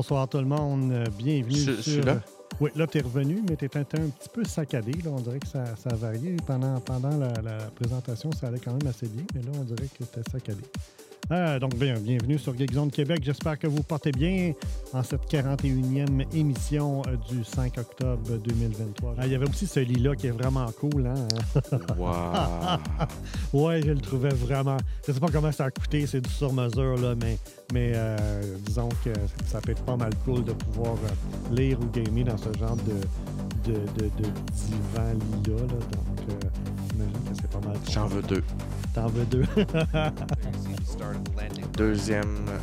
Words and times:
Bonsoir 0.00 0.26
tout 0.30 0.38
le 0.38 0.46
monde, 0.46 0.92
euh, 0.92 1.04
bienvenue 1.18 1.54
Je- 1.56 1.72
sur... 1.72 1.74
je 1.74 1.90
suis 1.90 2.00
là. 2.00 2.22
Oui, 2.58 2.70
là 2.74 2.86
tu 2.86 2.96
es 2.96 3.00
revenu, 3.02 3.42
mais 3.46 3.54
tu 3.54 3.66
étais 3.66 3.80
un 3.80 3.84
petit 3.84 4.30
peu 4.32 4.44
saccadé. 4.44 4.92
Là. 4.92 5.10
On 5.10 5.20
dirait 5.20 5.38
que 5.38 5.46
ça, 5.46 5.76
ça 5.76 5.90
a 5.90 5.94
varié. 5.94 6.36
Pendant, 6.46 6.80
pendant 6.80 7.14
la, 7.18 7.30
la 7.42 7.58
présentation, 7.74 8.30
ça 8.32 8.46
allait 8.46 8.60
quand 8.60 8.72
même 8.72 8.88
assez 8.88 9.08
bien, 9.08 9.24
mais 9.34 9.42
là 9.42 9.50
on 9.60 9.62
dirait 9.64 9.88
que 9.88 10.02
c'était 10.02 10.22
saccadé. 10.30 10.62
Euh, 11.32 11.60
donc, 11.60 11.76
bien, 11.76 11.94
bienvenue 11.94 12.38
sur 12.40 12.56
Geekzone 12.58 12.90
Québec. 12.90 13.20
J'espère 13.22 13.56
que 13.56 13.68
vous 13.68 13.84
portez 13.84 14.10
bien 14.10 14.52
en 14.92 15.04
cette 15.04 15.30
41e 15.30 16.24
émission 16.34 17.02
euh, 17.06 17.14
du 17.30 17.44
5 17.44 17.78
octobre 17.78 18.36
2023. 18.44 19.14
Ah, 19.16 19.26
Il 19.26 19.32
y 19.32 19.36
avait 19.36 19.48
aussi 19.48 19.68
ce 19.68 19.78
lit-là 19.78 20.16
qui 20.16 20.26
est 20.26 20.32
vraiment 20.32 20.66
cool. 20.80 21.06
Hein? 21.06 21.28
Wow. 21.96 22.78
Ouais, 23.52 23.80
je 23.82 23.92
le 23.92 24.00
trouvais 24.00 24.30
vraiment. 24.30 24.76
Je 25.06 25.12
sais 25.12 25.20
pas 25.20 25.28
comment 25.32 25.52
ça 25.52 25.66
a 25.66 25.70
coûté, 25.70 26.06
c'est 26.06 26.20
du 26.20 26.30
sur-mesure, 26.30 26.96
là, 26.96 27.14
mais, 27.14 27.38
mais 27.72 27.92
euh, 27.94 28.56
disons 28.66 28.88
que 29.04 29.10
ça 29.46 29.60
peut 29.60 29.72
être 29.72 29.82
pas 29.84 29.96
mal 29.96 30.12
cool 30.24 30.42
de 30.44 30.52
pouvoir 30.52 30.94
lire 31.52 31.78
ou 31.80 31.86
gamer 31.92 32.24
dans 32.24 32.38
ce 32.38 32.52
genre 32.58 32.76
de, 32.76 33.70
de, 33.70 33.78
de, 33.78 34.04
de 34.06 34.28
divan 34.52 35.12
lit-là. 35.14 35.60
là. 35.60 35.66
Donc, 35.68 36.28
euh, 36.28 36.48
j'imagine 36.90 37.12
que 37.12 37.34
c'est 37.40 37.50
pas 37.50 37.66
mal. 37.66 37.76
J'en 37.90 38.06
veux 38.06 38.22
deux. 38.22 38.42
T'en 38.94 39.06
veux 39.08 39.24
deux. 39.24 39.44
Deuxième. 41.76 42.46
euh, 42.48 42.58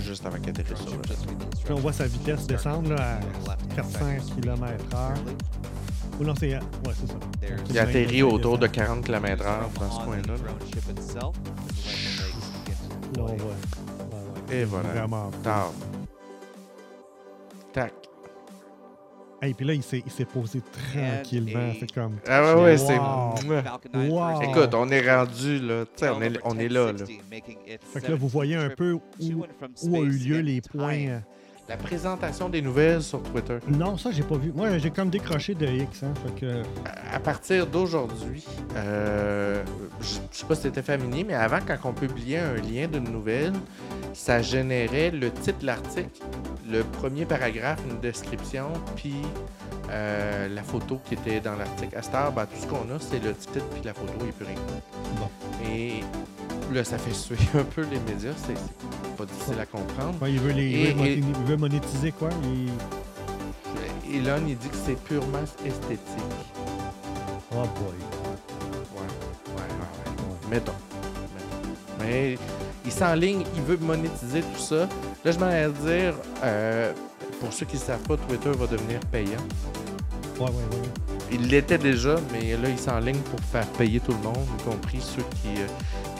Juste 0.00 0.24
avant 0.26 0.38
qu'elle 0.38 0.50
atterrisse 0.50 0.80
sur 0.80 0.96
le 0.96 1.02
Puis 1.02 1.72
on 1.72 1.76
voit 1.76 1.92
sa 1.92 2.06
vitesse 2.06 2.46
descendre 2.46 2.94
là, 2.94 3.18
à 3.50 3.56
400 3.76 3.98
km/h. 4.40 5.14
Ou 6.20 6.24
non, 6.24 6.34
c'est. 6.38 6.54
Ouais, 6.56 6.60
c'est 6.94 7.06
ça. 7.08 7.14
Il 7.70 7.78
atterrit 7.78 8.22
autour 8.22 8.58
de 8.58 8.66
40 8.66 9.04
km/h 9.04 9.60
dans 9.78 9.90
ce 9.90 10.04
coin-là. 10.04 10.34
Là, 13.16 13.22
on 13.22 13.36
voit. 13.36 13.54
Et 14.50 14.64
voilà. 14.64 14.88
Vraiment. 14.90 15.30
Tard. 15.42 15.72
Tac. 17.72 17.92
Et 19.44 19.54
puis 19.54 19.66
là, 19.66 19.74
il 19.74 19.82
s'est 19.82 20.02
il 20.06 20.12
s'est 20.12 20.24
posé 20.24 20.60
tranquillement. 20.92 21.72
C'est 21.78 21.92
comme. 21.92 22.18
Ah 22.28 22.54
ouais, 22.54 22.62
ouais, 22.62 22.76
c'est. 22.78 22.96
Wow. 22.96 23.34
Mouah. 23.92 24.38
Wow. 24.38 24.42
Écoute, 24.42 24.74
on 24.74 24.88
est 24.88 25.10
rendu 25.10 25.58
là. 25.58 25.84
Tu 25.84 25.90
sais, 25.96 26.10
on 26.10 26.22
est, 26.22 26.38
on 26.44 26.58
est 26.58 26.68
là, 26.68 26.92
là. 26.92 27.04
Fait 27.92 28.00
que 28.00 28.10
là, 28.12 28.16
vous 28.16 28.28
voyez 28.28 28.54
un 28.54 28.70
peu 28.70 28.92
où, 28.92 29.02
où 29.82 29.96
a 29.96 29.98
eu 29.98 30.10
lieu 30.10 30.38
les 30.40 30.60
points. 30.60 31.22
La 31.72 31.78
présentation 31.78 32.50
des 32.50 32.60
nouvelles 32.60 33.02
sur 33.02 33.22
Twitter. 33.22 33.56
Non, 33.66 33.96
ça, 33.96 34.10
j'ai 34.10 34.22
pas 34.22 34.36
vu. 34.36 34.52
Moi, 34.54 34.76
j'ai 34.76 34.90
comme 34.90 35.08
décroché 35.08 35.54
de 35.54 35.66
X. 35.66 36.02
Hein, 36.02 36.12
fait 36.22 36.40
que. 36.46 36.62
À 37.10 37.18
partir 37.18 37.66
d'aujourd'hui, 37.66 38.44
euh, 38.76 39.62
je 40.02 40.18
sais 40.30 40.44
pas 40.46 40.54
si 40.54 40.62
c'était 40.62 40.82
familier, 40.82 41.24
mais 41.24 41.32
avant, 41.32 41.60
quand 41.66 41.78
on 41.88 41.94
publiait 41.94 42.40
un 42.40 42.56
lien 42.56 42.88
d'une 42.88 43.10
nouvelle, 43.10 43.54
ça 44.12 44.42
générait 44.42 45.10
le 45.12 45.30
titre 45.30 45.60
de 45.60 45.66
l'article, 45.66 46.20
le 46.70 46.82
premier 46.84 47.24
paragraphe, 47.24 47.80
une 47.90 48.00
description, 48.00 48.66
puis 48.94 49.14
euh, 49.88 50.48
la 50.54 50.62
photo 50.62 51.00
qui 51.06 51.14
était 51.14 51.40
dans 51.40 51.56
l'article. 51.56 51.96
À 51.96 52.02
cette 52.02 52.14
heure, 52.14 52.32
ben, 52.32 52.44
tout 52.44 52.60
ce 52.60 52.66
qu'on 52.66 52.94
a, 52.94 52.98
c'est 53.00 53.24
le 53.24 53.32
titre 53.32 53.64
puis 53.72 53.80
la 53.82 53.94
photo, 53.94 54.12
a 54.20 54.32
plus 54.32 54.44
rien. 54.44 54.56
Bon. 55.18 55.30
Et 55.70 56.00
là, 56.74 56.84
ça 56.84 56.98
fait 56.98 57.14
suer 57.14 57.36
un 57.58 57.64
peu 57.64 57.82
les 57.90 57.98
médias, 58.00 58.32
c'est 58.36 58.54
pas 59.16 59.26
difficile 59.26 59.60
à 59.60 59.66
comprendre. 59.66 60.14
Ouais, 60.22 60.32
il, 60.32 60.40
veut 60.40 60.52
les, 60.52 60.62
Et- 60.70 60.90
il, 60.90 61.22
veut 61.44 61.54
et- 61.54 61.56
monétiser, 61.62 62.10
quoi? 62.10 62.28
Il... 62.42 62.70
Elon, 64.12 64.42
il 64.48 64.58
dit 64.58 64.68
que 64.68 64.76
c'est 64.84 65.00
purement 65.04 65.44
esthétique. 65.64 66.18
Oh 67.52 67.62
boy. 67.62 67.96
Ouais, 68.96 68.98
ouais, 68.98 69.06
ouais, 69.56 69.62
ouais. 69.62 70.50
Mettons. 70.50 70.72
Mettons. 71.32 72.00
Mais 72.00 72.36
il 72.84 72.90
s'enligne, 72.92 73.44
il 73.54 73.62
veut 73.62 73.76
monétiser 73.76 74.42
tout 74.42 74.60
ça. 74.60 74.88
Là, 75.24 75.30
je 75.30 75.38
m'en 75.38 75.48
vais 75.48 75.68
dire, 75.68 76.14
euh, 76.42 76.92
pour 77.40 77.52
ceux 77.52 77.64
qui 77.64 77.76
ne 77.76 77.82
savent 77.82 78.02
pas, 78.08 78.16
Twitter 78.16 78.50
va 78.50 78.66
devenir 78.66 78.98
payant. 79.12 79.30
Ouais, 80.40 80.46
ouais, 80.46 80.48
ouais. 80.48 81.11
Il 81.32 81.48
l'était 81.48 81.78
déjà, 81.78 82.16
mais 82.32 82.52
là, 82.56 82.68
il 82.68 82.78
s'enligne 82.78 83.18
pour 83.30 83.40
faire 83.40 83.66
payer 83.78 84.00
tout 84.00 84.12
le 84.12 84.18
monde, 84.22 84.46
y 84.58 84.62
compris 84.62 85.00
ceux 85.00 85.22
qui. 85.40 85.60
euh, 85.60 85.66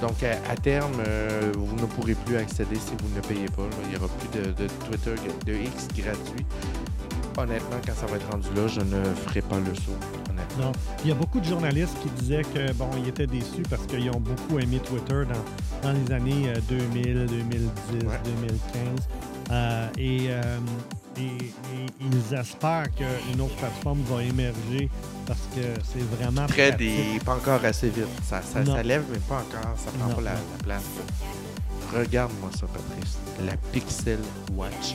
donc, 0.00 0.22
à, 0.22 0.32
à 0.50 0.56
terme, 0.56 0.92
euh, 1.06 1.52
vous 1.56 1.76
ne 1.76 1.86
pourrez 1.86 2.14
plus 2.14 2.36
accéder 2.36 2.76
si 2.76 2.92
vous 3.02 3.14
ne 3.14 3.20
payez 3.20 3.46
pas. 3.54 3.62
là. 3.62 3.76
Il 3.84 3.90
n'y 3.90 3.96
aura 3.96 4.08
plus 4.08 4.40
de, 4.40 4.46
de 4.46 4.66
Twitter, 4.88 5.14
de 5.46 5.52
X 5.52 5.88
gratuit. 5.96 6.44
Honnêtement, 7.38 7.76
quand 7.86 7.94
ça 7.94 8.06
va 8.06 8.16
être 8.16 8.30
rendu 8.30 8.48
là, 8.54 8.66
je 8.68 8.80
ne 8.80 9.02
ferai 9.26 9.40
pas 9.42 9.58
le 9.58 9.74
saut. 9.74 9.96
Honnêtement. 10.30 10.64
Non. 10.66 10.72
Il 11.02 11.08
y 11.08 11.12
a 11.12 11.14
beaucoup 11.14 11.40
de 11.40 11.46
journalistes 11.46 11.96
qui 12.02 12.08
disaient 12.10 12.42
que 12.42 12.72
bon, 12.74 12.88
ils 12.98 13.08
étaient 13.08 13.26
déçus 13.26 13.62
parce 13.70 13.86
qu'ils 13.86 14.10
ont 14.10 14.20
beaucoup 14.20 14.58
aimé 14.58 14.80
Twitter 14.84 15.22
dans, 15.24 15.88
dans 15.88 15.92
les 15.98 16.12
années 16.12 16.48
euh, 16.48 16.58
2000, 16.68 17.26
2010, 17.26 17.60
Ouais. 18.06 18.20
2015. 18.24 19.08
Euh, 19.50 19.88
et, 19.98 20.26
euh, 20.30 20.58
et- 21.16 21.44
et 21.46 21.86
ils 22.00 22.34
espèrent 22.34 22.86
qu'une 22.94 23.40
autre 23.40 23.54
plateforme 23.56 24.02
va 24.10 24.22
émerger 24.22 24.88
parce 25.26 25.40
que 25.54 25.62
c'est 25.92 26.02
vraiment 26.16 26.46
Très 26.46 26.72
des. 26.72 27.18
Pas 27.24 27.34
encore 27.36 27.64
assez 27.64 27.88
vite. 27.90 28.06
Ça, 28.28 28.40
ça, 28.42 28.62
lève, 28.82 29.04
mais 29.10 29.18
pas 29.18 29.36
encore. 29.36 29.76
Ça 29.76 29.90
prend 29.98 30.08
Non, 30.08 30.14
pas 30.16 30.20
la, 30.22 30.32
la 30.32 30.38
place. 30.64 30.82
Regarde-moi 31.94 32.50
ça, 32.58 32.66
Patrice. 32.66 33.16
La 33.46 33.56
Pixel 33.72 34.18
Watch. 34.54 34.94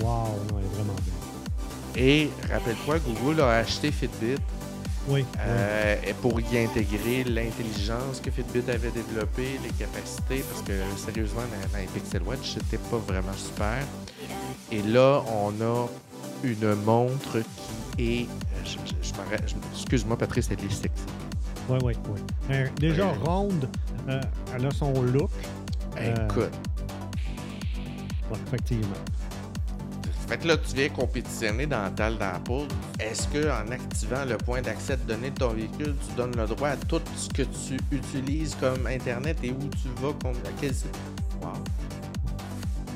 Wow, 0.00 0.06
non, 0.50 0.58
elle 0.58 0.64
est 0.64 0.74
vraiment 0.74 0.94
bien. 1.04 1.12
Et 2.02 2.30
rappelle-toi, 2.50 2.98
Google 3.00 3.42
a 3.42 3.56
acheté 3.58 3.90
Fitbit 3.92 4.36
Oui, 5.08 5.24
euh, 5.40 5.96
et 6.06 6.14
pour 6.14 6.40
y 6.40 6.58
intégrer 6.58 7.24
l'intelligence 7.24 8.20
que 8.22 8.30
Fitbit 8.30 8.70
avait 8.70 8.90
développée, 8.92 9.58
les 9.62 9.70
capacités, 9.70 10.44
parce 10.48 10.62
que 10.62 10.72
sérieusement, 11.04 11.42
dans 11.72 11.78
les 11.78 11.86
Pixel 11.86 12.22
Watch, 12.22 12.54
c'était 12.54 12.78
pas 12.78 12.98
vraiment 12.98 13.32
super. 13.36 13.82
Et 14.72 14.82
là, 14.82 15.22
on 15.28 15.50
a 15.62 15.88
une 16.44 16.74
montre 16.84 17.38
qui 17.96 18.20
est. 18.20 18.26
je- 18.64 18.76
Excuse-moi, 19.74 20.16
Patrice, 20.16 20.48
elle 20.50 20.64
est 20.64 20.70
sexy. 20.72 21.04
oui, 21.68 21.78
oui. 21.82 21.92
oui. 22.08 22.20
Euh, 22.50 22.66
déjà 22.78 23.12
ronde, 23.24 23.68
euh, 24.08 24.20
elle 24.54 24.66
a 24.66 24.70
son 24.70 24.92
look. 25.02 25.30
Euh, 25.98 26.14
Écoute. 26.28 26.50
Ouais, 28.30 28.38
effectivement. 28.46 28.86
Fait 30.28 30.38
que 30.38 30.46
là, 30.46 30.56
tu 30.56 30.76
viens 30.76 30.88
compétitionner 30.90 31.66
dans 31.66 31.82
la 31.82 31.90
dalle 31.90 32.16
d'Apple. 32.16 32.68
Est-ce 33.00 33.26
que 33.28 33.50
en 33.50 33.68
activant 33.72 34.24
le 34.24 34.36
point 34.36 34.62
d'accès 34.62 34.96
de 34.96 35.02
données 35.02 35.30
de 35.30 35.38
ton 35.38 35.48
véhicule, 35.48 35.94
tu 36.08 36.14
donnes 36.16 36.36
le 36.36 36.46
droit 36.46 36.68
à 36.68 36.76
tout 36.76 37.00
ce 37.16 37.28
que 37.28 37.42
tu 37.42 37.76
utilises 37.90 38.56
comme 38.60 38.86
Internet 38.86 39.38
et 39.42 39.50
où 39.50 39.68
tu 39.70 39.88
vas, 40.00 40.12
com- 40.22 40.32
à 40.46 40.50
quel 40.60 40.72
site? 40.72 40.96
Wow. 41.42 41.48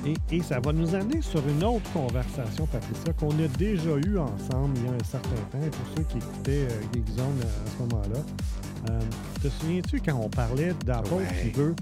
Et, 0.06 0.14
et 0.36 0.42
ça 0.42 0.60
va 0.60 0.72
nous 0.72 0.94
amener 0.94 1.22
sur 1.22 1.40
une 1.48 1.64
autre 1.64 1.90
conversation, 1.92 2.66
Patricia, 2.66 3.12
qu'on 3.14 3.30
a 3.30 3.48
déjà 3.58 3.90
eue 4.06 4.18
ensemble 4.18 4.76
il 4.76 4.84
y 4.84 4.88
a 4.88 4.92
un 4.92 5.04
certain 5.04 5.30
temps. 5.50 5.58
Et 5.64 5.70
pour 5.70 5.86
ceux 5.96 6.02
qui 6.04 6.18
écoutaient 6.18 6.66
euh, 6.70 6.80
Geekzone 6.92 7.40
à, 7.40 7.70
ce 7.70 7.82
moment-là, 7.84 8.20
euh, 8.90 9.00
te 9.42 9.48
souviens-tu 9.48 10.00
quand 10.00 10.20
on 10.22 10.28
parlait 10.28 10.74
d'Apple 10.84 11.14
Ouais. 11.14 11.24
qui, 11.42 11.50
veut, 11.50 11.74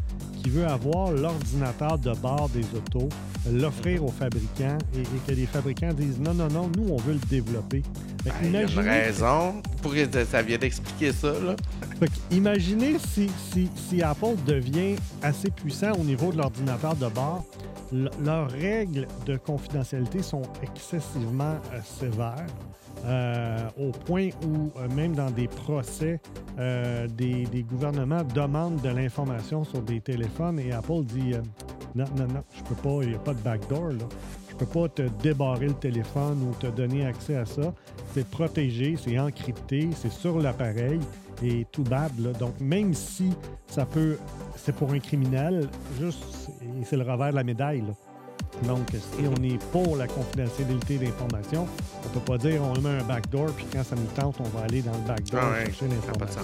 qui 0.42 0.50
veut 0.50 0.66
avoir 0.66 1.10
l'ordinateur 1.10 1.98
de 1.98 2.12
bord 2.14 2.48
des 2.50 2.64
autos, 2.76 3.08
l'offrir 3.50 4.04
aux 4.04 4.12
fabricants 4.12 4.78
et, 4.94 5.00
et 5.00 5.04
que 5.26 5.32
les 5.32 5.46
fabricants 5.46 5.92
disent 5.92 6.20
non, 6.20 6.34
non, 6.34 6.48
non, 6.48 6.70
nous, 6.76 6.92
on 6.92 6.96
veut 6.98 7.14
le 7.14 7.28
développer? 7.28 7.82
Ben, 8.24 8.32
Il 8.44 8.52
y 8.52 8.56
a 8.56 8.62
une 8.62 8.78
raison. 8.78 9.54
Pour 9.82 9.94
ça 10.30 10.42
vient 10.42 10.58
d'expliquer 10.58 11.12
ça, 11.12 11.32
là. 11.32 11.56
fait 11.98 12.10
imaginez 12.30 12.96
si, 13.12 13.28
si, 13.52 13.68
si 13.74 14.00
Apple 14.00 14.36
devient 14.46 14.94
assez 15.22 15.50
puissant 15.50 15.90
au 15.98 16.04
niveau 16.04 16.30
de 16.30 16.38
l'ordinateur 16.38 16.94
de 16.94 17.08
bord, 17.08 17.44
leurs 17.92 18.50
règles 18.50 19.06
de 19.26 19.36
confidentialité 19.36 20.22
sont 20.22 20.42
excessivement 20.62 21.56
euh, 21.72 21.80
sévères. 21.82 22.46
euh, 23.04 23.68
au 23.78 23.90
point 23.90 24.28
où, 24.46 24.70
euh, 24.78 24.88
même 24.94 25.14
dans 25.14 25.30
des 25.30 25.48
procès, 25.48 26.20
des, 26.56 27.66
gouvernements 27.68 28.22
demandent 28.22 28.80
de 28.80 28.90
l'information 28.90 29.64
sur 29.64 29.82
des 29.82 30.00
téléphones 30.00 30.60
et 30.60 30.72
Apple 30.72 31.02
dit 31.04 31.32
non, 31.94 32.04
non, 32.16 32.26
non, 32.26 32.42
je 32.56 32.62
peux 32.62 32.74
pas, 32.74 33.02
il 33.02 33.08
n'y 33.10 33.14
a 33.14 33.18
pas 33.18 33.34
de 33.34 33.40
backdoor. 33.40 33.88
Là. 33.88 34.04
Je 34.50 34.54
peux 34.56 34.66
pas 34.66 34.88
te 34.88 35.02
débarrer 35.22 35.68
le 35.68 35.74
téléphone 35.74 36.42
ou 36.42 36.54
te 36.54 36.68
donner 36.68 37.06
accès 37.06 37.36
à 37.36 37.46
ça. 37.46 37.74
C'est 38.12 38.28
protégé, 38.28 38.96
c'est 39.02 39.18
encrypté, 39.18 39.88
c'est 39.96 40.12
sur 40.12 40.38
l'appareil 40.38 41.00
et 41.42 41.66
tout 41.72 41.82
bad. 41.84 42.12
Là. 42.18 42.32
Donc, 42.32 42.54
même 42.60 42.94
si 42.94 43.32
ça 43.66 43.84
peut, 43.86 44.18
c'est 44.56 44.74
pour 44.74 44.92
un 44.92 44.98
criminel, 44.98 45.68
juste, 46.00 46.22
c'est- 46.84 46.96
le 46.96 47.02
revers 47.02 47.30
de 47.30 47.36
la 47.36 47.44
médaille. 47.44 47.80
là. 47.82 47.94
Donc, 48.66 48.86
si 48.90 49.24
on 49.26 49.42
est 49.42 49.62
pour 49.72 49.96
la 49.96 50.06
confidentialité 50.06 50.98
d'informations, 50.98 51.66
on 52.04 52.08
peut 52.10 52.20
pas 52.20 52.38
dire 52.38 52.60
on 52.62 52.78
met 52.80 52.90
un 53.00 53.04
backdoor, 53.04 53.46
puis 53.52 53.64
quand 53.72 53.82
ça 53.82 53.96
nous 53.96 54.06
tente, 54.14 54.36
on 54.40 54.58
va 54.58 54.64
aller 54.64 54.82
dans 54.82 54.92
le 54.92 55.06
backdoor 55.08 55.40
Ah 55.42 55.50
ouais, 55.52 55.64
chercher 55.66 55.88
l'information. 55.88 56.42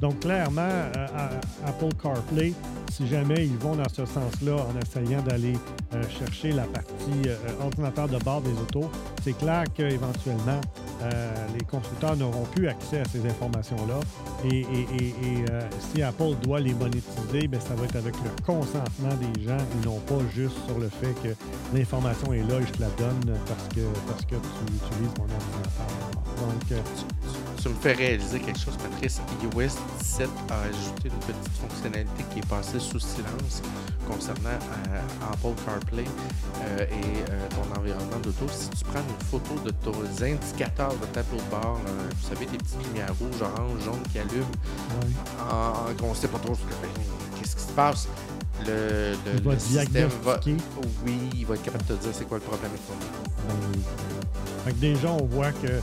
Donc, 0.00 0.20
clairement, 0.20 0.60
euh, 0.62 1.40
Apple 1.66 1.94
CarPlay, 2.00 2.52
si 2.92 3.06
jamais 3.06 3.46
ils 3.46 3.56
vont 3.58 3.76
dans 3.76 3.88
ce 3.88 4.04
sens-là 4.04 4.56
en 4.56 4.80
essayant 4.80 5.22
d'aller 5.22 5.54
euh, 5.94 6.02
chercher 6.18 6.52
la 6.52 6.64
partie 6.64 7.26
euh, 7.26 7.36
ordinateur 7.62 8.08
de 8.08 8.18
bord 8.18 8.40
des 8.40 8.52
autos, 8.52 8.90
c'est 9.22 9.36
clair 9.36 9.64
qu'éventuellement, 9.74 10.60
euh, 11.02 11.34
les 11.56 11.64
constructeurs 11.64 12.16
n'auront 12.16 12.44
plus 12.54 12.68
accès 12.68 13.00
à 13.00 13.04
ces 13.04 13.24
informations-là. 13.24 14.00
Et, 14.44 14.64
si 15.92 16.02
Apple 16.02 16.34
doit 16.42 16.60
les 16.60 16.74
monétiser, 16.74 17.46
bien, 17.48 17.60
ça 17.60 17.74
va 17.74 17.84
être 17.84 17.96
avec 17.96 18.14
le 18.16 18.30
consentement 18.44 19.14
des 19.20 19.44
gens 19.44 19.56
et 19.56 19.86
non 19.86 19.98
pas 20.00 20.18
juste 20.34 20.56
sur 20.66 20.78
le 20.78 20.88
fait 20.88 21.14
que 21.22 21.34
l'information 21.76 22.32
est 22.32 22.42
là 22.42 22.60
et 22.60 22.66
je 22.66 22.72
te 22.72 22.80
la 22.80 22.88
donne 22.98 23.38
parce 23.46 23.68
que, 23.74 23.80
parce 24.06 24.24
que 24.24 24.34
tu 24.34 24.74
utilises 24.74 25.14
mon 25.18 25.24
ordinateur. 25.24 25.88
Donc, 26.38 26.82
tu 27.62 27.68
me 27.68 27.74
fais 27.74 27.92
réaliser 27.92 28.40
quelque 28.40 28.58
chose, 28.58 28.76
Patrice. 28.76 29.20
iOS 29.42 29.76
17 30.00 30.28
a 30.50 30.60
ajouté 30.62 31.08
une 31.08 31.34
petite 31.34 31.56
fonctionnalité 31.60 32.24
qui 32.32 32.38
est 32.40 32.46
passée 32.46 32.80
sous 32.80 32.98
silence 32.98 33.62
concernant 34.06 34.50
euh, 34.50 35.32
Apple 35.32 35.54
CarPlay 35.64 36.04
euh, 36.04 36.82
et 36.82 37.30
euh, 37.30 37.48
ton 37.50 37.80
environnement 37.80 38.18
d'auto. 38.22 38.46
Si 38.50 38.68
tu 38.70 38.84
prends 38.84 39.00
une 39.00 39.26
photo 39.26 39.54
de 39.64 39.70
tes 39.70 40.32
indicateurs 40.32 40.94
de 40.94 41.06
tableau 41.06 41.38
de 41.38 41.50
bord, 41.50 41.80
vous 41.84 42.28
savez, 42.28 42.46
des 42.46 42.58
petites 42.58 42.84
lumières 42.86 43.14
rouges, 43.18 43.42
orange, 43.42 43.84
jaune 43.84 44.02
qui 44.10 44.18
allument, 44.18 44.46
on 46.02 46.08
ne 46.08 46.14
sait 46.14 46.28
pas 46.28 46.38
trop 46.38 46.54
qu'est-ce 47.38 47.56
qui 47.56 47.62
se 47.62 47.72
passe. 47.72 48.08
Le, 48.66 49.14
le, 49.24 49.40
va 49.40 49.58
système 49.58 50.08
va. 50.24 50.40
Oui, 51.06 51.16
il 51.36 51.46
va 51.46 51.54
être 51.54 51.62
capable 51.62 51.86
de 51.86 51.94
te 51.94 52.02
dire 52.02 52.10
c'est 52.12 52.26
quoi 52.26 52.38
le 52.38 52.42
problème 52.42 52.72
avec 52.72 52.86
ton 52.86 52.94
micro. 52.94 53.28
Fait 54.64 54.72
que 54.72 54.76
déjà, 54.78 55.10
on 55.10 55.26
voit 55.26 55.52
que 55.52 55.80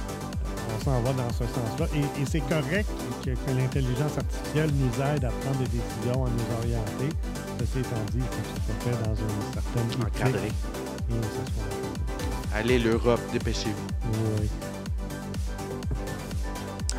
on 0.74 0.84
s'en 0.84 1.02
va 1.02 1.14
dans 1.14 1.30
ce 1.32 1.46
sens-là. 1.46 1.88
Et, 1.96 2.26
c'est 2.26 2.42
correct 2.42 2.90
que, 3.24 3.32
l'intelligence 3.52 4.18
artificielle 4.18 4.72
nous 4.74 5.04
aide 5.04 5.26
à 5.26 5.30
prendre 5.30 5.58
des 5.60 5.66
décisions, 5.66 6.26
à 6.26 6.30
nous 6.30 6.58
orienter. 6.60 7.16
Ceci 7.60 7.80
étant 7.80 8.04
dit, 8.12 8.18
il 8.18 8.24
faut 8.24 8.30
que 8.30 8.50
ce 8.50 8.66
soit 8.66 8.80
fait 8.84 8.98
dans 9.04 9.16
une 9.16 9.54
certaine 9.54 10.06
Encadré. 10.06 10.52
Allez, 12.54 12.80
l'Europe, 12.80 13.20
dépêchez-vous. 13.32 14.10
Oui. 14.40 14.50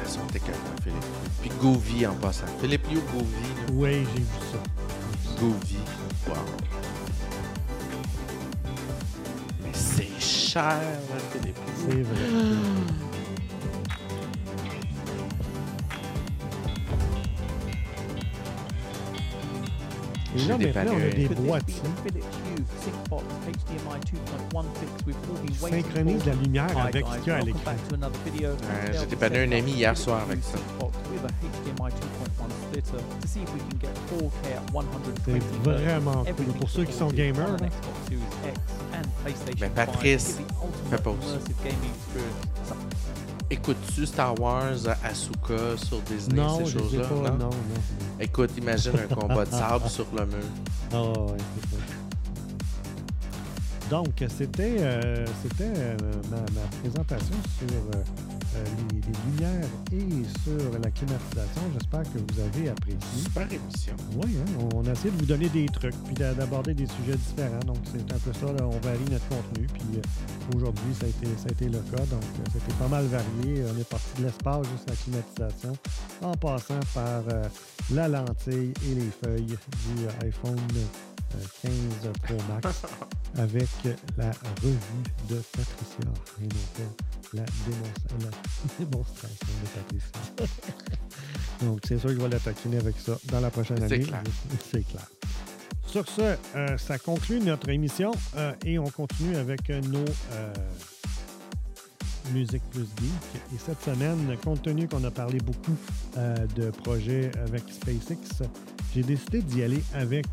Elles 0.00 0.10
sont 0.10 0.26
écœurantes, 0.34 0.80
Philippe. 0.82 1.04
Puis 1.40 1.50
Gouvy 1.60 2.06
en 2.06 2.14
passant. 2.14 2.46
Philippe 2.60 2.86
Liu, 2.90 3.00
Gouvy. 3.12 3.72
Oui, 3.72 4.06
j'ai 4.14 4.20
vu 4.20 4.26
ça. 4.52 4.58
Gouvy. 5.40 5.78
Wow. 6.28 6.34
Mais 9.62 9.70
c'est 9.72 10.20
cher, 10.20 10.78
Philippe. 11.32 11.56
C'est 11.88 12.02
vrai. 12.02 12.55
Maintenant, 20.36 20.92
on 20.92 20.96
a 20.96 21.14
des 21.14 21.28
boîtiers. 21.28 21.82
Synchronise 25.58 26.24
la 26.26 26.34
lumière 26.34 26.78
avec 26.78 27.06
ce 27.06 27.18
qu'il 27.18 27.28
y 27.28 27.30
a 27.30 27.36
à 27.36 27.40
l'écran. 27.40 27.72
J'ai 28.92 29.06
dépanné 29.06 29.38
un 29.40 29.52
ami 29.52 29.72
hier 29.72 29.96
soir 29.96 30.22
avec 30.22 30.42
ça. 30.42 30.58
C'est 33.26 33.40
vraiment 35.64 36.24
cool. 36.24 36.46
Pour 36.58 36.70
ceux 36.70 36.84
qui 36.84 36.92
sont 36.92 37.08
gamers. 37.08 37.56
Mais 39.60 39.68
Patrice, 39.70 40.38
fais 40.90 40.98
pause. 40.98 41.38
Écoutes-tu 43.48 44.06
Star 44.06 44.38
Wars 44.40 44.74
Asuka 45.04 45.76
sur 45.76 46.00
Disney, 46.00 46.36
non, 46.42 46.64
ces 46.64 46.72
choses-là? 46.72 47.08
Non, 47.08 47.20
non, 47.20 47.38
non. 47.38 47.50
Écoute, 48.18 48.50
imagine 48.56 48.92
un 48.98 49.14
combat 49.14 49.44
de 49.44 49.50
sable 49.50 49.88
sur 49.88 50.06
le 50.16 50.24
mur. 50.26 50.44
Oh, 50.94 51.12
ouais, 51.32 51.38
c'est. 51.70 51.96
Donc, 53.90 54.24
c'était 54.28 54.76
euh, 54.80 55.26
euh, 55.60 55.96
ma, 56.30 56.38
ma, 56.38 56.66
présentation 56.80 57.36
sur 57.58 57.68
euh, 58.56 58.66
euh, 58.66 58.66
les, 58.92 59.30
lumières 59.30 59.68
et 59.92 60.24
sur 60.44 60.78
la 60.78 60.90
climatisation. 60.90 61.62
J'espère 61.74 62.02
que 62.02 62.18
vous 62.18 62.40
avez 62.40 62.68
apprécié. 62.70 63.22
Super 63.24 63.52
émission. 63.52 63.94
Oui, 64.22 64.36
hein, 64.38 64.68
on, 64.74 64.86
a 64.86 64.92
essayé 64.92 65.10
de 65.10 65.18
vous 65.18 65.26
donner 65.26 65.48
des 65.48 65.66
trucs 65.66 65.94
puis 66.04 66.14
d'aborder 66.14 66.74
des 66.74 66.86
sujets 66.86 67.16
différents. 67.16 67.64
Donc, 67.66 67.78
c'est 67.84 68.12
un 68.12 68.18
peu 68.18 68.32
ça. 68.32 68.46
on 68.64 68.78
varie 68.80 69.04
notre 69.10 69.28
contenu. 69.28 69.66
Puis 69.72 69.82
euh, 69.96 70.56
aujourd'hui, 70.56 70.94
ça, 70.98 71.06
a 71.06 71.08
été, 71.08 71.26
ça 71.36 71.48
a 71.48 71.52
été 71.52 71.66
le 71.66 71.78
cas. 71.78 72.04
Donc, 72.06 72.22
euh, 72.22 72.50
c'était 72.52 72.74
pas 72.78 72.88
mal 72.88 73.06
varié. 73.06 73.64
On 73.72 73.80
est 73.80 73.88
parti 73.88 74.06
de 74.18 74.24
l'espace 74.24 74.66
jusqu'à 74.72 74.90
la 74.90 74.96
climatisation 74.96 75.72
en 76.22 76.32
passant 76.32 76.80
par 76.94 77.22
la 77.92 78.08
lentille 78.08 78.72
et 78.90 78.94
les 78.94 79.10
feuilles 79.22 79.46
du 79.46 80.26
iPhone 80.26 80.56
15 81.62 81.72
Pro 82.22 82.36
Max 82.52 82.82
avec 83.38 83.68
la 84.16 84.30
revue 84.62 85.04
de 85.28 85.36
Patricia 85.52 86.12
et 86.40 86.48
non 86.48 86.92
la, 87.34 87.42
démonstration 88.78 89.48
de 89.62 89.68
Patricia. 89.74 90.46
Donc, 91.62 91.80
c'est 91.86 91.98
sûr 91.98 92.10
que 92.10 92.14
je 92.16 92.20
vais 92.20 92.28
la 92.28 92.38
taquiner 92.38 92.78
avec 92.78 92.96
ça 92.98 93.18
dans 93.24 93.40
la 93.40 93.50
prochaine 93.50 93.82
année. 93.82 94.00
Clair. 94.00 94.22
C'est 94.70 94.86
clair. 94.86 95.06
Sur 95.86 96.08
ce, 96.08 96.36
euh, 96.56 96.76
ça 96.78 96.98
conclut 96.98 97.40
notre 97.40 97.68
émission 97.68 98.12
euh, 98.36 98.52
et 98.64 98.78
on 98.78 98.90
continue 98.90 99.36
avec 99.36 99.68
nos 99.68 100.04
euh, 100.32 100.52
Musique 102.32 102.62
Plus 102.70 102.88
Geek. 102.98 103.42
Et 103.54 103.58
cette 103.58 103.82
semaine, 103.82 104.36
compte 104.44 104.62
tenu 104.62 104.88
qu'on 104.88 105.04
a 105.04 105.10
parlé 105.10 105.38
beaucoup 105.38 105.76
de 106.56 106.70
projets 106.70 107.30
avec 107.46 107.62
SpaceX, 107.68 108.42
j'ai 108.94 109.02
décidé 109.02 109.42
d'y 109.42 109.62
aller 109.62 109.82
avec 109.94 110.26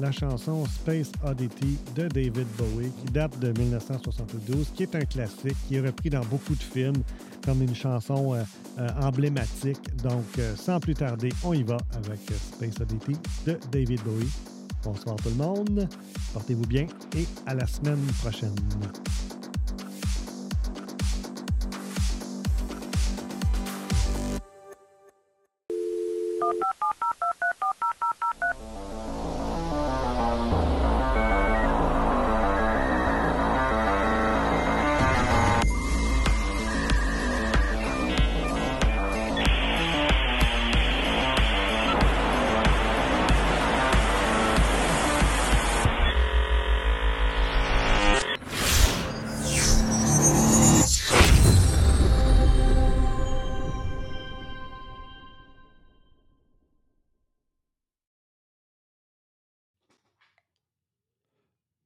la 0.00 0.10
chanson 0.12 0.64
Space 0.66 1.12
Oddity 1.24 1.78
de 1.94 2.08
David 2.08 2.46
Bowie, 2.56 2.90
qui 3.04 3.12
date 3.12 3.38
de 3.38 3.52
1972, 3.58 4.70
qui 4.74 4.84
est 4.84 4.94
un 4.94 5.04
classique, 5.04 5.56
qui 5.68 5.76
est 5.76 5.80
repris 5.80 6.10
dans 6.10 6.24
beaucoup 6.24 6.54
de 6.54 6.62
films 6.62 7.02
comme 7.44 7.62
une 7.62 7.74
chanson 7.74 8.34
euh, 8.34 8.42
euh, 8.78 8.88
emblématique. 9.00 9.80
Donc, 10.02 10.24
euh, 10.38 10.54
sans 10.56 10.80
plus 10.80 10.94
tarder, 10.94 11.30
on 11.44 11.52
y 11.52 11.62
va 11.62 11.76
avec 11.92 12.20
Space 12.54 12.80
Oddity 12.80 13.16
de 13.46 13.58
David 13.70 14.00
Bowie. 14.02 14.30
Bonsoir 14.84 15.16
tout 15.16 15.28
le 15.28 15.36
monde, 15.36 15.88
portez-vous 16.32 16.66
bien 16.66 16.86
et 17.16 17.26
à 17.46 17.54
la 17.54 17.66
semaine 17.66 18.04
prochaine. 18.20 18.54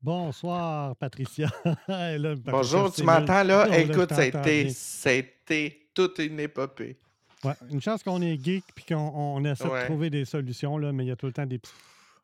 Bonsoir, 0.06 0.94
Patricia. 0.94 1.50
Bonjour, 2.44 2.92
tu 2.92 3.02
m'entends 3.02 3.42
là? 3.42 3.66
Écoute, 3.76 4.12
été, 4.12 5.88
toute 5.92 6.20
une 6.20 6.38
épopée. 6.38 6.96
Ouais, 7.42 7.54
une 7.72 7.80
chance 7.80 8.04
qu'on 8.04 8.22
est 8.22 8.40
geek 8.40 8.62
puis 8.72 8.84
qu'on 8.84 9.44
essaie 9.44 9.64
de 9.64 9.84
trouver 9.86 10.08
des 10.08 10.24
solutions, 10.24 10.78
là, 10.78 10.92
mais 10.92 11.06
il 11.06 11.08
y 11.08 11.10
a 11.10 11.16
tout 11.16 11.26
le 11.26 11.32
temps 11.32 11.44
des 11.44 11.58
petites 11.58 11.74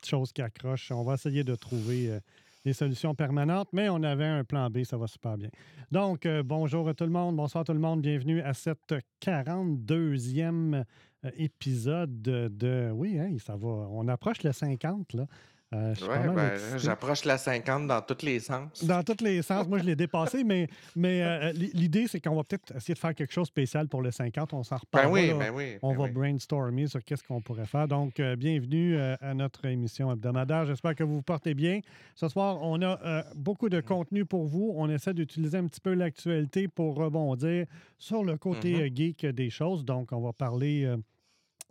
choses 0.06 0.32
qui 0.32 0.42
accrochent. 0.42 0.92
On 0.92 1.02
va 1.02 1.14
essayer 1.14 1.42
de 1.42 1.56
trouver 1.56 2.10
euh, 2.10 2.20
des 2.64 2.72
solutions 2.72 3.16
permanentes, 3.16 3.70
mais 3.72 3.88
on 3.88 4.04
avait 4.04 4.26
un 4.26 4.44
plan 4.44 4.70
B, 4.70 4.84
ça 4.84 4.96
va 4.96 5.08
super 5.08 5.36
bien. 5.36 5.50
Donc, 5.90 6.24
euh, 6.24 6.44
bonjour 6.44 6.88
à 6.88 6.94
tout 6.94 7.02
le 7.02 7.10
monde, 7.10 7.34
bonsoir 7.34 7.64
tout 7.64 7.72
le 7.72 7.80
monde, 7.80 8.00
bienvenue 8.00 8.42
à 8.42 8.54
cette 8.54 8.94
42e 9.20 10.84
euh, 11.24 11.30
épisode 11.36 12.22
de... 12.22 12.92
Oui, 12.94 13.18
hein, 13.18 13.34
ça 13.44 13.56
va, 13.56 13.68
on 13.68 14.06
approche 14.06 14.44
le 14.44 14.52
50, 14.52 15.14
là. 15.14 15.26
Euh, 15.74 15.94
ben, 16.34 16.58
j'approche 16.76 17.24
la 17.24 17.38
50 17.38 17.86
dans 17.86 18.02
tous 18.02 18.24
les 18.24 18.40
sens. 18.40 18.84
Dans 18.84 19.02
tous 19.02 19.24
les 19.24 19.40
sens. 19.42 19.66
Moi, 19.66 19.78
je 19.78 19.84
l'ai 19.84 19.96
dépassé, 19.96 20.44
mais, 20.44 20.68
mais 20.94 21.22
euh, 21.22 21.48
euh, 21.48 21.52
l'idée, 21.52 22.06
c'est 22.08 22.20
qu'on 22.20 22.36
va 22.36 22.44
peut-être 22.44 22.76
essayer 22.76 22.94
de 22.94 22.98
faire 22.98 23.14
quelque 23.14 23.32
chose 23.32 23.44
de 23.44 23.52
spécial 23.52 23.88
pour 23.88 24.02
le 24.02 24.10
50. 24.10 24.52
On 24.52 24.62
s'en 24.62 24.76
reparle. 24.76 25.06
Ben 25.06 25.12
oui, 25.12 25.32
ben 25.32 25.50
oui, 25.54 25.78
on 25.80 25.94
va 25.94 26.08
brainstormer 26.08 26.88
sur 26.88 27.02
qu'est-ce 27.02 27.24
qu'on 27.24 27.40
pourrait 27.40 27.66
faire. 27.66 27.88
Donc, 27.88 28.20
bienvenue 28.20 28.98
à 28.98 29.34
notre 29.34 29.64
émission 29.64 30.12
hebdomadaire. 30.12 30.66
J'espère 30.66 30.94
que 30.94 31.04
vous 31.04 31.16
vous 31.16 31.22
portez 31.22 31.54
bien. 31.54 31.80
Ce 32.14 32.28
soir, 32.28 32.58
on 32.60 32.82
a 32.82 33.24
beaucoup 33.34 33.68
de 33.68 33.80
contenu 33.80 34.26
pour 34.26 34.46
vous. 34.46 34.74
On 34.76 34.90
essaie 34.90 35.14
d'utiliser 35.14 35.58
un 35.58 35.66
petit 35.66 35.80
peu 35.80 35.94
l'actualité 35.94 36.68
pour 36.68 36.96
rebondir 36.96 37.66
sur 37.98 38.24
le 38.24 38.36
côté 38.36 38.90
mm-hmm. 38.90 38.96
geek 38.96 39.26
des 39.26 39.48
choses. 39.48 39.84
Donc, 39.84 40.12
on 40.12 40.20
va 40.20 40.32
parler. 40.32 40.94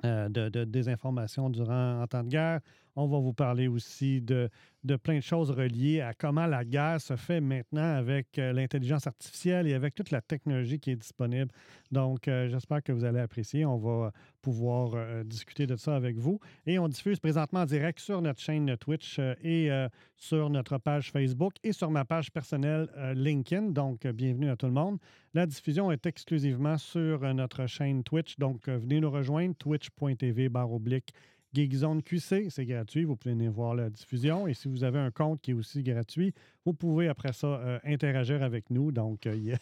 de, 0.04 0.64
des 0.66 0.90
informations 0.90 1.50
durant 1.52 2.02
en 2.02 2.08
temps 2.08 2.24
de 2.24 2.30
guerre. 2.30 2.60
On 2.96 3.08
va 3.08 3.20
vous 3.20 3.34
parler 3.34 3.68
aussi 3.68 4.22
de, 4.22 4.50
de 4.84 4.96
plein 4.98 5.18
de 5.18 5.24
choses 5.24 5.50
reliées 5.50 6.02
à 6.02 6.14
comment 6.14 6.46
la 6.46 6.66
guerre 6.66 7.00
se 7.00 7.16
fait 7.16 7.40
maintenant 7.40 7.96
avec 7.96 8.38
euh, 8.38 8.52
l'intelligence 8.52 9.08
artificielle 9.08 9.68
et 9.68 9.74
avec 9.74 9.96
toute 9.96 10.12
la 10.12 10.22
technologie 10.22 10.80
qui 10.80 10.92
est 10.92 10.96
disponible. 10.98 11.52
Donc, 11.92 12.28
euh, 12.28 12.50
j'espère 12.50 12.84
que 12.84 12.92
vous 12.92 13.06
allez 13.06 13.20
apprécier. 13.20 13.66
On 13.66 13.78
va 13.78 14.12
pouvoir 14.42 14.92
euh, 14.96 15.24
discuter 15.24 15.68
de 15.68 15.78
ça 15.78 15.96
avec 15.96 16.18
vous. 16.18 16.40
Et 16.66 16.80
on 16.80 16.88
diffuse 16.90 17.20
présentement 17.20 17.62
en 17.62 17.66
direct 17.66 18.00
sur 18.00 18.22
notre 18.22 18.42
chaîne 18.42 18.76
Twitch 18.78 19.20
et 19.44 19.70
sur 20.18 20.50
notre 20.50 20.78
page 20.78 21.12
Facebook 21.12 21.54
et 21.64 21.72
sur 21.74 21.90
ma 21.92 22.06
page 22.06 22.32
personnelle 22.32 22.90
LinkedIn. 23.16 23.72
Donc, 23.72 24.08
bienvenue 24.08 24.50
à 24.50 24.56
tout 24.56 24.66
le 24.66 24.72
monde. 24.72 24.98
La 25.34 25.46
diffusion 25.46 25.92
est 25.92 26.06
exclusivement 26.06 26.78
sur 26.78 27.22
notre 27.34 27.66
chaîne 27.68 28.04
Twitch. 28.04 28.38
Donc, 28.38 28.68
venez 28.68 29.00
nous 29.00 29.12
rejoindre, 29.12 29.56
twitch.tv 29.56 30.50
oblique 30.54 31.14
Geekzone 31.54 32.02
QC, 32.02 32.50
c'est 32.50 32.66
gratuit. 32.66 33.04
Vous 33.04 33.16
pouvez 33.16 33.34
venir 33.34 33.52
voir 33.52 33.76
la 33.76 33.90
diffusion. 33.90 34.48
Et 34.48 34.54
si 34.54 34.68
vous 34.68 34.84
avez 34.84 35.00
un 35.00 35.12
compte 35.12 35.42
qui 35.42 35.52
est 35.52 35.54
aussi 35.54 35.84
gratuit, 35.84 36.34
vous 36.66 36.74
pouvez 36.74 37.10
après 37.10 37.34
ça 37.34 37.48
euh, 37.48 37.80
interagir 37.84 38.42
avec 38.42 38.70
nous. 38.70 38.92
Donc, 38.92 39.26
euh, 39.26 39.56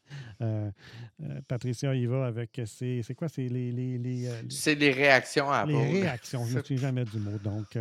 euh, 0.40 0.70
Patricia 1.46 1.94
y 1.94 2.06
va 2.06 2.26
avec 2.26 2.60
ses. 2.64 3.02
C'est 3.02 3.14
quoi? 3.14 3.28
C'est 3.28 3.48
les. 3.48 3.70
les, 3.70 4.30
c'est 4.48 4.74
les 4.74 4.90
réactions 4.90 5.50
à 5.50 5.66
Les 5.66 6.00
réactions. 6.00 6.44
Je 6.46 6.58
ne 6.58 6.78
jamais 6.78 7.04
du 7.04 7.18
mot. 7.18 7.38
Donc, 7.42 7.76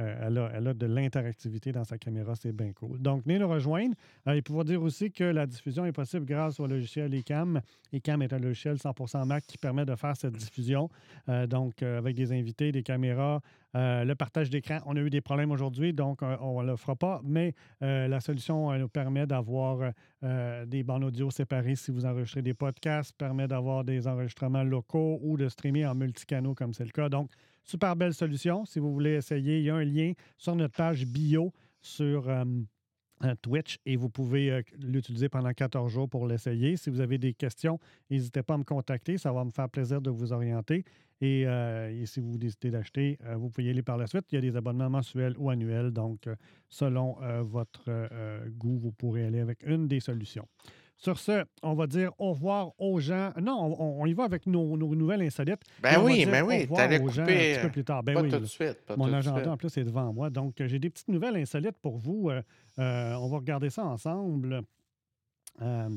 euh, 0.00 0.50
elle, 0.56 0.66
a, 0.66 0.74
de 0.74 0.86
l'interactivité 0.86 1.70
dans 1.70 1.84
sa 1.84 1.98
caméra, 1.98 2.34
c'est 2.34 2.52
bien 2.52 2.72
cool. 2.72 3.00
Donc, 3.00 3.22
venez 3.24 3.38
nous 3.38 3.48
rejoindre. 3.48 3.94
Euh, 4.26 4.36
il 4.36 4.42
faut 4.46 4.64
dire 4.64 4.82
aussi 4.82 5.12
que 5.12 5.22
la 5.22 5.46
diffusion 5.46 5.84
est 5.84 5.92
possible 5.92 6.26
grâce 6.26 6.58
au 6.58 6.66
logiciel 6.66 7.14
eCam. 7.14 7.60
eCam 7.92 8.22
est 8.22 8.32
un 8.32 8.38
logiciel 8.38 8.76
100% 8.76 9.24
Mac 9.24 9.44
qui 9.46 9.56
permet 9.56 9.84
de 9.84 9.94
faire 9.94 10.16
cette 10.16 10.34
diffusion. 10.34 10.90
Euh, 11.28 11.46
donc, 11.46 11.82
avec 11.82 12.16
des 12.16 12.32
invités, 12.32 12.72
des 12.72 12.82
caméras, 12.82 13.40
le 13.76 14.14
partage 14.14 14.50
d'écran. 14.50 14.78
On 14.86 14.96
a 14.96 15.00
eu 15.00 15.10
des 15.10 15.20
problèmes 15.20 15.50
aujourd'hui, 15.50 15.92
donc 15.92 16.22
on 16.22 16.62
ne 16.62 16.70
le 16.70 16.76
fera 16.76 16.94
pas, 16.94 17.20
mais 17.24 17.54
la 17.80 18.20
solution 18.20 18.72
nous 18.78 18.88
permet 18.88 19.26
d'avoir 19.26 19.90
des 20.22 20.84
bandes 20.84 21.02
audio 21.02 21.28
séparées 21.32 21.74
si 21.74 21.90
vous 21.90 22.06
enregistrez 22.06 22.42
des 22.42 22.54
podcasts, 22.54 23.16
permet 23.16 23.48
d'avoir 23.48 23.82
des 23.82 24.06
enregistrements 24.06 24.62
locaux 24.62 25.18
ou 25.22 25.36
de 25.36 25.48
streamer 25.48 25.86
en 25.86 25.96
multicanaux 25.96 26.54
comme 26.54 26.72
c'est 26.72 26.84
le 26.84 26.92
cas. 26.92 27.08
Donc, 27.08 27.30
Super 27.64 27.96
belle 27.96 28.12
solution. 28.12 28.66
Si 28.66 28.78
vous 28.78 28.92
voulez 28.92 29.14
essayer, 29.14 29.58
il 29.58 29.64
y 29.64 29.70
a 29.70 29.74
un 29.74 29.84
lien 29.84 30.12
sur 30.36 30.54
notre 30.54 30.76
page 30.76 31.06
bio 31.06 31.50
sur 31.80 32.28
euh, 32.28 32.44
euh, 33.24 33.34
Twitch 33.40 33.78
et 33.86 33.96
vous 33.96 34.10
pouvez 34.10 34.50
euh, 34.50 34.62
l'utiliser 34.78 35.30
pendant 35.30 35.50
14 35.50 35.90
jours 35.90 36.08
pour 36.08 36.26
l'essayer. 36.26 36.76
Si 36.76 36.90
vous 36.90 37.00
avez 37.00 37.16
des 37.16 37.32
questions, 37.32 37.80
n'hésitez 38.10 38.42
pas 38.42 38.54
à 38.54 38.58
me 38.58 38.64
contacter. 38.64 39.16
Ça 39.16 39.32
va 39.32 39.44
me 39.44 39.50
faire 39.50 39.70
plaisir 39.70 40.02
de 40.02 40.10
vous 40.10 40.34
orienter. 40.34 40.84
Et, 41.22 41.46
si 42.04 42.20
vous 42.20 42.36
décidez 42.36 42.70
d'acheter, 42.70 43.18
vous 43.36 43.48
pouvez 43.48 43.68
y 43.68 43.70
aller 43.70 43.82
par 43.82 43.96
la 43.96 44.06
suite. 44.06 44.26
Il 44.30 44.34
y 44.34 44.38
a 44.38 44.40
des 44.42 44.56
abonnements 44.56 44.90
mensuels 44.90 45.34
ou 45.38 45.48
annuels. 45.48 45.90
Donc, 45.90 46.28
selon 46.68 47.16
votre 47.40 48.10
goût, 48.58 48.76
vous 48.76 48.92
pourrez 48.92 49.24
aller 49.24 49.40
avec 49.40 49.62
une 49.64 49.88
des 49.88 50.00
solutions. 50.00 50.46
Sur 50.96 51.18
ce, 51.18 51.44
on 51.62 51.74
va 51.74 51.86
dire 51.86 52.12
au 52.18 52.32
revoir 52.32 52.72
aux 52.78 53.00
gens. 53.00 53.32
Non, 53.40 53.76
on, 53.78 54.06
y 54.06 54.14
va 54.14 54.24
avec 54.24 54.46
nos, 54.46 54.76
nouvelles 54.76 55.22
insolites. 55.22 55.60
Ben 55.82 56.00
oui, 56.00 56.24
ben 56.24 56.42
oui, 56.44 56.68
t'allais 56.68 57.00
couper 57.00 57.20
un 57.20 57.24
petit 57.24 57.60
peu 57.62 57.70
plus 57.70 57.84
tard. 57.84 58.02
Ben 58.02 58.14
pas 58.14 58.22
oui, 58.22 58.30
tout 58.30 58.38
de 58.38 58.46
suite. 58.46 58.78
mon 58.96 59.12
agenda, 59.12 59.50
en 59.50 59.56
plus, 59.56 59.76
est 59.76 59.84
devant 59.84 60.12
moi. 60.12 60.30
Donc, 60.30 60.54
j'ai 60.64 60.78
des 60.78 60.90
petites 60.90 61.08
nouvelles 61.08 61.36
insolites 61.36 61.76
pour 61.82 61.98
vous. 61.98 62.30
Euh, 62.30 62.42
euh, 62.78 63.14
on 63.14 63.28
va 63.28 63.38
regarder 63.38 63.70
ça 63.70 63.84
ensemble. 63.84 64.62
Euh, 65.62 65.88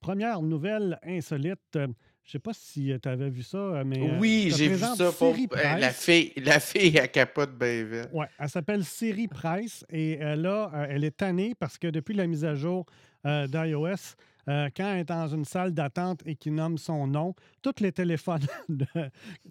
première 0.00 0.42
nouvelle 0.42 0.98
insolite. 1.04 1.60
je 1.74 1.80
ne 1.80 1.92
sais 2.26 2.38
pas 2.40 2.52
si 2.52 2.92
tu 3.00 3.08
avais 3.08 3.30
vu 3.30 3.44
ça, 3.44 3.82
mais. 3.86 4.18
Oui, 4.18 4.52
j'ai 4.54 4.68
vu 4.68 4.78
ça. 4.78 4.94
Pour, 5.12 5.34
la, 5.52 5.90
fille, 5.90 6.32
la 6.36 6.58
fille 6.58 6.98
à 6.98 7.06
capote 7.06 7.56
bien 7.56 7.86
Oui, 8.12 8.26
elle 8.38 8.48
s'appelle 8.48 8.84
Siri 8.84 9.28
Price 9.28 9.86
et 9.90 10.16
là, 10.18 10.72
elle 10.88 11.04
est 11.04 11.16
tannée 11.16 11.54
parce 11.54 11.78
que 11.78 11.86
depuis 11.86 12.14
la 12.14 12.26
mise 12.26 12.44
à 12.44 12.56
jour 12.56 12.84
d'iOS, 13.24 14.16
euh, 14.50 14.68
quand 14.76 14.92
elle 14.92 15.00
est 15.00 15.04
dans 15.04 15.28
une 15.28 15.44
salle 15.44 15.72
d'attente 15.72 16.22
et 16.26 16.34
qu'il 16.34 16.54
nomme 16.54 16.76
son 16.76 17.06
nom, 17.06 17.34
tous 17.62 17.80
les 17.80 17.92
téléphones, 17.92 18.44
de, 18.68 18.86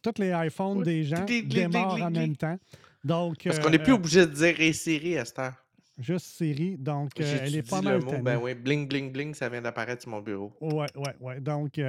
tous 0.04 0.20
les 0.20 0.32
iPhones 0.32 0.84
des 0.84 1.06
gens 1.06 1.26
démarrent 1.26 2.02
en 2.02 2.12
même 2.12 2.36
temps. 2.36 2.60
Donc, 3.04 3.44
Parce 3.46 3.60
qu'on 3.60 3.70
n'est 3.70 3.80
plus 3.80 3.94
euh, 3.94 3.96
obligé 3.96 4.26
de 4.26 4.34
dire 4.34 4.60
hey, 4.60 4.74
Siri 4.74 5.18
à 5.18 5.24
cette 5.24 5.40
heure. 5.40 5.66
Juste 5.98 6.26
Siri, 6.26 6.78
donc 6.78 7.12
euh, 7.20 7.38
elle 7.42 7.56
est 7.56 7.70
pas 7.70 7.82
mal. 7.82 8.00
Le 8.00 8.06
mot, 8.06 8.18
ben 8.22 8.40
oui, 8.42 8.56
bling, 8.56 8.88
bling, 8.88 9.12
bling, 9.12 9.34
ça 9.34 9.48
vient 9.48 9.62
d'apparaître 9.62 10.02
sur 10.02 10.12
mon 10.12 10.22
bureau. 10.22 10.54
Oui, 10.60 10.86
oui, 10.96 11.12
oui. 11.22 11.42
Donc, 11.42 11.80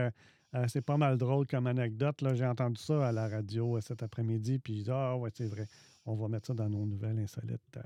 c'est 0.69 0.83
pas 0.83 0.97
mal 0.97 1.17
drôle 1.17 1.47
comme 1.47 1.67
anecdote. 1.67 2.23
J'ai 2.35 2.47
entendu 2.47 2.81
ça 2.81 3.09
à 3.09 3.13
la 3.13 3.29
radio 3.29 3.81
cet 3.81 4.05
après-midi, 4.05 4.59
puis 4.61 4.85
ah 4.89 5.17
ouais, 5.17 5.31
c'est 5.33 5.47
vrai, 5.47 5.67
on 6.07 6.15
va 6.15 6.29
mettre 6.29 6.49
ça 6.49 6.55
dans 6.55 6.69
nos 6.69 6.87
nouvelles 6.87 7.19
insolites. 7.19 7.79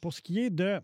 pour 0.00 0.14
ce 0.14 0.22
qui 0.22 0.40
est 0.40 0.50
de 0.50 0.80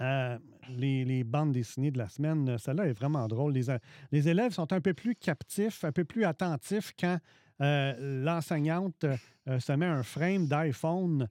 euh, 0.00 0.38
les, 0.68 1.24
bandes 1.24 1.52
dessinées 1.52 1.90
de 1.90 1.98
la 1.98 2.08
semaine, 2.08 2.56
celle-là 2.58 2.86
est 2.86 2.92
vraiment 2.92 3.26
drôle. 3.26 3.52
Les, 3.52 3.64
les, 4.12 4.28
élèves 4.28 4.52
sont 4.52 4.72
un 4.72 4.80
peu 4.80 4.94
plus 4.94 5.16
captifs, 5.16 5.82
un 5.84 5.92
peu 5.92 6.04
plus 6.04 6.24
attentifs 6.24 6.94
quand 6.98 7.18
euh, 7.60 8.22
l'enseignante 8.22 9.04
euh, 9.04 9.58
se 9.58 9.72
met 9.72 9.86
un 9.86 10.04
frame 10.04 10.46
d'iPhone 10.46 11.26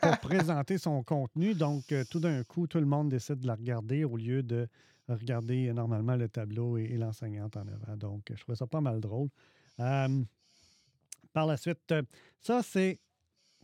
pour 0.00 0.18
présenter 0.20 0.78
son 0.78 1.02
contenu. 1.02 1.54
Donc, 1.54 1.92
tout 2.10 2.20
d'un 2.20 2.42
coup, 2.44 2.66
tout 2.66 2.78
le 2.78 2.86
monde 2.86 3.10
décide 3.10 3.40
de 3.40 3.46
la 3.46 3.54
regarder 3.54 4.04
au 4.04 4.16
lieu 4.16 4.42
de 4.42 4.66
regarder 5.08 5.70
normalement 5.72 6.16
le 6.16 6.28
tableau 6.28 6.78
et, 6.78 6.96
l'enseignante 6.96 7.56
en 7.58 7.66
avant. 7.66 7.96
Donc, 7.96 8.32
je 8.34 8.40
trouve 8.40 8.54
ça 8.54 8.66
pas 8.66 8.80
mal 8.80 9.00
drôle. 9.00 9.28
par 9.76 11.46
la 11.46 11.56
suite, 11.58 11.94
ça, 12.40 12.62
c'est 12.62 12.98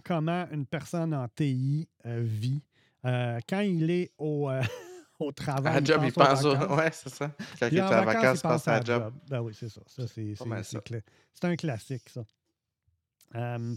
comment 0.04 0.46
une 0.50 0.66
personne 0.66 1.14
en 1.14 1.26
TI 1.28 1.88
vit 2.04 2.62
euh, 3.04 3.38
quand 3.48 3.60
il 3.60 3.90
est 3.90 4.12
au, 4.18 4.48
euh, 4.48 4.62
au 5.18 5.32
travail. 5.32 5.76
À 5.76 5.84
job, 5.84 6.02
il 6.04 6.12
pense, 6.12 6.44
au... 6.44 6.56
Ouais, 6.74 6.90
c'est 6.92 7.10
ça. 7.10 7.30
Quand 7.58 7.68
il 7.70 7.78
est 7.78 7.82
en 7.82 8.04
vacances, 8.04 8.38
il 8.38 8.42
pense 8.42 8.68
à, 8.68 8.80
job. 8.80 9.12
Ben 9.28 9.40
oui, 9.40 9.52
c'est 9.54 9.68
ça. 9.68 9.80
ça 9.86 10.04
c'est 10.06 11.44
un 11.44 11.56
classique, 11.56 12.08
ça. 12.08 12.24
Euh, 13.34 13.74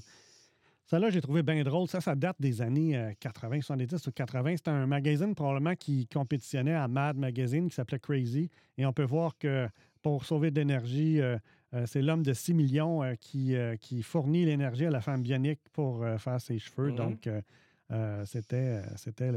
ça, 0.86 1.00
là, 1.00 1.10
j'ai 1.10 1.20
trouvé 1.20 1.44
bien 1.44 1.62
drôle. 1.64 1.88
Ça, 1.90 2.00
ça 2.00 2.16
date 2.16 2.38
des 2.40 2.62
années 2.62 3.14
80, 3.20 3.62
70 3.62 4.08
ou 4.08 4.12
80. 4.12 4.58
C'était 4.58 4.72
un 4.72 4.86
magazine 4.86 5.36
probablement 5.36 5.76
qui 5.76 6.08
compétitionnait 6.08 6.76
à 6.76 6.88
Mad 6.88 7.18
Magazine 7.18 7.68
qui 7.68 7.76
s'appelait 7.76 8.00
Crazy. 8.00 8.50
Et 8.78 8.86
on 8.86 8.94
peut 8.94 9.04
voir 9.04 9.38
que 9.38 9.68
pour 10.02 10.24
sauver 10.24 10.50
de 10.50 10.62
l'énergie, 10.62 11.20
c'est 11.88 12.02
l'homme 12.02 12.24
de 12.24 12.32
6 12.32 12.54
millions 12.54 13.02
qui, 13.20 13.54
qui 13.82 14.02
fournit 14.02 14.46
l'énergie 14.46 14.86
à 14.86 14.90
la 14.90 15.02
femme 15.02 15.24
bionique 15.24 15.60
pour 15.74 16.06
faire 16.20 16.40
ses 16.40 16.58
cheveux. 16.58 16.92
Mm-hmm. 16.92 16.96
Donc, 16.96 17.30
euh, 17.92 18.26
c'était 18.26 18.82
c'était 18.96 19.32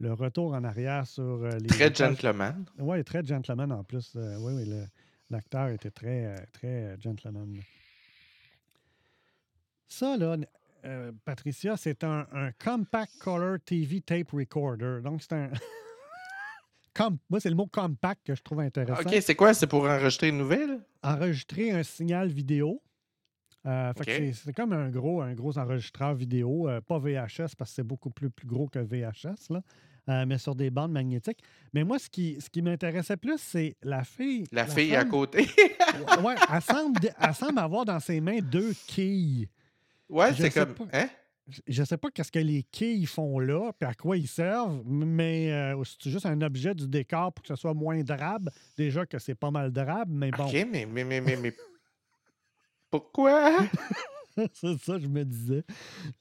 le, 0.00 0.12
retour 0.12 0.54
en 0.54 0.64
arrière 0.64 1.06
sur 1.06 1.22
euh, 1.22 1.50
les. 1.58 1.68
Très 1.68 1.94
gentleman. 1.94 2.64
Oui, 2.78 3.02
très 3.04 3.24
gentleman 3.24 3.72
en 3.72 3.84
plus. 3.84 4.12
Euh, 4.16 4.36
oui, 4.38 4.54
oui, 4.54 4.74
l'acteur 5.30 5.68
était 5.68 5.90
très, 5.90 6.46
très 6.52 6.96
gentleman. 7.00 7.60
Ça, 9.88 10.16
là, 10.16 10.36
Patricia, 11.24 11.76
c'est 11.76 12.04
un, 12.04 12.26
Compact 12.62 13.12
Color 13.18 13.58
TV 13.64 14.00
Tape 14.00 14.30
Recorder. 14.32 15.00
Donc, 15.02 15.22
c'est 15.22 15.34
un. 15.34 15.50
Moi, 17.30 17.38
c'est 17.38 17.50
le 17.50 17.54
mot 17.54 17.66
compact 17.66 18.26
que 18.26 18.34
je 18.34 18.42
trouve 18.42 18.58
intéressant. 18.58 19.08
OK, 19.08 19.16
c'est 19.20 19.36
quoi? 19.36 19.54
C'est 19.54 19.68
pour 19.68 19.84
enregistrer 19.84 20.30
une 20.30 20.38
nouvelle? 20.38 20.80
Enregistrer 21.04 21.70
un 21.70 21.84
signal 21.84 22.28
vidéo. 22.28 22.82
Euh, 23.68 23.92
c'est 24.32 24.52
comme 24.54 24.72
un 24.72 24.88
gros, 24.88 25.20
un 25.20 25.34
gros 25.34 25.58
enregistreur 25.58 26.14
vidéo, 26.14 26.68
euh, 26.68 26.80
pas 26.80 26.98
VHS 26.98 27.54
parce 27.56 27.70
que 27.70 27.74
c'est 27.76 27.82
beaucoup 27.82 28.10
plus, 28.10 28.30
plus 28.30 28.46
gros 28.46 28.66
que 28.66 28.78
VHS, 28.78 29.50
là, 29.50 29.62
euh, 30.08 30.24
mais 30.26 30.38
sur 30.38 30.54
des 30.54 30.70
bandes 30.70 30.92
magnétiques. 30.92 31.40
Mais 31.74 31.84
moi, 31.84 31.98
ce 31.98 32.08
qui, 32.08 32.40
ce 32.40 32.48
qui 32.48 32.62
m'intéressait 32.62 33.18
plus, 33.18 33.38
c'est 33.38 33.76
la 33.82 34.04
fille. 34.04 34.44
La, 34.52 34.64
fille 34.64 34.96
à 34.96 35.04
côté. 35.04 35.40
ouais, 36.24 36.34
elle 36.54 37.34
semble, 37.34 37.58
avoir 37.58 37.84
dans 37.84 38.00
ses 38.00 38.20
mains 38.22 38.38
deux 38.40 38.72
quilles. 38.86 39.48
Ouais, 40.08 40.32
c'est 40.32 40.50
comme. 40.50 40.74
Hein? 40.92 41.08
Je 41.66 41.80
ne 41.80 41.86
sais 41.86 41.96
pas 41.96 42.10
qu'est-ce 42.10 42.32
que 42.32 42.38
les 42.38 42.62
quilles 42.62 43.06
font 43.06 43.38
là, 43.38 43.72
puis 43.78 43.88
à 43.88 43.94
quoi 43.94 44.18
ils 44.18 44.28
servent, 44.28 44.82
mais 44.84 45.74
c'est 45.82 46.10
juste 46.10 46.26
un 46.26 46.40
objet 46.42 46.74
du 46.74 46.86
décor 46.86 47.32
pour 47.32 47.42
que 47.42 47.48
ce 47.48 47.56
soit 47.56 47.72
moins 47.72 48.02
drabe. 48.02 48.50
Déjà 48.76 49.06
que 49.06 49.18
c'est 49.18 49.34
pas 49.34 49.50
mal 49.50 49.72
drabe, 49.72 50.10
mais 50.10 50.30
bon. 50.30 50.44
OK, 50.44 50.66
mais, 50.70 50.84
mais, 50.84 51.04
mais, 51.04 51.22
mais 51.22 51.54
pourquoi? 52.90 53.58
c'est 54.52 54.78
ça, 54.78 54.98
je 54.98 55.06
me 55.06 55.24
disais. 55.24 55.64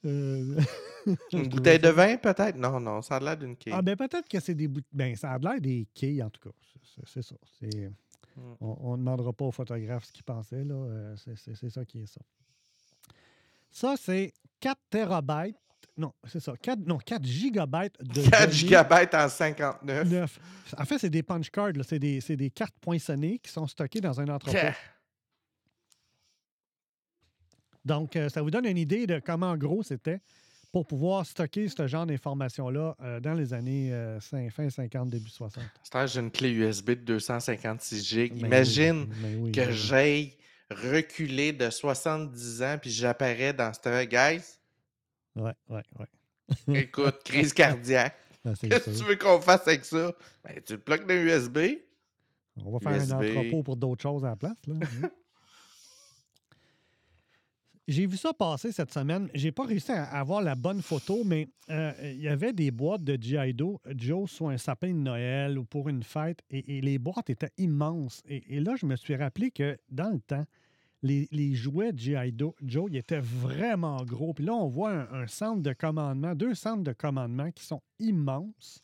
Euh, 0.06 0.60
une 1.34 1.48
bouteille 1.48 1.80
de 1.80 1.90
vin, 1.90 2.18
peut-être? 2.18 2.56
Non, 2.58 2.80
non, 2.80 3.02
ça 3.02 3.16
a 3.16 3.20
l'air 3.20 3.38
d'une 3.38 3.56
quille. 3.56 3.74
Ah, 3.76 3.82
ben 3.82 3.96
peut-être 3.96 4.28
que 4.28 4.40
c'est 4.40 4.56
des 4.56 4.68
bouteilles. 4.68 4.90
Ben, 4.94 5.16
ça 5.16 5.32
a 5.32 5.38
l'air 5.38 5.60
des 5.62 5.88
quilles, 5.94 6.24
en 6.24 6.30
tout 6.30 6.50
cas. 6.50 6.56
C'est 7.06 7.22
ça. 7.22 7.36
Hmm. 8.36 8.54
On 8.60 8.94
ne 8.94 8.98
demandera 8.98 9.34
pas 9.34 9.46
au 9.46 9.52
photographe 9.52 10.06
ce 10.06 10.12
qu'il 10.12 10.24
pensait, 10.24 10.64
là. 10.64 10.76
Euh, 10.76 11.16
c'est 11.36 11.70
ça 11.70 11.86
qui 11.86 12.04
est 12.04 12.08
ça. 12.08 12.22
Ça, 13.70 13.96
c'est 13.98 14.34
4 14.60 14.80
terabytes. 14.90 15.58
Non, 15.96 16.14
c'est 16.28 16.40
ça. 16.40 16.54
4, 16.62 16.80
non, 16.86 16.98
4 16.98 17.26
gigabytes 17.26 17.96
de. 18.00 18.30
4 18.30 18.52
gigabytes 18.52 19.16
en 19.16 19.28
59. 19.28 20.40
En 20.78 20.86
fait, 20.86 21.00
c'est 21.00 21.10
des 21.10 21.24
punch 21.24 21.50
cards. 21.50 21.74
C'est 21.88 22.00
des, 22.00 22.20
des, 22.20 22.50
cartes 22.52 22.76
poinçonnées 22.80 23.40
qui 23.40 23.52
sont 23.52 23.66
stockées 23.68 24.02
dans 24.02 24.20
un 24.20 24.28
entrepôt. 24.28 24.58
Donc, 27.88 28.17
euh, 28.17 28.27
ça 28.27 28.41
vous 28.41 28.51
donne 28.51 28.65
une 28.65 28.77
idée 28.77 29.08
de 29.08 29.20
comment 29.25 29.56
gros 29.56 29.82
c'était 29.82 30.20
pour 30.74 30.86
pouvoir 30.86 31.25
stocker 31.25 31.70
ce 31.70 31.88
genre 31.88 32.06
d'informations-là 32.06 32.98
euh, 33.01 33.20
dans 33.22 33.34
les 33.34 33.53
années 33.53 33.94
euh, 33.94 34.20
fin 34.20 34.70
50, 34.70 35.10
début 35.10 35.29
60. 35.29 35.63
C'est-à-dire, 35.82 36.08
j'ai 36.08 36.20
une 36.20 36.29
clé 36.29 36.51
USB 36.51 36.89
de 36.91 36.96
256 36.96 38.06
GB. 38.06 38.32
Oui, 38.34 38.39
Imagine 38.41 39.08
oui, 39.39 39.51
que 39.53 39.62
oui. 39.62 39.74
j'aille 39.74 40.34
reculer 40.70 41.53
de 41.53 41.70
70 41.70 42.62
ans 42.62 42.77
puis 42.79 42.91
j'apparais 42.91 43.53
dans 43.53 43.72
cette 43.72 44.10
guys. 44.10 44.41
Ouais, 45.38 45.53
ouais, 45.70 45.84
ouais. 45.98 46.75
Écoute, 46.82 47.24
crise 47.24 47.53
cardiaque. 47.53 48.17
Ah, 48.44 48.51
Qu'est-ce 48.60 48.89
que 48.89 48.98
tu 48.98 49.03
veux 49.06 49.15
qu'on 49.15 49.39
fasse 49.39 49.65
avec 49.65 49.86
ça? 49.86 50.13
Ben, 50.44 50.62
tu 50.65 50.74
le 50.74 50.79
plugues 50.79 51.08
dans 51.08 51.13
USB. 51.13 51.60
On 52.65 52.72
va 52.72 52.79
faire 52.79 53.01
un 53.01 53.12
entrepôt 53.12 53.63
pour 53.63 53.77
d'autres 53.77 54.01
choses 54.01 54.25
à 54.25 54.29
la 54.29 54.36
place. 54.36 54.58
là. 54.67 54.75
J'ai 57.88 58.06
vu 58.06 58.17
ça 58.17 58.34
passer 58.34 58.74
cette 58.74 58.91
semaine. 58.91 59.29
J'ai 59.34 59.53
pas 59.53 59.65
réussi 59.65 59.94
à 59.94 60.03
avoir 60.03 60.41
la 60.41 60.56
bonne 60.56 60.82
photo, 60.82 61.24
mais 61.24 61.48
euh, 61.70 61.94
il 62.03 62.22
y 62.22 62.27
avait 62.27 62.51
des 62.51 62.70
boîtes 62.70 63.03
de 63.06 63.17
G.I. 63.20 63.56
Joe 63.96 64.29
sur 64.29 64.50
un 64.50 64.58
sapin 64.58 64.89
de 64.89 65.00
Noël 65.00 65.58
ou 65.58 65.63
pour 65.63 65.88
une 65.88 66.03
fête, 66.03 66.44
et, 66.50 66.82
les 66.82 66.98
boîtes 67.00 67.29
étaient 67.29 67.53
immenses. 67.58 68.24
Et, 68.27 68.60
là, 68.60 68.75
je 68.75 68.86
me 68.86 68.98
suis 68.98 69.15
rappelé 69.15 69.51
que 69.51 69.77
dans 69.89 70.10
le 70.10 70.20
temps, 70.20 70.46
les, 71.01 71.29
les 71.32 71.56
jouets 71.56 71.94
G.I. 71.96 72.36
Joe, 72.62 72.89
ils 72.91 72.98
étaient 72.98 73.22
vraiment 73.22 74.03
gros. 74.03 74.34
Puis 74.34 74.44
là, 74.44 74.53
on 74.53 74.67
voit 74.67 74.91
un, 74.91 75.27
centre 75.27 75.62
de 75.62 75.72
commandement, 75.72 76.36
deux 76.36 76.56
centres 76.56 76.84
de 76.84 76.91
commandement 76.94 77.51
qui 77.51 77.63
sont 77.63 77.82
immenses. 78.00 78.84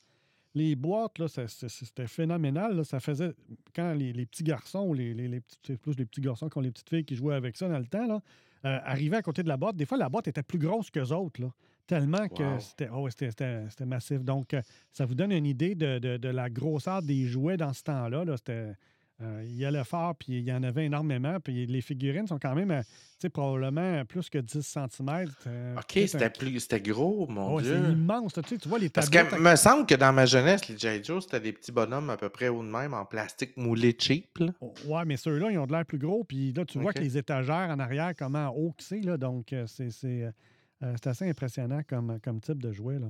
Les 0.55 0.77
boîtes, 0.77 1.19
là, 1.19 1.27
c'était 1.27 2.07
phénoménal. 2.07 2.85
Ça 2.85 3.01
faisait, 3.01 3.33
quand 3.75 3.93
les, 3.95 4.13
petits 4.25 4.43
garçons, 4.43 4.93
les, 4.93 5.13
les, 5.13 5.27
les 5.27 5.41
plus 5.41 5.97
les 5.97 6.05
petits 6.05 6.21
garçons 6.21 6.47
qui 6.47 6.57
ont 6.57 6.61
les 6.61 6.71
petites 6.71 6.89
filles 6.89 7.03
qui 7.03 7.17
jouaient 7.17 7.35
avec 7.35 7.57
ça 7.57 7.67
dans 7.67 7.79
le 7.79 7.87
temps, 7.87 8.07
là, 8.07 8.21
euh, 8.65 8.79
arrivaient 8.83 9.17
à 9.17 9.21
côté 9.21 9.43
de 9.43 9.47
la 9.49 9.57
boîte. 9.57 9.75
Des 9.75 9.85
fois, 9.85 9.97
la 9.97 10.09
boîte 10.09 10.27
était 10.27 10.43
plus 10.43 10.59
grosse 10.59 10.89
qu'eux 10.89 11.11
autres, 11.11 11.41
là, 11.41 11.49
tellement 11.85 12.27
que 12.29 12.43
Wow. 12.43 12.59
c'était 12.59 12.89
oh, 12.93 13.07
massif. 13.85 14.23
Donc, 14.23 14.53
euh, 14.53 14.61
ça 14.91 15.05
vous 15.05 15.15
donne 15.15 15.31
une 15.31 15.45
idée 15.45 15.75
de, 15.75 15.99
de- 15.99 16.17
de 16.17 16.29
la 16.29 16.49
grosseur 16.49 17.01
des 17.01 17.25
jouets 17.25 17.57
dans 17.57 17.73
ce 17.73 17.83
temps-là. 17.83 18.23
là. 18.23 18.37
C'était, 18.37 18.73
euh, 19.23 19.43
il 19.45 19.55
y 19.55 19.65
allait 19.65 19.83
fort, 19.83 20.15
puis 20.15 20.39
il 20.39 20.43
y 20.43 20.51
en 20.51 20.61
avait 20.63 20.85
énormément. 20.85 21.39
Puis 21.39 21.65
les 21.65 21.81
figurines 21.81 22.27
sont 22.27 22.39
quand 22.39 22.53
même, 22.55 22.71
euh, 22.71 22.81
tu 22.81 22.89
sais, 23.19 23.29
probablement 23.29 24.03
plus 24.05 24.29
que 24.29 24.37
10 24.37 24.61
cm. 24.61 25.25
OK, 25.77 25.99
c'était 26.07 26.29
plus, 26.29 26.59
c'était 26.59 26.81
gros, 26.81 27.25
mon 27.27 27.59
c'est 27.59 27.65
Dieu. 27.65 27.91
immense. 27.91 28.35
là. 28.35 28.43
Tu, 28.43 28.49
sais, 28.49 28.57
tu 28.57 28.67
vois 28.69 28.79
les 28.79 28.89
Parce 28.89 29.09
que 29.09 29.39
me 29.39 29.55
semble 29.55 29.85
que 29.85 29.95
dans 29.95 30.11
ma 30.11 30.25
jeunesse, 30.25 30.67
les 30.67 30.77
J. 30.77 31.03
Joe, 31.03 31.23
c'était 31.23 31.39
des 31.39 31.53
petits 31.53 31.71
bonhommes 31.71 32.09
à 32.09 32.17
peu 32.17 32.29
près 32.29 32.49
haut 32.49 32.61
de 32.63 32.67
même 32.69 32.93
en 32.93 33.05
plastique 33.05 33.55
moulé 33.57 33.95
cheap. 33.97 34.37
là. 34.39 34.47
Oh, 34.61 34.73
Ouais, 34.85 35.05
mais 35.05 35.17
ceux-là, 35.17 35.51
ils 35.51 35.57
ont 35.57 35.65
de 35.67 35.71
l'air 35.71 35.85
plus 35.85 35.97
gros. 35.99 36.23
Puis 36.23 36.51
là, 36.53 36.65
tu 36.65 36.79
vois 36.79 36.91
que 36.93 36.99
les 36.99 37.17
étagères 37.17 37.69
en 37.69 37.79
arrière, 37.79 38.13
comment 38.17 38.49
haut 38.49 38.73
que 38.77 38.83
c'est. 38.83 39.01
Là, 39.01 39.17
donc, 39.17 39.53
euh, 39.53 39.65
c'est, 39.67 39.89
c'est, 39.89 40.23
euh, 40.23 40.31
euh, 40.83 40.93
c'est 41.01 41.07
assez 41.09 41.29
impressionnant 41.29 41.81
comme, 41.87 42.19
comme 42.21 42.41
type 42.41 42.61
de 42.61 42.71
jouet. 42.71 42.99
Là. 42.99 43.07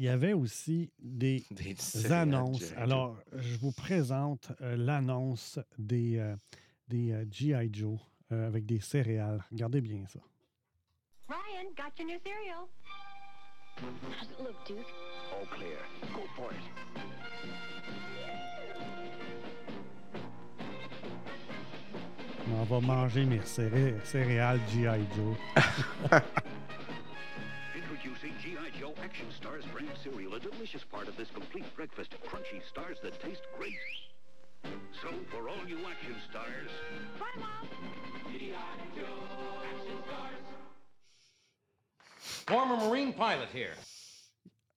Il 0.00 0.06
y 0.06 0.08
avait 0.08 0.32
aussi 0.32 0.90
des 0.98 1.44
Des 1.50 2.10
annonces. 2.10 2.72
Alors, 2.78 3.18
je 3.36 3.58
vous 3.58 3.70
présente 3.70 4.50
euh, 4.62 4.74
l'annonce 4.74 5.58
des, 5.76 6.16
euh, 6.16 6.34
des 6.88 7.12
euh, 7.12 7.26
G.I. 7.30 7.68
Joe 7.70 7.98
euh, 8.32 8.46
avec 8.46 8.64
des 8.64 8.80
céréales. 8.80 9.44
Regardez 9.52 9.82
bien 9.82 10.06
ça. 10.08 10.20
Ryan, 11.28 11.68
got 11.76 11.92
your 11.98 12.06
new 12.08 12.18
cereal. 12.24 12.66
How's 14.18 14.30
it 14.30 14.38
look, 14.42 14.56
Duke? 14.66 14.78
All 15.38 15.46
clear. 15.54 15.78
Go 16.14 16.22
for 16.34 16.50
it. 16.50 16.64
On 22.52 22.64
va 22.64 22.80
manger 22.80 23.24
mes 23.26 23.40
céré- 23.44 23.94
céréales 24.04 24.60
G.I. 24.72 25.00
Joe. 25.14 25.36
Action 29.10 29.26
Stars 29.36 29.64
brand 29.72 29.88
cereal, 30.04 30.34
a 30.34 30.38
delicious 30.40 30.84
part 30.84 31.08
of 31.08 31.16
this 31.16 31.28
complete 31.34 31.64
breakfast. 31.76 32.12
Crunchy 32.28 32.60
stars 32.68 32.98
that 33.02 33.20
taste 33.20 33.42
great. 33.58 33.74
So, 35.02 35.08
for 35.30 35.48
all 35.48 35.66
you 35.66 35.78
action 35.90 36.14
stars, 36.30 36.70
Bye, 37.18 37.40
Mom. 37.40 37.68
Former 42.46 42.76
Marine 42.76 43.12
pilot 43.12 43.48
here. 43.52 43.74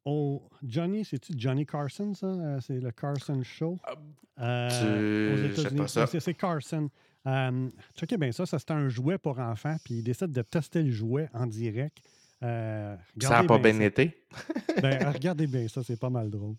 Oh, 0.05 0.41
Johnny, 0.65 1.03
c'est-tu 1.05 1.33
Johnny 1.37 1.65
Carson, 1.65 2.13
ça? 2.13 2.27
Euh, 2.27 2.59
c'est 2.59 2.79
le 2.79 2.91
Carson 2.91 3.41
Show. 3.43 3.79
Euh, 4.39 4.69
tu- 4.69 5.33
aux 5.33 5.51
États-Unis. 5.51 5.77
pas 5.81 5.87
ça. 5.87 6.01
Ouais, 6.01 6.07
C'est, 6.07 6.19
c'est 6.19 6.33
Carson. 6.33 6.89
Euh, 7.25 7.69
checkez 7.95 8.17
bien 8.17 8.31
ça. 8.31 8.45
Ça, 8.45 8.59
c'est 8.59 8.71
un 8.71 8.89
jouet 8.89 9.17
pour 9.17 9.39
enfants. 9.39 9.77
Puis 9.85 9.95
il 9.95 10.03
décide 10.03 10.31
de 10.31 10.41
tester 10.41 10.81
le 10.83 10.91
jouet 10.91 11.29
en 11.33 11.45
direct. 11.45 12.01
Euh, 12.43 12.95
Ça 13.21 13.29
n'a 13.29 13.41
regardez 13.41 13.47
pas 13.47 13.57
bien 13.59 13.73
bien 13.73 13.87
été. 13.87 14.17
ça. 14.31 14.53
Ben, 14.81 15.11
regardez 15.13 15.47
bien 15.47 15.67
ça. 15.67 15.81
C'est 15.83 15.99
pas 15.99 16.09
mal 16.09 16.29
drôle. 16.29 16.55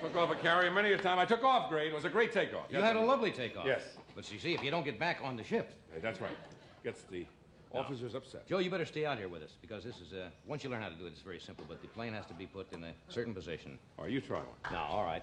Took 0.00 0.14
off 0.16 0.30
a 0.30 0.34
carrier 0.36 0.70
many 0.70 0.92
a 0.92 0.98
time. 0.98 1.18
I 1.18 1.26
took 1.26 1.42
off 1.42 1.68
great. 1.70 1.88
It 1.88 1.94
was 1.94 2.04
a 2.04 2.08
great 2.10 2.30
takeoff. 2.32 2.70
You 2.70 2.78
Yes, 2.78 2.84
had 2.84 2.96
a 2.96 3.00
lovely 3.04 3.32
takeoff. 3.32 3.64
Yes. 3.66 3.82
But 4.14 4.30
you 4.30 4.38
see, 4.38 4.52
if 4.54 4.62
you 4.62 4.70
don't 4.70 4.84
get 4.84 4.98
back 4.98 5.20
on 5.24 5.36
the 5.36 5.42
ship, 5.44 5.72
Hey, 5.92 6.00
that's 6.00 6.20
right. 6.20 6.36
Gets 6.84 7.02
the 7.10 7.26
officers 7.72 8.14
upset. 8.14 8.46
Joe, 8.46 8.58
you 8.58 8.70
better 8.70 8.84
stay 8.86 9.04
out 9.06 9.18
here 9.18 9.28
with 9.28 9.42
us 9.42 9.56
because 9.60 9.82
this 9.82 9.96
is 9.96 10.12
uh, 10.12 10.28
once 10.46 10.62
you 10.62 10.70
learn 10.70 10.82
how 10.82 10.90
to 10.90 10.94
do 10.94 11.06
it, 11.06 11.12
it's 11.12 11.22
very 11.22 11.40
simple. 11.40 11.64
But 11.68 11.80
the 11.82 11.88
plane 11.88 12.12
has 12.12 12.26
to 12.26 12.34
be 12.34 12.46
put 12.46 12.72
in 12.72 12.84
a 12.84 12.92
certain 13.08 13.34
position. 13.34 13.78
All 13.98 14.04
right, 14.04 14.12
you 14.12 14.20
try 14.20 14.38
one. 14.38 14.46
Now, 14.70 14.84
all 14.90 15.04
right. 15.04 15.22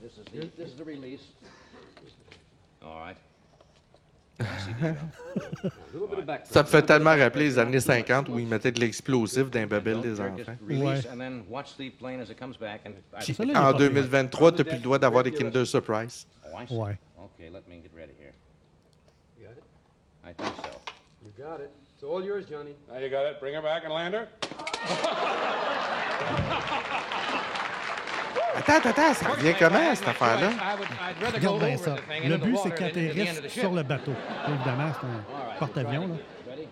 This 0.00 0.12
is 0.18 0.24
the 0.32 0.50
this 0.56 0.70
is 0.70 0.76
the 0.76 0.84
release. 0.84 1.22
All 2.82 2.98
right. 3.00 3.16
Ça 6.44 6.62
me 6.62 6.68
fait 6.68 6.82
tellement 6.82 7.16
rappeler 7.16 7.46
les 7.46 7.58
années 7.58 7.80
pressure, 7.80 7.88
not 7.88 8.06
too 8.06 8.06
50 8.06 8.28
much, 8.28 8.36
où 8.36 8.38
ils 8.38 8.46
mettaient 8.46 8.72
de 8.72 8.80
l'explosif 8.80 9.50
dans 9.50 9.60
les 9.60 9.66
babelles 9.66 10.00
des 10.00 10.20
enfants. 10.20 10.56
Ouais. 10.68 11.00
En 13.56 13.72
pas 13.72 13.78
pire. 13.78 13.84
2023, 13.90 14.52
tu 14.52 14.64
plus 14.64 14.76
le 14.76 14.82
droit 14.82 14.98
d'avoir 14.98 15.24
des 15.24 15.32
Kinder 15.32 15.66
Surprise. 15.66 16.26
Ouais. 16.70 16.98
Attends, 28.56 28.88
attends, 28.88 29.14
ça 29.14 29.28
revient 29.28 29.54
comment 29.58 29.94
cette 29.94 30.08
affaire-là? 30.08 30.50
Regarde 31.34 31.58
bien 31.64 31.76
ça. 31.76 31.96
Le 32.24 32.36
but, 32.36 32.56
c'est 32.62 32.74
qu'ils 32.74 32.86
atterrissent 32.86 33.48
sur 33.48 33.72
le 33.72 33.82
bateau. 33.82 34.12
Évidemment, 34.48 34.92
c'est 35.00 35.06
un 35.06 35.58
porte-avions. 35.58 36.08
là. 36.08 36.14
Ready? 36.48 36.68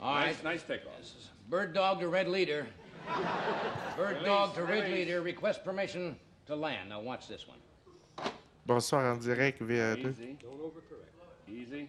All 0.00 0.14
right. 0.14 0.28
Nice, 0.28 0.44
nice 0.44 0.62
takeoff. 0.66 0.90
Bird 1.48 1.72
dog 1.74 2.00
to 2.00 2.08
red 2.08 2.28
leader. 2.28 2.66
Bird 3.96 4.24
dog 4.24 4.54
to 4.54 4.62
red 4.64 4.90
leader. 4.90 5.20
Request 5.20 5.62
permission 5.64 6.16
to 6.46 6.54
land. 6.56 6.88
Now 6.88 7.00
watch 7.00 7.26
this 7.28 7.46
one. 7.46 7.58
Bonsoir 8.66 9.04
en 9.04 9.18
direct 9.18 9.60
via 9.60 9.94
2. 9.96 10.08
Easy. 10.08 10.36
Don't 10.40 10.58
overcorrect. 10.60 11.12
Easy. 11.48 11.88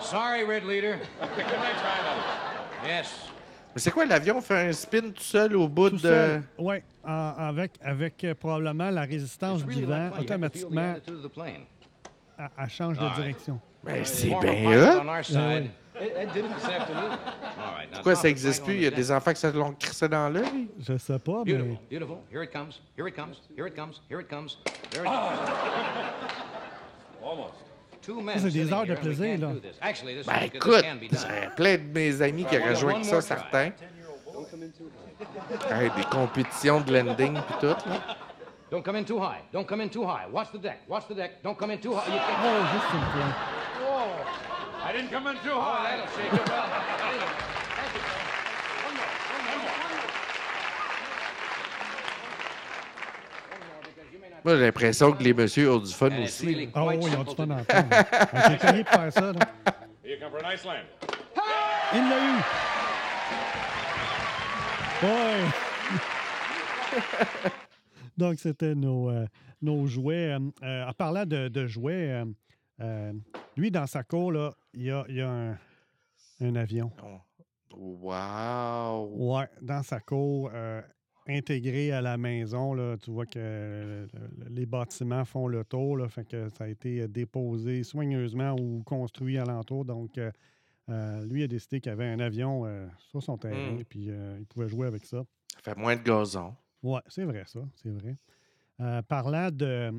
Sorry, 0.00 0.44
red 0.44 0.64
leader. 0.64 0.98
Can 1.20 1.30
I 1.60 1.72
try 1.72 1.98
another? 1.98 2.22
Yes. 2.86 3.12
Mais 3.74 3.80
c'est 3.80 3.90
quoi, 3.90 4.04
l'avion 4.04 4.40
fait 4.40 4.68
un 4.68 4.72
spin 4.72 5.10
tout 5.10 5.22
seul 5.22 5.54
au 5.56 5.68
bout 5.68 5.90
Tout 5.90 5.96
de. 5.96 6.00
seul, 6.00 6.42
oui, 6.58 6.76
avec, 7.04 7.72
avec 7.82 8.24
euh, 8.24 8.34
probablement 8.34 8.90
la 8.90 9.02
résistance 9.02 9.64
du 9.64 9.84
vent, 9.84 10.10
automatiquement, 10.18 10.94
elle 10.96 12.50
elle 12.58 12.70
change 12.70 12.98
de 12.98 13.14
direction. 13.14 13.60
Ben, 13.84 14.04
c'est 14.04 14.28
bien. 14.28 15.02
Now 16.00 16.16
Pourquoi 17.92 18.14
ça 18.14 18.28
it 18.28 18.34
n'existe 18.34 18.64
plus? 18.64 18.74
Il 18.74 18.82
y 18.82 18.86
a 18.86 18.90
des 18.90 19.12
enfants 19.12 19.32
qui 19.32 19.40
se 19.40 19.46
l'ont 19.48 19.72
crissé 19.72 20.08
dans 20.08 20.28
l'œil? 20.28 20.68
Je 20.78 20.96
sais 20.96 21.18
pas, 21.18 21.42
mais 21.44 21.52
Beautiful, 21.52 21.78
beautiful. 21.90 22.16
Here 22.32 22.42
it 22.44 22.52
comes. 22.52 22.80
Here 22.96 23.06
it 23.08 23.14
comes. 23.14 23.36
Here 23.56 23.66
it 23.68 23.74
comes. 23.76 24.00
Here 24.08 24.20
it 24.20 24.28
comes. 24.28 24.58
There 24.90 25.02
it 25.04 25.08
comes. 25.08 25.50
Almost. 27.22 27.69
C'est 28.38 28.50
des 28.50 28.72
heures 28.72 28.86
de 28.86 28.94
plaisir, 28.94 29.38
là. 29.38 29.46
do 29.48 29.60
this. 29.60 29.76
Actually, 29.80 30.14
this, 30.16 30.26
Ben 30.26 30.42
écoute, 30.44 30.82
can 30.82 30.96
be 30.96 31.08
done. 31.10 31.20
j'ai 31.20 31.48
plein 31.56 31.76
de 31.76 31.82
mes 31.94 32.22
amis 32.22 32.44
qui 32.44 32.56
auraient 32.58 32.74
joué 32.76 32.92
avec 32.94 33.04
ça, 33.04 33.20
certains. 33.20 33.70
Hey, 35.70 35.90
des 35.96 36.04
compétitions 36.10 36.80
de 36.80 36.92
landing 36.92 37.34
puis 37.34 37.54
tout. 37.60 37.66
Là. 37.66 38.16
Don't 38.70 38.82
come 38.82 38.96
in 38.96 39.04
too 39.04 39.18
high. 39.18 39.42
Don't 39.52 39.66
come 39.66 39.80
in 39.82 39.88
too 39.88 40.04
high. 40.04 40.26
Watch 40.32 40.50
the 40.52 40.58
deck. 40.60 40.80
Watch 40.88 41.06
the 41.08 41.14
deck. 41.14 41.42
Don't 41.42 41.56
come 41.58 41.72
in 41.72 41.78
too 41.78 41.92
high. 41.92 42.06
You 42.06 42.18
can't. 42.18 42.40
Oh, 42.44 42.62
juste 42.72 42.92
une 42.94 43.00
pointe. 43.12 43.34
I 44.82 44.92
didn't 44.92 45.10
come 45.10 45.26
in 45.26 45.34
too 45.42 45.50
Oh, 45.52 45.60
high. 45.60 45.96
that'll 45.96 46.06
shake 46.16 46.32
it 46.32 46.48
well. 46.48 46.64
Anyway, 46.64 47.26
thank 47.76 47.94
you, 47.94 48.00
Joe. 48.00 48.16
One 48.86 48.94
more, 48.96 49.10
one 49.34 49.42
more, 49.44 49.58
one 49.60 49.90
more. 49.90 50.08
One 53.50 53.62
more, 53.66 53.80
because 53.84 54.08
you 54.12 54.18
may 54.20 54.29
not- 54.29 54.29
Moi, 54.44 54.56
j'ai 54.56 54.62
l'impression 54.62 55.12
que 55.12 55.22
les 55.22 55.34
messieurs 55.34 55.72
ont 55.72 55.78
du 55.78 55.92
fun 55.92 56.10
aussi. 56.22 56.68
Ah 56.74 56.84
oui, 56.86 56.98
ils 57.00 57.16
ont 57.16 57.24
du 57.24 57.34
fun 57.34 57.50
en 57.50 57.64
temps. 57.64 57.88
J'ai 58.48 58.56
payé 58.56 58.84
pour 58.84 58.94
faire 58.94 59.12
ça. 59.12 59.32
Là. 59.32 59.40
Here 60.02 60.14
you 60.14 60.18
come 60.20 60.30
for 60.30 60.44
a 60.44 60.50
nice 60.50 60.64
land. 60.64 60.86
Il 61.92 62.08
l'a 62.08 62.18
eu. 62.18 62.40
Oui. 65.02 67.00
Donc, 68.16 68.38
c'était 68.38 68.74
nos, 68.74 69.10
euh, 69.10 69.26
nos 69.62 69.86
jouets. 69.86 70.36
Euh, 70.62 70.86
en 70.86 70.92
parlant 70.92 71.24
de, 71.26 71.48
de 71.48 71.66
jouets, 71.66 72.22
euh, 72.80 73.12
lui, 73.56 73.70
dans 73.70 73.86
sa 73.86 74.02
cour, 74.02 74.32
là, 74.32 74.52
il 74.74 74.84
y 74.84 74.90
a, 74.90 75.04
il 75.08 75.16
y 75.16 75.20
a 75.22 75.28
un, 75.28 75.58
un 76.40 76.56
avion. 76.56 76.90
Oh. 77.02 77.18
Wow! 77.76 79.10
Ouais, 79.16 79.48
dans 79.62 79.82
sa 79.82 80.00
cour, 80.00 80.50
euh, 80.52 80.82
intégré 81.30 81.92
à 81.92 82.00
la 82.02 82.18
maison. 82.18 82.74
Là, 82.74 82.96
tu 82.98 83.10
vois 83.10 83.26
que 83.26 83.32
euh, 83.38 84.06
le- 84.12 84.44
le- 84.44 84.50
les 84.54 84.66
bâtiments 84.66 85.24
font 85.24 85.46
le 85.48 85.64
tour. 85.64 85.96
Là, 85.96 86.08
fait 86.08 86.24
que 86.24 86.48
ça 86.50 86.64
a 86.64 86.68
été 86.68 87.06
déposé 87.08 87.82
soigneusement 87.84 88.54
ou 88.58 88.82
construit 88.84 89.38
alentour. 89.38 89.84
Donc, 89.84 90.18
euh, 90.18 90.30
euh, 90.88 91.24
lui 91.26 91.42
a 91.42 91.46
décidé 91.46 91.80
qu'il 91.80 91.92
avait 91.92 92.06
un 92.08 92.18
avion 92.20 92.66
euh, 92.66 92.86
sur 93.10 93.22
son 93.22 93.38
terrain, 93.38 93.72
Mm. 93.78 93.84
puis 93.88 94.06
euh, 94.10 94.36
il 94.40 94.46
pouvait 94.46 94.68
jouer 94.68 94.86
avec 94.88 95.04
ça. 95.04 95.22
Ça 95.62 95.72
fait 95.74 95.80
moins 95.80 95.94
de 95.96 96.02
gazon. 96.02 96.54
Ouais, 96.82 97.00
c'est 97.08 97.24
vrai, 97.24 97.44
ça. 97.46 97.60
C'est 97.82 97.90
vrai. 97.90 98.16
Parlant 99.08 99.50
de, 99.50 99.92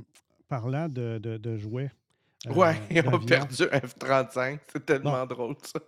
parlant 0.48 0.90
de, 0.90 1.20
de- 1.20 1.38
de 1.38 1.56
jouets. 1.58 1.92
Ouais, 2.50 2.74
ils 2.90 3.08
ont 3.08 3.20
perdu 3.20 3.64
un 3.72 3.78
F-35. 3.80 4.60
C'est 4.74 4.86
tellement 4.86 5.24
drôle, 5.28 5.56
ça. 5.62 5.80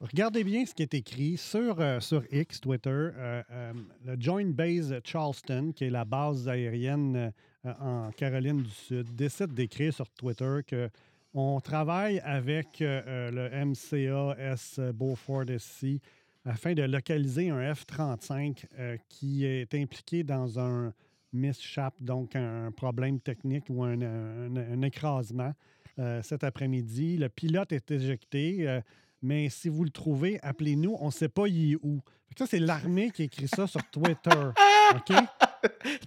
Regardez 0.00 0.44
bien 0.44 0.64
ce 0.64 0.74
qui 0.74 0.82
est 0.82 0.94
écrit 0.94 1.36
sur, 1.36 1.80
euh, 1.80 1.98
X, 2.30 2.60
Twitter. 2.60 2.88
euh, 2.90 3.42
euh, 3.50 3.72
le 4.06 4.16
Joint 4.20 4.52
Base 4.52 4.94
Charleston, 5.02 5.72
qui 5.74 5.84
est 5.86 5.90
la 5.90 6.04
base 6.04 6.48
aérienne 6.48 7.32
en 7.64 8.10
Caroline 8.12 8.62
du 8.62 8.70
Sud, 8.70 9.16
décide 9.16 9.52
d'écrire 9.54 9.92
sur 9.92 10.08
Twitter 10.10 10.60
que 10.64 10.88
on 11.34 11.60
travaille 11.60 12.20
avec 12.20 12.78
le 12.80 13.50
MCAS 13.64 14.92
Beaufort 14.92 15.44
SC 15.58 16.00
afin 16.44 16.74
de 16.74 16.82
localiser 16.82 17.50
un 17.50 17.74
F-35 17.74 18.64
euh, 18.78 18.96
qui 19.08 19.44
est 19.44 19.74
impliqué 19.74 20.22
dans 20.22 20.58
un 20.60 20.92
mishap, 21.32 21.94
donc 22.00 22.36
un 22.36 22.70
problème 22.70 23.18
technique 23.20 23.64
ou 23.68 23.82
un, 23.82 24.82
écrasement 24.82 25.52
cet 26.22 26.44
après-midi. 26.44 27.16
Le 27.16 27.28
pilote 27.28 27.72
est 27.72 27.90
éjecté. 27.90 28.80
Mais 29.22 29.48
si 29.48 29.68
vous 29.68 29.84
le 29.84 29.90
trouvez, 29.90 30.38
appelez-nous. 30.42 30.96
On 31.00 31.06
ne 31.06 31.10
sait 31.12 31.28
pas 31.28 31.46
il 31.48 31.72
est 31.74 31.78
où. 31.82 32.00
Ça, 32.36 32.46
c'est 32.46 32.60
l'armée 32.60 33.10
qui 33.10 33.24
écrit 33.24 33.48
ça 33.48 33.66
sur 33.66 33.80
Twitter. 33.90 34.50
OK? 34.94 35.12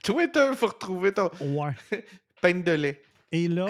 Twitter, 0.03 0.51
faut 0.55 0.67
retrouver 0.67 1.13
ton 1.13 1.29
Ouais. 1.41 1.73
peine 2.41 2.63
de 2.63 2.71
lait. 2.71 3.01
Et 3.31 3.47
là, 3.47 3.67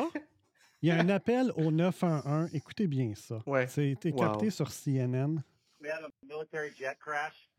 il 0.81 0.89
y 0.89 0.91
a 0.91 0.99
un 0.99 1.09
appel 1.09 1.51
au 1.55 1.71
911. 1.71 2.53
Écoutez 2.53 2.87
bien 2.87 3.13
ça. 3.15 3.39
Ouais. 3.45 3.67
C'est 3.67 3.89
été 3.89 4.11
Wow. 4.11 4.17
capté 4.19 4.49
sur 4.49 4.69
CNN. 4.71 5.41
We 5.81 5.89
had 5.89 6.03
a 6.03 6.09
military 6.25 6.71
jet 6.77 6.99
crash. 6.99 7.49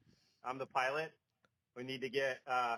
I'm 0.45 0.59
the 0.59 0.67
pilot. 0.73 1.11
We 1.77 1.85
need 1.85 2.01
to 2.03 2.09
get 2.09 2.41
uh, 2.47 2.77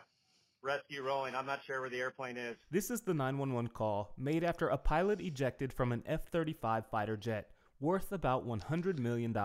rescue 0.62 1.02
rolling. 1.02 1.34
I'm 1.34 1.46
not 1.46 1.60
sure 1.62 1.80
where 1.80 1.90
the 1.90 1.98
airplane 2.00 2.36
is. 2.38 2.56
This 2.70 2.90
is 2.90 3.02
the 3.02 3.12
911 3.12 3.68
call 3.68 4.12
made 4.16 4.44
after 4.44 4.68
a 4.68 4.78
pilot 4.78 5.20
ejected 5.20 5.72
from 5.72 5.92
an 5.92 6.02
F 6.06 6.28
35 6.30 6.86
fighter 6.90 7.16
jet 7.18 7.50
worth 7.84 8.10
about 8.12 8.48
$100 8.48 8.98
million. 8.98 9.32
The 9.32 9.38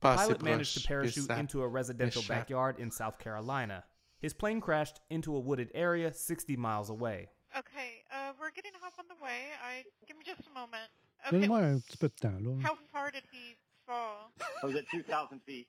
Pas 0.00 0.18
assez 0.18 0.26
pilot 0.26 0.42
managed 0.42 0.76
to 0.76 0.86
parachute 0.86 1.30
into 1.30 1.62
a 1.62 1.68
residential 1.68 2.20
Mishap. 2.22 2.36
backyard 2.36 2.78
in 2.78 2.90
South 2.90 3.18
Carolina. 3.18 3.84
His 4.20 4.34
plane 4.34 4.60
crashed 4.60 5.00
into 5.08 5.36
a 5.36 5.40
wooded 5.40 5.70
area 5.72 6.12
60 6.12 6.56
miles 6.56 6.90
away. 6.90 7.28
Okay, 7.56 8.02
uh, 8.12 8.32
we're 8.40 8.50
getting 8.50 8.72
off 8.84 8.94
on 8.98 9.06
the 9.08 9.24
way. 9.24 9.54
I 9.64 9.84
give 10.06 10.18
me 10.18 10.24
just 10.26 10.42
a 10.48 10.52
moment. 10.52 10.90
Okay, 11.28 11.38
Donne-moi 11.38 11.62
un 11.62 11.80
petit 11.80 11.96
peu 11.96 12.08
de 12.08 12.14
temps, 12.20 12.62
how 12.62 12.76
far 12.92 13.10
did 13.10 13.22
he 13.30 13.56
fall? 13.86 14.32
I 14.62 14.66
was 14.66 14.74
at 14.74 14.84
2,000 14.90 15.40
feet. 15.46 15.68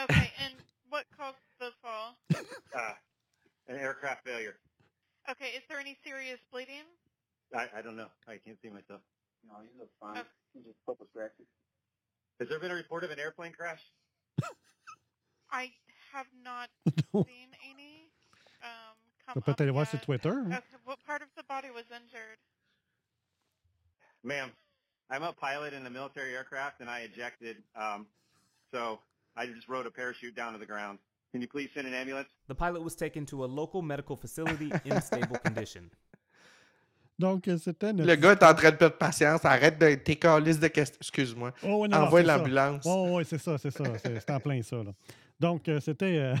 Okay, 0.00 0.30
and 0.44 0.54
what 0.90 1.06
caused 1.16 1.38
the 1.58 1.70
fall? 1.82 2.16
Uh, 2.76 2.92
an 3.68 3.76
aircraft 3.76 4.26
failure. 4.26 4.56
Okay, 5.30 5.56
is 5.56 5.62
there 5.70 5.80
any 5.80 5.96
serious 6.04 6.38
bleeding? 6.52 6.84
I, 7.56 7.66
I 7.78 7.82
don't 7.82 7.96
know. 7.96 8.08
I 8.28 8.36
can't 8.44 8.58
see 8.62 8.68
myself. 8.68 9.00
No, 9.48 9.54
you 9.62 9.70
look 9.78 9.88
fine. 10.00 10.18
Okay. 10.18 10.28
You 10.54 10.62
just 10.62 10.78
focus 10.86 11.06
distracted. 11.06 11.46
Has 12.40 12.48
there 12.48 12.58
been 12.60 12.70
a 12.70 12.74
report 12.74 13.04
of 13.04 13.10
an 13.10 13.18
airplane 13.18 13.52
crash? 13.52 13.80
I 15.50 15.72
have 16.12 16.26
not 16.44 16.68
seen 17.12 17.50
any. 17.68 18.10
Um, 18.62 18.96
Tu 19.28 19.34
come 19.34 19.42
peux 19.42 19.50
up 19.52 19.56
peut-être 19.58 19.70
aller 19.74 19.86
yet. 19.92 20.02
Twitter. 20.02 20.40
Okay, 20.46 20.60
what 20.84 20.98
part 21.06 21.22
of 21.22 21.28
the 21.36 21.42
body 21.44 21.68
was 21.70 21.84
injured? 21.90 22.38
Ma'am, 24.24 24.50
I'm 25.10 25.22
a 25.22 25.32
pilot 25.32 25.74
in 25.74 25.86
a 25.86 25.90
military 25.90 26.34
aircraft, 26.34 26.80
and 26.80 26.88
I 26.90 27.00
ejected. 27.00 27.56
Um, 27.76 28.06
so 28.72 29.00
I 29.36 29.46
just 29.46 29.68
rode 29.68 29.86
a 29.86 29.90
parachute 29.90 30.34
down 30.34 30.52
to 30.54 30.58
the 30.58 30.66
ground. 30.66 30.98
Can 31.32 31.42
you 31.42 31.48
please 31.48 31.68
send 31.74 31.86
an 31.86 31.94
ambulance? 31.94 32.28
The 32.48 32.54
pilot 32.54 32.82
was 32.82 32.94
taken 32.96 33.26
to 33.26 33.44
a 33.44 33.46
local 33.46 33.82
medical 33.82 34.16
facility 34.16 34.72
in 34.84 35.00
stable 35.02 35.36
condition. 35.44 35.90
Donc, 37.18 37.48
euh, 37.48 37.56
c'était 37.58 37.92
notre. 37.92 38.08
Le 38.08 38.16
gars 38.16 38.32
est 38.32 38.42
en 38.44 38.54
train 38.54 38.70
de 38.70 38.76
perdre 38.76 38.96
patience. 38.96 39.44
Arrête 39.44 39.78
de 39.80 39.94
tes 39.96 40.16
calices 40.16 40.60
de 40.60 40.68
questions. 40.68 40.98
Excuse-moi. 41.00 41.52
Oh, 41.64 41.86
Envoie 41.92 42.22
l'ambulance. 42.22 42.84
Oh, 42.86 43.16
oui, 43.16 43.24
c'est 43.26 43.38
ça, 43.38 43.58
c'est 43.58 43.70
ça. 43.70 43.84
C'est 43.98 44.30
en 44.30 44.40
plein 44.40 44.62
ça. 44.62 44.76
Là. 44.82 44.92
Donc, 45.40 45.68
euh, 45.68 45.80
c'était 45.80 46.18
euh, 46.18 46.34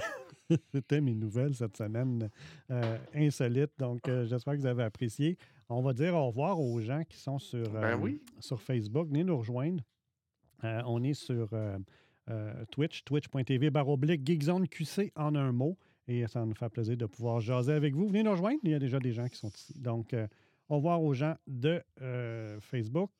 mes 1.00 1.14
nouvelles 1.14 1.54
cette 1.54 1.76
semaine 1.76 2.30
euh, 2.70 2.98
insolites. 3.14 3.72
Donc, 3.78 4.06
euh, 4.08 4.26
j'espère 4.26 4.54
que 4.54 4.60
vous 4.60 4.66
avez 4.66 4.84
apprécié. 4.84 5.36
On 5.68 5.82
va 5.82 5.92
dire 5.92 6.14
au 6.14 6.28
revoir 6.28 6.60
aux 6.60 6.80
gens 6.80 7.02
qui 7.08 7.18
sont 7.18 7.38
sur, 7.38 7.68
Ben 7.70 7.98
oui. 8.00 8.22
sur 8.40 8.60
Facebook. 8.62 9.08
Venez 9.08 9.24
nous 9.24 9.36
rejoindre. 9.36 9.82
On 10.62 11.04
est 11.04 11.14
sur 11.14 11.50
Twitch, 12.70 13.04
twitch.tv 13.04 13.70
baroblique 13.70 14.26
Geekzone 14.26 14.66
QC 14.66 15.12
en 15.14 15.34
un 15.34 15.52
mot. 15.52 15.76
Et 16.08 16.26
ça 16.26 16.42
nous 16.44 16.54
fait 16.54 16.70
plaisir 16.70 16.96
de 16.96 17.04
pouvoir 17.04 17.40
jaser 17.40 17.74
avec 17.74 17.94
vous. 17.94 18.06
Venez 18.06 18.22
nous 18.22 18.30
rejoindre. 18.30 18.58
Il 18.62 18.70
y 18.70 18.74
a 18.74 18.78
déjà 18.78 18.98
des 18.98 19.12
gens 19.12 19.28
qui 19.28 19.36
sont 19.36 19.50
ici. 19.50 19.74
Donc, 19.78 20.14
euh, 20.14 20.26
au 20.68 20.76
revoir 20.76 21.02
aux 21.02 21.14
gens 21.14 21.36
de 21.46 21.82
euh, 22.00 22.60
Facebook. 22.60 23.10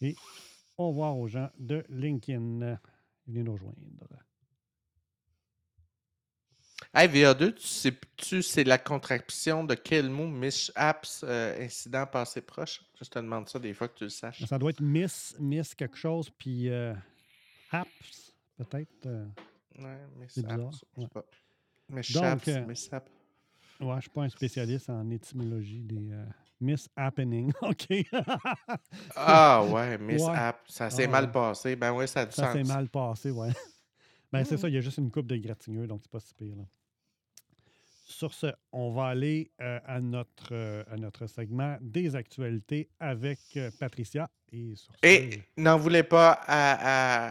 Et 0.00 0.14
au 0.76 0.88
revoir 0.88 1.16
aux 1.16 1.28
gens 1.28 1.50
de 1.58 1.84
LinkedIn. 1.88 2.78
Venez 3.26 3.42
nous 3.42 3.52
rejoindre. 3.52 3.76
Hey, 6.94 7.08
VA2, 7.08 7.54
tu 7.54 7.66
sais-tu 7.66 8.42
c'est 8.42 8.64
la 8.64 8.78
contraction 8.78 9.64
de 9.64 9.74
quel 9.74 10.08
mot 10.08 10.26
mishaps, 10.28 11.24
euh, 11.24 11.64
incident 11.64 12.06
passé 12.06 12.40
proche? 12.40 12.82
Je 13.00 13.04
te 13.08 13.18
demande 13.18 13.48
ça 13.48 13.58
des 13.58 13.74
fois 13.74 13.88
que 13.88 13.98
tu 13.98 14.04
le 14.04 14.10
saches. 14.10 14.44
Ça 14.44 14.58
doit 14.58 14.70
être 14.70 14.80
Miss, 14.80 15.36
Miss 15.38 15.74
quelque 15.74 15.96
chose, 15.96 16.30
puis 16.30 16.70
euh, 16.70 16.94
Apps, 17.70 18.32
peut-être. 18.56 19.06
euh. 19.06 19.26
Ouais, 19.78 19.98
je 20.22 20.32
sais 20.32 20.46
ouais. 20.46 21.06
pas. 21.08 21.24
Mishaps, 21.90 22.46
Donc, 22.46 22.48
euh, 22.48 22.66
mishap. 22.66 23.10
Ouais, 23.80 23.86
je 23.90 23.94
ne 23.96 24.00
suis 24.00 24.10
pas 24.10 24.22
un 24.22 24.28
spécialiste 24.28 24.88
en 24.90 25.08
étymologie 25.10 25.82
des 25.82 26.10
euh, 26.12 26.24
Miss 26.60 26.88
Happening. 26.96 27.52
OK? 27.62 27.86
Ah 29.14 29.62
ouais, 29.64 29.72
Ouais. 29.72 29.98
mishap. 29.98 30.60
Ça 30.68 30.90
s'est 30.90 31.04
Ah, 31.04 31.08
mal 31.08 31.30
passé. 31.30 31.76
Ben 31.76 31.92
ouais, 31.92 32.06
ça 32.06 32.20
a 32.20 32.26
du 32.26 32.32
Ça 32.32 32.52
s'est 32.52 32.64
sens. 32.64 32.68
mal 32.74 32.88
passé, 32.88 33.30
ouais. 33.30 33.48
Ben, 34.32 34.44
c'est 34.44 34.56
ça, 34.56 34.68
il 34.68 34.74
y 34.74 34.78
a 34.78 34.80
juste 34.80 34.98
une 34.98 35.10
coupe 35.10 35.26
de 35.28 35.36
gratigneux, 35.36 35.86
donc 35.86 36.00
c'est 36.02 36.10
pas 36.10 36.20
si 36.20 36.34
pire. 36.34 36.56
là. 36.56 36.64
Sur 38.04 38.34
ce, 38.34 38.48
on 38.72 38.90
va 38.92 39.06
aller 39.06 39.50
euh, 39.60 39.78
à, 39.86 40.00
notre, 40.00 40.48
euh, 40.52 40.82
à 40.90 40.96
notre 40.96 41.26
segment 41.26 41.76
des 41.80 42.16
actualités 42.16 42.88
avec 43.00 43.38
euh, 43.56 43.70
Patricia. 43.78 44.28
Et 44.52 44.74
sur 44.76 44.92
ce, 44.94 45.06
Et 45.08 45.42
n'en 45.56 45.76
voulez 45.78 46.02
pas 46.02 46.32
à, 46.46 46.72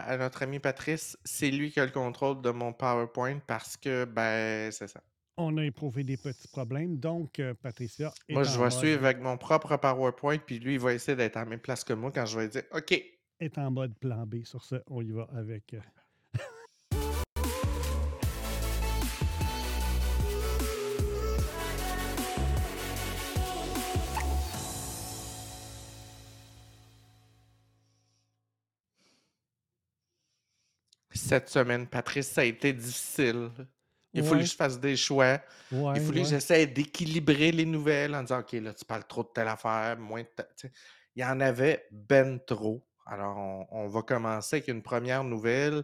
à- 0.06 0.12
à 0.12 0.16
notre 0.16 0.42
ami 0.42 0.58
Patrice, 0.58 1.16
c'est 1.24 1.50
lui 1.50 1.70
qui 1.70 1.80
a 1.80 1.84
le 1.84 1.92
contrôle 1.92 2.40
de 2.40 2.50
mon 2.50 2.72
PowerPoint 2.72 3.38
parce 3.46 3.76
que, 3.76 4.04
ben, 4.04 4.70
c'est 4.72 4.88
ça. 4.88 5.00
On 5.36 5.56
a 5.58 5.64
éprouvé 5.64 6.02
des 6.04 6.16
petits 6.16 6.48
problèmes. 6.48 6.96
Donc, 6.98 7.38
euh, 7.40 7.54
Patricia. 7.54 8.12
est 8.28 8.32
Moi, 8.32 8.44
je 8.44 8.58
vais 8.58 8.70
suivre 8.70 9.04
avec 9.04 9.20
mon 9.20 9.36
propre 9.36 9.76
PowerPoint, 9.76 10.38
puis 10.38 10.58
lui, 10.58 10.74
il 10.74 10.80
va 10.80 10.94
essayer 10.94 11.16
d'être 11.16 11.36
à 11.36 11.40
la 11.40 11.50
même 11.50 11.60
place 11.60 11.84
que 11.84 11.92
moi 11.92 12.10
quand 12.10 12.26
je 12.26 12.38
vais 12.38 12.48
dire 12.48 12.62
OK. 12.72 12.92
est 13.40 13.58
en 13.58 13.70
mode 13.70 13.94
plan 13.98 14.26
B. 14.26 14.44
Sur 14.44 14.64
ce, 14.64 14.76
on 14.86 15.02
y 15.02 15.10
va 15.10 15.28
avec. 15.34 15.74
euh, 15.74 15.80
Cette 31.14 31.48
semaine, 31.48 31.86
Patrice, 31.86 32.28
ça 32.28 32.42
a 32.42 32.44
été 32.44 32.72
difficile. 32.72 33.50
Il 34.16 34.22
Ouais. 34.22 34.28
fallu 34.28 34.40
que 34.42 34.50
je 34.50 34.56
fasse 34.56 34.80
des 34.80 34.96
choix. 34.96 35.40
Ouais, 35.72 35.92
il 35.96 36.02
ouais. 36.02 36.22
que 36.22 36.24
j'essaie 36.24 36.66
d'équilibrer 36.66 37.52
les 37.52 37.64
nouvelles 37.66 38.14
en 38.14 38.22
disant 38.22 38.40
OK, 38.40 38.52
là, 38.52 38.72
tu 38.74 38.84
parles 38.84 39.04
trop 39.06 39.22
de 39.22 39.28
telle 39.34 39.48
affaire, 39.48 39.96
moins 39.98 40.22
de. 40.22 40.28
Il 41.14 41.22
y 41.22 41.24
en 41.24 41.40
avait 41.40 41.84
ben 41.90 42.38
trop. 42.46 42.84
Alors, 43.06 43.36
on, 43.36 43.66
on 43.70 43.88
va 43.88 44.02
commencer 44.02 44.56
avec 44.56 44.68
une 44.68 44.82
première 44.82 45.22
nouvelle. 45.24 45.82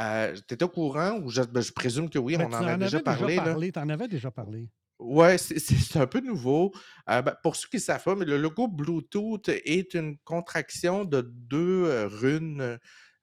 Euh, 0.00 0.34
T'étais 0.46 0.64
au 0.64 0.68
courant 0.68 1.18
ou 1.20 1.28
je, 1.28 1.42
ben, 1.42 1.60
je 1.60 1.72
présume 1.72 2.08
que 2.08 2.18
oui, 2.18 2.36
Ben, 2.36 2.48
on 2.50 2.54
en 2.54 2.66
a 2.66 2.76
déjà 2.76 3.00
parlé. 3.00 3.36
Tu 3.72 3.78
en 3.78 3.88
avais 3.88 4.08
déjà 4.08 4.30
parlé. 4.30 4.68
C'est- 5.36 5.58
c'est 5.58 5.74
c'est 5.74 5.98
un 5.98 6.06
peu 6.06 6.20
nouveau. 6.20 6.72
Euh, 7.10 7.20
ben, 7.22 7.34
pour 7.42 7.56
ceux 7.56 7.68
qui 7.68 7.76
ne 7.76 7.82
savent 7.82 8.02
pas, 8.04 8.14
mais 8.14 8.24
le 8.24 8.36
logo 8.38 8.68
Bluetooth 8.68 9.48
est 9.48 9.94
une 9.94 10.16
contraction 10.18 11.04
de 11.04 11.20
deux 11.22 11.84
euh, 11.86 12.06
runes 12.08 12.78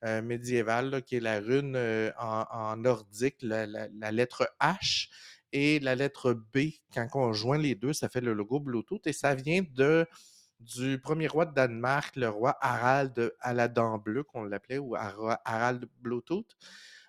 euh, 0.06 0.22
médiévales, 0.22 0.90
là, 0.90 1.02
qui 1.02 1.16
est 1.18 1.20
la 1.20 1.40
rune 1.40 1.76
euh, 1.76 2.12
en, 2.18 2.78
nordique, 2.78 3.38
la, 3.42 3.66
lettre 4.12 4.50
H, 4.62 5.10
et 5.52 5.80
la 5.80 5.96
lettre 5.96 6.34
B. 6.34 6.60
Quand 6.94 7.08
on 7.16 7.34
joint 7.34 7.58
les 7.58 7.76
deux, 7.76 7.94
ça 7.94 8.10
fait 8.10 8.22
le 8.22 8.34
logo 8.34 8.60
Bluetooth 8.60 9.06
et 9.08 9.14
ça 9.14 9.36
vient 9.36 9.64
du 10.60 11.00
premier 11.00 11.28
roi 11.28 11.46
de 11.46 11.54
Danemark, 11.54 12.16
le 12.16 12.30
roi 12.30 12.58
Harald 12.62 13.34
à 13.40 13.54
la 13.54 13.68
dent 13.68 13.98
bleue, 13.98 14.24
qu'on 14.24 14.44
l'appelait, 14.44 14.78
ou 14.78 14.96
Har- 14.96 15.40
Harald 15.46 15.86
Bluetooth, 16.00 16.56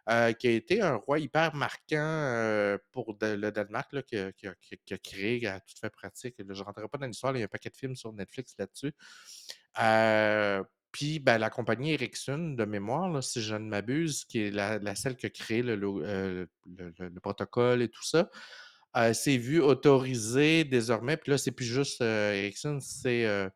euh, 0.08 0.32
qui 0.32 0.48
a 0.48 0.50
été 0.52 0.80
un 0.80 0.94
roi 0.94 1.18
hyper 1.18 1.54
marquant 1.54 1.96
euh, 1.98 2.78
pour 2.92 3.16
le 3.20 3.50
Danemark, 3.50 3.92
là, 3.92 4.02
qui, 4.02 4.16
a, 4.16 4.32
qui 4.32 4.46
a- 4.46 4.98
créé 4.98 5.46
à 5.46 5.60
toute 5.60 5.78
fait 5.78 5.90
pratique. 5.90 6.36
Je 6.38 6.44
ne 6.44 6.62
rentrerai 6.62 6.88
pas 6.88 6.98
dans 6.98 7.06
l'histoire, 7.06 7.36
il 7.36 7.40
y 7.40 7.42
a 7.42 7.44
un 7.44 7.48
paquet 7.48 7.70
de 7.70 7.76
films 7.76 7.96
sur 7.96 8.12
Netflix 8.12 8.54
là-dessus. 8.58 8.92
Puis 10.92 11.18
ben, 11.20 11.38
la 11.38 11.50
compagnie 11.50 11.92
Ericsson, 11.92 12.54
de 12.56 12.64
mémoire, 12.64 13.22
si 13.22 13.40
je 13.42 13.54
ne 13.54 13.68
m'abuse, 13.68 14.24
qui 14.24 14.40
est 14.40 14.50
la, 14.50 14.94
celle 14.94 15.16
qui 15.16 15.26
a 15.26 15.30
créé 15.30 15.62
euh, 15.62 15.76
le- 15.76 16.46
le- 16.98 17.08
le 17.08 17.20
protocole 17.20 17.82
et 17.82 17.88
tout 17.88 18.04
ça, 18.04 18.28
s'est 19.12 19.36
vu 19.36 19.60
autorisé 19.60 20.64
désormais. 20.64 21.16
Puis 21.16 21.30
là, 21.30 21.38
c'est 21.38 21.52
plus 21.52 21.64
juste 21.66 22.00
euh, 22.00 22.32
Ericsson, 22.32 22.78
c'est 22.80 23.24
euh, 23.24 23.48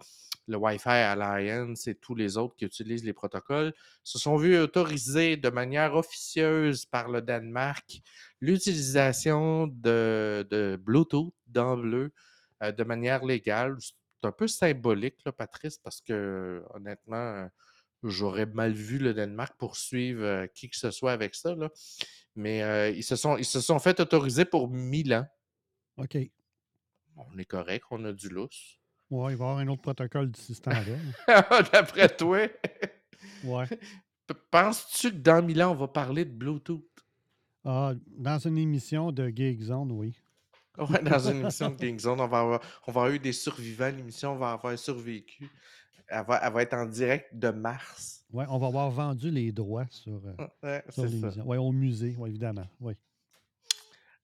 le 0.47 0.57
Wi-Fi 0.57 0.89
Alliance 0.89 1.89
et 1.89 1.95
tous 1.97 2.15
les 2.15 2.37
autres 2.37 2.55
qui 2.57 2.67
utilisent 2.67 3.05
les 3.05 3.13
protocoles, 3.15 3.73
se 4.05 4.19
sont 4.19 4.37
vus 4.37 4.57
autoriser 4.59 5.37
de 5.37 5.49
manière 5.51 5.95
officieuse 5.95 6.85
par 6.85 7.09
le 7.09 7.21
Danemark 7.23 8.01
l'utilisation 8.41 9.67
de, 9.67 10.47
de 10.51 10.77
Bluetooth 10.81 11.33
dans 11.47 11.77
bleu 11.77 12.13
de 12.63 12.85
manière 12.85 13.25
légale. 13.25 13.77
Un 14.25 14.33
peu 14.33 14.47
symbolique, 14.49 15.17
là, 15.25 15.33
Patrice, 15.33 15.79
parce 15.79 16.01
que 16.01 16.63
honnêtement, 16.75 17.49
j'aurais 18.03 18.47
mal 18.47 18.73
vu 18.73 18.99
le 18.99 19.15
Danemark 19.15 19.57
poursuivre 19.59 20.23
euh, 20.23 20.47
qui 20.47 20.69
que 20.69 20.77
ce 20.77 20.91
soit 20.91 21.13
avec 21.13 21.35
ça. 21.35 21.55
là. 21.55 21.71
Mais 22.37 22.63
euh, 22.63 22.91
ils, 22.91 23.05
se 23.05 23.17
sont, 23.17 23.37
ils 23.37 23.45
se 23.45 23.61
sont 23.61 23.79
fait 23.79 24.01
autoriser 24.01 24.45
pour 24.45 24.69
1000 24.69 25.15
ans. 25.15 25.27
OK. 25.99 26.19
On 27.17 27.39
est 27.39 27.45
correct, 27.45 27.85
on 27.91 28.05
a 28.05 28.13
du 28.13 28.29
lousse. 28.29 28.81
Ouais, 29.11 29.33
il 29.33 29.37
va 29.37 29.45
y 29.45 29.49
avoir 29.49 29.59
un 29.59 29.69
autre 29.69 29.83
protocole 29.83 30.31
d'ici 30.31 30.55
ce 30.55 30.63
temps-là. 30.63 31.63
D'après 31.73 32.09
toi, 32.17 32.49
Ouais. 33.45 33.67
penses-tu 34.51 35.11
que 35.13 35.17
dans 35.17 35.43
1000 35.45 35.63
ans, 35.63 35.71
on 35.73 35.77
va 35.77 35.87
parler 35.89 36.25
de 36.25 36.33
Bluetooth? 36.33 36.85
Ah, 37.65 37.93
dans 38.09 38.39
une 38.39 38.59
émission 38.59 39.13
de 39.13 39.29
Geek 39.29 39.61
Zone, 39.63 39.93
oui. 39.93 40.15
Ouais, 40.79 41.03
dans 41.03 41.19
une 41.19 41.41
émission 41.41 41.71
de 41.71 41.77
King 41.77 41.99
Zone, 41.99 42.21
on 42.21 42.27
va 42.27 42.41
avoir, 42.41 42.61
on 42.87 42.93
va 42.93 43.03
avoir 43.03 43.15
eu 43.15 43.19
des 43.19 43.33
survivants. 43.33 43.91
L'émission 43.91 44.37
va 44.37 44.53
avoir 44.53 44.79
survécu. 44.79 45.51
Elle 46.09 46.25
va, 46.27 46.41
elle 46.45 46.53
va 46.53 46.63
être 46.63 46.75
en 46.75 46.87
direct 46.87 47.29
de 47.33 47.49
Mars. 47.51 48.25
Ouais, 48.33 48.45
on 48.49 48.59
va 48.59 48.67
avoir 48.67 48.91
vendu 48.91 49.31
les 49.31 49.53
droits 49.53 49.87
sur, 49.91 50.21
euh, 50.27 50.47
Ouais, 50.63 50.85
sur 50.91 51.05
l'émission. 51.05 51.47
Ouais, 51.47 51.57
au 51.57 51.73
musée, 51.73 52.17
ouais, 52.17 52.29
évidemment. 52.29 52.67
Oui. 52.81 52.95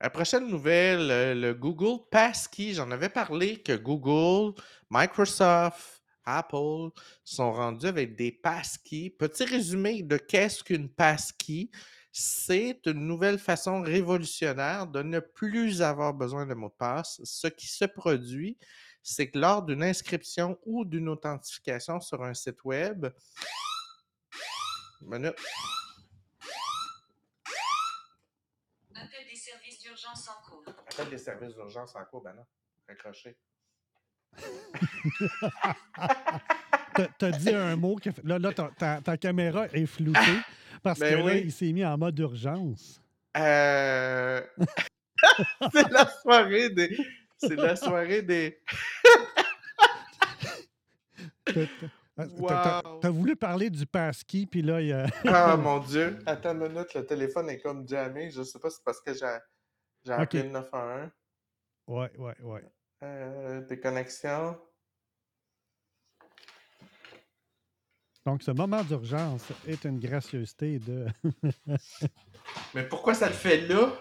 La 0.00 0.10
prochaine 0.10 0.48
nouvelle, 0.48 1.10
euh, 1.10 1.34
le 1.34 1.54
Google 1.54 2.02
Passkey. 2.10 2.72
J'en 2.72 2.90
avais 2.90 3.08
parlé 3.08 3.58
que 3.58 3.76
Google, 3.76 4.54
Microsoft, 4.90 6.02
Apple 6.24 6.90
sont 7.24 7.52
rendus 7.52 7.86
avec 7.86 8.16
des 8.16 8.32
passkeys. 8.32 9.10
Petit 9.10 9.44
résumé 9.44 10.02
de 10.02 10.16
qu'est-ce 10.16 10.64
qu'une 10.64 10.88
passkey. 10.88 11.70
C'est 12.12 12.80
une 12.86 13.06
nouvelle 13.06 13.38
façon 13.38 13.82
révolutionnaire 13.82 14.86
de 14.86 15.02
ne 15.02 15.20
plus 15.20 15.80
avoir 15.80 16.12
besoin 16.12 16.44
de 16.44 16.54
mot 16.54 16.68
de 16.68 16.74
passe. 16.74 17.20
Ce 17.22 17.46
qui 17.46 17.68
se 17.68 17.84
produit, 17.84 18.58
c'est 19.02 19.30
que 19.30 19.38
lors 19.38 19.62
d'une 19.62 19.82
inscription 19.82 20.58
ou 20.64 20.84
d'une 20.84 21.08
authentification 21.08 22.00
sur 22.00 22.22
un 22.24 22.34
site 22.34 22.64
web, 22.64 23.06
minute. 25.02 25.36
Appel 28.94 29.26
des 29.28 29.36
services 29.36 29.80
d'urgence 29.80 30.28
en 30.28 30.48
cours. 30.48 30.64
Appel 30.68 31.10
des 31.10 31.18
services 31.18 31.54
d'urgence 31.54 31.94
en 31.94 32.04
cours, 32.04 32.22
ben 32.22 32.34
non, 32.34 32.46
raccroché. 32.88 33.36
T'as- 37.18 37.30
dit 37.32 37.50
un 37.54 37.76
mot 37.76 37.96
fait- 38.02 38.22
Là, 38.24 38.38
là 38.38 38.52
ta, 38.52 39.16
caméra 39.16 39.66
est 39.72 39.86
floutée 39.86 40.20
parce 40.82 40.98
Ben 40.98 41.22
que 41.22 41.28
là, 41.28 41.34
il 41.36 41.52
s'est 41.52 41.72
mis 41.72 41.84
en 41.84 41.96
mode 41.98 42.18
urgence. 42.18 43.00
Euh... 43.36 44.42
c'est 45.72 45.90
la 45.90 46.06
soirée 46.22 46.70
des. 46.70 46.96
C'est 47.38 47.56
la 47.56 47.76
soirée 47.76 48.22
des. 48.22 48.60
T'as- 51.44 51.52
t'as- 51.54 51.86
Wow. 52.28 53.12
Voulu 53.12 53.34
parler 53.34 53.70
du 53.70 53.86
passkey, 53.86 54.44
puis 54.44 54.60
là, 54.60 54.80
il 54.82 54.88
y 54.88 54.92
a. 54.92 55.06
Ah 55.24 55.56
mon 55.56 55.78
dieu. 55.78 56.18
Attends 56.26 56.52
une 56.52 56.68
minute, 56.68 56.92
le 56.94 57.06
téléphone 57.06 57.48
est 57.48 57.60
comme 57.60 57.88
jammé. 57.88 58.30
Je 58.30 58.42
sais 58.42 58.58
pas 58.58 58.68
si 58.68 58.76
c'est 58.76 58.84
parce 58.84 59.00
que 59.00 59.14
j'ai 59.14 59.38
j'ai 60.04 60.12
appelé 60.12 60.42
le 60.42 60.50
911. 60.50 61.08
Ouais, 61.86 62.10
ouais, 62.18 62.34
ouais. 62.42 62.62
Euh, 63.02 63.62
des 63.62 63.80
connexions. 63.80 64.58
Donc, 68.26 68.42
ce 68.42 68.50
moment 68.50 68.82
d'urgence 68.84 69.50
est 69.66 69.84
une 69.84 69.98
gracieuseté 69.98 70.78
de. 70.78 71.06
Mais 72.74 72.82
pourquoi 72.84 73.14
ça 73.14 73.26
le 73.28 73.32
fait 73.34 73.66
là? 73.66 73.92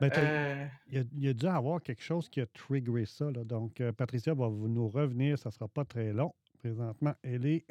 Ben, 0.00 0.10
Euh, 0.16 0.66
il, 0.88 0.94
y 0.94 0.98
a, 0.98 1.04
il 1.16 1.28
a 1.28 1.32
dû 1.34 1.46
avoir 1.46 1.82
quelque 1.82 2.02
chose 2.02 2.28
qui 2.28 2.40
a 2.40 2.46
triggeré 2.46 3.04
ça. 3.06 3.30
là. 3.30 3.44
Donc, 3.44 3.80
euh, 3.80 3.92
Patricia 3.92 4.32
va 4.34 4.48
vous- 4.48 4.68
nous 4.68 4.88
revenir. 4.88 5.38
Ça 5.38 5.48
ne 5.50 5.52
sera 5.52 5.68
pas 5.68 5.84
très 5.84 6.12
long. 6.12 6.34
Présentement, 6.58 7.14
elle 7.22 7.46
est, 7.46 7.66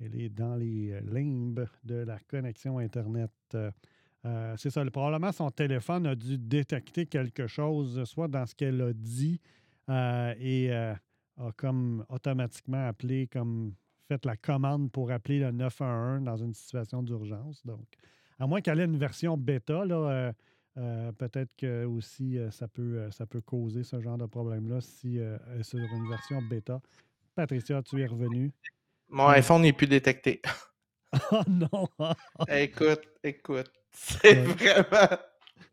elle 0.00 0.18
est 0.20 0.28
dans 0.28 0.56
les 0.56 0.92
euh, 0.92 1.00
limbes 1.10 1.66
de 1.84 1.96
la 1.96 2.18
connexion 2.20 2.78
Internet. 2.78 3.30
Euh, 3.54 4.54
c'est 4.56 4.70
ça. 4.70 4.84
le- 4.84 4.90
Probablement, 4.90 5.32
son 5.32 5.50
téléphone 5.50 6.06
a 6.06 6.14
dû 6.14 6.38
détecter 6.38 7.06
quelque 7.06 7.46
chose, 7.46 8.04
soit 8.04 8.28
dans 8.28 8.46
ce 8.46 8.54
qu'elle 8.54 8.80
a 8.80 8.92
dit, 8.92 9.40
et 9.88 10.70
a 10.72 10.96
comme 11.56 12.04
automatiquement 12.08 12.86
appelé, 12.86 13.26
comme 13.26 13.74
fait 14.12 14.24
la 14.26 14.36
commande 14.36 14.90
pour 14.92 15.10
appeler 15.10 15.38
le 15.40 15.50
911 15.52 16.22
dans 16.24 16.36
une 16.36 16.54
situation 16.54 17.02
d'urgence. 17.02 17.64
Donc, 17.64 17.84
à 18.38 18.46
moins 18.46 18.60
qu'elle 18.60 18.80
ait 18.80 18.84
une 18.84 18.98
version 18.98 19.36
bêta, 19.36 19.84
là, 19.84 19.94
euh, 19.96 20.32
euh, 20.78 21.12
peut-être 21.12 21.50
que 21.56 21.84
aussi 21.84 22.38
euh, 22.38 22.50
ça, 22.50 22.68
peut, 22.68 23.10
ça 23.10 23.26
peut 23.26 23.40
causer 23.40 23.84
ce 23.84 24.00
genre 24.00 24.18
de 24.18 24.26
problème-là 24.26 24.80
si 24.80 25.18
euh, 25.18 25.38
sur 25.62 25.78
une 25.78 26.08
version 26.08 26.40
bêta. 26.42 26.80
Patricia, 27.34 27.82
tu 27.82 28.00
es 28.02 28.06
revenue. 28.06 28.52
Mon 29.08 29.28
iPhone 29.28 29.62
n'est 29.62 29.72
plus 29.72 29.86
détecté. 29.86 30.40
Oh 31.30 31.42
non! 31.46 31.68
écoute, 32.48 33.02
écoute. 33.22 33.70
C'est 33.92 34.46
Ouais. 34.46 34.54
vraiment. 34.54 35.18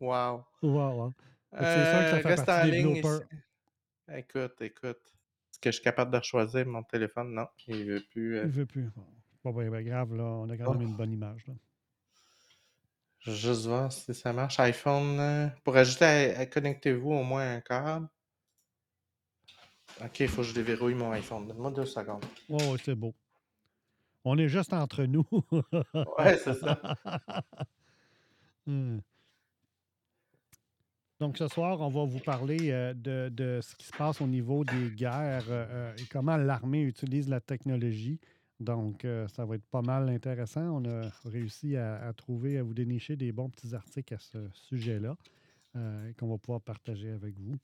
Wow. 0.62 1.14
C'est 1.50 1.64
sûr 1.64 1.98
que 2.04 2.10
ça 2.10 2.20
fait 2.20 2.28
reste 2.28 2.48
en 2.48 2.64
ligne. 2.64 3.02
Écoute, 4.14 4.60
écoute. 4.60 5.19
Est-ce 5.60 5.68
que 5.68 5.70
je 5.72 5.74
suis 5.76 5.84
capable 5.84 6.10
de 6.18 6.24
choisir 6.24 6.66
mon 6.66 6.82
téléphone? 6.82 7.34
Non, 7.34 7.46
il 7.68 7.84
veut 7.84 8.02
plus. 8.10 8.38
euh, 8.38 8.44
Il 8.44 8.50
veut 8.50 8.64
plus. 8.64 8.88
Bon, 9.44 9.52
pas 9.52 9.60
bien, 9.60 9.70
bien 9.70 9.82
grave, 9.82 10.14
là. 10.16 10.22
On 10.24 10.48
a 10.48 10.56
quand 10.56 10.72
même 10.72 10.80
Oh. 10.80 10.90
une 10.90 10.96
bonne 10.96 11.12
image. 11.12 11.46
Là. 11.46 11.54
Je 13.18 13.30
vais 13.30 13.36
juste 13.36 13.66
voir 13.66 13.92
si 13.92 14.14
ça 14.14 14.32
marche. 14.32 14.58
iPhone, 14.58 15.20
euh, 15.20 15.48
pour 15.62 15.76
ajouter, 15.76 16.04
à- 16.06 16.38
à- 16.40 16.46
connectez-vous 16.46 17.10
au 17.12 17.22
moins 17.22 17.56
un 17.56 17.60
câble. 17.60 18.08
Ok, 20.02 20.20
il 20.20 20.28
faut 20.28 20.38
que 20.40 20.48
je 20.48 20.54
déverrouille 20.54 20.94
mon 20.94 21.10
iPhone. 21.12 21.46
Donne-moi 21.46 21.72
deux 21.72 21.84
secondes. 21.84 22.24
Ouais, 22.48 22.76
c'est 22.82 22.94
beau. 22.94 23.14
On 24.24 24.38
est 24.38 24.48
juste 24.48 24.72
entre 24.72 25.04
nous. 25.04 25.26
Ouais, 26.18 26.38
c'est 26.38 26.54
ça. 26.54 26.80
Hmm. 28.66 28.98
Donc, 31.20 31.36
ce 31.36 31.48
soir, 31.48 31.78
on 31.82 31.90
va 31.90 32.04
vous 32.06 32.18
parler 32.18 32.70
euh, 32.70 32.94
de, 32.94 33.60
ce 33.60 33.76
qui 33.76 33.86
se 33.86 33.92
passe 33.92 34.22
au 34.22 34.26
niveau 34.26 34.64
des 34.64 34.90
guerres 34.90 35.44
euh, 35.50 35.66
euh, 35.68 35.96
et 35.98 36.06
comment 36.06 36.38
l'armée 36.38 36.80
utilise 36.80 37.28
la 37.28 37.40
technologie. 37.40 38.18
Donc, 38.58 39.06
ça 39.28 39.46
va 39.46 39.54
être 39.54 39.64
pas 39.70 39.80
mal 39.80 40.10
intéressant. 40.10 40.60
On 40.60 40.84
a 40.84 41.08
réussi 41.24 41.78
à, 41.78 42.12
trouver, 42.14 42.58
à 42.58 42.62
vous 42.62 42.74
dénicher 42.74 43.16
des 43.16 43.32
bons 43.32 43.48
petits 43.48 43.74
articles 43.74 44.12
à 44.12 44.18
ce 44.18 44.50
sujet-là 44.52 45.16
qu'on 46.18 46.28
va 46.28 46.36
pouvoir 46.36 46.60
partager 46.60 47.08
avec 47.08 47.38
vous. 47.38 47.56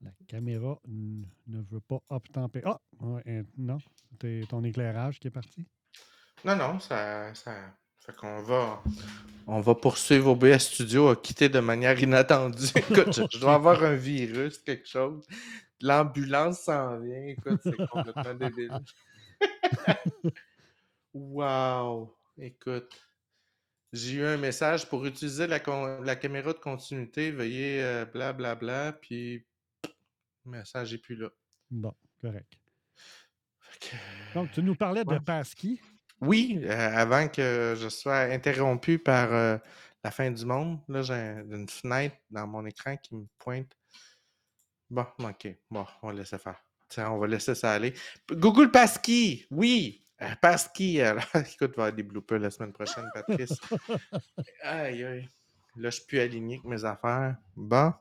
La 0.00 0.12
caméra 0.26 0.80
ne 0.88 1.60
veut 1.60 1.80
pas 1.80 2.00
obtempérer. 2.08 2.64
Ah! 2.64 2.80
Non, 3.58 3.76
c'est 4.22 4.46
ton 4.48 4.64
éclairage 4.64 5.20
qui 5.20 5.28
est 5.28 5.30
parti. 5.30 5.66
Non, 6.44 6.56
non, 6.56 6.80
ça. 6.80 7.34
ça... 7.34 7.54
Fait 8.00 8.16
qu'on 8.16 8.42
va. 8.42 8.82
On 9.46 9.60
va 9.60 9.74
poursuivre 9.76 10.32
OBS 10.32 10.58
Studio 10.58 11.08
à 11.08 11.16
quitter 11.16 11.48
de 11.48 11.60
manière 11.60 12.00
inattendue. 12.02 12.66
Écoute, 12.76 13.14
je, 13.14 13.22
je 13.30 13.38
dois 13.38 13.54
avoir 13.54 13.82
un 13.84 13.94
virus, 13.94 14.58
quelque 14.58 14.88
chose. 14.88 15.24
L'ambulance 15.80 16.60
s'en 16.60 16.98
vient. 16.98 17.26
Écoute, 17.26 17.60
c'est 17.62 17.88
complètement 17.88 18.34
débile. 18.34 18.80
wow! 21.14 22.12
Écoute. 22.38 22.92
J'ai 23.92 24.14
eu 24.14 24.24
un 24.24 24.38
message 24.38 24.88
pour 24.88 25.04
utiliser 25.04 25.46
la, 25.46 25.60
caméra 25.60 26.52
de 26.52 26.58
continuité. 26.58 27.30
Veuillez 27.30 27.82
euh, 27.82 28.04
blablabla. 28.04 28.92
Puis. 28.94 29.44
Le 30.44 30.50
message 30.50 30.92
n'est 30.92 30.98
plus 30.98 31.14
là. 31.14 31.28
Bon, 31.70 31.94
correct. 32.20 32.52
Donc, 34.34 34.50
tu 34.52 34.62
nous 34.62 34.74
parlais 34.74 35.04
de 35.04 35.10
Ouais. 35.10 35.78
Oui, 36.22 36.60
euh, 36.62 36.90
avant 36.96 37.26
que 37.28 37.74
je 37.76 37.88
sois 37.88 38.20
interrompu 38.20 38.98
par 38.98 39.32
euh, 39.32 39.58
la 40.04 40.10
fin 40.12 40.30
du 40.30 40.46
monde, 40.46 40.78
là, 40.88 41.02
j'ai 41.02 41.14
une 41.14 41.68
fenêtre 41.68 42.16
dans 42.30 42.46
mon 42.46 42.64
écran 42.64 42.96
qui 42.96 43.16
me 43.16 43.26
pointe. 43.38 43.76
Bon, 44.88 45.04
OK. 45.18 45.48
Bon, 45.68 45.84
on 46.02 46.08
va 46.08 46.12
laisser 46.14 46.38
faire. 46.38 46.62
Tiens, 46.88 47.10
on 47.10 47.18
va 47.18 47.26
laisser 47.26 47.54
ça 47.56 47.72
aller. 47.72 47.92
Google 48.30 48.70
Passkey, 48.70 49.46
oui. 49.50 50.04
Euh, 50.20 50.34
alors, 50.40 51.24
écoute, 51.34 51.58
il 51.58 51.58
va 51.58 51.66
y 51.66 51.66
avoir 51.66 51.92
des 51.92 52.02
bloopers 52.04 52.38
la 52.38 52.50
semaine 52.50 52.72
prochaine, 52.72 53.10
Patrice. 53.12 53.58
aïe, 54.62 55.04
aïe. 55.04 55.28
Là, 55.76 55.90
je 55.90 55.96
suis 55.96 56.04
plus 56.06 56.20
aligné 56.20 56.56
avec 56.56 56.64
mes 56.66 56.84
affaires. 56.84 57.36
Bon. 57.56 57.92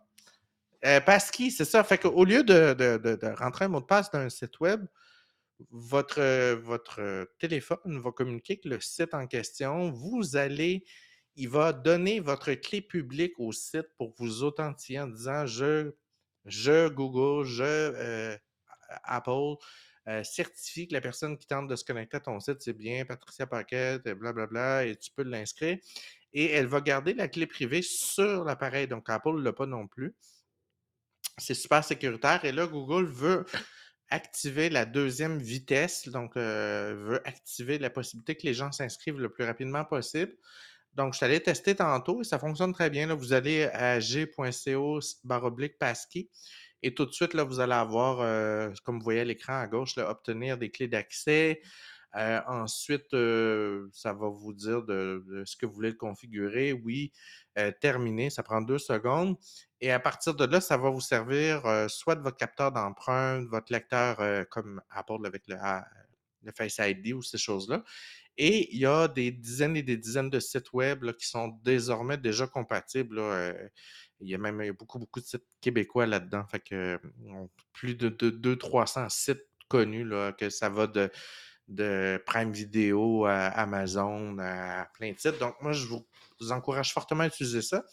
Euh, 0.86 1.00
c'est 1.28 1.66
ça. 1.66 1.84
Fait 1.84 1.98
qu'au 1.98 2.24
lieu 2.26 2.44
de, 2.44 2.74
de- 2.74 2.98
de- 2.98 3.16
de 3.16 3.28
rentrer 3.36 3.66
un 3.66 3.70
mot 3.70 3.80
de 3.80 3.86
passe 3.86 4.12
d'un 4.12 4.30
site 4.30 4.60
web, 4.60 4.86
votre, 5.70 6.20
euh, 6.20 6.56
votre 6.56 7.02
euh, 7.02 7.26
téléphone 7.40 8.00
va 8.00 8.12
communiquer 8.12 8.54
avec 8.54 8.66
le 8.66 8.80
site 8.80 9.14
en 9.14 9.28
question. 9.28 9.92
Vous 9.92 10.36
allez, 10.36 10.84
il 11.36 11.50
va 11.50 11.74
donner 11.74 12.20
votre 12.20 12.54
clé 12.54 12.82
publique 12.82 13.34
au 13.38 13.52
site 13.52 13.88
pour 13.98 14.14
vous 14.18 14.44
authentifier 14.44 15.00
en 15.00 15.08
disant 15.08 15.46
je, 15.46 15.92
je 16.46 16.90
Google, 16.90 17.46
je 17.46 17.64
euh, 17.64 18.38
Apple 19.04 19.56
certifie 20.24 20.88
que 20.88 20.94
la 20.94 21.00
personne 21.00 21.38
qui 21.38 21.46
tente 21.46 21.68
de 21.68 21.76
se 21.76 21.86
connecter 21.86 22.18
à 22.18 22.20
ton 22.20 22.40
site, 22.40 22.58
c'est 22.60 22.74
bien 22.74 23.06
Patricia 23.06 23.46
Paquette, 23.46 24.06
et 24.08 24.16
blablabla, 24.16 24.86
et 24.86 24.96
tu 24.98 25.12
peux 25.16 25.24
l'inscrire. 25.24 25.78
Et 26.34 26.50
elle 26.52 26.66
va 26.66 26.82
garder 26.82 27.14
la 27.14 27.28
clé 27.28 27.46
privée 27.46 27.84
sur 27.84 28.44
l'appareil. 28.44 28.88
Donc, 28.88 29.10
Apple 29.10 29.36
ne 29.36 29.44
l'a 29.44 29.54
pas 29.54 29.68
non 29.68 29.88
plus. 29.88 30.16
C'est 31.38 31.54
super 31.54 31.84
sécuritaire. 31.84 32.44
Et 32.44 32.52
là, 32.52 32.66
Google 32.68 33.06
veut 33.06 33.46
activer 34.12 34.70
la 34.70 34.86
deuxième 34.86 35.40
vitesse, 35.40 36.08
donc 36.10 36.36
veut 36.36 37.22
activer 37.26 37.80
la 37.80 37.90
possibilité 37.90 38.36
que 38.36 38.46
les 38.46 38.54
gens 38.54 38.72
s'inscrivent 38.72 39.20
le 39.20 39.30
plus 39.30 39.46
rapidement 39.46 39.84
possible. 39.86 40.34
Donc, 40.94 41.14
je 41.14 41.18
suis 41.18 41.26
allé 41.26 41.40
tester 41.40 41.74
tantôt 41.74 42.22
et 42.22 42.24
ça 42.24 42.38
fonctionne 42.38 42.74
très 42.74 42.90
bien. 42.90 43.16
Vous 43.16 43.34
allez 43.34 43.64
à 43.64 44.00
g.co 44.00 45.00
baroblique 45.24 45.76
et 46.84 46.94
tout 46.94 47.06
de 47.06 47.12
suite, 47.12 47.36
vous 47.36 47.60
allez 47.60 47.74
avoir, 47.74 48.18
comme 48.84 48.98
vous 48.98 49.04
voyez 49.04 49.22
à 49.22 49.24
l'écran 49.24 49.60
à 49.60 49.68
gauche, 49.68 49.98
obtenir 49.98 50.58
des 50.58 50.70
clés 50.70 50.88
d'accès. 50.88 51.62
Euh, 52.18 52.42
ensuite, 52.48 53.14
euh, 53.14 53.88
ça 53.94 54.12
va 54.14 54.28
vous 54.28 54.54
dire 54.54 54.84
de, 54.84 55.24
de 55.28 55.46
ce 55.46 55.56
que 55.56 55.66
vous 55.66 55.74
voulez 55.74 55.92
le 55.92 55.96
configurer. 55.98 56.74
Oui, 56.74 57.12
euh, 57.58 57.72
terminé, 57.80 58.30
ça 58.30 58.44
prend 58.44 58.62
deux 58.62 58.80
secondes. 58.80 59.38
Et 59.80 59.92
à 59.92 60.00
partir 60.00 60.36
de 60.36 60.46
là, 60.46 60.60
ça 60.62 60.78
va 60.78 60.90
vous 60.90 61.02
servir 61.02 61.66
euh, 61.66 61.88
soit 61.88 62.16
de 62.16 62.22
votre 62.22 62.38
capteur 62.38 62.72
d'empreinte, 62.72 63.48
votre 63.48 63.72
lecteur 63.72 64.18
comme 64.50 64.82
Apple 64.90 65.26
avec 65.26 65.48
le, 65.48 65.56
ah, 65.60 65.86
le 66.44 66.52
Face 66.52 66.80
ID 66.80 67.14
ou 67.14 67.22
ces 67.22 67.38
choses-là. 67.38 67.84
Et 68.38 68.74
il 68.74 68.80
y 68.80 68.86
a 68.86 69.08
des 69.08 69.32
dizaines 69.32 69.76
et 69.78 69.84
des 69.84 69.98
dizaines 69.98 70.30
de 70.30 70.40
sites 70.40 70.72
web 70.74 71.04
là, 71.04 71.14
qui 71.14 71.28
sont 71.28 71.50
désormais 71.64 72.18
déjà 72.18 72.48
compatibles. 72.48 73.22
il 74.20 74.30
y 74.30 74.36
a 74.36 74.38
même 74.38 74.72
beaucoup, 74.74 75.00
beaucoup 75.00 75.20
de 75.20 75.26
sites 75.26 75.46
québécois 75.62 76.06
là-dedans. 76.06 76.46
Fait 76.48 76.60
que 76.60 77.00
on- 77.28 77.50
plus 77.74 77.96
de, 77.96 78.10
de 78.10 78.30
200-300 78.30 79.10
sites 79.10 79.46
connus, 79.68 80.04
là, 80.06 80.34
que 80.34 80.50
ça 80.50 80.70
va 80.70 80.88
de, 80.88 81.10
de 81.72 82.22
Prime 82.26 82.52
Video 82.52 83.26
à 83.26 83.48
Amazon, 83.48 84.38
à 84.40 84.86
plein 84.94 85.12
de 85.12 85.20
sites. 85.20 85.40
Donc, 85.40 85.56
moi, 85.62 85.72
je 85.72 85.88
vous, 85.88 86.06
encourage 86.52 86.92
fortement 86.92 87.24
à 87.24 87.28
utiliser 87.28 87.62
ça 87.62 87.84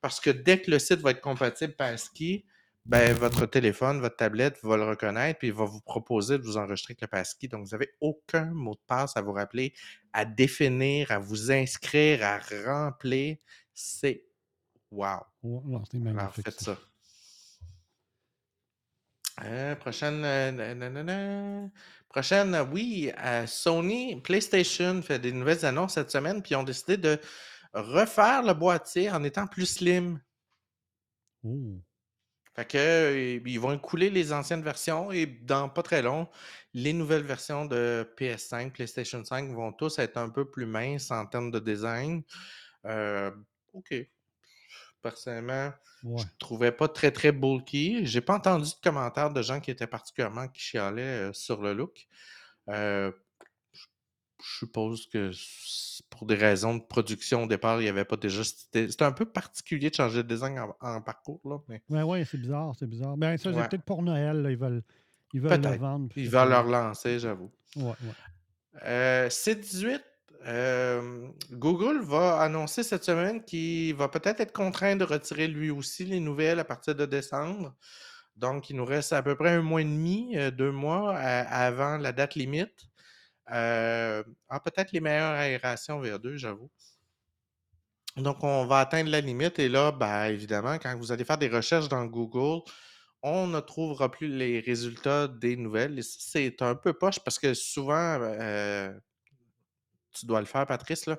parce 0.00 0.20
que 0.20 0.30
dès 0.30 0.60
que 0.60 0.70
le 0.70 0.78
site 0.78 1.00
va 1.00 1.10
être 1.10 1.20
compatible 1.20 1.74
Passkey, 1.74 2.44
ben, 2.86 3.12
votre 3.12 3.44
téléphone, 3.44 4.00
votre 4.00 4.16
tablette 4.16 4.58
va 4.62 4.76
le 4.76 4.84
reconnaître 4.84 5.40
puis 5.40 5.48
il 5.48 5.54
va 5.54 5.64
vous 5.64 5.80
proposer 5.80 6.38
de 6.38 6.44
vous 6.44 6.56
enregistrer 6.56 6.92
avec 6.92 7.02
le 7.02 7.06
Passkey. 7.08 7.48
Donc, 7.48 7.66
vous 7.66 7.72
n'avez 7.72 7.90
aucun 8.00 8.46
mot 8.46 8.74
de 8.74 8.80
passe 8.86 9.16
à 9.16 9.20
vous 9.20 9.32
rappeler, 9.32 9.74
à 10.12 10.24
définir, 10.24 11.10
à 11.10 11.18
vous 11.18 11.50
inscrire, 11.50 12.24
à 12.24 12.38
remplir. 12.64 13.36
C'est 13.74 14.24
wow. 14.90 15.20
C'est 15.90 16.06
Alors, 16.06 16.34
faites 16.34 16.60
ça. 16.60 16.74
ça. 16.74 16.78
Euh, 19.44 19.76
prochaine, 19.76 20.24
euh, 20.24 20.74
nanana. 20.74 21.70
Prochaine, 22.08 22.54
euh, 22.54 22.64
oui, 22.64 23.12
euh, 23.24 23.46
Sony 23.46 24.20
PlayStation 24.20 25.02
fait 25.02 25.18
des 25.18 25.32
nouvelles 25.32 25.64
annonces 25.64 25.94
cette 25.94 26.10
semaine, 26.10 26.42
puis 26.42 26.52
ils 26.52 26.56
ont 26.56 26.62
décidé 26.62 26.96
de 26.96 27.18
refaire 27.72 28.42
le 28.42 28.54
boîtier 28.54 29.10
en 29.10 29.22
étant 29.24 29.46
plus 29.46 29.66
slim. 29.66 30.20
Fait 32.58 32.64
que 32.64 32.76
euh, 32.76 33.40
ils 33.46 33.60
vont 33.60 33.72
écouler 33.72 34.10
les 34.10 34.32
anciennes 34.32 34.62
versions 34.62 35.12
et 35.12 35.26
dans 35.26 35.68
pas 35.68 35.84
très 35.84 36.02
long, 36.02 36.28
les 36.74 36.92
nouvelles 36.92 37.22
versions 37.22 37.66
de 37.66 38.04
PS5, 38.18 38.72
PlayStation 38.72 39.24
5 39.24 39.52
vont 39.52 39.72
tous 39.72 40.00
être 40.00 40.16
un 40.16 40.28
peu 40.28 40.44
plus 40.50 40.66
minces 40.66 41.12
en 41.12 41.24
termes 41.26 41.52
de 41.52 41.60
design. 41.60 42.24
Euh, 42.84 43.30
OK. 43.74 43.94
Personnellement, 45.02 45.70
Ouais. 46.04 46.18
je 46.22 46.24
trouvais 46.38 46.72
pas 46.72 46.88
très 46.88 47.10
très 47.10 47.32
bulky. 47.32 48.04
J'ai 48.06 48.20
pas 48.20 48.34
entendu 48.36 48.70
de 48.70 48.76
commentaires 48.82 49.30
de 49.32 49.42
gens 49.42 49.60
qui 49.60 49.70
étaient 49.70 49.86
particulièrement 49.86 50.48
qui 50.48 50.60
chialaient 50.60 51.28
euh, 51.28 51.32
sur 51.32 51.60
le 51.62 51.72
look. 51.72 52.06
Euh, 52.68 53.10
je 53.72 54.58
suppose 54.58 55.06
que 55.08 55.30
pour 56.10 56.26
des 56.26 56.36
raisons 56.36 56.76
de 56.76 56.82
production 56.82 57.44
au 57.44 57.46
départ, 57.46 57.80
il 57.80 57.84
n'y 57.84 57.88
avait 57.88 58.04
pas 58.04 58.16
déjà. 58.16 58.42
C'était 58.44 59.02
un 59.02 59.10
peu 59.12 59.24
particulier 59.24 59.90
de 59.90 59.94
changer 59.96 60.22
de 60.22 60.28
design 60.28 60.58
en, 60.60 60.76
en 60.80 61.00
parcours, 61.02 61.40
là, 61.44 61.58
mais 61.90 62.02
ouais, 62.02 62.24
c'est 62.24 62.38
bizarre, 62.38 62.72
c'est 62.78 62.86
bizarre. 62.86 63.16
Ben, 63.16 63.36
ça, 63.36 63.50
c'est 63.52 63.58
Ouais. 63.58 63.68
peut-être 63.68 63.84
pour 63.84 64.02
Noël, 64.02 64.42
là, 64.42 64.50
ils 64.52 64.56
veulent, 64.56 64.82
ils 65.32 65.40
veulent 65.40 65.60
le 65.60 65.76
vendre. 65.76 66.08
Ils 66.16 66.30
veulent 66.30 66.48
leur 66.50 66.64
lancer, 66.64 67.18
j'avoue. 67.18 67.50
Ouais. 67.76 67.92
Euh, 68.84 69.28
C18, 69.28 70.00
euh, 70.46 71.28
Google 71.50 72.00
va 72.02 72.40
annoncer 72.40 72.82
cette 72.82 73.04
semaine 73.04 73.44
qu'il 73.44 73.94
va 73.94 74.08
peut-être 74.08 74.40
être 74.40 74.52
contraint 74.52 74.96
de 74.96 75.04
retirer 75.04 75.48
lui 75.48 75.70
aussi 75.70 76.04
les 76.04 76.20
nouvelles 76.20 76.60
à 76.60 76.64
partir 76.64 76.94
de 76.94 77.06
décembre. 77.06 77.74
Donc, 78.36 78.70
il 78.70 78.76
nous 78.76 78.84
reste 78.84 79.12
à 79.12 79.22
peu 79.22 79.34
près 79.34 79.50
un 79.50 79.62
mois 79.62 79.80
et 79.80 79.84
demi, 79.84 80.36
euh, 80.36 80.50
deux 80.50 80.70
mois 80.70 81.16
avant 81.16 81.98
la 81.98 82.12
date 82.12 82.36
limite. 82.36 82.88
Euh, 83.52 84.22
ah, 84.48 84.60
peut-être 84.60 84.92
les 84.92 85.00
meilleures 85.00 85.34
aérations 85.34 86.00
vers 86.00 86.20
2, 86.20 86.36
j'avoue. 86.36 86.70
Donc, 88.16 88.42
on 88.42 88.66
va 88.66 88.80
atteindre 88.80 89.10
la 89.10 89.20
limite 89.20 89.58
et 89.58 89.68
là, 89.68 89.92
ben, 89.92 90.26
évidemment, 90.26 90.78
quand 90.78 90.96
vous 90.96 91.12
allez 91.12 91.24
faire 91.24 91.38
des 91.38 91.48
recherches 91.48 91.88
dans 91.88 92.04
Google, 92.04 92.62
on 93.22 93.46
ne 93.48 93.60
trouvera 93.60 94.10
plus 94.10 94.28
les 94.28 94.60
résultats 94.60 95.28
des 95.28 95.56
nouvelles. 95.56 95.98
Et 95.98 96.02
c'est 96.02 96.62
un 96.62 96.74
peu 96.74 96.92
poche 96.92 97.18
parce 97.20 97.38
que 97.38 97.54
souvent, 97.54 98.18
tu 100.12 100.26
dois 100.26 100.40
le 100.40 100.46
faire, 100.46 100.66
Patrice, 100.66 101.06
là. 101.06 101.18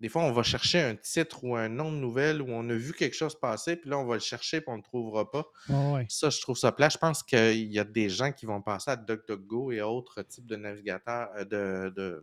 Des 0.00 0.08
fois, 0.08 0.22
on 0.22 0.30
va 0.30 0.44
chercher 0.44 0.80
un 0.80 0.94
titre 0.94 1.42
ou 1.42 1.56
un 1.56 1.68
nom 1.68 1.90
de 1.90 1.96
nouvelle 1.96 2.40
où 2.40 2.46
on 2.50 2.68
a 2.70 2.74
vu 2.74 2.92
quelque 2.92 3.16
chose 3.16 3.34
passer, 3.38 3.74
puis 3.74 3.90
là, 3.90 3.98
on 3.98 4.04
va 4.06 4.14
le 4.14 4.20
chercher, 4.20 4.60
puis 4.60 4.68
on 4.70 4.74
ne 4.74 4.78
le 4.78 4.84
trouvera 4.84 5.28
pas. 5.28 5.44
Ouais. 5.68 6.06
Ça, 6.08 6.30
je 6.30 6.40
trouve 6.40 6.56
ça 6.56 6.70
plat. 6.70 6.88
Je 6.88 6.98
pense 6.98 7.24
qu'il 7.24 7.72
y 7.72 7.80
a 7.80 7.84
des 7.84 8.08
gens 8.08 8.30
qui 8.30 8.46
vont 8.46 8.62
passer 8.62 8.92
à 8.92 8.96
DuckDuckGo 8.96 9.72
et 9.72 9.80
autres 9.82 10.22
types 10.22 10.46
de 10.46 10.54
navigateurs, 10.54 11.30
euh, 11.36 11.44
de, 11.44 11.92
de, 11.96 12.22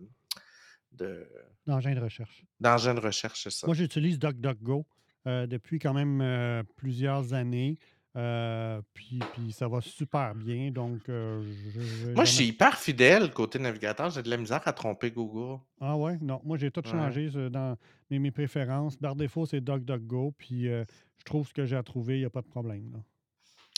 de- 0.93 1.27
D'engin 1.67 1.93
de 1.95 1.99
recherche. 1.99 2.45
d'engins 2.61 2.93
de 2.93 2.99
recherche, 3.01 3.43
c'est 3.43 3.49
ça. 3.51 3.67
Moi, 3.67 3.75
j'utilise 3.75 4.19
DuckDuckGo 4.19 4.85
euh, 5.27 5.45
depuis 5.47 5.77
quand 5.79 5.93
même 5.93 6.21
euh, 6.21 6.63
plusieurs 6.77 7.33
années. 7.33 7.77
Euh, 8.17 8.81
puis, 8.93 9.19
puis 9.33 9.51
ça 9.51 9.67
va 9.67 9.81
super 9.81 10.33
bien. 10.35 10.71
Donc, 10.71 11.09
euh, 11.09 11.43
je- 11.73 12.11
Moi, 12.13 12.23
je 12.25 12.31
suis 12.31 12.45
hyper 12.47 12.77
fidèle 12.77 13.31
côté 13.31 13.59
navigateur. 13.59 14.09
J'ai 14.09 14.23
de 14.23 14.29
la 14.29 14.37
misère 14.37 14.61
à 14.65 14.71
tromper 14.73 15.11
Google. 15.11 15.59
Ah 15.81 15.97
ouais? 15.97 16.17
Non, 16.21 16.39
moi, 16.45 16.57
j'ai 16.57 16.71
tout 16.71 16.81
Ouais. 16.85 16.91
changé 16.91 17.29
dans 17.49 17.77
mes, 18.09 18.19
mes 18.19 18.31
préférences. 18.31 18.95
Par 18.95 19.15
défaut, 19.15 19.45
c'est 19.45 19.59
DuckDuckGo. 19.61 20.33
Puis, 20.37 20.69
euh, 20.69 20.85
je 21.17 21.23
trouve 21.25 21.47
ce 21.47 21.53
que 21.53 21.65
j'ai 21.65 21.75
à 21.75 21.83
trouver, 21.83 22.15
il 22.15 22.19
n'y 22.19 22.25
a 22.25 22.29
pas 22.29 22.41
de 22.41 22.47
problème. 22.47 22.91
là. 22.93 22.99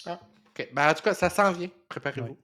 Ah, 0.06 0.20
OK. 0.50 0.70
Ben, 0.74 0.90
en 0.90 0.94
tout 0.94 1.02
cas, 1.04 1.14
ça 1.14 1.30
s'en 1.30 1.52
vient. 1.52 1.70
Préparez-vous. 1.90 2.38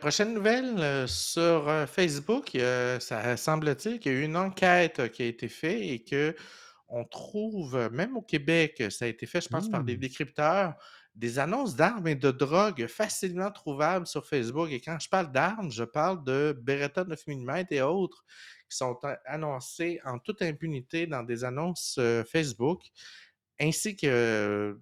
Prochaine 0.00 0.32
nouvelle 0.34 1.06
sur 1.08 1.70
Facebook, 1.88 2.56
ça 3.00 3.36
semble-t-il 3.36 3.98
qu'il 4.00 4.12
y 4.12 4.14
a 4.16 4.18
eu 4.20 4.24
une 4.24 4.36
enquête 4.36 5.10
qui 5.12 5.22
a 5.22 5.26
été 5.26 5.48
faite 5.48 5.80
et 5.82 5.98
que 6.02 6.34
on 6.88 7.04
trouve, 7.04 7.76
euh, 7.76 7.90
même 7.90 8.16
au 8.16 8.22
Québec, 8.22 8.76
euh, 8.80 8.90
ça 8.90 9.06
a 9.06 9.08
été 9.08 9.26
fait, 9.26 9.40
je 9.40 9.48
pense, 9.48 9.68
par 9.68 9.84
des 9.84 9.94
Ouh. 9.94 9.96
décrypteurs, 9.96 10.74
des 11.14 11.38
annonces 11.38 11.76
d'armes 11.76 12.08
et 12.08 12.14
de 12.16 12.30
drogue 12.30 12.86
facilement 12.88 13.50
trouvables 13.50 14.06
sur 14.06 14.26
Facebook. 14.26 14.70
Et 14.70 14.80
quand 14.80 14.98
je 15.00 15.08
parle 15.08 15.32
d'armes, 15.32 15.70
je 15.70 15.84
parle 15.84 16.24
de 16.24 16.56
Beretta 16.60 17.04
9 17.04 17.26
mm 17.26 17.64
et 17.70 17.82
autres 17.82 18.24
qui 18.68 18.76
sont 18.76 18.98
a- 19.04 19.18
annoncées 19.26 20.00
en 20.04 20.18
toute 20.18 20.42
impunité 20.42 21.06
dans 21.06 21.22
des 21.22 21.44
annonces 21.44 21.96
euh, 21.98 22.24
Facebook, 22.24 22.82
ainsi 23.60 23.96
que 23.96 24.76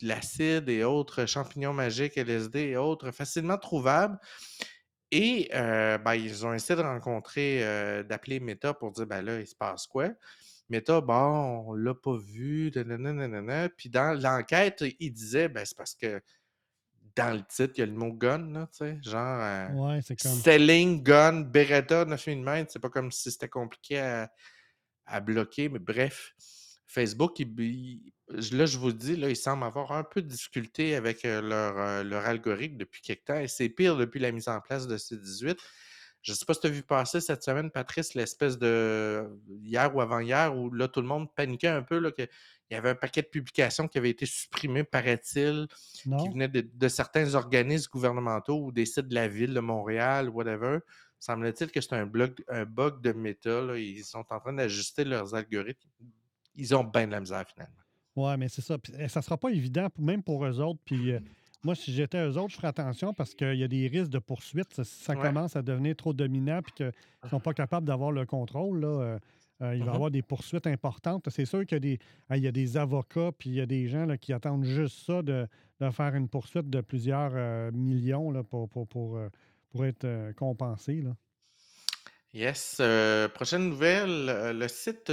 de 0.00 0.06
l'acide 0.06 0.68
et 0.68 0.84
autres 0.84 1.26
champignons 1.26 1.72
magiques, 1.72 2.16
LSD 2.16 2.60
et 2.60 2.76
autres 2.76 3.10
facilement 3.10 3.58
trouvables. 3.58 4.18
Et 5.10 5.48
euh, 5.54 5.96
ben, 5.98 6.14
ils 6.14 6.44
ont 6.46 6.52
essayé 6.52 6.76
de 6.76 6.84
rencontrer, 6.86 7.64
euh, 7.64 8.02
d'appeler 8.02 8.40
Meta 8.40 8.74
pour 8.74 8.92
dire 8.92 9.06
ben 9.06 9.22
là, 9.22 9.40
il 9.40 9.46
se 9.46 9.56
passe 9.56 9.86
quoi? 9.86 10.10
Meta, 10.70 11.00
bon, 11.00 11.64
on 11.68 11.72
l'a 11.74 11.94
pas 11.94 12.16
vu, 12.16 12.70
nanana. 12.74 13.68
Puis 13.70 13.88
dans 13.88 14.18
l'enquête, 14.20 14.84
il 15.00 15.12
disait 15.12 15.48
ben 15.48 15.64
c'est 15.64 15.76
parce 15.76 15.94
que 15.94 16.20
dans 17.16 17.34
le 17.34 17.42
titre, 17.48 17.72
il 17.76 17.80
y 17.80 17.82
a 17.82 17.86
le 17.86 17.92
mot 17.92 18.12
gun, 18.12 18.52
là, 18.52 18.68
tu 18.70 18.78
sais, 18.78 18.98
genre 19.02 19.40
euh, 19.42 19.68
Ouais, 19.72 20.00
comme. 20.22 20.32
Selling 20.42 21.02
Gun 21.02 21.40
Beretta 21.40 22.04
9000 22.04 22.42
mètres. 22.42 22.70
C'est 22.72 22.78
pas 22.78 22.90
comme 22.90 23.10
si 23.10 23.30
c'était 23.32 23.48
compliqué 23.48 23.98
à, 23.98 24.30
à 25.06 25.20
bloquer, 25.20 25.68
mais 25.68 25.78
bref. 25.80 26.34
Facebook, 26.86 27.38
il- 27.40 27.54
il- 27.60 28.12
là, 28.56 28.66
je 28.66 28.78
vous 28.78 28.86
le 28.88 28.92
dis, 28.94 29.16
là, 29.16 29.28
ils 29.28 29.36
semblent 29.36 29.64
avoir 29.64 29.92
un 29.92 30.04
peu 30.04 30.22
de 30.22 30.28
difficulté 30.28 30.94
avec 30.94 31.24
euh, 31.24 31.40
leur, 31.42 31.78
euh, 31.78 32.02
leur 32.02 32.24
algorithme 32.24 32.76
depuis 32.76 33.02
quelque 33.02 33.24
temps, 33.24 33.38
et 33.38 33.48
c'est 33.48 33.68
pire 33.68 33.96
depuis 33.96 34.20
la 34.20 34.30
mise 34.32 34.48
en 34.48 34.60
place 34.60 34.86
de 34.86 34.96
C18. 34.96 35.58
Je 36.22 36.32
ne 36.32 36.36
sais 36.36 36.44
pas 36.44 36.54
si 36.54 36.60
tu 36.60 36.66
as 36.66 36.70
vu 36.70 36.82
passer 36.82 37.20
cette 37.20 37.42
semaine, 37.42 37.70
Patrice, 37.70 38.14
l'espèce 38.14 38.58
de 38.58 39.28
hier 39.62 39.94
ou 39.94 40.00
avant-hier, 40.00 40.56
où 40.56 40.70
là, 40.70 40.88
tout 40.88 41.00
le 41.00 41.06
monde 41.06 41.32
paniquait 41.34 41.68
un 41.68 41.82
peu, 41.82 41.98
là, 41.98 42.10
que 42.10 42.22
il 42.70 42.74
y 42.74 42.76
avait 42.76 42.90
un 42.90 42.94
paquet 42.94 43.22
de 43.22 43.28
publications 43.28 43.88
qui 43.88 43.96
avaient 43.96 44.10
été 44.10 44.26
supprimées, 44.26 44.84
paraît-il, 44.84 45.68
qui 46.02 46.28
venaient 46.28 46.48
de, 46.48 46.68
de 46.70 46.88
certains 46.88 47.34
organismes 47.34 47.90
gouvernementaux 47.90 48.62
ou 48.62 48.72
des 48.72 48.84
sites 48.84 49.08
de 49.08 49.14
la 49.14 49.26
ville 49.26 49.54
de 49.54 49.60
Montréal, 49.60 50.28
whatever. 50.28 50.80
Semble-t-il 51.18 51.70
que 51.70 51.80
c'est 51.80 51.94
un, 51.94 52.10
un 52.48 52.64
bug 52.64 53.00
de 53.00 53.12
méta. 53.12 53.62
là. 53.62 53.78
Ils 53.78 54.04
sont 54.04 54.24
en 54.30 54.38
train 54.38 54.52
d'ajuster 54.52 55.04
leurs 55.04 55.34
algorithmes. 55.34 55.88
Ils 56.54 56.74
ont 56.74 56.84
bien 56.84 57.06
de 57.06 57.12
la 57.12 57.20
misère 57.20 57.44
finalement. 57.48 57.74
Ouais, 58.14 58.36
mais 58.36 58.48
c'est 58.48 58.62
ça. 58.62 58.76
Puis, 58.78 58.92
eh, 58.98 59.08
ça 59.08 59.22
sera 59.22 59.36
pas 59.38 59.48
évident, 59.48 59.88
même 59.98 60.22
pour 60.22 60.44
eux 60.44 60.60
autres. 60.60 60.80
Puis 60.84 61.12
euh, 61.12 61.20
moi, 61.64 61.74
si 61.74 61.92
j'étais 61.92 62.18
eux 62.24 62.36
autres, 62.38 62.50
je 62.50 62.56
ferais 62.56 62.68
attention 62.68 63.12
parce 63.14 63.34
qu'il 63.34 63.54
y 63.56 63.64
a 63.64 63.68
des 63.68 63.88
risques 63.88 64.10
de 64.10 64.18
poursuite. 64.18 64.72
Ça, 64.74 64.84
si 64.84 65.02
ça 65.02 65.14
Ouais. 65.14 65.16
commence 65.16 65.56
à 65.56 65.62
devenir 65.62 65.96
trop 65.96 66.12
dominant 66.12 66.62
puis 66.62 66.72
qu'ils 66.72 66.92
ne 67.24 67.28
sont 67.28 67.40
pas 67.40 67.54
capables 67.54 67.86
d'avoir 67.86 68.12
le 68.12 68.26
contrôle, 68.26 68.80
là, 68.80 68.88
euh, 68.88 69.18
euh, 69.62 69.74
il 69.76 69.84
va 69.84 69.90
y 69.92 69.94
Mhm. 69.94 69.94
avoir 69.94 70.10
des 70.10 70.22
poursuites 70.22 70.66
importantes. 70.68 71.28
C'est 71.30 71.44
sûr 71.46 71.66
qu'il 71.66 71.76
y 71.76 71.78
a 71.78 71.80
des, 71.80 71.98
ah, 72.28 72.36
y 72.36 72.46
a 72.46 72.52
des 72.52 72.76
avocats 72.76 73.32
puis 73.36 73.50
il 73.50 73.56
y 73.56 73.60
a 73.60 73.66
des 73.66 73.88
gens 73.88 74.06
là, 74.06 74.16
qui 74.18 74.32
attendent 74.32 74.64
juste 74.64 75.04
ça 75.04 75.22
de, 75.22 75.48
de 75.80 75.90
faire 75.90 76.14
une 76.14 76.28
poursuite 76.28 76.70
de 76.70 76.80
plusieurs 76.80 77.32
euh, 77.34 77.70
millions 77.72 78.30
là, 78.30 78.44
pour, 78.44 78.68
pour, 78.68 78.86
pour, 78.88 79.18
pour 79.70 79.84
être 79.84 80.32
compensés. 80.36 81.02
Là. 81.02 81.14
Yes. 82.32 82.80
prochaine 83.34 83.70
nouvelle, 83.70 84.26
le 84.58 84.68
site 84.68 85.10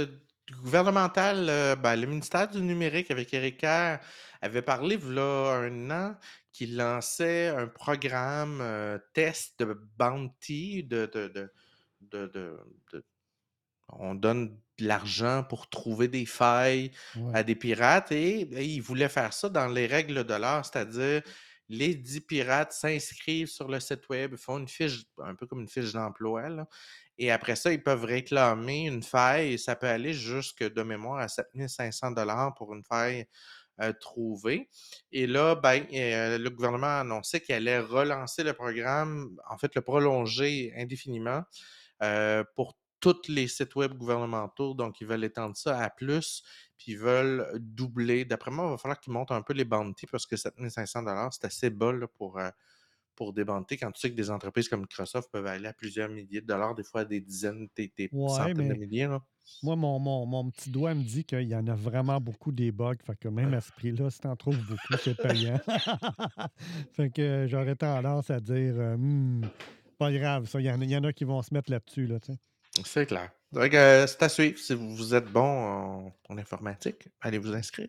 gouvernemental, 0.62 1.48
euh, 1.48 1.76
ben, 1.76 1.96
le 1.96 2.06
ministère 2.06 2.48
du 2.48 2.60
numérique 2.62 3.10
avec 3.10 3.32
Eric 3.34 3.58
Kerr 3.58 3.98
avait 4.40 4.62
parlé, 4.62 4.96
il 4.96 5.50
un 5.50 5.90
an, 5.90 6.16
qu'il 6.52 6.76
lançait 6.76 7.48
un 7.48 7.66
programme 7.66 8.60
euh, 8.60 8.98
test 9.12 9.58
de 9.60 9.76
bounty, 9.98 10.84
de, 10.84 11.06
de, 11.12 11.28
de, 11.28 11.50
de- 12.00 12.26
de- 12.26 12.60
de- 12.92 13.04
on 13.88 14.14
donne 14.14 14.58
de 14.78 14.86
l'argent 14.86 15.44
pour 15.44 15.68
trouver 15.70 16.08
des 16.08 16.26
failles 16.26 16.90
Ouais. 17.16 17.32
à 17.38 17.42
des 17.42 17.54
pirates 17.54 18.10
et, 18.12 18.40
et 18.40 18.64
il 18.64 18.80
voulait 18.80 19.08
faire 19.08 19.32
ça 19.32 19.48
dans 19.48 19.68
les 19.68 19.86
règles 19.86 20.24
de 20.24 20.34
l'art, 20.34 20.64
c'est-à-dire 20.66 21.22
les 21.68 21.94
10 21.94 22.20
pirates 22.20 22.72
s'inscrivent 22.72 23.48
sur 23.48 23.68
le 23.68 23.80
site 23.80 24.08
web, 24.08 24.36
font 24.36 24.58
une 24.58 24.68
fiche, 24.68 25.04
un 25.18 25.34
peu 25.34 25.46
comme 25.46 25.60
une 25.60 25.68
fiche 25.68 25.92
d'emploi, 25.92 26.48
là, 26.48 26.68
et 27.18 27.30
après 27.30 27.56
ça, 27.56 27.72
ils 27.72 27.82
peuvent 27.82 28.04
réclamer 28.04 28.86
une 28.86 29.02
faille 29.02 29.54
et 29.54 29.58
ça 29.58 29.76
peut 29.76 29.86
aller 29.86 30.12
jusque 30.12 30.62
de 30.62 30.82
mémoire 30.82 31.18
à 31.20 31.28
7500 31.28 32.10
dollars 32.12 32.54
pour 32.54 32.74
une 32.74 32.84
faille 32.84 33.26
trouvée. 34.00 34.70
Et 35.12 35.26
là, 35.26 35.54
ben, 35.54 35.84
le 35.90 36.48
gouvernement 36.48 36.86
a 36.86 37.00
annoncé 37.00 37.40
qu'il 37.40 37.54
allait 37.54 37.78
relancer 37.78 38.42
le 38.42 38.54
programme, 38.54 39.36
en 39.50 39.58
fait, 39.58 39.74
le 39.74 39.82
prolonger 39.82 40.72
indéfiniment 40.76 41.42
pour 42.54 42.76
tous 43.00 43.28
les 43.28 43.48
sites 43.48 43.74
web 43.76 43.92
gouvernementaux. 43.92 44.74
Donc, 44.74 45.00
ils 45.00 45.06
veulent 45.06 45.24
étendre 45.24 45.56
ça 45.56 45.78
à 45.78 45.90
plus, 45.90 46.42
puis 46.78 46.92
ils 46.92 46.98
veulent 46.98 47.46
doubler. 47.58 48.24
D'après 48.24 48.50
moi, 48.50 48.66
il 48.66 48.70
va 48.70 48.78
falloir 48.78 48.98
qu'ils 48.98 49.12
montent 49.12 49.30
un 49.30 49.42
peu 49.42 49.52
les 49.52 49.66
bounties 49.66 50.06
parce 50.06 50.26
que 50.26 50.36
7500 50.36 51.30
c'est 51.30 51.44
assez 51.44 51.70
bas 51.70 51.92
pour, 52.16 52.40
pour 53.16 53.32
bounties 53.32 53.76
quand 53.78 53.90
tu 53.92 54.00
sais 54.00 54.10
que 54.10 54.16
des 54.16 54.30
entreprises 54.30 54.68
comme 54.68 54.82
Microsoft 54.82 55.30
peuvent 55.32 55.46
aller 55.46 55.66
à 55.68 55.72
plusieurs 55.72 56.08
milliers 56.08 56.40
de 56.42 56.46
dollars, 56.46 56.74
des 56.74 56.84
fois 56.84 57.02
à 57.02 57.04
des 57.04 57.20
dizaines, 57.20 57.68
des, 57.76 57.92
des 57.96 58.12
Ouais, 58.12 58.28
centaines 58.28 58.68
de 58.68 58.74
milliers. 58.74 59.06
Là. 59.08 59.20
moi, 59.62 59.76
mon, 59.76 59.98
mon, 59.98 60.26
mon 60.26 60.50
petit 60.50 60.70
doigt 60.70 60.94
me 60.94 61.02
dit 61.02 61.24
qu'il 61.24 61.42
y 61.48 61.54
en 61.56 61.66
a 61.66 61.74
vraiment 61.74 62.20
beaucoup 62.20 62.52
des 62.52 62.72
bugs. 62.72 62.94
Fait 63.04 63.16
que 63.18 63.28
même 63.28 63.54
à 63.54 63.60
ce 63.60 63.72
prix-là, 63.72 64.10
si 64.10 64.20
t'en 64.20 64.36
trouves 64.36 64.62
beaucoup, 64.64 64.96
c'est 64.96 65.16
payant. 65.16 65.58
fait 66.92 67.10
que 67.10 67.22
euh, 67.22 67.48
j'aurais 67.48 67.76
tendance 67.76 68.30
à 68.30 68.40
dire, 68.40 68.74
euh, 68.78 68.96
Hmm, 68.96 69.48
pas 69.98 70.12
grave, 70.12 70.46
ça. 70.48 70.60
Il 70.60 70.66
y, 70.66 70.70
en 70.70 70.80
a- 70.80 70.84
il 70.84 70.90
y 70.90 70.96
en 70.96 71.04
a 71.04 71.12
qui 71.12 71.24
vont 71.24 71.42
se 71.42 71.52
mettre 71.54 71.70
là-dessus, 71.70 72.06
là. 72.06 72.18
C'est 72.84 73.06
clair. 73.06 73.32
Donc, 73.52 73.72
euh, 73.74 74.06
c'est 74.06 74.22
à 74.22 74.28
suivre. 74.28 74.58
Si 74.58 74.74
vous 74.74 75.14
êtes 75.14 75.26
bon 75.32 75.42
en, 75.42 76.12
en 76.28 76.38
informatique, 76.38 77.08
allez 77.20 77.38
vous 77.38 77.54
inscrire. 77.54 77.88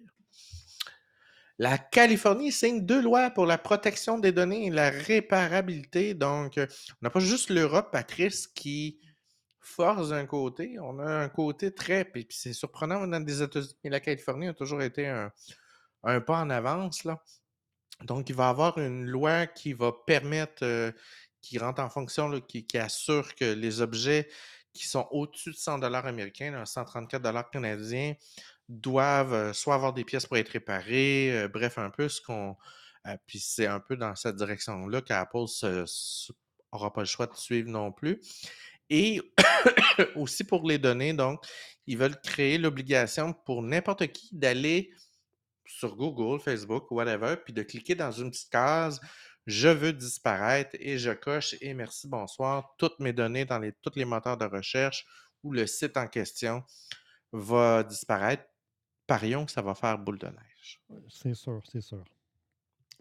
La 1.60 1.80
Californie 1.80 2.52
signe 2.52 2.86
deux 2.86 3.02
lois 3.02 3.32
pour 3.32 3.48
la 3.48 3.58
protection 3.58 4.20
des 4.20 4.32
données 4.32 4.68
et 4.68 4.70
la 4.70 4.90
réparabilité. 4.90 6.14
Donc, 6.14 6.58
euh, 6.58 6.68
on 6.92 6.98
n'a 7.06 7.10
pas 7.10 7.20
juste 7.20 7.50
l'Europe, 7.50 7.92
Patrice, 7.92 8.48
qui 8.48 9.00
force 9.60 10.10
d'un 10.10 10.28
côté. 10.28 10.78
On 10.80 11.00
a 11.00 11.06
un 11.06 11.30
côté 11.30 11.74
très. 11.74 12.06
Puis, 12.06 12.28
c'est 12.30 12.54
surprenant, 12.54 13.08
dans 13.08 13.20
des 13.20 13.42
États-Unis, 13.42 13.74
la 13.86 14.00
Californie 14.00 14.48
a 14.48 14.54
toujours 14.54 14.84
été 14.84 15.08
un, 15.08 15.32
pas 16.22 16.40
en 16.40 16.50
avance. 16.52 17.08
Donc, 18.04 18.30
il 18.30 18.36
va 18.36 18.46
y 18.46 18.50
avoir 18.50 18.78
une 18.78 19.06
loi 19.06 19.48
qui 19.48 19.74
va 19.74 19.92
permettre, 20.06 20.64
euh, 20.64 20.92
qui 21.42 21.58
rentre 21.58 21.82
en 21.82 21.90
fonction, 21.90 22.40
qui, 22.42 22.68
qui 22.68 22.78
assure 22.78 23.34
que 23.34 23.46
les 23.46 23.82
objets 23.82 24.30
qui 24.74 24.86
sont 24.86 25.08
au-dessus 25.10 25.52
de 25.52 25.56
100 25.56 25.80
dollars 25.80 26.06
américains, 26.06 26.52
là, 26.52 26.66
134 26.66 27.22
dollars 27.22 27.50
canadiens, 27.50 28.14
doivent 28.70 29.54
soit 29.54 29.76
avoir 29.76 29.94
des 29.94 30.04
pièces 30.04 30.26
pour 30.26 30.38
être 30.38 30.50
réparées, 30.50 31.48
bref, 31.52 31.78
un 31.78 31.90
peu 31.90 32.10
ce 32.10 32.22
qu'on... 32.22 32.56
puis 33.26 33.40
c'est 33.40 33.68
un 33.68 33.80
peu 33.80 33.96
dans 33.96 34.16
cette 34.16 34.36
direction-là 34.36 35.02
qu'Apple 35.02 35.46
n'aura 36.74 36.94
pas 36.94 37.02
le 37.02 37.08
choix 37.08 37.28
de 37.28 37.36
suivre 37.36 37.70
non 37.70 37.92
plus. 37.92 38.22
Et 38.90 39.22
aussi 40.16 40.44
pour 40.44 40.68
les 40.68 40.78
données, 40.78 41.14
donc, 41.14 41.46
ils 41.86 41.98
veulent 41.98 42.20
créer 42.22 42.58
l'obligation 42.58 43.34
pour 43.34 43.62
n'importe 43.62 44.08
qui 44.08 44.30
d'aller 44.34 44.92
sur 45.66 45.96
Google, 45.96 46.42
Facebook, 46.42 46.90
whatever, 46.92 47.36
puis 47.44 47.54
de 47.54 47.64
cliquer 47.64 47.96
dans 47.96 48.12
une 48.12 48.32
petite 48.32 48.50
case 48.50 49.02
je 49.48 49.70
veux 49.70 49.94
disparaître 49.94 50.76
et 50.78 50.98
je 50.98 51.12
coche 51.12 51.56
et 51.62 51.74
merci, 51.74 52.10
bonsoir. 52.10 52.76
Toutes 52.78 53.00
mes 53.00 53.14
données 53.14 53.46
dans 53.46 53.62
tous 53.82 53.94
les 53.96 54.04
moteurs 54.04 54.36
de 54.36 54.44
recherche 54.44 55.06
ou 55.42 55.54
le 55.54 55.66
site 55.66 55.96
en 55.96 56.08
question 56.08 56.64
va 57.32 57.84
disparaître. 57.84 58.44
Parions 59.08 59.46
que 59.46 59.52
ça 59.52 59.62
va 59.62 59.74
faire 59.74 59.98
boule 59.98 60.20
de 60.20 60.28
neige. 60.28 60.82
C'est 61.10 61.34
sûr, 61.34 61.62
c'est 61.72 61.82
sûr. 61.82 62.04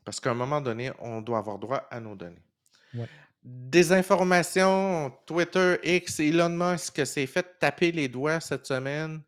Parce 0.05 0.21
qu'à 0.21 0.31
un 0.31 0.35
moment 0.35 0.61
donné, 0.61 0.93
on 1.01 1.21
doit 1.21 1.39
avoir 1.39 1.59
droit 1.59 1.87
à 1.91 1.99
nos 2.01 2.15
données. 2.15 2.45
Ouais. 2.95 3.09
Désinformation, 3.43 5.13
Twitter, 5.27 5.79
X, 5.83 6.21
Elon 6.21 6.49
Musk 6.49 7.05
s'est 7.07 7.27
fait 7.27 7.59
taper 7.59 7.93
les 7.93 8.09
doigts 8.09 8.41
cette 8.41 8.67
semaine. 8.67 9.23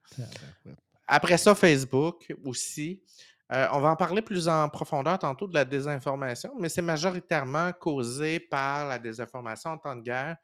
Après 1.07 1.39
ça, 1.39 1.55
Facebook 1.55 2.33
aussi. 2.45 3.03
Euh, 3.53 3.66
on 3.72 3.81
va 3.81 3.91
en 3.91 3.97
parler 3.97 4.20
plus 4.20 4.47
en 4.49 4.68
profondeur 4.68 5.18
tantôt 5.18 5.47
de 5.47 5.55
la 5.55 5.64
désinformation, 5.64 6.53
mais 6.59 6.68
c'est 6.68 6.83
majoritairement 6.83 7.72
causé 7.72 8.41
par 8.41 8.87
la 8.89 8.99
désinformation 8.99 9.70
en 9.70 9.79
temps 9.79 9.97
de 9.97 10.03
guerre 10.03 10.37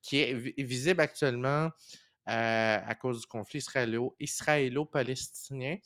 qui 0.00 0.20
est 0.20 0.32
vi- 0.34 0.54
visible 0.56 1.00
actuellement 1.02 1.68
à 2.26 2.94
cause 2.94 3.20
du 3.20 3.26
conflit 3.26 3.60
israélo- 3.60 4.14
israélo-palestinien. 4.20 5.76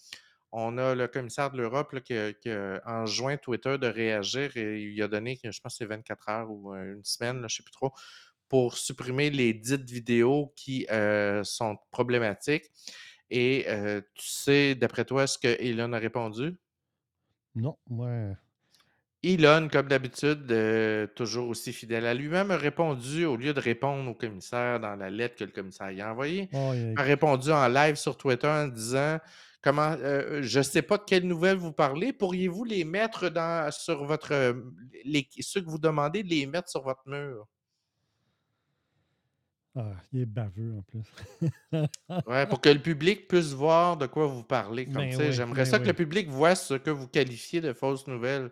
On 0.53 0.79
a 0.79 0.95
le 0.97 1.07
commissaire 1.07 1.51
de 1.53 1.59
l'Europe 1.59 2.01
qui, 2.01 2.15
a- 2.15 2.81
enjoint 2.85 3.37
Twitter 3.37 3.79
de 3.79 3.87
réagir 3.87 4.57
et 4.57 4.83
il 4.83 5.01
a 5.03 5.09
donné, 5.09 5.39
je 5.43 5.61
pense 5.61 5.77
c'est 5.79 5.87
24 5.87 6.29
heures 6.29 6.51
ou 6.51 6.75
euh, 6.75 6.97
une 6.97 7.05
semaine, 7.05 7.37
je 7.39 7.43
ne 7.45 7.49
sais 7.49 7.63
plus 7.63 7.73
trop, 7.73 7.93
pour 8.49 8.77
supprimer 8.77 9.31
les 9.31 9.55
dites 9.55 9.89
vidéos 9.89 10.53
qui 10.57 10.87
euh, 10.91 11.45
sont 11.45 11.77
problématiques. 11.93 12.65
Et 13.31 13.65
euh, 13.69 14.01
tu 14.15 14.27
sais, 14.27 14.75
d'après 14.75 15.05
toi, 15.05 15.29
ce 15.29 15.39
que 15.39 15.47
Elon 15.63 15.93
a 15.93 15.99
répondu? 15.99 16.59
Non, 17.55 17.79
moi. 17.89 18.37
Elon, 19.23 19.69
comme 19.71 19.89
d'habitude, 19.89 20.51
euh, 20.51 21.07
toujours 21.15 21.49
aussi 21.49 21.73
fidèle 21.73 22.07
à 22.07 22.15
lui-même, 22.15 22.51
a 22.51 22.57
répondu, 22.57 23.27
au 23.27 23.37
lieu 23.37 23.53
de 23.53 23.61
répondre 23.61 24.11
au 24.11 24.15
commissaire 24.15 24.81
dans 24.81 24.97
la 24.97 25.11
lettre 25.11 25.37
que 25.37 25.45
le 25.45 25.51
commissaire 25.51 25.91
y 25.91 26.01
a 26.01 26.11
envoyée, 26.11 26.49
Oh, 26.55 26.73
il- 26.75 26.95
a 26.97 27.03
répondu 27.03 27.51
en 27.51 27.69
live 27.69 27.97
sur 27.97 28.17
Twitter 28.17 28.47
en 28.49 28.69
disant 28.69 29.19
comment 29.63 29.95
euh, 30.01 30.41
je 30.43 30.59
ne 30.59 30.63
sais 30.63 30.81
pas 30.81 30.97
de 30.97 31.03
quelles 31.07 31.27
nouvelles 31.27 31.59
vous 31.59 31.73
parlez, 31.73 32.15
pourriez-vous 32.15 32.65
les 32.65 32.85
mettre 32.85 33.29
dans 33.29 33.71
sur 33.71 34.05
votre 34.05 34.33
les, 35.05 35.29
ceux 35.41 35.61
que 35.61 35.69
vous 35.69 35.79
demandez 35.79 36.23
de 36.23 36.29
les 36.31 36.47
mettre 36.47 36.71
sur 36.71 36.83
votre 36.83 37.07
mur? 37.07 37.47
Ah, 39.77 39.93
il 40.13 40.23
est 40.23 40.27
baveux 40.27 40.75
en 40.79 40.83
plus. 40.83 41.03
Ouais, 42.27 42.47
pour 42.47 42.61
que 42.61 42.69
le 42.71 42.81
public 42.81 43.29
puisse 43.29 43.53
voir 43.53 43.97
de 43.97 44.07
quoi 44.07 44.27
vous 44.27 44.43
parlez. 44.43 44.87
Comme, 44.87 44.95
Ben 44.95 45.17
oui, 45.17 45.33
J'aimerais 45.33 45.63
ben 45.63 45.65
ça 45.65 45.79
que 45.79 45.87
le 45.87 45.93
public 45.95 46.29
voit 46.29 46.55
ce 46.57 46.75
que 46.75 46.91
vous 46.91 47.07
qualifiez 47.07 47.61
de 47.61 47.73
fausses 47.73 48.07
nouvelles. 48.09 48.51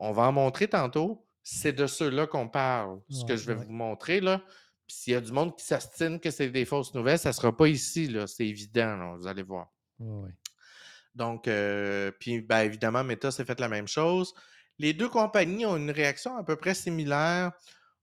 On 0.00 0.12
va 0.12 0.24
en 0.24 0.32
montrer 0.32 0.66
tantôt. 0.66 1.24
C'est 1.42 1.72
de 1.72 1.86
ceux-là 1.86 2.26
qu'on 2.26 2.48
parle. 2.48 3.00
Ce 3.10 3.24
que 3.24 3.36
je 3.36 3.46
vais 3.46 3.54
ouais. 3.54 3.64
vous 3.64 3.72
montrer, 3.72 4.20
là. 4.20 4.42
Puis 4.86 4.96
s'il 4.96 5.12
y 5.12 5.16
a 5.16 5.20
du 5.20 5.30
monde 5.30 5.56
qui 5.56 5.64
s'astine 5.64 6.18
que 6.18 6.30
c'est 6.30 6.48
des 6.48 6.64
fausses 6.64 6.94
nouvelles, 6.94 7.18
ça 7.18 7.28
ne 7.28 7.34
sera 7.34 7.56
pas 7.56 7.68
ici, 7.68 8.08
là. 8.08 8.26
C'est 8.26 8.46
évident, 8.46 8.96
là, 8.96 9.14
vous 9.16 9.26
allez 9.26 9.42
voir. 9.42 9.72
Ouais. 9.98 10.30
Donc, 11.14 11.48
euh, 11.48 12.10
puis 12.18 12.40
ben, 12.40 12.60
évidemment, 12.60 13.04
Meta 13.04 13.30
s'est 13.30 13.44
fait 13.44 13.60
la 13.60 13.68
même 13.68 13.88
chose. 13.88 14.34
Les 14.78 14.94
deux 14.94 15.08
compagnies 15.08 15.66
ont 15.66 15.76
une 15.76 15.90
réaction 15.90 16.36
à 16.36 16.44
peu 16.44 16.56
près 16.56 16.74
similaire. 16.74 17.52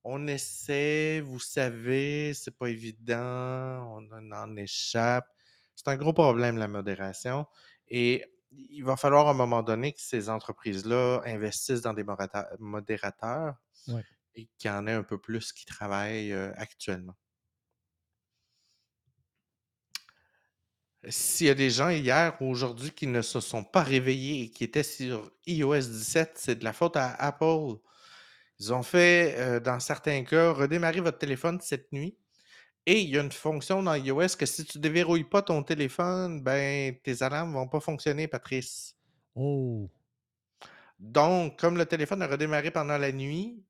On 0.04 0.28
essaie, 0.28 1.22
vous 1.22 1.40
savez, 1.40 2.34
c'est 2.34 2.56
pas 2.56 2.70
évident, 2.70 3.98
on 3.98 4.32
en 4.32 4.56
échappe. 4.56 5.28
C'est 5.76 5.88
un 5.90 5.98
gros 5.98 6.14
problème, 6.14 6.58
la 6.58 6.68
modération. 6.68 7.46
Et 7.90 8.24
il 8.70 8.84
va 8.84 8.96
falloir 8.98 9.28
à 9.28 9.32
un 9.32 9.34
moment 9.34 9.64
donné 9.64 9.94
que 9.94 10.02
ces 10.02 10.30
entreprises-là 10.30 11.22
investissent 11.26 11.82
dans 11.82 11.94
des 11.94 12.06
modérateurs 12.60 13.56
Ouais. 13.88 14.04
et 14.36 14.50
qu'il 14.58 14.70
y 14.70 14.74
en 14.74 14.86
ait 14.88 14.94
un 14.94 15.04
peu 15.04 15.18
plus 15.20 15.54
qui 15.54 15.66
travaillent 15.66 16.34
euh, 16.34 16.52
actuellement. 16.58 17.16
S'il 21.10 21.48
y 21.48 21.50
a 21.50 21.54
des 21.54 21.70
gens 21.70 21.90
hier 21.90 22.36
ou 22.42 22.48
aujourd'hui 22.50 22.92
qui 22.92 23.08
ne 23.08 23.22
se 23.22 23.40
sont 23.40 23.64
pas 23.64 23.84
réveillés 23.84 24.44
et 24.46 24.50
qui 24.52 24.64
étaient 24.64 24.84
sur 24.84 25.32
iOS 25.46 25.80
17, 25.80 26.32
c'est 26.36 26.56
de 26.56 26.64
la 26.64 26.74
faute 26.74 26.98
à 26.98 27.14
Apple. 27.14 27.76
Ils 28.60 28.74
ont 28.74 28.84
fait, 28.84 29.36
euh, 29.38 29.60
dans 29.60 29.80
certains 29.80 30.24
cas, 30.24 30.52
redémarrer 30.52 31.00
votre 31.00 31.20
téléphone 31.20 31.60
cette 31.62 31.92
nuit. 31.94 32.18
Et 32.90 33.02
il 33.02 33.10
y 33.10 33.18
a 33.20 33.22
une 33.22 33.32
fonction 33.34 33.84
dans 33.84 33.94
iOS 33.96 34.38
que 34.40 34.46
si 34.46 34.64
tu 34.64 34.80
déverrouilles 34.80 35.26
pas 35.26 35.42
ton 35.42 35.62
téléphone, 35.62 36.42
ben 36.42 36.96
tes 37.04 37.22
alarmes 37.22 37.52
vont 37.54 37.68
pas 37.68 37.82
fonctionner, 37.82 38.30
Patrice. 38.30 38.96
Oh! 39.36 39.90
Donc, 40.98 41.60
comme 41.60 41.78
le 41.78 41.86
téléphone 41.86 42.22
a 42.22 42.28
redémarré 42.28 42.72
pendant 42.72 42.98
la 42.98 43.12
nuit, 43.12 43.62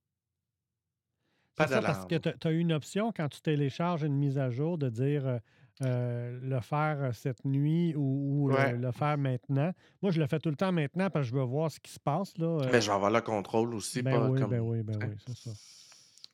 pas 1.55 1.65
C'est 1.67 1.73
ça, 1.73 1.81
parce 1.81 2.05
d'alarme. 2.05 2.21
que 2.23 2.29
tu 2.37 2.47
as 2.47 2.51
une 2.51 2.71
option 2.71 3.11
quand 3.11 3.27
tu 3.27 3.41
télécharges 3.41 4.03
une 4.03 4.15
mise 4.15 4.37
à 4.37 4.51
jour 4.51 4.77
de 4.77 4.87
dire 4.89 5.25
euh, 5.27 5.39
euh, 5.81 6.39
le 6.41 6.59
faire 6.61 6.97
euh, 7.01 7.11
cette 7.11 7.43
nuit 7.43 7.95
ou, 7.95 8.43
ou 8.43 8.47
le- 8.49 8.53
Ouais. 8.55 8.73
le, 8.77 8.91
faire 8.91 9.17
maintenant. 9.17 9.71
Moi, 10.03 10.11
je 10.11 10.19
le 10.19 10.27
fais 10.27 10.37
tout 10.39 10.49
le 10.51 10.55
temps 10.55 10.71
maintenant 10.71 11.09
parce 11.09 11.25
que 11.25 11.31
je 11.31 11.35
veux 11.39 11.43
voir 11.43 11.71
ce 11.71 11.79
qui 11.79 11.91
se 11.91 11.99
passe. 11.99 12.37
Là. 12.37 12.45
euh. 12.61 12.69
Mais 12.71 12.81
je 12.81 12.87
vais 12.87 12.93
avoir 12.95 13.09
le 13.09 13.21
contrôle 13.21 13.73
aussi, 13.73 14.03
ben 14.03 14.11
pas 14.11 14.29
oui, 14.29 14.39
comme. 14.39 14.51
ben 14.51 14.59
oui, 14.59 14.83
ben 14.83 14.97
oui, 15.01 15.15
c'est 15.25 15.35
ça. 15.35 15.49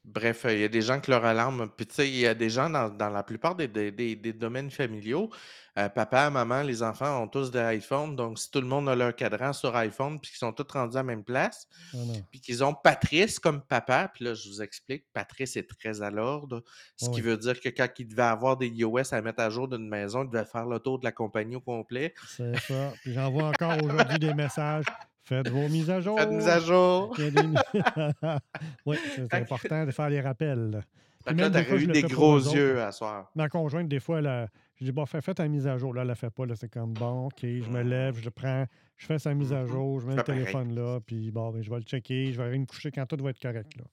Bref, 0.06 0.46
il 0.50 0.60
y 0.60 0.64
a 0.66 0.68
des 0.68 0.82
gens 0.82 1.00
que 1.00 1.10
leur 1.10 1.24
alarme, 1.24 1.70
puis 1.78 1.86
tu 1.88 1.96
sais, 1.96 2.10
il 2.10 2.18
y 2.18 2.28
a 2.28 2.34
des 2.34 2.50
gens 2.50 2.70
dans, 2.70 2.90
dans 2.90 3.10
la 3.10 3.24
plupart 3.24 3.56
des, 3.56 3.70
des- 3.70 3.90
des- 3.90 4.18
des 4.18 4.34
domaines 4.34 4.70
familiaux, 4.70 5.30
euh, 5.78 5.88
papa, 5.88 6.30
maman, 6.30 6.62
les 6.62 6.84
enfants 6.84 7.24
ont 7.24 7.28
tous 7.30 7.50
des 7.52 7.78
iPhones, 7.78 8.14
donc 8.18 8.38
si 8.38 8.52
tout 8.52 8.60
le 8.60 8.68
monde 8.68 8.90
a 8.90 8.96
leur 8.96 9.16
cadran 9.16 9.54
sur 9.54 9.74
iPhone, 9.78 10.20
puis 10.20 10.30
qu'ils 10.32 10.40
sont 10.40 10.52
tous 10.52 10.68
rendus 10.74 10.98
à 10.98 11.00
la 11.00 11.04
même 11.04 11.24
place, 11.24 11.70
Ah 11.94 11.98
puis 12.30 12.42
qu'ils 12.42 12.66
ont 12.66 12.74
Patrice 12.74 13.40
comme 13.40 13.62
papa, 13.62 14.12
puis 14.14 14.26
là, 14.26 14.34
je 14.34 14.50
vous 14.50 14.62
explique, 14.62 15.06
Patrice 15.14 15.56
est 15.56 15.70
très 15.80 16.02
à 16.02 16.12
l'ordre, 16.12 16.64
ce 16.98 17.06
qui 17.10 17.16
Oui. 17.16 17.22
veut 17.22 17.38
dire 17.38 17.60
que 17.62 17.70
quand 17.70 17.88
il 17.98 18.08
devait 18.10 18.24
avoir 18.24 18.58
des 18.58 18.68
iOS 18.68 19.14
à 19.14 19.22
mettre 19.22 19.42
à 19.42 19.50
jour 19.50 19.70
d'une 19.70 19.88
maison, 19.88 20.24
il 20.26 20.30
devait 20.30 20.44
faire 20.46 20.66
le 20.66 20.80
tour 20.80 21.00
de 21.00 21.06
la 21.06 21.14
compagnie 21.14 21.56
au 21.56 21.62
complet. 21.62 22.14
C'est 22.28 22.60
ça. 22.60 22.92
Puis 23.02 23.14
j'envoie 23.14 23.44
encore 23.46 23.82
aujourd'hui 23.82 24.20
des 24.20 24.34
messages. 24.34 24.86
Faites 25.26 25.48
vos 25.50 25.70
mises 25.70 25.90
à 25.90 26.02
jour. 26.02 26.20
Faites 26.20 26.30
mise 26.32 26.48
à 26.48 26.60
jour. 26.60 27.16
Oui, 28.86 28.98
c'est 29.16 29.34
important 29.34 29.86
de 29.86 29.92
faire 29.92 30.10
les 30.10 30.20
rappels. 30.22 30.82
Fait 31.24 31.34
là, 31.34 31.50
t'aurais 31.50 31.82
eu 31.82 31.88
des 31.88 32.02
gros 32.04 32.38
yeux 32.38 32.82
à 32.82 32.92
soir. 32.92 33.32
Ma 33.36 33.48
conjointe, 33.48 33.88
des 33.88 34.02
fois, 34.02 34.20
elle, 34.20 34.50
je 34.76 34.84
dis, 34.84 34.92
bon, 34.92 35.06
fais, 35.06 35.22
fais 35.22 35.34
ta 35.34 35.48
mise 35.48 35.66
à 35.68 35.78
jour. 35.78 35.94
Là, 35.94 36.02
elle 36.02 36.10
la 36.10 36.16
fait 36.16 36.30
pas. 36.30 36.46
Là, 36.46 36.56
c'est 36.58 36.68
comme, 36.68 36.94
bon, 36.94 37.28
OK, 37.28 37.40
je 37.42 37.70
me 37.70 37.82
lève, 37.82 38.18
je 38.20 38.26
le 38.26 38.32
prends, 38.32 38.66
je 38.98 39.06
fais 39.06 39.18
sa 39.20 39.34
mise 39.34 39.54
à 39.54 39.62
Mhm. 39.62 39.68
jour, 39.68 40.00
je 40.02 40.08
mets 40.08 40.16
le 40.18 40.24
pareil. 40.24 40.42
téléphone 40.42 40.76
là, 40.76 41.00
puis 41.00 41.32
bon, 41.32 41.52
ben, 41.52 41.62
je 41.64 41.70
vais 41.70 41.78
le 41.78 41.84
checker, 41.84 42.34
je 42.34 42.38
vais 42.38 42.44
aller 42.48 42.60
me 42.60 42.66
coucher 42.66 42.92
quand 42.92 43.06
tout 43.06 43.16
va 43.24 43.30
être 43.30 43.42
correct. 43.42 43.74
Là. 43.78 43.84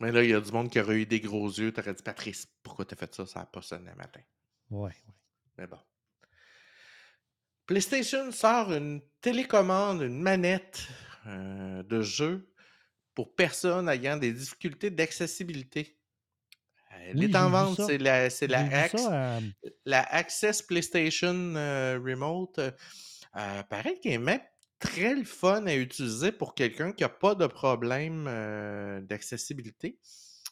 Mais 0.00 0.10
là, 0.10 0.24
il 0.24 0.30
y 0.30 0.34
a 0.34 0.40
du 0.40 0.50
monde 0.50 0.68
qui 0.70 0.80
aurait 0.80 0.96
eu 1.02 1.06
des 1.06 1.20
gros 1.20 1.46
yeux. 1.48 1.70
T'aurais 1.72 1.94
dit, 1.94 2.02
Patrice, 2.02 2.48
pourquoi 2.64 2.84
t'as 2.84 2.96
fait 2.96 3.14
ça? 3.14 3.24
Ça 3.26 3.38
n'a 3.40 3.46
pas 3.46 3.62
sonné 3.62 3.88
le 3.90 3.96
matin. 3.96 4.20
Ouais, 4.70 4.80
ouais. 4.88 4.92
Mais 5.58 5.66
bon. 5.68 5.78
PlayStation 7.66 8.32
sort 8.32 8.72
une 8.72 9.00
télécommande, 9.22 10.02
une 10.02 10.20
manette 10.20 10.86
euh, 11.26 11.82
de 11.84 12.02
jeu 12.02 12.48
pour 13.14 13.34
personnes 13.34 13.88
ayant 13.88 14.16
des 14.18 14.32
difficultés 14.32 14.90
d'accessibilité. 14.90 15.96
Elle 16.90 17.16
Oui, 17.16 17.30
est 17.30 17.36
en 17.36 17.48
vente, 17.48 17.80
c'est 17.86 17.98
la, 17.98 18.28
c'est 18.28 18.46
la, 18.46 18.60
Ax- 18.60 19.02
ça 19.02 19.40
la 19.86 20.02
Access 20.02 20.60
PlayStation 20.62 21.34
euh, 21.56 21.98
Remote. 22.04 22.58
Euh, 22.58 23.62
paraît 23.70 23.98
qu'elle 23.98 24.12
est 24.12 24.18
même 24.18 24.40
très 24.78 25.14
le 25.14 25.24
fun 25.24 25.64
à 25.66 25.74
utiliser 25.74 26.32
pour 26.32 26.54
quelqu'un 26.54 26.92
qui 26.92 27.02
n'a 27.02 27.08
pas 27.08 27.34
de 27.34 27.46
problème 27.46 28.26
euh, 28.28 29.00
d'accessibilité. 29.00 29.98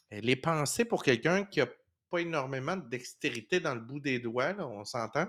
Elle 0.09 0.29
est 0.29 0.35
pensée 0.35 0.83
pour 0.85 1.03
quelqu'un 1.03 1.45
qui 1.45 1.59
n'a 1.59 1.67
pas 2.09 2.19
énormément 2.19 2.75
de 2.75 2.89
dextérité 2.89 3.59
dans 3.59 3.75
le 3.75 3.81
bout 3.81 3.99
des 3.99 4.19
doigts, 4.19 4.53
là, 4.53 4.67
on 4.67 4.83
s'entend. 4.83 5.27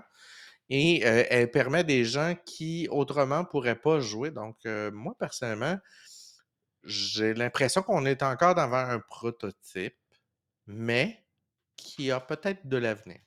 Et 0.69 1.05
euh, 1.05 1.23
elle 1.29 1.51
permet 1.51 1.83
des 1.83 2.05
gens 2.05 2.35
qui 2.45 2.87
autrement 2.89 3.39
ne 3.39 3.45
pourraient 3.45 3.79
pas 3.79 3.99
jouer. 3.99 4.31
Donc, 4.31 4.57
euh, 4.65 4.91
moi, 4.91 5.15
personnellement, 5.19 5.77
j'ai 6.83 7.33
l'impression 7.33 7.81
qu'on 7.81 8.05
est 8.05 8.23
encore 8.23 8.55
devant 8.55 8.77
un 8.77 8.99
prototype, 8.99 9.95
mais 10.65 11.23
qui 11.75 12.11
a 12.11 12.19
peut-être 12.19 12.67
de 12.67 12.77
l'avenir. 12.77 13.19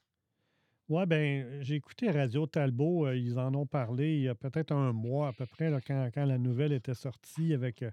Ouais, 0.89 1.05
ben, 1.05 1.63
j'ai 1.63 1.75
écouté 1.75 2.11
Radio 2.11 2.47
Talbot, 2.47 3.07
euh, 3.07 3.17
ils 3.17 3.39
en 3.41 3.53
ont 3.55 3.67
parlé 3.67 4.15
il 4.19 4.23
y 4.23 4.29
a 4.29 4.37
peut-être 4.37 4.73
un 4.73 4.93
mois 4.93 5.29
à 5.29 5.33
peu 5.33 5.45
près, 5.45 5.69
là, 5.69 5.81
quand, 5.81 6.11
quand 6.15 6.25
la 6.25 6.39
nouvelle 6.39 6.73
était 6.73 6.95
sortie 6.95 7.53
avec 7.53 7.85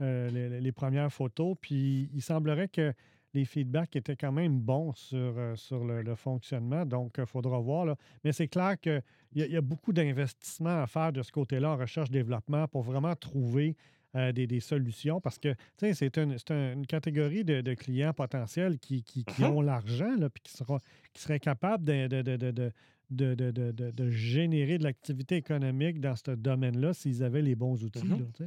les 0.00 0.72
premières 0.72 1.12
photos. 1.12 1.56
Puis 1.60 2.10
il 2.12 2.20
semblerait 2.20 2.68
que 2.68 2.92
les 3.34 3.44
feedbacks 3.44 3.96
étaient 3.96 4.16
quand 4.16 4.32
même 4.32 4.60
bons 4.60 4.92
sur, 4.94 5.16
euh, 5.38 5.56
sur 5.56 5.84
le, 5.84 6.02
le 6.02 6.14
fonctionnement. 6.14 6.84
Donc, 6.84 7.14
il 7.18 7.26
faudra 7.26 7.58
voir. 7.58 7.86
là. 7.86 7.96
Mais 8.24 8.32
c'est 8.32 8.48
clair 8.48 8.78
qu'il 8.80 9.02
y, 9.34 9.40
y 9.42 9.56
a 9.56 9.60
beaucoup 9.62 9.92
d'investissements 9.92 10.82
à 10.82 10.86
faire 10.86 11.12
de 11.12 11.22
ce 11.22 11.32
côté-là 11.32 11.70
en 11.72 11.76
recherche-développement 11.76 12.68
pour 12.68 12.82
vraiment 12.82 13.14
trouver 13.16 13.76
euh, 14.14 14.30
des, 14.32 14.46
des 14.46 14.60
solutions 14.60 15.22
parce 15.22 15.38
que, 15.38 15.54
c'est 15.78 16.16
une, 16.18 16.36
un- 16.50 16.72
une 16.74 16.86
catégorie 16.86 17.44
de, 17.44 17.62
de 17.62 17.72
clients 17.74 18.12
potentiels 18.12 18.78
qui, 18.78 19.02
qui- 19.02 19.24
qui 19.24 19.42
Mhm. 19.42 19.50
ont 19.50 19.60
l'argent, 19.62 20.14
puis 20.34 20.42
qui, 20.42 20.52
sera- 20.52 20.80
qui 21.14 21.22
seraient 21.22 21.40
capables 21.40 21.84
de, 21.84 22.08
de- 22.08 22.20
de- 22.22 22.36
de- 22.36 22.50
de- 22.50 22.72
de, 23.10 23.34
de- 23.34 23.50
de- 23.50 23.72
de- 23.72 23.90
de 23.90 24.10
générer 24.10 24.76
de 24.76 24.84
l'activité 24.84 25.36
économique 25.36 26.00
dans 26.00 26.14
ce 26.16 26.30
domaine-là 26.32 26.92
s'ils 26.92 27.22
avaient 27.22 27.40
les 27.42 27.54
bons 27.54 27.82
outils. 27.84 28.04
Mhm. 28.04 28.26
là. 28.40 28.46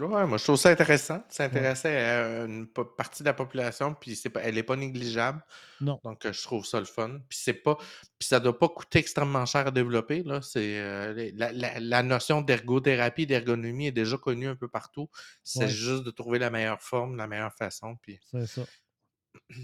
Ouais, 0.00 0.26
moi 0.26 0.38
je 0.38 0.42
trouve 0.42 0.56
ça 0.56 0.70
intéressant. 0.70 1.22
Ça 1.28 1.44
intéressait 1.44 1.96
à 1.96 2.44
une 2.46 2.66
po- 2.66 2.84
partie 2.84 3.22
de 3.22 3.28
la 3.28 3.32
population, 3.34 3.94
puis 3.94 4.16
c'est 4.16 4.28
pas, 4.28 4.40
elle 4.42 4.56
n'est 4.56 4.64
pas 4.64 4.74
négligeable. 4.74 5.40
Non. 5.80 6.00
Donc 6.02 6.26
euh, 6.26 6.32
je 6.32 6.42
trouve 6.42 6.66
ça 6.66 6.80
le 6.80 6.84
fun. 6.86 7.20
Puis 7.28 7.38
c'est 7.40 7.54
pas. 7.54 7.76
Puis 8.18 8.26
ça 8.28 8.40
doit 8.40 8.58
pas 8.58 8.68
coûter 8.68 8.98
extrêmement 8.98 9.46
cher 9.46 9.68
à 9.68 9.70
développer. 9.70 10.24
Là. 10.24 10.42
C'est, 10.42 10.80
euh, 10.80 11.12
les- 11.12 11.30
la, 11.30 11.52
la- 11.52 11.78
la 11.78 12.02
notion 12.02 12.42
d'ergothérapie, 12.42 13.26
d'ergonomie 13.26 13.86
est 13.86 13.92
déjà 13.92 14.16
connue 14.18 14.48
un 14.48 14.56
peu 14.56 14.66
partout. 14.66 15.08
C'est 15.44 15.60
Ouais. 15.60 15.68
juste 15.68 16.02
de 16.02 16.10
trouver 16.10 16.40
la 16.40 16.50
meilleure 16.50 16.82
forme, 16.82 17.14
la 17.16 17.28
meilleure 17.28 17.54
façon. 17.54 17.94
Puis 18.02 18.18
C'est 18.32 18.46
ça. 18.46 18.62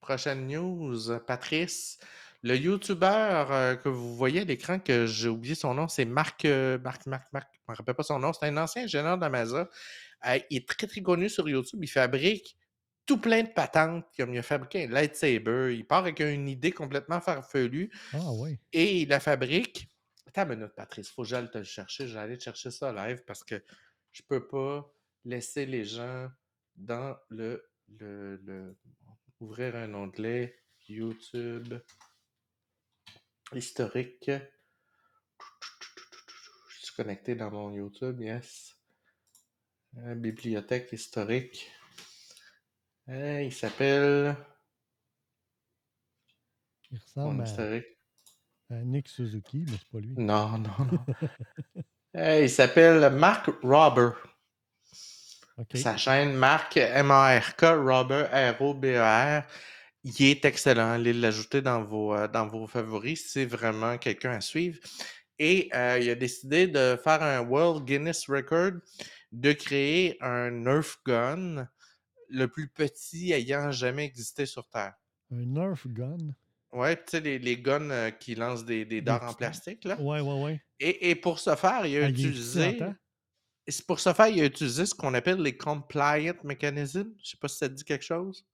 Prochaine 0.00 0.46
news, 0.48 1.10
euh, 1.10 1.18
Patrice. 1.18 1.98
Le 2.46 2.56
YouTuber 2.56 3.06
euh, 3.50 3.74
que 3.76 3.88
vous 3.88 4.14
voyez 4.16 4.42
à 4.42 4.44
l'écran, 4.44 4.78
que 4.78 5.06
j'ai 5.06 5.30
oublié 5.30 5.54
son 5.54 5.72
nom, 5.72 5.88
c'est 5.88 6.04
Marc, 6.04 6.44
euh, 6.44 6.78
Marc, 6.78 7.06
Marc, 7.06 7.32
Marc, 7.32 7.48
je 7.54 7.58
ne 7.68 7.72
me 7.72 7.76
rappelle 7.78 7.94
pas 7.94 8.02
son 8.02 8.18
nom. 8.18 8.34
C'est 8.34 8.46
un 8.46 8.56
ancien 8.58 8.82
ingénieur 8.84 9.16
d'Amazon. 9.16 9.66
Euh, 10.26 10.38
il 10.50 10.58
est 10.58 10.68
très, 10.68 10.86
très 10.86 11.00
connu 11.00 11.30
sur 11.30 11.48
YouTube. 11.48 11.80
Il 11.82 11.88
fabrique 11.88 12.56
tout 13.06 13.18
plein 13.18 13.44
de 13.44 13.48
patentes. 13.48 14.04
Comme 14.18 14.34
il 14.34 14.38
a 14.38 14.42
fabriqué 14.42 14.84
un 14.84 14.88
lightsaber. 14.90 15.74
Il 15.74 15.86
part 15.86 16.00
avec 16.00 16.20
une 16.20 16.46
idée 16.46 16.70
complètement 16.70 17.18
farfelue 17.22 17.90
Ah 18.12 18.18
oui. 18.34 18.58
et 18.74 19.00
il 19.02 19.08
la 19.08 19.20
fabrique. 19.20 19.88
Attends 20.26 20.42
une 20.52 20.58
minute, 20.58 20.74
Patrice. 20.76 21.08
Faut 21.08 21.22
que 21.22 21.28
j'aille 21.28 21.50
te 21.50 21.56
le 21.58 21.64
chercher. 21.64 22.06
Je 22.06 22.12
vais 22.12 22.20
aller 22.20 22.36
te 22.36 22.42
chercher 22.42 22.70
ça 22.70 22.92
live 22.92 23.22
parce 23.26 23.42
que 23.42 23.62
je 24.12 24.20
peux 24.28 24.46
pas 24.46 24.86
laisser 25.24 25.64
les 25.64 25.84
gens 25.86 26.28
dans 26.76 27.16
le, 27.30 27.64
le, 28.00 28.36
le- 28.44 28.76
ouvrir 29.40 29.76
un 29.76 29.94
onglet 29.94 30.54
YouTube 30.88 31.72
historique. 33.52 34.30
Je 36.70 36.86
suis 36.86 36.94
connecté 36.96 37.34
dans 37.34 37.50
mon 37.50 37.72
YouTube, 37.72 38.20
yes. 38.20 38.76
Bibliothèque 39.92 40.92
historique. 40.92 41.70
Euh, 43.08 43.42
il 43.42 43.52
s'appelle. 43.52 44.36
Il 46.90 46.98
ressemble 46.98 47.42
à, 47.42 47.44
historique. 47.44 47.86
à 48.70 48.74
Nick 48.76 49.08
Suzuki, 49.08 49.64
mais 49.68 49.76
c'est 49.78 49.88
pas 49.90 49.98
lui. 50.00 50.14
Non, 50.16 50.58
non, 50.58 50.84
non. 50.90 51.04
Euh, 52.16 52.42
il 52.42 52.48
s'appelle 52.48 53.10
Mark 53.10 53.50
Robber. 53.64 54.10
OK. 55.58 55.76
Sa 55.76 55.96
chaîne 55.96 56.32
Mark 56.34 56.76
M-A-R-K, 56.76 57.62
Robert 57.62 58.30
R-O-B-E-R. 58.30 59.42
Il 60.04 60.26
est 60.26 60.44
excellent. 60.44 60.90
Allez 60.92 61.12
l'ajouter 61.12 61.62
dans 61.62 61.82
vos, 61.82 62.14
euh, 62.14 62.28
dans 62.28 62.46
vos 62.46 62.66
favoris. 62.66 63.24
C'est 63.32 63.46
vraiment 63.46 63.96
quelqu'un 63.98 64.32
à 64.32 64.40
suivre. 64.40 64.78
Et 65.38 65.68
euh, 65.74 65.98
il 66.00 66.10
a 66.10 66.14
décidé 66.14 66.66
de 66.68 66.96
faire 67.02 67.22
un 67.22 67.40
World 67.40 67.84
Guinness 67.86 68.28
Record, 68.28 68.72
de 69.32 69.52
créer 69.52 70.16
un 70.22 70.50
Nerf 70.50 70.98
gun 71.06 71.66
le 72.28 72.46
plus 72.48 72.68
petit 72.68 73.32
ayant 73.32 73.70
jamais 73.72 74.04
existé 74.04 74.46
sur 74.46 74.68
Terre. 74.68 74.94
Un 75.32 75.46
Nerf 75.46 75.86
gun? 75.86 76.34
Ouais, 76.72 76.96
tu 76.96 77.02
sais, 77.08 77.20
les, 77.20 77.38
les 77.38 77.56
guns 77.56 77.90
euh, 77.90 78.10
qui 78.10 78.34
lancent 78.34 78.64
des, 78.64 78.84
des 78.84 79.00
dards 79.00 79.22
en 79.22 79.26
petits- 79.28 79.36
plastique, 79.36 79.84
là. 79.84 79.98
Ouais, 80.00 80.20
ouais, 80.20 80.42
ouais. 80.42 80.62
Et, 80.80 81.10
et 81.10 81.14
pour 81.14 81.38
ce 81.38 81.54
faire, 81.56 81.86
il 81.86 81.96
a 81.98 82.04
Ah, 82.06 82.08
utilisé. 82.08 82.78
pour 83.86 84.00
ce 84.00 84.12
faire, 84.12 84.28
il 84.28 84.40
a 84.40 84.44
utilisé 84.44 84.84
ce 84.84 84.94
qu'on 84.94 85.14
appelle 85.14 85.40
les 85.40 85.56
compliant 85.56 86.34
mechanisms. 86.42 87.12
Je 87.16 87.20
ne 87.22 87.24
sais 87.24 87.36
pas 87.40 87.48
si 87.48 87.58
ça 87.58 87.68
te 87.68 87.74
dit 87.74 87.84
quelque 87.84 88.04
chose. 88.04 88.44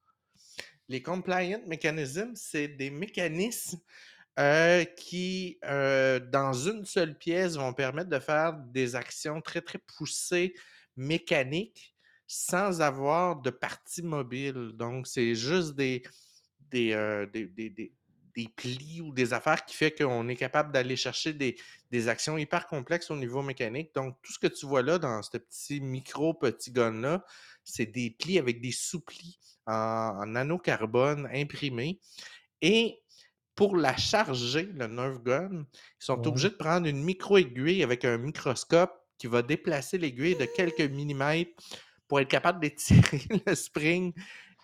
Les 0.90 1.02
compliant 1.02 1.60
mechanisms, 1.68 2.32
c'est 2.34 2.66
des 2.66 2.90
mécanismes 2.90 3.78
euh, 4.40 4.84
qui, 4.84 5.56
euh, 5.64 6.18
dans 6.18 6.52
une 6.52 6.84
seule 6.84 7.16
pièce, 7.16 7.54
vont 7.54 7.72
permettre 7.72 8.10
de 8.10 8.18
faire 8.18 8.54
des 8.54 8.96
actions 8.96 9.40
très, 9.40 9.60
très 9.60 9.78
poussées 9.78 10.52
mécaniques 10.96 11.94
sans 12.26 12.80
avoir 12.80 13.40
de 13.40 13.50
partie 13.50 14.02
mobile. 14.02 14.72
Donc, 14.74 15.06
c'est 15.06 15.36
juste 15.36 15.76
des, 15.76 16.02
des, 16.72 16.92
euh, 16.92 17.24
des, 17.24 17.46
des- 17.46 17.70
des- 17.70 17.92
des 18.34 18.48
plis 18.48 19.00
ou 19.00 19.12
des 19.12 19.32
affaires 19.32 19.64
qui 19.64 19.76
fait 19.76 19.90
qu'on 19.92 20.28
est 20.28 20.36
capable 20.36 20.72
d'aller 20.72 20.96
chercher 20.96 21.32
des, 21.32 21.56
des 21.90 22.08
actions 22.08 22.36
hyper 22.36 22.66
complexes 22.66 23.10
au 23.12 23.16
niveau 23.16 23.42
mécanique. 23.42 23.94
Donc, 23.94 24.16
tout 24.22 24.32
ce 24.32 24.38
que 24.40 24.46
tu 24.48 24.66
vois 24.66 24.82
là 24.82 24.98
dans 24.98 25.22
ce 25.22 25.38
petit 25.38 25.80
micro 25.80 26.34
petit 26.34 26.72
gun-là, 26.72 27.24
c'est 27.70 27.86
des 27.86 28.10
plis 28.10 28.38
avec 28.38 28.60
des 28.60 28.72
sous-plis 28.72 29.38
en, 29.66 29.72
en 30.22 30.26
nanocarbone 30.26 31.28
imprimés. 31.32 32.00
Et 32.60 33.02
pour 33.54 33.76
la 33.76 33.96
charger, 33.96 34.64
le 34.64 34.86
Nerf 34.86 35.20
Gun, 35.22 35.64
ils 35.72 36.04
sont 36.04 36.18
Ouais. 36.20 36.26
obligés 36.28 36.50
de 36.50 36.54
prendre 36.56 36.86
une 36.86 37.02
micro-aiguille 37.02 37.82
avec 37.82 38.04
un 38.04 38.18
microscope 38.18 38.92
qui 39.18 39.26
va 39.26 39.42
déplacer 39.42 39.98
l'aiguille 39.98 40.36
de 40.36 40.46
quelques 40.46 40.80
millimètres 40.80 41.52
pour 42.08 42.20
être 42.20 42.28
capable 42.28 42.60
d'étirer 42.60 43.20
le 43.46 43.54
spring. 43.54 44.12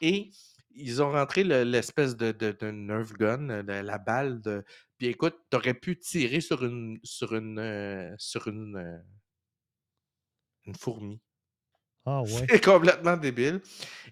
Et 0.01 0.31
ils 0.71 1.03
ont 1.03 1.13
rentré 1.13 1.45
le- 1.45 1.63
l'espèce 1.65 2.17
de, 2.17 2.33
de, 2.33 2.53
de 2.53 2.71
Nerf 2.71 3.13
Gun, 3.15 3.63
la, 3.63 3.83
la 3.83 3.99
balle. 3.99 4.41
De... 4.41 4.65
Puis 4.99 5.09
écoute, 5.09 5.37
tu 5.51 5.57
aurais 5.57 5.75
pu 5.75 5.99
tirer 5.99 6.41
sur 6.41 6.65
une, 6.65 6.99
sur 7.03 7.35
une, 7.35 7.59
euh, 7.59 8.15
sur 8.19 8.49
une, 8.49 8.77
euh, 8.77 8.99
une 10.67 10.75
fourmi. 10.75 11.21
Ah 12.07 12.23
ouais. 12.23 12.47
C'est 12.51 12.65
complètement 12.65 13.17
débile. 13.17 13.61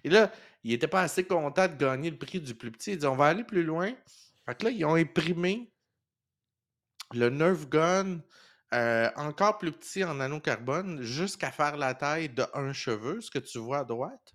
Et 0.03 0.09
là, 0.09 0.31
il 0.63 0.71
n'était 0.71 0.87
pas 0.87 1.01
assez 1.01 1.23
content 1.23 1.67
de 1.67 1.75
gagner 1.75 2.11
le 2.11 2.17
prix 2.17 2.39
du 2.39 2.53
plus 2.53 2.71
petit. 2.71 2.91
Il 2.91 2.97
dit 2.97 3.05
on 3.05 3.15
va 3.15 3.27
aller 3.27 3.43
plus 3.43 3.63
loin. 3.63 3.93
Fait 4.45 4.55
que 4.55 4.65
là, 4.65 4.71
ils 4.71 4.85
ont 4.85 4.95
imprimé 4.95 5.71
le 7.13 7.29
Nerf 7.29 7.67
Gun 7.69 8.19
euh, 8.73 9.09
encore 9.15 9.57
plus 9.57 9.71
petit 9.71 10.03
en 10.03 10.15
nanocarbone 10.15 11.01
jusqu'à 11.01 11.51
faire 11.51 11.77
la 11.77 11.93
taille 11.93 12.29
de 12.29 12.43
un 12.53 12.73
cheveu, 12.73 13.21
ce 13.21 13.31
que 13.31 13.39
tu 13.39 13.57
vois 13.59 13.79
à 13.79 13.83
droite. 13.85 14.33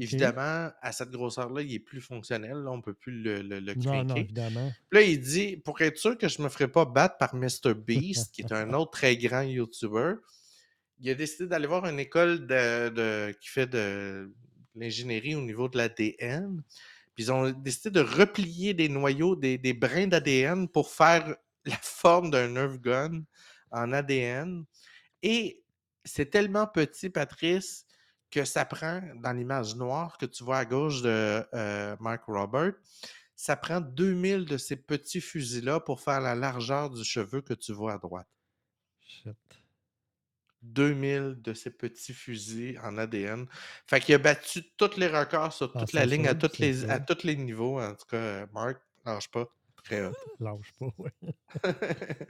Évidemment, 0.00 0.70
à 0.80 0.92
cette 0.92 1.10
grosseur-là, 1.10 1.62
il 1.62 1.74
est 1.74 1.78
plus 1.78 2.00
fonctionnel. 2.00 2.52
Là, 2.52 2.70
on 2.70 2.78
ne 2.78 2.82
peut 2.82 2.94
plus 2.94 3.22
le, 3.22 3.42
le, 3.42 3.60
le 3.60 3.74
Non, 3.74 4.04
non, 4.04 4.14
évidemment. 4.14 4.72
Puis 4.90 5.00
là, 5.00 5.06
il 5.06 5.20
dit, 5.20 5.56
pour 5.58 5.80
être 5.82 5.98
sûr 5.98 6.16
que 6.16 6.28
je 6.28 6.38
ne 6.38 6.44
me 6.44 6.48
ferai 6.48 6.68
pas 6.68 6.84
battre 6.84 7.18
par 7.18 7.34
Mr. 7.34 7.74
Beast, 7.74 8.32
qui 8.34 8.42
est 8.42 8.52
un 8.52 8.72
autre 8.72 8.92
très 8.92 9.16
grand 9.16 9.42
YouTuber, 9.42 10.14
il 11.00 11.10
a 11.10 11.14
décidé 11.14 11.46
d'aller 11.46 11.66
voir 11.66 11.86
une 11.86 11.98
école 11.98 12.46
de, 12.46 13.32
qui 13.40 13.48
fait 13.48 13.66
de 13.66 14.32
l'ingénierie 14.74 15.34
au 15.34 15.42
niveau 15.42 15.68
de 15.68 15.78
l'ADN. 15.78 16.62
Puis 17.14 17.24
ils 17.24 17.32
ont 17.32 17.50
décidé 17.50 17.90
de 17.90 18.00
replier 18.00 18.74
des 18.74 18.88
noyaux, 18.88 19.36
des, 19.36 19.58
des 19.58 19.74
brins 19.74 20.06
d'ADN 20.06 20.68
pour 20.68 20.88
faire 20.88 21.36
la 21.64 21.76
forme 21.82 22.30
d'un 22.30 22.48
Nerf 22.48 22.78
gun 22.78 23.22
en 23.70 23.92
ADN. 23.92 24.64
Et 25.22 25.62
c'est 26.04 26.30
tellement 26.30 26.66
petit, 26.66 27.10
Patrice, 27.10 27.86
que 28.30 28.44
ça 28.44 28.64
prend, 28.64 29.02
dans 29.16 29.32
l'image 29.32 29.76
noire 29.76 30.16
que 30.18 30.26
tu 30.26 30.42
vois 30.42 30.58
à 30.58 30.64
gauche 30.64 31.02
de 31.02 31.46
euh, 31.54 31.96
Mark 32.00 32.24
Robert, 32.26 32.72
ça 33.36 33.56
prend 33.56 33.80
2000 33.80 34.46
de 34.46 34.56
ces 34.56 34.76
petits 34.76 35.20
fusils-là 35.20 35.80
pour 35.80 36.00
faire 36.00 36.20
la 36.20 36.34
largeur 36.34 36.90
du 36.90 37.04
cheveu 37.04 37.42
que 37.42 37.54
tu 37.54 37.72
vois 37.72 37.94
à 37.94 37.98
droite. 37.98 38.28
Shit. 39.00 39.36
2000 40.62 41.42
de 41.42 41.54
ces 41.54 41.70
petits 41.70 42.14
fusils 42.14 42.78
en 42.82 42.98
ADN. 42.98 43.46
Fait 43.86 44.00
qu'il 44.00 44.14
a 44.14 44.18
battu 44.18 44.62
tous 44.76 44.96
les 44.96 45.08
records 45.08 45.52
sur 45.52 45.72
Ah, 45.74 45.80
toute 45.80 45.92
la 45.92 46.06
ligne 46.06 46.28
à, 46.28 46.34
toutes 46.34 46.58
les, 46.58 46.88
à 46.88 47.00
tous 47.00 47.24
les 47.24 47.36
niveaux. 47.36 47.80
En 47.80 47.94
tout 47.94 48.06
cas, 48.06 48.46
Mark, 48.52 48.80
lâche 49.04 49.28
pas. 49.30 49.46
Très 49.84 50.04
hot. 50.04 50.12
Lâche 50.40 50.72
pas, 50.78 50.86
ouais. 50.98 51.12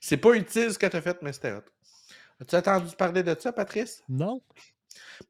C'est 0.00 0.16
pas 0.16 0.34
utile 0.34 0.72
ce 0.72 0.78
que 0.78 0.86
tu 0.86 0.96
as 0.96 1.00
fait, 1.00 1.22
mais 1.22 1.32
c'était 1.32 1.52
hot. 1.52 1.62
As-tu 2.40 2.56
entendu 2.56 2.96
parler 2.96 3.22
de 3.22 3.36
ça, 3.38 3.52
Patrice? 3.52 4.02
Non? 4.08 4.42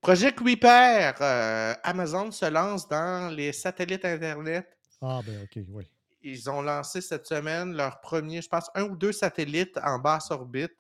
Projet 0.01 0.33
Kuiper, 0.33 1.13
euh, 1.21 1.75
Amazon 1.83 2.31
se 2.31 2.47
lance 2.47 2.89
dans 2.89 3.35
les 3.35 3.53
satellites 3.53 4.05
Internet. 4.05 4.67
Ah, 5.03 5.21
ben 5.27 5.43
OK, 5.43 5.63
oui. 5.69 5.87
Ils 6.23 6.49
ont 6.51 6.63
lancé 6.63 7.01
cette 7.01 7.27
semaine 7.27 7.75
leur 7.75 8.01
premier, 8.01 8.43
je 8.43 8.49
pense, 8.49 8.71
un 8.75 8.85
ou 8.85 8.97
deux 8.97 9.13
satellites 9.13 9.79
en 9.83 9.99
basse 9.99 10.31
orbite 10.31 10.77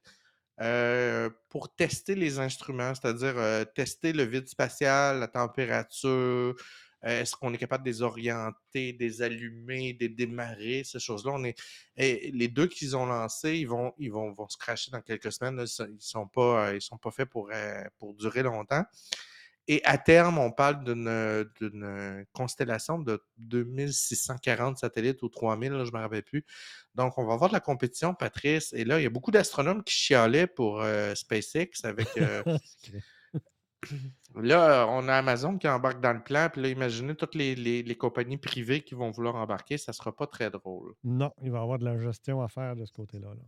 euh, 0.61 1.31
pour 1.49 1.75
tester 1.75 2.15
les 2.15 2.39
instruments, 2.39 2.95
c'est-à-dire 2.95 3.35
euh, 3.39 3.65
tester 3.65 4.13
le 4.13 4.25
vide 4.25 4.47
spatial, 4.47 5.19
la 5.19 5.29
température, 5.29 6.11
euh, 6.11 6.53
est-ce 7.03 7.35
qu'on 7.35 7.55
est 7.55 7.59
capable 7.59 7.85
de 7.85 7.89
les 7.89 8.03
orienter, 8.03 8.93
de 8.93 8.99
les 8.99 9.23
allumer, 9.23 9.95
de 9.95 10.01
les 10.01 10.09
démarrer, 10.11 10.83
ces 10.85 11.01
choses-là. 11.01 11.39
Les 11.97 12.49
deux 12.49 12.67
qu'ils 12.67 12.95
ont 12.95 13.07
lancés, 13.07 13.57
ils 13.57 13.67
vont, 13.67 13.95
se 14.49 14.59
cracher 14.59 14.91
dans 14.91 15.01
quelques 15.01 15.33
semaines. 15.33 15.59
Ils 15.59 15.95
ils 15.95 16.03
sont 16.03 16.27
pas, 16.27 17.11
faits 17.11 17.29
pour 17.31 18.15
durer 18.15 18.43
longtemps. 18.43 18.85
Et 19.69 19.81
à 19.85 19.99
terme, 19.99 20.39
on 20.39 20.51
parle 20.51 20.83
d'une 20.85 21.45
d'une 21.61 22.25
constellation 22.33 22.99
de 22.99 23.23
2640 23.39 24.79
satellites 24.79 25.23
ou 25.23 25.29
3000, 25.29 25.73
là, 25.73 25.85
je 25.85 25.91
ne 25.93 25.97
me 25.97 26.03
rappelle 26.03 26.23
plus. 26.25 26.45
Donc, 26.95 27.19
on 27.19 27.25
va 27.27 27.35
avoir 27.35 27.51
de 27.51 27.55
la 27.55 27.61
compétition, 27.61 28.15
Patrice. 28.15 28.73
Et 28.73 28.85
là, 28.85 28.99
il 28.99 29.05
y 29.05 29.07
a 29.07 29.11
beaucoup 29.11 29.31
d'astronomes 29.31 29.85
qui 29.85 29.95
chialaient 29.95 30.47
pour 30.49 30.81
euh, 30.83 31.15
SpaceX 31.15 31.69
avec. 31.85 32.09
euh, 32.17 32.43
là, 34.35 34.87
on 34.89 35.09
a 35.09 35.15
Amazon 35.15 35.57
qui 35.59 35.69
embarque 35.69 36.01
dans 36.01 36.13
le 36.13 36.23
plan. 36.23 36.49
Puis 36.53 36.63
là, 36.63 36.69
imaginez 36.69 37.15
toutes 37.15 37.35
les, 37.35 37.55
les- 37.55 37.83
les 37.83 37.97
compagnies 37.97 38.39
privées 38.39 38.83
qui 38.83 38.95
vont 38.95 39.11
vouloir 39.11 39.37
embarquer. 39.37 39.79
Ça 39.79 39.93
ne 39.93 39.95
sera 39.95 40.15
pas 40.15 40.27
très 40.27 40.51
drôle. 40.51 40.95
Non, 41.05 41.33
il 41.43 41.51
va 41.51 41.59
y 41.59 41.63
avoir 41.63 41.79
de 41.79 41.85
la 41.85 41.99
gestion 41.99 42.43
à 42.43 42.49
faire 42.49 42.77
de 42.77 42.85
ce 42.85 42.93
côté-là. 42.93 43.29
là. 43.29 43.43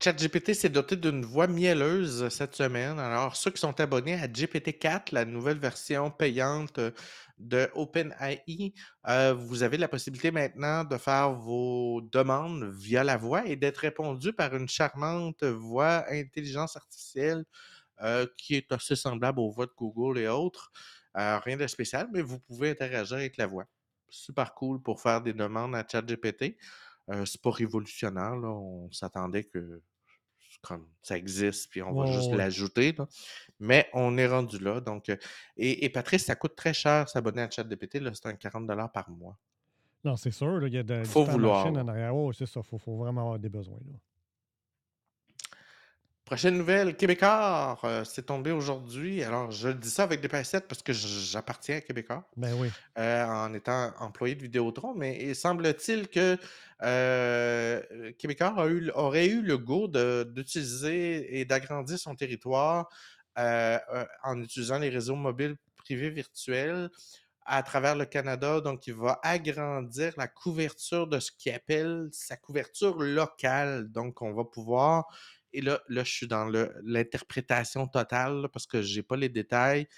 ChatGPT 0.00 0.54
s'est 0.54 0.68
doté 0.68 0.94
d'une 0.94 1.24
voix 1.24 1.48
mielleuse 1.48 2.28
cette 2.28 2.54
semaine. 2.54 3.00
Alors, 3.00 3.34
ceux 3.34 3.50
qui 3.50 3.60
sont 3.60 3.80
abonnés 3.80 4.14
à 4.14 4.28
GPT-4, 4.28 5.12
la 5.12 5.24
nouvelle 5.24 5.58
version 5.58 6.12
payante 6.12 6.78
euh, 6.78 6.92
de 7.38 7.68
OpenAI, 7.74 8.74
euh, 9.08 9.34
vous 9.34 9.64
avez 9.64 9.76
la 9.76 9.88
possibilité 9.88 10.30
maintenant 10.30 10.84
de 10.84 10.96
faire 10.98 11.32
vos 11.32 12.00
demandes 12.12 12.64
via 12.72 13.02
la 13.02 13.16
voix 13.16 13.44
et 13.46 13.56
d'être 13.56 13.78
répondu 13.78 14.32
par 14.32 14.54
une 14.54 14.68
charmante 14.68 15.42
voix 15.42 16.04
intelligence 16.10 16.76
artificielle 16.76 17.44
euh, 18.02 18.26
qui 18.36 18.54
est 18.54 18.70
assez 18.70 18.94
semblable 18.94 19.40
aux 19.40 19.50
voix 19.50 19.66
de 19.66 19.72
Google 19.76 20.18
et 20.20 20.28
autres. 20.28 20.70
Rien 21.14 21.56
de 21.56 21.66
spécial, 21.66 22.08
mais 22.12 22.22
vous 22.22 22.38
pouvez 22.38 22.70
interagir 22.70 23.16
avec 23.16 23.36
la 23.38 23.48
voix. 23.48 23.64
Super 24.08 24.54
cool 24.54 24.80
pour 24.80 25.00
faire 25.00 25.20
des 25.20 25.32
demandes 25.32 25.74
à 25.74 25.84
ChatGPT. 25.84 26.56
Euh, 27.10 27.24
c'est 27.24 27.40
pas 27.40 27.50
révolutionnaire, 27.50 28.36
là. 28.36 28.48
On 28.48 28.90
s'attendait 28.92 29.44
que 29.44 29.82
comme 30.60 30.86
ça 31.02 31.16
existe, 31.16 31.70
puis 31.70 31.82
on 31.82 31.92
va 31.94 32.06
juste 32.10 32.30
ouais. 32.30 32.36
l'ajouter. 32.36 32.96
Mais 33.60 33.88
on 33.92 34.18
est 34.18 34.26
rendu 34.26 34.58
là. 34.58 34.80
Donc, 34.80 35.08
euh, 35.08 35.16
et, 35.56 35.84
et 35.84 35.88
Patrice, 35.88 36.24
ça 36.24 36.34
coûte 36.34 36.56
très 36.56 36.74
cher 36.74 37.08
s'abonner 37.08 37.42
à 37.42 37.50
ChatGPT. 37.50 37.98
C'est 38.14 38.26
un 38.26 38.34
40 38.34 38.66
par 38.92 39.08
mois. 39.10 39.38
Non, 40.04 40.16
c'est 40.16 40.30
sûr, 40.30 40.66
il 40.66 40.74
y 40.74 40.78
a 40.78 40.82
de, 40.82 41.04
Faut 41.04 41.24
vouloir, 41.24 41.66
en 41.66 41.88
arrière. 41.88 42.14
Oh, 42.14 42.32
c'est 42.32 42.46
ça, 42.46 42.60
il 42.60 42.66
faut, 42.66 42.78
faut 42.78 42.96
vraiment 42.96 43.22
avoir 43.22 43.38
des 43.38 43.48
besoins. 43.48 43.80
Là. 43.86 43.98
Prochaine 46.28 46.58
nouvelle, 46.58 46.94
Québécois, 46.94 47.78
euh, 47.84 48.04
c'est 48.04 48.26
tombé 48.26 48.52
aujourd'hui. 48.52 49.24
Alors, 49.24 49.50
je 49.50 49.70
dis 49.70 49.88
ça 49.88 50.02
avec 50.02 50.20
des 50.20 50.28
pincettes 50.28 50.68
parce 50.68 50.82
que 50.82 50.92
j'appartiens 50.92 51.78
à 51.78 51.80
Québécois. 51.80 52.28
Ben 52.36 52.52
oui. 52.52 52.68
euh, 52.98 53.24
en 53.24 53.54
étant 53.54 53.94
employé 53.98 54.34
de 54.34 54.42
Vidéotron, 54.42 54.94
mais 54.94 55.16
il 55.22 55.34
semble-t-il 55.34 56.08
que 56.08 56.36
euh, 56.82 58.12
Québécois 58.18 58.52
a 58.58 58.66
eu- 58.66 58.90
aurait 58.90 59.28
eu 59.28 59.40
le 59.40 59.56
goût 59.56 59.88
d'utiliser 59.88 61.40
et 61.40 61.46
d'agrandir 61.46 61.98
son 61.98 62.14
territoire 62.14 62.90
euh, 63.38 63.78
euh, 63.94 64.04
en 64.22 64.38
utilisant 64.42 64.78
les 64.78 64.90
réseaux 64.90 65.16
mobiles 65.16 65.56
privés 65.78 66.10
virtuels 66.10 66.90
à 67.46 67.62
travers 67.62 67.96
le 67.96 68.04
Canada. 68.04 68.60
Donc, 68.60 68.86
il 68.86 68.92
va 68.92 69.18
agrandir 69.22 70.12
la 70.18 70.28
couverture 70.28 71.06
de 71.06 71.20
ce 71.20 71.32
qu'il 71.32 71.54
appelle 71.54 72.08
sa 72.12 72.36
couverture 72.36 72.98
locale. 72.98 73.90
Donc, 73.90 74.20
on 74.20 74.34
va 74.34 74.44
pouvoir, 74.44 75.06
et 75.58 75.60
là, 75.60 75.80
là 75.88 76.04
je 76.04 76.12
suis 76.12 76.28
dans 76.28 76.46
l'interprétation 76.84 77.88
totale 77.88 78.48
parce 78.52 78.66
que 78.66 78.80
je 78.80 78.96
n'ai 78.96 79.02
pas 79.02 79.16
les 79.16 79.28
détails. 79.28 79.88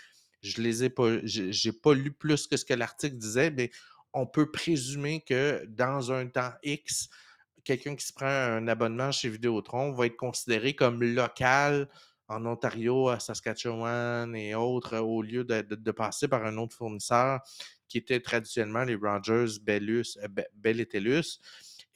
Je 0.42 0.62
les 0.62 0.84
ai 0.84 0.90
pas, 0.90 1.18
j'ai 1.24 1.72
pas 1.72 1.92
lu 1.92 2.12
plus 2.12 2.46
que 2.46 2.56
ce 2.56 2.64
que 2.64 2.72
l'article 2.72 3.16
disait, 3.16 3.50
mais 3.50 3.70
on 4.14 4.26
peut 4.26 4.50
présumer 4.50 5.20
que 5.20 5.62
dans 5.68 6.12
un 6.12 6.26
temps 6.28 6.52
X, 6.62 7.10
quelqu'un 7.62 7.94
qui 7.94 8.06
se 8.06 8.14
prend 8.14 8.26
un 8.26 8.66
abonnement 8.68 9.12
chez 9.12 9.28
Vidéotron 9.28 9.92
va 9.92 10.06
être 10.06 10.16
considéré 10.16 10.74
comme 10.74 11.02
local 11.02 11.90
en 12.28 12.46
Ontario, 12.46 13.08
à 13.10 13.20
Saskatchewan 13.20 14.34
et 14.34 14.54
autres, 14.54 14.96
au 14.98 15.20
lieu 15.20 15.44
de, 15.44 15.90
passer 15.90 16.26
par 16.26 16.46
un 16.46 16.56
autre 16.56 16.74
fournisseur 16.74 17.40
qui 17.86 17.98
était 17.98 18.20
traditionnellement 18.20 18.84
les 18.84 18.94
Rogers, 18.94 19.58
Bellus, 19.60 20.16
euh, 20.22 20.28
Be- 20.28 20.46
Bell 20.54 20.80
et 20.80 20.86
Telus. 20.86 21.40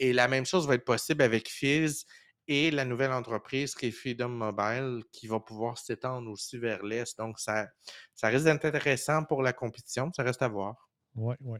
Et 0.00 0.12
la 0.12 0.28
même 0.28 0.44
chose 0.44 0.66
va 0.66 0.74
être 0.74 0.84
possible 0.84 1.22
avec 1.22 1.48
Fizz 1.48 2.04
et 2.48 2.70
la 2.70 2.84
nouvelle 2.84 3.12
entreprise 3.12 3.74
qui 3.74 3.86
est 3.86 3.90
Freedom 3.90 4.28
Mobile 4.28 5.02
qui 5.12 5.26
va 5.26 5.40
pouvoir 5.40 5.78
s'étendre 5.78 6.30
aussi 6.30 6.58
vers 6.58 6.82
l'Est. 6.84 7.16
Donc, 7.18 7.38
ça, 7.38 7.68
ça 8.14 8.28
risque 8.28 8.44
d'être 8.44 8.64
intéressant 8.64 9.24
pour 9.24 9.42
la 9.42 9.52
compétition. 9.52 10.12
Ça 10.14 10.22
reste 10.22 10.42
à 10.42 10.48
voir. 10.48 10.88
Oui, 11.14 11.34
oui. 11.40 11.58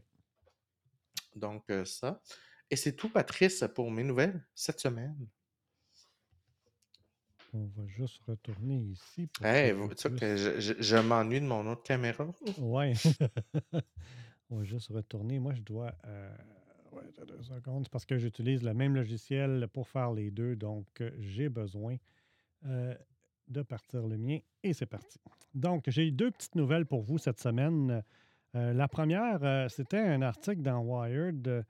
Donc, 1.35 1.63
euh, 1.69 1.85
ça. 1.85 2.21
Et 2.69 2.75
c'est 2.75 2.93
tout, 2.95 3.09
Patrice, 3.09 3.63
pour 3.73 3.89
mes 3.91 4.03
nouvelles 4.03 4.45
cette 4.53 4.79
semaine. 4.79 5.27
On 7.53 7.67
va 7.67 7.87
juste 7.87 8.19
retourner 8.27 8.75
ici. 8.77 9.29
Hey, 9.41 9.71
vous- 9.71 9.93
tu 9.93 10.13
que 10.13 10.35
je, 10.35 10.59
je- 10.59 10.73
je 10.77 10.97
m'ennuie 10.97 11.39
de 11.39 11.45
mon 11.45 11.65
autre 11.71 11.83
caméra. 11.83 12.27
Ouais. 12.57 12.93
On 14.49 14.57
va 14.57 14.63
juste 14.65 14.89
retourner. 14.89 15.39
Moi, 15.39 15.53
je 15.55 15.61
dois. 15.61 15.93
euh, 16.05 16.35
parce 17.91 18.05
que 18.05 18.17
j'utilise 18.17 18.63
le 18.63 18.73
même 18.73 18.95
logiciel 18.95 19.67
pour 19.71 19.87
faire 19.87 20.11
les 20.13 20.31
deux. 20.31 20.55
Donc, 20.55 20.85
euh, 21.01 21.11
j'ai 21.19 21.49
besoin 21.49 21.97
euh, 22.65 22.93
de 23.47 23.61
partir 23.61 24.07
le 24.07 24.17
mien. 24.17 24.39
Et 24.63 24.73
c'est 24.73 24.85
parti. 24.85 25.19
Donc, 25.53 25.83
j'ai 25.87 26.11
deux 26.11 26.31
petites 26.31 26.55
nouvelles 26.55 26.85
pour 26.85 27.01
vous 27.01 27.17
cette 27.17 27.39
semaine. 27.39 28.03
Euh, 28.55 28.73
la 28.73 28.87
première, 28.87 29.69
c'était 29.69 29.99
un 29.99 30.21
article 30.21 30.61
dans 30.61 30.79
Wired 30.79 31.65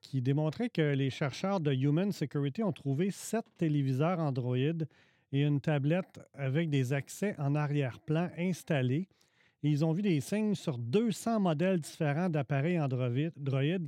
qui 0.00 0.22
démontrait 0.22 0.70
que 0.70 0.94
les 0.94 1.10
chercheurs 1.10 1.58
de 1.58 1.72
Human 1.72 2.12
Security 2.12 2.62
ont 2.62 2.72
trouvé 2.72 3.10
sept 3.10 3.44
téléviseurs 3.56 4.20
Android 4.20 4.56
et 4.56 5.42
une 5.42 5.60
tablette 5.60 6.20
avec 6.34 6.70
des 6.70 6.92
accès 6.92 7.34
en 7.38 7.56
arrière-plan 7.56 8.30
installés. 8.38 9.08
Ils 9.64 9.84
ont 9.84 9.90
vu 9.90 10.02
des 10.02 10.20
signes 10.20 10.54
sur 10.54 10.78
200 10.78 11.40
modèles 11.40 11.80
différents 11.80 12.28
d'appareils 12.28 12.78
Android, 12.78 13.10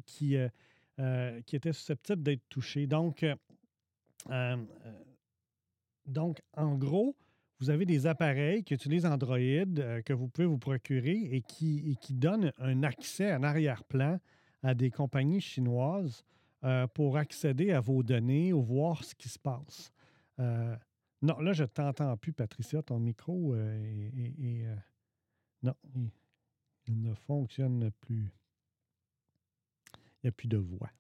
qui, 0.05 0.37
euh, 1.01 1.41
qui 1.43 1.57
étaient 1.57 1.73
susceptibles 1.73 2.23
d'être 2.23 2.49
touchés. 2.49 2.87
Donc, 2.87 3.23
euh, 3.23 3.35
euh, 4.31 4.57
donc, 6.07 6.41
en 6.57 6.77
gros, 6.77 7.17
vous 7.61 7.71
avez 7.71 7.87
des 7.87 8.07
appareils 8.07 8.65
qui 8.65 8.75
utilisent 8.75 9.07
Android 9.07 9.37
que 9.37 10.13
vous 10.13 10.29
pouvez 10.29 10.47
vous 10.47 10.59
procurer 10.59 11.29
et 11.31 11.43
qui, 11.43 11.97
donnent 12.11 12.53
un 12.59 12.83
accès 12.83 13.33
en 13.35 13.43
arrière-plan 13.43 14.19
à 14.63 14.75
des 14.75 14.91
compagnies 14.91 15.41
chinoises 15.41 16.25
pour 16.95 17.17
accéder 17.17 17.73
à 17.73 17.81
vos 17.81 18.03
données 18.05 18.53
ou 18.53 18.63
voir 18.63 19.03
ce 19.03 19.15
qui 19.15 19.29
se 19.29 19.39
passe. 19.41 19.93
Non, 20.39 21.41
là, 21.41 21.53
je 21.53 21.65
ne 21.65 21.69
t'entends 21.69 22.17
plus, 22.17 22.33
Patricia. 22.33 22.81
Ton 22.81 23.01
micro 23.01 23.57
non, 25.63 25.75
il 26.87 27.01
ne 27.03 27.15
fonctionne 27.15 27.91
plus. 28.01 28.33
Il 30.23 30.27
n'y 30.27 30.29
a 30.29 30.33
plus 30.33 30.49
de 30.49 30.57
voix. 30.59 30.91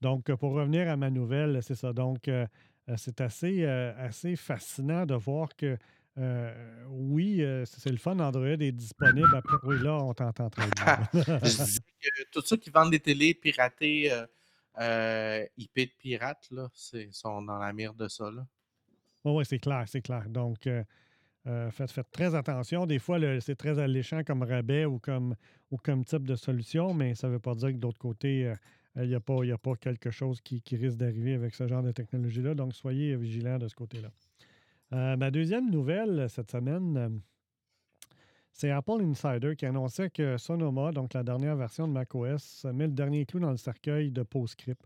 Donc, 0.00 0.30
euh, 0.30 0.36
pour 0.36 0.52
revenir 0.52 0.88
à 0.88 0.96
ma 0.96 1.10
nouvelle, 1.10 1.62
c'est 1.62 1.74
ça. 1.74 1.92
Donc, 1.92 2.28
euh, 2.28 2.46
euh, 2.88 2.94
c'est 2.96 3.20
assez, 3.20 3.64
euh, 3.64 3.92
assez 3.96 4.36
fascinant 4.36 5.04
de 5.06 5.14
voir 5.14 5.56
que, 5.56 5.76
euh, 6.18 6.84
oui, 6.88 7.42
c'est 7.64 7.90
le 7.90 7.96
fun, 7.96 8.18
Android 8.20 8.46
est 8.46 8.72
disponible. 8.72 9.34
Après, 9.34 9.56
oui, 9.64 9.76
là, 9.82 9.94
on 9.96 10.14
t'entend 10.14 10.48
très 10.50 10.68
bien. 10.70 10.98
je 11.42 11.64
disais 11.64 11.80
que 12.00 12.08
tous 12.30 12.42
ceux 12.42 12.56
qui 12.56 12.70
vendent 12.70 12.90
des 12.90 13.00
télés 13.00 13.34
piratées, 13.34 14.10
IP 14.78 15.74
de 15.76 15.90
pirates, 15.98 16.46
là, 16.50 16.68
c'est- 16.72 17.12
sont 17.12 17.42
dans 17.42 17.58
la 17.58 17.72
mire 17.72 17.94
de 17.94 18.08
ça. 18.08 18.30
Là. 18.30 18.46
Oui, 19.24 19.44
c'est 19.44 19.58
clair, 19.58 19.84
c'est 19.88 20.02
clair. 20.02 20.28
Donc, 20.28 20.68
euh, 21.46 21.70
faites, 21.70 21.90
faites 21.92 22.10
très 22.10 22.34
attention. 22.34 22.86
Des 22.86 22.98
fois, 22.98 23.18
c'est 23.40 23.54
très 23.56 23.78
alléchant 23.78 24.22
comme 24.24 24.42
rabais 24.42 24.84
ou 24.84 24.98
comme, 24.98 25.34
ou 25.70 25.76
comme 25.76 26.04
type 26.04 26.26
de 26.26 26.34
solution, 26.36 26.92
mais 26.94 27.14
ça 27.14 27.28
ne 27.28 27.34
veut 27.34 27.38
pas 27.38 27.54
dire 27.54 27.68
que 27.68 27.76
d'autre 27.76 27.98
côté, 27.98 28.46
euh, 28.48 28.54
il 29.02 29.08
n'y 29.08 29.14
a, 29.14 29.20
pas- 29.20 29.44
il 29.44 29.48
y 29.48 29.52
a 29.52 29.58
pas 29.58 29.76
quelque 29.76 30.10
chose 30.10 30.40
qui, 30.40 30.60
qui 30.62 30.76
risque 30.76 30.96
d'arriver 30.96 31.34
avec 31.34 31.54
ce 31.54 31.66
genre 31.68 31.82
de 31.82 31.92
technologie-là. 31.92 32.54
Donc, 32.54 32.74
soyez 32.74 33.14
vigilants 33.16 33.58
de 33.58 33.68
ce 33.68 33.74
côté-là. 33.74 34.08
Euh, 34.92 35.16
ma 35.16 35.30
deuxième 35.30 35.70
nouvelle 35.70 36.26
cette 36.30 36.50
semaine, 36.50 37.20
c'est 38.52 38.70
Apple 38.70 39.02
Insider 39.02 39.54
qui 39.56 39.66
annonçait 39.66 40.08
que 40.10 40.36
Sonoma, 40.38 40.90
donc 40.92 41.12
la 41.12 41.22
dernière 41.22 41.56
version 41.56 41.86
de 41.86 41.92
macOS, 41.92 42.64
met 42.72 42.86
le 42.86 42.92
dernier 42.92 43.26
clou 43.26 43.38
dans 43.40 43.50
le 43.50 43.56
cercueil 43.58 44.10
de 44.10 44.22
PostScript. 44.22 44.80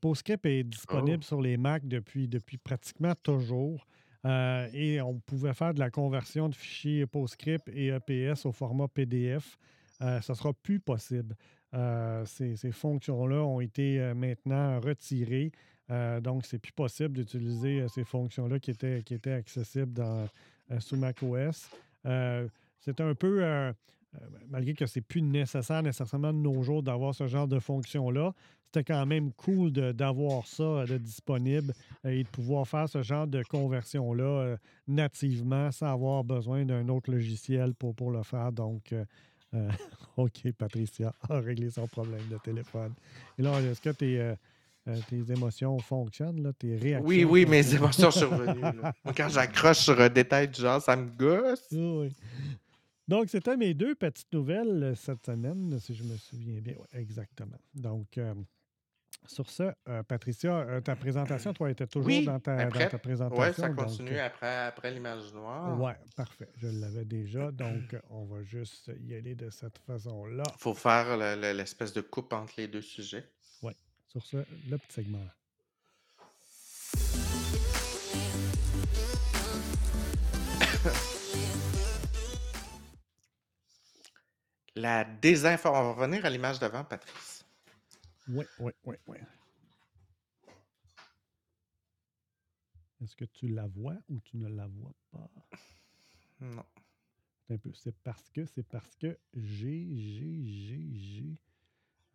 PostScript 0.00 0.46
est 0.46 0.62
disponible 0.64 1.18
Oh. 1.22 1.26
sur 1.26 1.42
les 1.42 1.56
Mac 1.56 1.86
depuis, 1.86 2.28
depuis 2.28 2.56
pratiquement 2.56 3.14
toujours. 3.22 3.86
Euh, 4.24 4.68
et 4.72 5.00
on 5.00 5.18
pouvait 5.18 5.54
faire 5.54 5.74
de 5.74 5.80
la 5.80 5.90
conversion 5.90 6.48
de 6.48 6.54
fichiers 6.54 7.06
PostScript 7.06 7.68
et 7.68 7.88
EPS 7.88 8.46
au 8.46 8.52
format 8.52 8.88
PDF. 8.88 9.58
Euh, 10.02 10.20
ça 10.20 10.32
ne 10.32 10.36
sera 10.36 10.52
plus 10.52 10.80
possible. 10.80 11.36
Euh, 11.74 12.24
ces, 12.26 12.72
fonctions-là 12.72 13.36
ont 13.36 13.60
été 13.60 14.00
euh, 14.00 14.14
maintenant 14.14 14.80
retirées. 14.80 15.52
Donc, 16.22 16.46
c'est 16.46 16.58
plus 16.58 16.72
possible 16.72 17.18
d'utiliser 17.18 17.86
ces 17.88 18.02
fonctions-là 18.02 18.58
qui 18.58 18.70
étaient, 18.70 19.32
accessibles 19.32 20.02
sous 20.78 20.96
macOS. 20.96 21.68
C'est 22.02 22.98
un 23.02 23.14
peu, 23.14 23.74
malgré 24.48 24.74
que 24.74 24.86
c'est 24.86 25.00
plus 25.00 25.22
nécessaire 25.22 25.82
nécessairement 25.82 26.32
de 26.32 26.38
nos 26.38 26.62
jours 26.62 26.82
d'avoir 26.82 27.14
ce 27.14 27.26
genre 27.26 27.48
de 27.48 27.58
fonction-là, 27.58 28.34
c'était 28.66 28.84
quand 28.84 29.04
même 29.04 29.32
cool 29.32 29.70
d'avoir 29.70 30.46
ça 30.46 30.62
euh, 30.62 30.86
de 30.86 30.96
disponible 30.96 31.74
euh, 32.06 32.10
et 32.10 32.22
de 32.22 32.28
pouvoir 32.28 32.66
faire 32.66 32.88
ce 32.88 33.02
genre 33.02 33.26
de 33.26 33.42
conversion-là 33.42 34.24
euh, 34.24 34.56
nativement 34.88 35.70
sans 35.70 35.92
avoir 35.92 36.24
besoin 36.24 36.64
d'un 36.64 36.88
autre 36.88 37.10
logiciel 37.10 37.74
pour, 37.74 37.94
pour 37.94 38.10
le 38.10 38.22
faire. 38.22 38.50
Donc, 38.50 38.92
euh, 38.92 39.04
euh, 39.54 39.68
OK, 40.16 40.52
Patricia 40.56 41.12
a 41.28 41.40
réglé 41.40 41.70
son 41.70 41.86
problème 41.86 42.26
de 42.30 42.38
téléphone. 42.38 42.92
Et 43.38 43.42
là, 43.42 43.60
est-ce 43.60 43.80
que 43.80 43.90
tes, 43.90 44.18
euh, 44.20 44.34
euh, 44.88 44.96
tes 45.08 45.30
émotions 45.32 45.78
fonctionnent, 45.78 46.42
là, 46.42 46.52
tes 46.58 46.76
réactions? 46.76 47.06
Oui, 47.06 47.24
oui, 47.24 47.46
mes 47.46 47.74
émotions 47.74 48.10
sont 48.10 48.30
revenues. 48.30 48.62
quand 49.16 49.28
j'accroche 49.28 49.78
sur 49.78 50.00
un 50.00 50.08
détail 50.08 50.48
du 50.48 50.60
genre, 50.60 50.80
ça 50.80 50.96
me 50.96 51.10
gosse. 51.10 51.66
Oui. 51.72 52.14
Donc, 53.08 53.28
c'était 53.28 53.56
mes 53.56 53.74
deux 53.74 53.94
petites 53.94 54.32
nouvelles 54.32 54.82
euh, 54.82 54.94
cette 54.94 55.26
semaine, 55.26 55.78
si 55.80 55.94
je 55.94 56.04
me 56.04 56.16
souviens 56.16 56.60
bien. 56.60 56.74
Ouais, 56.76 57.00
exactement. 57.00 57.58
Donc, 57.74 58.16
euh, 58.18 58.34
sur 59.26 59.50
ce, 59.50 59.72
euh, 59.88 60.02
Patricia, 60.02 60.58
euh, 60.60 60.80
ta 60.80 60.96
présentation, 60.96 61.52
toi, 61.52 61.70
était 61.70 61.86
toujours 61.86 62.06
Oui, 62.08 62.24
dans, 62.24 62.40
ta, 62.40 62.64
dans 62.66 62.88
ta 62.88 62.98
présentation. 62.98 63.42
ouais, 63.42 63.52
ça 63.52 63.68
continue 63.70 64.18
après, 64.18 64.66
après 64.66 64.90
l'image 64.92 65.32
noire. 65.32 65.80
Ouais, 65.80 65.96
parfait. 66.16 66.48
Je 66.56 66.68
l'avais 66.68 67.04
déjà. 67.04 67.50
Donc, 67.52 67.96
on 68.10 68.24
va 68.24 68.42
juste 68.42 68.90
y 69.00 69.14
aller 69.14 69.34
de 69.34 69.50
cette 69.50 69.78
façon-là. 69.78 70.44
Il 70.56 70.58
faut 70.60 70.74
faire 70.74 71.16
le- 71.16 71.40
le- 71.40 71.56
l'espèce 71.56 71.92
de 71.92 72.00
coupe 72.00 72.32
entre 72.32 72.54
les 72.56 72.68
deux 72.68 72.82
sujets. 72.82 73.28
Oui. 73.62 73.72
Sur 74.08 74.24
ce, 74.24 74.38
le 74.68 74.78
petit 74.78 74.92
segment. 74.94 75.18
La 84.74 85.04
désinformation. 85.04 85.90
On 85.90 85.94
va 85.94 86.00
revenir 86.02 86.24
à 86.24 86.30
l'image 86.30 86.58
d'avant, 86.58 86.84
Patrice. 86.84 87.44
Oui, 88.28 88.44
oui, 88.58 88.72
oui, 88.84 88.96
oui. 89.06 89.18
Est-ce 93.02 93.16
que 93.16 93.24
tu 93.24 93.48
la 93.48 93.66
vois 93.66 93.96
ou 94.08 94.20
tu 94.20 94.36
ne 94.36 94.48
la 94.48 94.66
vois 94.66 94.94
pas? 95.10 95.28
Non. 96.40 96.64
Un 97.50 97.58
peu. 97.58 97.72
C'est 97.74 97.96
parce 98.02 98.30
que, 98.30 98.46
c'est 98.46 98.62
parce 98.62 98.94
que 98.96 99.18
j'ai, 99.34 99.88
j'ai, 99.96 100.42
j'ai, 100.44 100.88
j'ai 100.94 101.36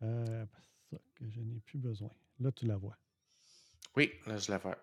euh, 0.02 0.46
ça 0.90 0.96
que 1.14 1.28
je 1.28 1.40
n'ai 1.40 1.60
plus 1.60 1.78
besoin. 1.78 2.10
Là, 2.40 2.50
tu 2.52 2.66
la 2.66 2.76
vois. 2.76 2.96
Oui, 3.96 4.12
là, 4.26 4.38
je 4.38 4.50
la 4.50 4.58
vois. 4.58 4.78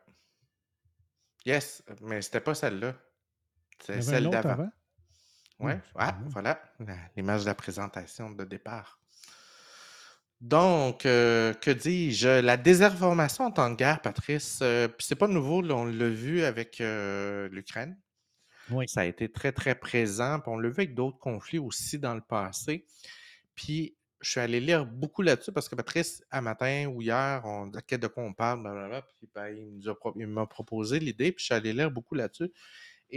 Yes, 1.46 1.84
mais 2.02 2.22
c'était 2.22 2.40
pas 2.40 2.56
celle-là. 2.56 2.96
C'est 3.80 4.02
celle 4.02 4.30
d'avant. 4.30 4.70
Ouais. 5.60 5.80
Oh, 5.94 5.98
Ah, 6.00 6.18
voilà, 6.28 6.62
la- 6.80 6.96
l'image 7.16 7.42
de 7.42 7.46
la 7.48 7.56
présentation 7.56 8.30
de 8.30 8.44
départ. 8.44 9.00
Donc, 10.42 11.06
euh, 11.06 11.54
que 11.54 11.72
dis-je? 11.72 12.42
La 12.42 12.58
désinformation 12.58 13.46
en 13.46 13.52
temps 13.52 13.70
de 13.70 13.76
guerre, 13.76 14.02
Patrice, 14.02 14.60
euh, 14.62 14.88
puis 14.88 15.06
c'est 15.08 15.16
pas 15.16 15.28
nouveau, 15.28 15.62
là, 15.62 15.76
on 15.76 15.86
l'a 15.86 16.10
vu 16.10 16.44
avec 16.44 16.82
euh, 16.82 17.48
l'Ukraine. 17.50 17.98
Oui. 18.70 18.88
Ça 18.90 19.02
a 19.02 19.06
été 19.06 19.32
très, 19.32 19.52
très 19.52 19.76
présent. 19.76 20.40
Puis 20.40 20.52
on 20.52 20.58
l'a 20.58 20.70
vu 20.70 20.76
avec 20.76 20.94
d'autres 20.96 21.20
conflits 21.20 21.60
aussi 21.60 22.00
dans 22.00 22.16
le 22.16 22.22
passé. 22.22 22.86
Puis 23.56 23.96
je 24.22 24.32
suis 24.32 24.40
allé 24.40 24.60
lire 24.60 24.86
beaucoup 24.86 25.22
là-dessus 25.22 25.52
parce 25.52 25.70
que 25.70 25.76
Patrice, 25.76 26.24
un 26.32 26.42
matin 26.42 26.88
ou 26.88 27.02
hier, 27.02 27.42
on 27.46 27.68
de 27.68 27.80
de 27.96 28.08
quoi 28.08 28.24
on 28.24 28.34
parle, 28.34 28.62
blablabla, 28.64 29.04
puis 29.04 29.30
ben, 29.34 29.48
il 29.50 29.78
nous 29.78 29.88
a 29.90 29.96
pro- 29.96 30.16
il 30.18 30.28
m'a 30.28 30.48
proposé 30.48 31.00
l'idée, 31.00 31.32
puis 31.32 31.42
je 31.42 31.46
suis 31.46 31.54
allé 31.54 31.74
lire 31.74 31.92
beaucoup 31.92 32.16
là-dessus. 32.16 32.52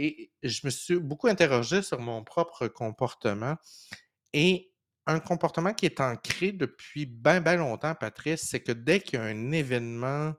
Et 0.01 0.31
je 0.43 0.61
me 0.63 0.69
suis 0.69 0.97
beaucoup 0.97 1.27
interrogé 1.27 1.81
sur 1.81 1.99
mon 1.99 2.23
propre 2.23 2.69
comportement. 2.69 3.57
Et 4.31 4.71
un 5.05 5.19
comportement 5.19 5.73
qui 5.73 5.87
est 5.87 5.99
ancré 5.99 6.53
depuis 6.53 7.05
bien, 7.05 7.41
bien 7.41 7.57
longtemps, 7.57 7.95
Patrice, 7.95 8.47
c'est 8.49 8.61
que 8.61 8.71
dès 8.71 9.01
qu'il 9.01 9.19
y 9.19 9.21
a 9.21 9.25
un 9.25 9.51
événement 9.51 10.33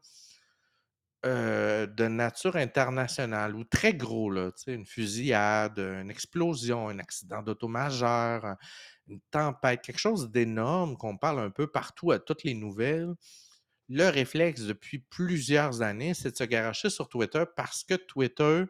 euh, 1.26 1.86
de 1.86 2.04
nature 2.08 2.56
internationale 2.56 3.54
ou 3.54 3.64
très 3.64 3.92
gros, 3.92 4.30
là, 4.30 4.50
une 4.66 4.86
fusillade, 4.86 5.78
une 5.78 6.10
explosion, 6.10 6.88
un 6.88 6.98
accident 6.98 7.42
d'auto 7.42 7.68
majeur, 7.68 8.46
un- 8.46 8.56
une 9.08 9.20
tempête, 9.30 9.82
quelque 9.82 9.98
chose 9.98 10.30
d'énorme 10.30 10.96
qu'on 10.96 11.18
parle 11.18 11.40
un 11.40 11.50
peu 11.50 11.66
partout 11.66 12.12
à 12.12 12.18
toutes 12.18 12.44
les 12.44 12.54
nouvelles, 12.54 13.12
le 13.90 14.08
réflexe 14.08 14.62
depuis 14.62 15.00
plusieurs 15.00 15.82
années, 15.82 16.14
c'est 16.14 16.30
de 16.30 16.36
se 16.36 16.44
garocher 16.44 16.88
sur 16.88 17.10
Twitter 17.10 17.44
parce 17.54 17.84
que 17.84 17.94
Twitter 17.96 18.64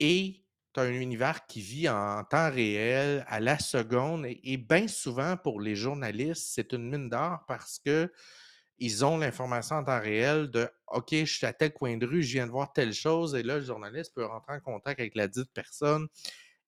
est 0.00 0.42
un 0.76 0.90
univers 0.92 1.46
qui 1.46 1.60
vit 1.60 1.88
en 1.88 2.24
temps 2.24 2.50
réel, 2.50 3.24
à 3.28 3.40
la 3.40 3.58
seconde, 3.58 4.26
et, 4.26 4.40
et 4.44 4.56
bien 4.56 4.88
souvent 4.88 5.36
pour 5.36 5.60
les 5.60 5.76
journalistes, 5.76 6.48
c'est 6.54 6.72
une 6.72 6.88
mine 6.88 7.08
d'or 7.08 7.44
parce 7.46 7.78
que 7.84 8.10
ils 8.80 9.04
ont 9.04 9.18
l'information 9.18 9.76
en 9.76 9.84
temps 9.84 10.00
réel 10.00 10.50
de 10.50 10.68
OK, 10.88 11.10
je 11.10 11.24
suis 11.24 11.46
à 11.46 11.52
tel 11.52 11.72
coin 11.72 11.96
de 11.98 12.06
rue, 12.06 12.22
je 12.22 12.32
viens 12.32 12.46
de 12.46 12.50
voir 12.50 12.72
telle 12.72 12.94
chose, 12.94 13.34
et 13.34 13.42
là, 13.42 13.58
le 13.58 13.64
journaliste 13.64 14.14
peut 14.14 14.24
rentrer 14.24 14.54
en 14.54 14.60
contact 14.60 14.98
avec 14.98 15.14
la 15.14 15.28
dite 15.28 15.52
personne. 15.52 16.08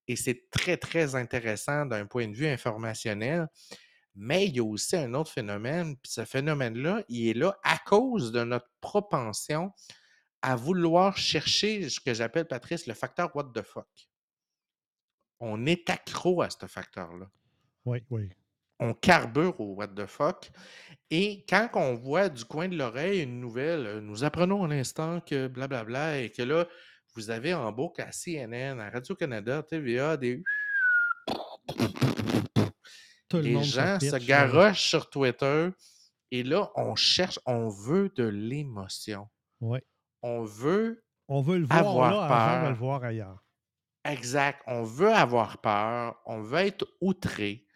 Et 0.08 0.16
c'est 0.16 0.50
très, 0.50 0.76
très 0.76 1.14
intéressant 1.14 1.86
d'un 1.86 2.06
point 2.06 2.28
de 2.28 2.34
vue 2.34 2.46
informationnel. 2.46 3.48
Mais 4.14 4.46
il 4.46 4.56
y 4.56 4.60
a 4.60 4.64
aussi 4.64 4.94
un 4.96 5.14
autre 5.14 5.32
phénomène, 5.32 5.96
puis 5.96 6.12
ce 6.12 6.26
phénomène-là, 6.26 7.02
il 7.08 7.28
est 7.28 7.34
là 7.34 7.58
à 7.64 7.78
cause 7.78 8.30
de 8.30 8.44
notre 8.44 8.68
propension 8.82 9.72
à 10.42 10.56
vouloir 10.56 11.16
chercher 11.16 11.88
ce 11.88 12.00
que 12.00 12.14
j'appelle, 12.14 12.46
Patrice, 12.46 12.86
le 12.86 12.94
facteur 12.94 13.34
what 13.34 13.52
the 13.54 13.62
fuck. 13.62 13.88
On 15.40 15.66
est 15.66 15.88
accro 15.90 16.42
à 16.42 16.50
ce 16.50 16.66
facteur-là. 16.66 17.30
Oui, 17.84 17.98
oui. 18.10 18.30
On 18.78 18.94
carbure 18.94 19.58
au 19.60 19.74
what 19.74 19.88
the 19.88 20.06
fuck. 20.06 20.50
Et 21.10 21.44
quand 21.48 21.68
on 21.74 21.94
voit 21.94 22.28
du 22.28 22.44
coin 22.44 22.68
de 22.68 22.76
l'oreille 22.76 23.22
une 23.22 23.40
nouvelle, 23.40 23.86
euh, 23.86 24.00
nous 24.00 24.24
apprenons 24.24 24.64
à 24.64 24.68
l'instant 24.68 25.20
que 25.20 25.46
blablabla, 25.46 26.20
et 26.20 26.30
que 26.30 26.42
là, 26.42 26.66
vous 27.14 27.30
avez 27.30 27.54
en 27.54 27.70
boucle 27.70 28.00
à 28.02 28.10
CNN, 28.10 28.80
à 28.80 28.90
Radio-Canada, 28.90 29.62
TVA, 29.62 30.16
des. 30.16 30.42
Tout 33.28 33.38
le 33.38 33.42
Les 33.42 33.52
monde 33.52 33.64
gens 33.64 33.98
pitch, 33.98 34.10
se 34.10 34.16
garochent 34.16 34.88
sur 34.88 35.08
Twitter 35.08 35.70
et 36.32 36.42
là, 36.42 36.72
on 36.76 36.96
cherche, 36.96 37.38
on 37.44 37.68
veut 37.68 38.08
de 38.16 38.24
l'émotion. 38.24 39.28
Ouais. 39.60 39.84
On 40.22 40.44
veut 40.44 41.04
On 41.28 41.40
veut 41.42 41.58
le 41.58 41.66
voir 41.66 41.78
avoir 41.80 42.10
là 42.10 42.24
avant 42.24 42.56
de 42.56 42.60
peur. 42.62 42.70
le 42.70 42.76
voir 42.76 43.04
ailleurs. 43.04 43.44
Exact. 44.04 44.62
On 44.66 44.82
veut 44.82 45.12
avoir 45.12 45.60
peur, 45.60 46.20
on 46.26 46.40
veut 46.42 46.58
être 46.60 46.86
outré, 47.00 47.66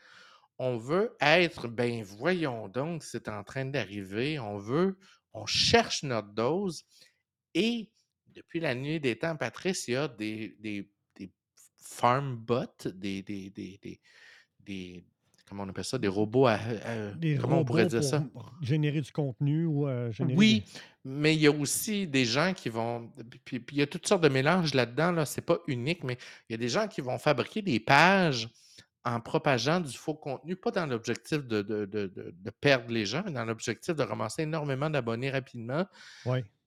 on 0.59 0.77
veut 0.77 1.17
être, 1.21 1.69
ben 1.69 2.03
voyons 2.03 2.69
donc, 2.69 3.05
c'est 3.05 3.29
en 3.29 3.45
train 3.45 3.65
d'arriver, 3.65 4.39
on 4.41 4.59
veut, 4.59 4.99
on 5.33 5.47
cherche 5.47 6.03
notre 6.03 6.29
dose 6.33 6.85
et 7.55 7.93
depuis 8.27 8.61
la 8.61 8.75
nuit 8.75 9.01
des 9.01 9.17
temps, 9.19 9.37
Patrice, 9.37 9.87
il 9.89 9.93
y 9.93 9.97
a 9.97 10.09
des, 10.09 10.57
des, 10.59 10.91
des 11.17 11.33
farm 11.79 12.37
bots, 12.37 12.67
des, 12.85 13.23
des, 13.23 13.51
des, 13.51 13.79
des, 13.79 14.01
des- 14.61 15.07
comment 15.49 15.63
on 15.65 15.69
appelle 15.69 15.85
ça, 15.85 15.99
des 15.99 16.09
robots 16.09 16.47
à, 16.47 16.55
à- 16.55 17.11
Des 17.15 17.37
comment 17.37 17.61
on 17.61 17.65
pourrait 17.65 17.85
robots 17.85 17.99
dire 17.99 18.05
ça? 18.09 18.21
pour 18.33 18.53
générer 18.61 19.01
du 19.01 19.13
contenu 19.13 19.67
ou 19.67 19.87
euh, 19.89 20.11
générer 20.13 20.37
Oui, 20.39 20.65
des- 20.67 20.81
mais 21.05 21.35
il 21.35 21.41
y 21.41 21.47
a 21.47 21.53
aussi 21.53 22.07
des 22.07 22.25
gens 22.25 22.53
qui 22.55 22.69
vont. 22.69 23.11
Puis, 23.45 23.61
puis 23.61 23.77
il 23.77 23.79
y 23.79 23.83
a 23.83 23.87
toutes 23.87 24.07
sortes 24.07 24.23
de 24.23 24.29
mélanges 24.29 24.75
là-dedans, 24.75 25.13
là, 25.13 25.25
c'est 25.25 25.41
pas 25.41 25.59
unique, 25.69 26.03
mais 26.05 26.19
il 26.49 26.53
y 26.53 26.55
a 26.55 26.59
des 26.59 26.69
gens 26.69 26.89
qui 26.89 27.01
vont 27.01 27.19
fabriquer 27.19 27.63
des 27.63 27.79
pages 27.81 28.49
en 29.05 29.21
propageant 29.21 29.79
du 29.79 29.97
faux 29.97 30.15
contenu, 30.15 30.57
pas 30.57 30.73
dans 30.73 30.85
l'objectif 30.87 31.39
de, 31.47 31.63
de- 31.63 31.85
de- 31.85 32.07
de- 32.13 32.51
perdre 32.61 32.91
les 32.93 33.07
gens, 33.07 33.23
mais 33.25 33.31
dans 33.31 33.45
l'objectif 33.45 33.95
de 33.95 34.03
ramasser 34.03 34.43
énormément 34.43 34.91
d'abonnés 34.91 35.31
rapidement 35.31 35.85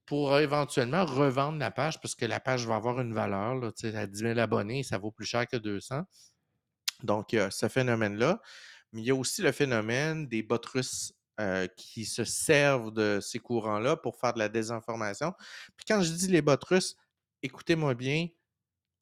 pour 0.05 0.39
éventuellement 0.39 1.03
revendre 1.05 1.57
la 1.59 1.69
page, 1.69 1.99
parce 1.99 2.15
que 2.15 2.25
la 2.25 2.39
page 2.39 2.65
va 2.65 2.75
avoir 2.77 3.01
une 3.01 3.13
valeur. 3.13 3.55
Là, 3.55 3.71
à 3.93 4.07
10 4.07 4.19
000 4.19 4.39
abonnés, 4.39 4.83
ça 4.83 4.97
vaut 4.97 5.11
plus 5.11 5.25
cher 5.25 5.45
que 5.47 5.57
200. 5.57 6.03
Donc, 7.03 7.33
il 7.33 7.37
y 7.37 7.39
a 7.39 7.51
ce 7.51 7.67
phénomène-là. 7.67 8.41
Mais 8.91 9.01
il 9.01 9.05
y 9.05 9.11
a 9.11 9.15
aussi 9.15 9.41
le 9.41 9.51
phénomène 9.51 10.27
des 10.27 10.41
bots 10.41 10.57
russes 10.73 11.13
euh, 11.39 11.67
qui 11.77 12.05
se 12.05 12.23
servent 12.23 12.91
de 12.91 13.19
ces 13.21 13.39
courants-là 13.39 13.95
pour 13.95 14.17
faire 14.17 14.33
de 14.33 14.39
la 14.39 14.49
désinformation. 14.49 15.33
Puis 15.77 15.85
quand 15.87 16.01
je 16.01 16.11
dis 16.11 16.27
les 16.27 16.41
bots 16.41 16.55
russes, 16.67 16.97
écoutez-moi 17.43 17.93
bien, 17.93 18.27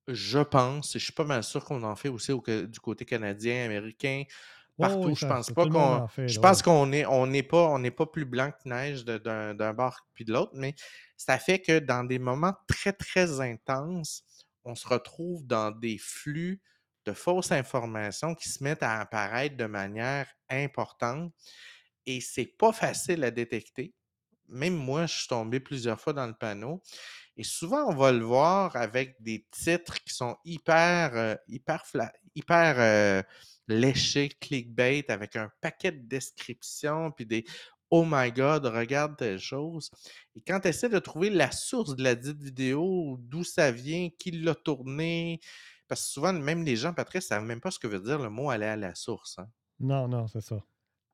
je 0.08 0.40
pense, 0.40 0.96
et 0.96 1.00
je 1.00 1.06
suis 1.06 1.14
pas 1.14 1.24
mal 1.24 1.44
sûr 1.44 1.66
qu'on 1.66 1.84
en 1.84 1.96
fait 1.96 2.10
aussi 2.10 2.32
au 2.32 2.42
du 2.46 2.80
côté 2.80 3.06
canadien, 3.06 3.66
américain, 3.66 4.24
partout. 4.78 5.16
je 5.16 5.26
pense 5.26 5.52
pas 5.52 5.66
qu'on. 5.68 5.80
en 5.80 6.08
fait, 6.08 6.28
Je 6.28 6.36
là, 6.40 6.42
pense 6.50 6.58
ouais. 6.60 6.64
qu'on 6.64 6.92
est, 6.92 7.06
on 7.06 7.28
n'est 7.28 7.44
pas, 7.44 7.68
on 7.70 7.80
n'est 7.80 7.92
pas 7.92 8.06
plus 8.06 8.26
blanc 8.26 8.52
que 8.52 8.70
neige 8.70 9.04
d'un 9.04 9.74
bord 9.74 10.08
puis 10.14 10.24
de 10.24 10.34
l'autre, 10.34 10.52
mais 10.54 10.76
ça 11.18 11.40
fait 11.40 11.60
que 11.60 11.80
dans 11.80 12.04
des 12.04 12.20
moments 12.20 12.54
très, 12.68 12.94
très 12.94 13.42
intenses, 13.42 14.24
on 14.64 14.76
se 14.76 14.88
retrouve 14.88 15.46
dans 15.46 15.72
des 15.72 15.98
flux 15.98 16.62
de 17.08 17.14
fausses 17.14 17.52
informations 17.52 18.36
qui 18.36 18.50
se 18.50 18.64
mettent 18.64 18.84
à 18.84 19.00
apparaître 19.00 19.56
de 19.56 19.66
manière 19.66 20.28
importante 20.50 21.32
et 22.06 22.20
c'est 22.22 22.46
pas 22.58 22.74
facile 22.74 23.24
à 23.24 23.32
détecter. 23.32 23.94
Même 24.50 24.76
moi, 24.76 25.06
je 25.06 25.20
suis 25.20 25.28
tombé 25.28 25.60
plusieurs 25.60 26.00
fois 26.00 26.14
dans 26.14 26.28
le 26.28 26.34
panneau. 26.34 26.82
Et 27.36 27.44
souvent, 27.44 27.86
on 27.88 27.96
va 27.96 28.12
le 28.12 28.24
voir 28.24 28.76
avec 28.76 29.16
des 29.22 29.46
titres 29.52 30.02
qui 30.04 30.14
sont 30.14 30.38
hyper, 30.44 31.16
euh, 31.16 31.36
hyper, 31.48 31.84
hyper 32.36 32.76
euh, 32.80 33.22
léchés, 33.68 34.30
clickbait, 34.30 35.10
avec 35.10 35.36
un 35.36 35.50
paquet 35.62 35.92
de 35.92 36.08
descriptions, 36.08 37.12
puis 37.12 37.26
des 37.26 37.46
Oh 37.90 38.04
my 38.06 38.32
God, 38.34 38.66
regarde 38.66 39.16
telle 39.18 39.40
chose. 39.40 39.92
Et 40.36 40.42
quand 40.42 40.60
tu 40.60 40.68
essaies 40.68 40.90
de 40.90 41.00
trouver 41.00 41.30
la 41.30 41.52
source 41.52 41.96
de 41.96 42.04
la 42.04 42.16
dite 42.16 42.42
vidéo, 42.42 43.18
d'où 43.20 43.46
ça 43.46 43.72
vient, 43.72 44.10
qui 44.20 44.32
l'a 44.32 44.56
tourné, 44.56 45.40
parce 45.88 46.02
que 46.02 46.08
souvent, 46.08 46.34
même 46.34 46.64
les 46.64 46.76
gens, 46.76 46.94
Patrice, 46.94 47.26
ne 47.26 47.28
savent 47.36 47.44
même 47.46 47.62
pas 47.62 47.72
ce 47.72 47.80
que 47.80 47.88
veut 47.88 48.00
dire 48.00 48.20
le 48.20 48.30
mot 48.30 48.50
aller 48.50 48.66
à 48.66 48.76
la 48.76 48.96
source. 48.96 49.40
hein. 49.40 49.50
Non, 49.80 50.08
non, 50.08 50.28
c'est 50.28 50.42
ça. 50.42 50.58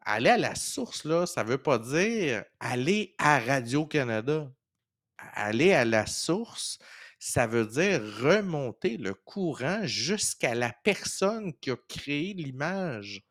Aller 0.01 0.29
à 0.29 0.37
la 0.37 0.55
source, 0.55 1.05
là, 1.05 1.25
ça 1.25 1.43
ne 1.43 1.49
veut 1.49 1.57
pas 1.61 1.79
dire 1.79 2.43
aller 2.59 3.15
à 3.17 3.39
Radio-Canada. 3.39 4.51
Aller 5.17 5.73
à 5.73 5.85
la 5.85 6.05
source, 6.05 6.77
ça 7.19 7.47
veut 7.47 7.65
dire 7.65 8.01
remonter 8.21 8.97
le 8.97 9.13
courant 9.13 9.81
jusqu'à 9.85 10.55
la 10.55 10.73
personne 10.83 11.53
qui 11.53 11.71
a 11.71 11.77
créé 11.87 12.33
l'image 12.33 13.21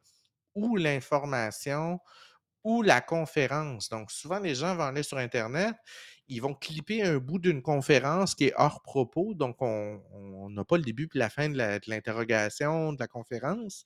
ou 0.54 0.76
l'information 0.76 1.98
ou 2.64 2.82
la 2.82 3.00
conférence. 3.00 3.88
Donc, 3.90 4.10
souvent, 4.10 4.38
les 4.38 4.54
gens 4.54 4.74
vont 4.76 4.84
aller 4.84 5.02
sur 5.02 5.18
Internet, 5.18 5.74
ils 6.28 6.40
vont 6.40 6.54
clipper 6.54 7.02
un 7.02 7.18
bout 7.18 7.38
d'une 7.38 7.62
conférence 7.62 8.34
qui 8.34 8.46
est 8.46 8.54
hors 8.56 8.82
propos, 8.82 9.34
donc 9.34 9.56
on 9.60 10.48
n'a 10.50 10.64
pas 10.64 10.76
le 10.76 10.82
début 10.82 11.08
puis 11.08 11.18
la 11.18 11.30
fin 11.30 11.48
de 11.48 11.58
l'interrogation, 11.86 12.92
de 12.92 13.00
la 13.00 13.08
conférence. 13.08 13.84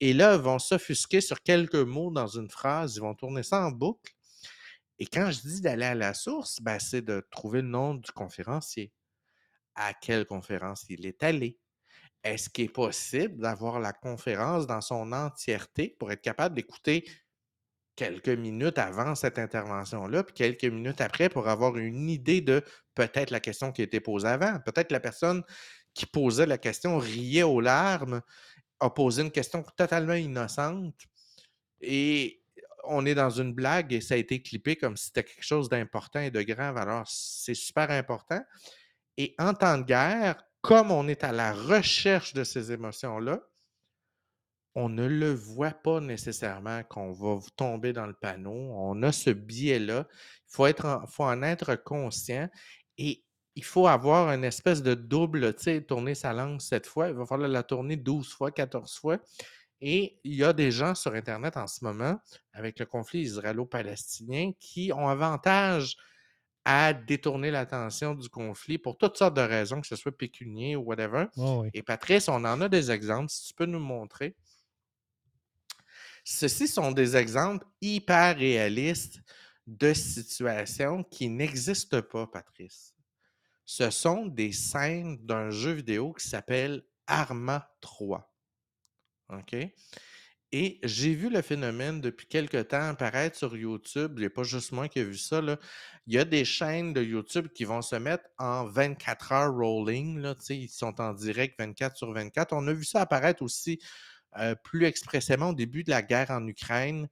Et 0.00 0.12
là, 0.12 0.34
ils 0.34 0.40
vont 0.40 0.58
s'offusquer 0.58 1.20
sur 1.20 1.42
quelques 1.42 1.74
mots 1.74 2.10
dans 2.10 2.26
une 2.26 2.50
phrase, 2.50 2.96
ils 2.96 3.00
vont 3.00 3.14
tourner 3.14 3.42
ça 3.42 3.66
en 3.66 3.70
boucle. 3.70 4.14
Et 4.98 5.06
quand 5.06 5.30
je 5.30 5.40
dis 5.40 5.60
d'aller 5.60 5.86
à 5.86 5.94
la 5.94 6.14
source, 6.14 6.60
ben, 6.60 6.78
c'est 6.78 7.02
de 7.02 7.26
trouver 7.30 7.62
le 7.62 7.68
nom 7.68 7.94
du 7.94 8.10
conférencier. 8.12 8.92
À 9.74 9.94
quelle 9.94 10.26
conférence 10.26 10.84
il 10.88 11.06
est 11.06 11.22
allé? 11.22 11.58
Est-ce 12.22 12.50
qu'il 12.50 12.66
est 12.66 12.68
possible 12.68 13.40
d'avoir 13.40 13.80
la 13.80 13.94
conférence 13.94 14.66
dans 14.66 14.82
son 14.82 15.12
entièreté 15.12 15.96
pour 15.98 16.12
être 16.12 16.20
capable 16.20 16.54
d'écouter 16.54 17.08
quelques 18.00 18.30
minutes 18.30 18.78
avant 18.78 19.14
cette 19.14 19.38
intervention-là, 19.38 20.24
puis 20.24 20.32
quelques 20.32 20.72
minutes 20.72 21.02
après 21.02 21.28
pour 21.28 21.48
avoir 21.48 21.76
une 21.76 22.08
idée 22.08 22.40
de 22.40 22.62
peut-être 22.94 23.30
la 23.30 23.40
question 23.40 23.72
qui 23.72 23.82
a 23.82 23.84
été 23.84 24.00
posée 24.00 24.26
avant. 24.26 24.58
Peut-être 24.60 24.90
la 24.90 25.00
personne 25.00 25.42
qui 25.92 26.06
posait 26.06 26.46
la 26.46 26.56
question 26.56 26.96
riait 26.96 27.42
aux 27.42 27.60
larmes, 27.60 28.22
a 28.80 28.88
posé 28.88 29.20
une 29.20 29.30
question 29.30 29.62
totalement 29.76 30.14
innocente 30.14 30.94
et 31.82 32.42
on 32.84 33.04
est 33.04 33.14
dans 33.14 33.28
une 33.28 33.52
blague 33.52 33.92
et 33.92 34.00
ça 34.00 34.14
a 34.14 34.16
été 34.16 34.40
clippé 34.40 34.76
comme 34.76 34.96
si 34.96 35.08
c'était 35.08 35.24
quelque 35.24 35.44
chose 35.44 35.68
d'important 35.68 36.20
et 36.20 36.30
de 36.30 36.40
grave. 36.40 36.78
Alors, 36.78 37.04
c'est 37.06 37.52
super 37.52 37.90
important. 37.90 38.40
Et 39.18 39.34
en 39.38 39.52
temps 39.52 39.76
de 39.76 39.84
guerre, 39.84 40.42
comme 40.62 40.90
on 40.90 41.06
est 41.06 41.22
à 41.22 41.32
la 41.32 41.52
recherche 41.52 42.32
de 42.32 42.44
ces 42.44 42.72
émotions-là, 42.72 43.42
on 44.74 44.88
ne 44.88 45.06
le 45.06 45.32
voit 45.32 45.72
pas 45.72 46.00
nécessairement 46.00 46.82
qu'on 46.84 47.12
va 47.12 47.38
tomber 47.56 47.92
dans 47.92 48.06
le 48.06 48.14
panneau. 48.14 48.52
On 48.52 49.02
a 49.02 49.12
ce 49.12 49.30
biais-là. 49.30 50.06
Il 50.10 50.52
faut, 50.54 50.66
être 50.66 50.84
en, 50.86 51.06
faut 51.06 51.24
en 51.24 51.42
être 51.42 51.74
conscient 51.76 52.48
et 52.98 53.24
il 53.56 53.64
faut 53.64 53.88
avoir 53.88 54.32
une 54.32 54.44
espèce 54.44 54.82
de 54.82 54.94
double, 54.94 55.54
tu 55.54 55.64
sais, 55.64 55.82
tourner 55.82 56.14
sa 56.14 56.32
langue 56.32 56.60
cette 56.60 56.86
fois. 56.86 57.08
Il 57.08 57.14
va 57.14 57.26
falloir 57.26 57.48
la 57.48 57.62
tourner 57.62 57.96
12 57.96 58.32
fois, 58.32 58.52
14 58.52 58.94
fois. 58.96 59.18
Et 59.80 60.20
il 60.24 60.34
y 60.34 60.44
a 60.44 60.52
des 60.52 60.70
gens 60.70 60.94
sur 60.94 61.14
Internet 61.14 61.56
en 61.56 61.66
ce 61.66 61.84
moment, 61.84 62.18
avec 62.52 62.78
le 62.78 62.86
conflit 62.86 63.20
israélo-palestinien, 63.22 64.52
qui 64.60 64.92
ont 64.92 65.08
avantage 65.08 65.96
à 66.64 66.92
détourner 66.92 67.50
l'attention 67.50 68.14
du 68.14 68.28
conflit 68.28 68.78
pour 68.78 68.98
toutes 68.98 69.16
sortes 69.16 69.34
de 69.34 69.40
raisons, 69.40 69.80
que 69.80 69.86
ce 69.86 69.96
soit 69.96 70.16
pécunier 70.16 70.76
ou 70.76 70.82
whatever. 70.82 71.26
Et 71.72 71.82
Patrice, 71.82 72.28
on 72.28 72.44
en 72.44 72.60
a 72.60 72.68
des 72.68 72.90
exemples, 72.90 73.30
si 73.30 73.48
tu 73.48 73.54
peux 73.54 73.66
nous 73.66 73.80
montrer. 73.80 74.36
Ceux-ci 76.32 76.68
sont 76.68 76.92
des 76.92 77.16
exemples 77.16 77.66
hyper 77.80 78.36
réalistes 78.36 79.20
de 79.66 79.92
situations 79.92 81.02
qui 81.02 81.28
n'existent 81.28 82.02
pas, 82.02 82.28
Patrice. 82.28 82.94
Ce 83.66 83.90
sont 83.90 84.26
des 84.26 84.52
scènes 84.52 85.18
d'un 85.26 85.50
jeu 85.50 85.72
vidéo 85.72 86.12
qui 86.12 86.28
s'appelle 86.28 86.84
Arma 87.08 87.68
3. 87.80 88.32
OK? 89.30 89.56
Et 90.52 90.78
j'ai 90.84 91.14
vu 91.14 91.30
le 91.30 91.42
phénomène 91.42 92.00
depuis 92.00 92.28
quelque 92.28 92.62
temps 92.62 92.90
apparaître 92.90 93.36
sur 93.36 93.56
YouTube. 93.56 94.12
Il 94.16 94.20
n'y 94.20 94.26
a 94.26 94.30
pas 94.30 94.44
juste 94.44 94.70
moi 94.70 94.88
qui 94.88 95.00
ai 95.00 95.04
vu 95.04 95.18
ça. 95.18 95.40
Il 96.06 96.14
y 96.14 96.18
a 96.18 96.24
des 96.24 96.44
chaînes 96.44 96.92
de 96.92 97.02
YouTube 97.02 97.48
qui 97.52 97.64
vont 97.64 97.82
se 97.82 97.96
mettre 97.96 98.24
en 98.38 98.66
24 98.66 99.32
heures 99.32 99.52
rolling. 99.52 100.24
Ils 100.48 100.68
sont 100.68 101.00
en 101.00 101.12
direct 101.12 101.56
24 101.58 101.96
sur 101.96 102.12
24. 102.12 102.52
On 102.52 102.68
a 102.68 102.72
vu 102.72 102.84
ça 102.84 103.00
apparaître 103.00 103.42
aussi 103.42 103.80
euh, 104.38 104.54
plus 104.54 104.84
expressément 104.84 105.48
au 105.48 105.54
début 105.54 105.82
de 105.82 105.90
la 105.90 106.02
guerre 106.02 106.30
en 106.30 106.46
Ukraine, 106.46 107.08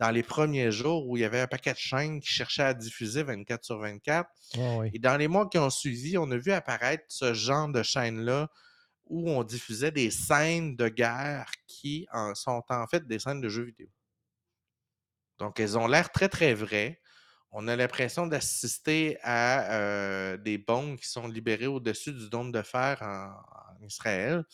dans 0.00 0.10
les 0.10 0.22
premiers 0.22 0.72
jours 0.72 1.06
où 1.06 1.18
il 1.18 1.20
y 1.20 1.24
avait 1.24 1.40
un 1.40 1.46
paquet 1.46 1.72
de 1.72 1.78
chaînes 1.78 2.20
qui 2.20 2.28
cherchaient 2.28 2.62
à 2.62 2.72
diffuser 2.72 3.22
24 3.22 3.64
sur 3.64 3.78
24. 3.78 4.30
Ah 4.54 4.76
oui. 4.78 4.90
Et 4.94 4.98
dans 4.98 5.16
les 5.16 5.28
mois 5.28 5.48
qui 5.48 5.58
ont 5.58 5.68
suivi, 5.68 6.16
on 6.16 6.30
a 6.30 6.36
vu 6.36 6.50
apparaître 6.50 7.04
ce 7.08 7.34
genre 7.34 7.68
de 7.68 7.82
chaînes-là 7.82 8.48
où 9.04 9.30
on 9.30 9.44
diffusait 9.44 9.90
des 9.90 10.10
scènes 10.10 10.74
de 10.74 10.88
guerre 10.88 11.50
qui 11.66 12.06
en 12.10 12.34
sont 12.34 12.62
en 12.70 12.86
fait 12.86 13.06
des 13.06 13.18
scènes 13.18 13.42
de 13.42 13.48
jeux 13.50 13.64
vidéo. 13.64 13.88
Donc, 15.38 15.60
elles 15.60 15.76
ont 15.76 15.86
l'air 15.86 16.10
très, 16.10 16.30
très 16.30 16.54
vraies. 16.54 17.00
On 17.50 17.68
a 17.68 17.76
l'impression 17.76 18.26
d'assister 18.26 19.18
à 19.22 19.74
euh, 19.74 20.36
des 20.38 20.56
bombes 20.56 20.96
qui 20.96 21.06
sont 21.06 21.28
libérées 21.28 21.66
au-dessus 21.66 22.14
du 22.14 22.30
dôme 22.30 22.50
de 22.50 22.62
fer 22.62 22.96
en, 23.02 23.26
en 23.74 23.84
Israël. 23.84 24.44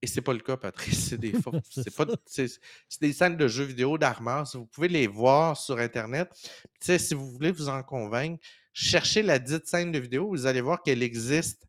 Et 0.00 0.06
c'est 0.06 0.20
pas 0.22 0.32
le 0.32 0.38
cas, 0.40 0.56
Patrice. 0.56 1.08
C'est 1.10 1.18
des, 1.18 1.32
C'est 1.70 1.94
pas, 1.94 2.06
c'est, 2.24 2.46
c'est 2.48 3.00
des 3.00 3.12
scènes 3.12 3.36
de 3.36 3.48
jeux 3.48 3.64
vidéo 3.64 3.98
d'armeurs. 3.98 4.48
Vous 4.54 4.66
pouvez 4.66 4.88
les 4.88 5.06
voir 5.08 5.56
sur 5.56 5.78
Internet. 5.78 6.30
Si 6.80 7.14
vous 7.14 7.30
voulez 7.32 7.50
vous 7.50 7.68
en 7.68 7.82
convaincre, 7.82 8.40
cherchez 8.72 9.22
la 9.22 9.38
dite 9.40 9.66
scène 9.66 9.90
de 9.90 9.98
vidéo. 9.98 10.28
Vous 10.28 10.46
allez 10.46 10.60
voir 10.60 10.82
qu'elle 10.82 11.02
existe 11.02 11.66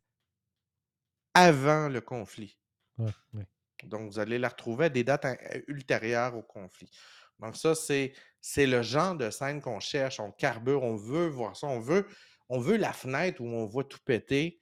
avant 1.34 1.88
le 1.88 2.00
conflit. 2.00 2.56
Ouais, 2.98 3.10
ouais. 3.34 3.46
Donc, 3.84 4.10
vous 4.12 4.18
allez 4.18 4.38
la 4.38 4.48
retrouver 4.48 4.86
à 4.86 4.88
des 4.90 5.04
dates 5.04 5.24
in- 5.24 5.36
ultérieures 5.66 6.36
au 6.36 6.42
conflit. 6.42 6.90
Donc, 7.38 7.56
ça, 7.56 7.74
c'est, 7.74 8.12
c'est 8.40 8.66
le 8.66 8.82
genre 8.82 9.16
de 9.16 9.30
scène 9.30 9.60
qu'on 9.60 9.80
cherche. 9.80 10.20
On 10.20 10.30
carbure, 10.30 10.82
on 10.82 10.96
veut 10.96 11.28
voir 11.28 11.56
ça. 11.56 11.66
On 11.66 11.80
veut, 11.80 12.06
on 12.48 12.60
veut 12.60 12.76
la 12.76 12.92
fenêtre 12.92 13.40
où 13.40 13.46
on 13.46 13.66
voit 13.66 13.84
tout 13.84 14.00
péter. 14.04 14.60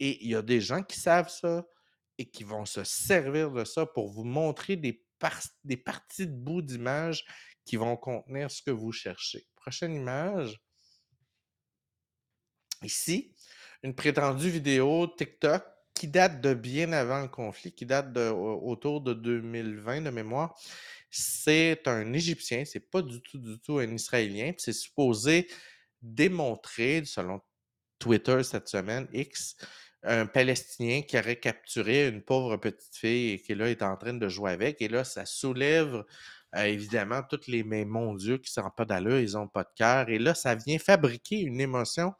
Et 0.00 0.24
il 0.24 0.30
y 0.30 0.34
a 0.34 0.42
des 0.42 0.60
gens 0.60 0.82
qui 0.82 0.98
savent 0.98 1.28
ça 1.28 1.64
et 2.18 2.28
qui 2.28 2.44
vont 2.44 2.64
se 2.64 2.84
servir 2.84 3.50
de 3.52 3.64
ça 3.64 3.86
pour 3.86 4.08
vous 4.10 4.24
montrer 4.24 4.76
des, 4.76 5.04
par- 5.18 5.40
des 5.64 5.76
parties 5.76 6.26
de 6.26 6.32
bout 6.36 6.62
d'image 6.62 7.24
qui 7.64 7.76
vont 7.76 7.96
contenir 7.96 8.50
ce 8.50 8.62
que 8.62 8.70
vous 8.70 8.92
cherchez. 8.92 9.46
Prochaine 9.56 9.94
image. 9.94 10.58
Ici, 12.82 13.34
une 13.82 13.94
prétendue 13.94 14.50
vidéo 14.50 15.06
TikTok 15.16 15.64
qui 15.94 16.06
date 16.08 16.40
de 16.40 16.54
bien 16.54 16.92
avant 16.92 17.20
le 17.22 17.28
conflit, 17.28 17.72
qui 17.72 17.84
date 17.86 18.12
de, 18.12 18.28
au- 18.28 18.70
autour 18.70 19.00
de 19.00 19.14
2020 19.14 20.02
de 20.02 20.10
mémoire. 20.10 20.56
C'est 21.10 21.86
un 21.88 22.12
Égyptien, 22.12 22.64
c'est 22.64 22.88
pas 22.90 23.02
du 23.02 23.20
tout, 23.22 23.38
du 23.38 23.58
tout 23.60 23.78
un 23.78 23.92
Israélien. 23.92 24.52
C'est 24.58 24.72
supposé 24.72 25.48
démontrer, 26.00 27.04
selon 27.04 27.40
Twitter 27.98 28.42
cette 28.44 28.68
semaine, 28.68 29.08
X, 29.12 29.56
un 30.02 30.26
Palestinien 30.26 31.02
qui 31.02 31.18
aurait 31.18 31.40
capturé 31.40 32.08
une 32.08 32.22
pauvre 32.22 32.56
petite 32.56 32.94
fille 32.94 33.32
et 33.32 33.40
qui 33.40 33.54
là 33.54 33.68
est 33.68 33.82
en 33.82 33.96
train 33.96 34.14
de 34.14 34.28
jouer 34.28 34.52
avec. 34.52 34.80
Et 34.80 34.88
là, 34.88 35.04
ça 35.04 35.26
soulève 35.26 36.04
euh, 36.56 36.62
évidemment 36.62 37.22
toutes 37.22 37.46
les 37.46 37.64
mais 37.64 37.84
mon 37.84 38.14
Dieu 38.14 38.38
qui 38.38 38.50
sont 38.50 38.70
pas 38.70 38.84
d'allure, 38.84 39.18
ils 39.18 39.36
ont 39.36 39.48
pas 39.48 39.64
de 39.64 39.70
cœur. 39.76 40.08
Et 40.08 40.18
là, 40.18 40.34
ça 40.34 40.54
vient 40.54 40.78
fabriquer 40.78 41.40
une 41.40 41.60
émotion. 41.60 42.14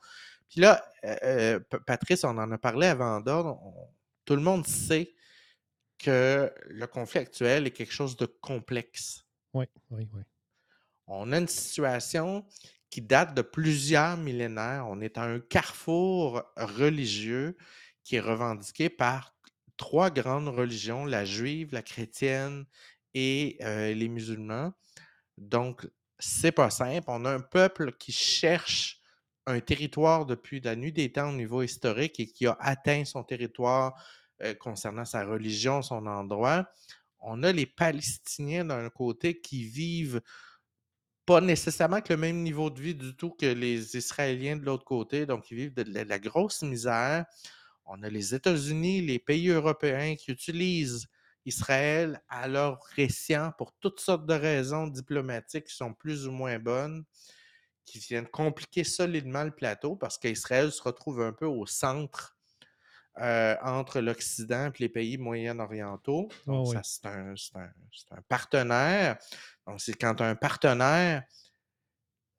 Puis 0.49 0.61
là, 0.61 0.85
euh, 1.05 1.61
Patrice, 1.87 2.24
on 2.24 2.37
en 2.39 2.51
a 2.51 2.59
parlé 2.59 2.87
avant 2.87 3.20
d'ordre. 3.20 3.61
Tout 4.24 4.35
le 4.35 4.43
monde 4.43 4.66
sait 4.66 5.14
que 5.99 6.53
le 6.66 6.87
conflit 6.87 7.20
actuel 7.20 7.66
est 7.66 7.70
quelque 7.70 7.93
chose 7.93 8.16
de 8.16 8.26
complexe. 8.26 9.24
Oui, 9.55 9.66
oui, 9.91 10.09
oui. 10.12 10.22
On 11.07 11.33
a 11.33 11.39
une 11.39 11.49
situation 11.49 12.45
qui 12.91 13.03
date 13.03 13.34
de 13.34 13.43
plusieurs 13.43 14.16
millénaires. 14.16 14.86
On 14.89 15.01
est 15.01 15.18
à 15.18 15.22
un 15.22 15.41
carrefour 15.41 16.43
religieux 16.57 17.57
qui 18.05 18.16
est 18.16 18.20
revendiqué 18.20 18.89
par 18.89 19.34
trois 19.76 20.11
grandes 20.11 20.49
religions, 20.49 21.05
la 21.05 21.24
juive, 21.24 21.72
la 21.72 21.82
chrétienne 21.82 22.64
et 23.14 23.59
euh, 23.62 23.95
les 23.95 24.09
musulmans. 24.09 24.72
Donc, 25.36 25.89
c'est 26.18 26.53
pas 26.53 26.70
simple. 26.70 27.05
On 27.09 27.24
a 27.24 27.30
un 27.30 27.41
peuple 27.41 27.93
qui 27.93 28.12
cherche 28.12 29.01
un 29.47 29.61
territoire 29.61 30.26
depuis 30.26 30.61
la 30.61 30.76
nuit 30.76 30.93
des 30.93 31.11
temps 31.12 31.30
au 31.30 31.34
niveau 31.34 31.62
historique 31.62 32.20
et 32.20 32.26
qui 32.26 32.47
a 32.47 32.57
atteint 32.61 33.05
son 33.05 33.22
territoire 33.22 33.95
euh, 34.43 34.55
concernant 34.55 35.05
sa 35.05 35.24
religion, 35.24 35.80
son 35.80 36.07
endroit. 36.07 36.68
On 37.20 37.43
a 37.43 37.53
les 37.53 37.66
Palestiniens 37.66 38.66
d'un 38.66 38.91
côté 38.91 39.41
qui 39.41 39.64
vivent 39.64 40.20
pas 41.29 41.43
nécessairement 41.43 41.97
avec 41.97 42.09
le 42.09 42.16
même 42.16 42.43
niveau 42.43 42.70
de 42.70 42.81
vie 42.81 42.95
du 42.95 43.14
tout 43.14 43.29
que 43.29 43.45
les 43.45 43.99
Israéliens 43.99 44.57
de 44.57 44.64
l'autre 44.64 44.87
côté, 44.87 45.26
donc 45.26 45.51
ils 45.51 45.59
vivent 45.59 45.74
de 45.74 45.85
la, 46.03 46.18
grosse 46.18 46.62
misère. 46.62 47.26
On 47.85 48.03
a 48.03 48.09
les 48.09 48.35
États-Unis, 48.35 49.03
les 49.03 49.18
pays 49.18 49.51
européens 49.51 50.16
qui 50.16 50.31
utilisent 50.31 51.07
Israël 51.45 52.22
à 52.31 52.49
leur 52.49 52.81
escient 52.97 53.53
pour 53.59 53.74
toutes 53.74 54.01
sortes 54.01 54.24
de 54.24 54.33
raisons 54.33 54.87
diplomatiques 54.87 55.64
qui 55.64 55.74
sont 55.74 55.93
plus 55.93 56.26
ou 56.26 56.31
moins 56.31 56.59
bonnes, 56.59 57.05
qui 57.85 57.99
viennent 57.99 58.26
compliquer 58.26 58.83
solidement 58.83 59.45
le 59.45 59.51
plateau 59.51 59.97
parce 59.97 60.16
qu'Israël 60.16 60.72
se 60.72 60.83
retrouve 60.83 61.20
un 61.20 61.35
peu 61.35 61.45
au 61.45 61.66
centre 61.66 62.38
euh, 63.20 63.56
entre 63.62 64.00
l'Occident 64.00 64.66
et 64.68 64.78
les 64.78 64.88
pays 64.88 65.18
moyen-orientaux. 65.18 66.28
Donc, 66.46 66.66
Ah 66.74 66.78
oui. 66.78 66.82
c'est 66.84 67.06
un, 67.06 67.34
un- 67.54 68.16
un 68.18 68.22
partenaire. 68.28 69.18
Donc, 69.66 69.80
c'est 69.80 69.94
quand 69.94 70.14
tu 70.14 70.22
as 70.22 70.26
un 70.26 70.34
partenaire, 70.36 71.24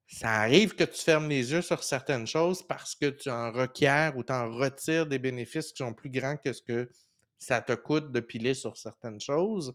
ça 0.08 0.32
arrive 0.42 0.76
que 0.76 0.84
tu 0.84 1.00
fermes 1.02 1.30
les 1.30 1.52
yeux 1.52 1.62
sur 1.62 1.84
certaines 1.84 2.26
choses 2.26 2.66
parce 2.66 2.96
que 2.96 3.08
tu 3.12 3.30
en 3.30 3.52
requiers 3.52 4.10
ou 4.16 4.24
tu 4.24 4.34
en 4.34 4.50
retires 4.52 5.06
des 5.06 5.20
bénéfices 5.20 5.72
qui 5.72 5.78
sont 5.84 5.94
plus 5.94 6.10
grands 6.10 6.38
que 6.38 6.52
ce 6.52 6.62
que 6.64 6.90
ça 7.38 7.62
te 7.62 7.74
coûte 7.74 8.12
de 8.12 8.20
piler 8.20 8.54
sur 8.56 8.76
certaines 8.76 9.22
choses. 9.22 9.74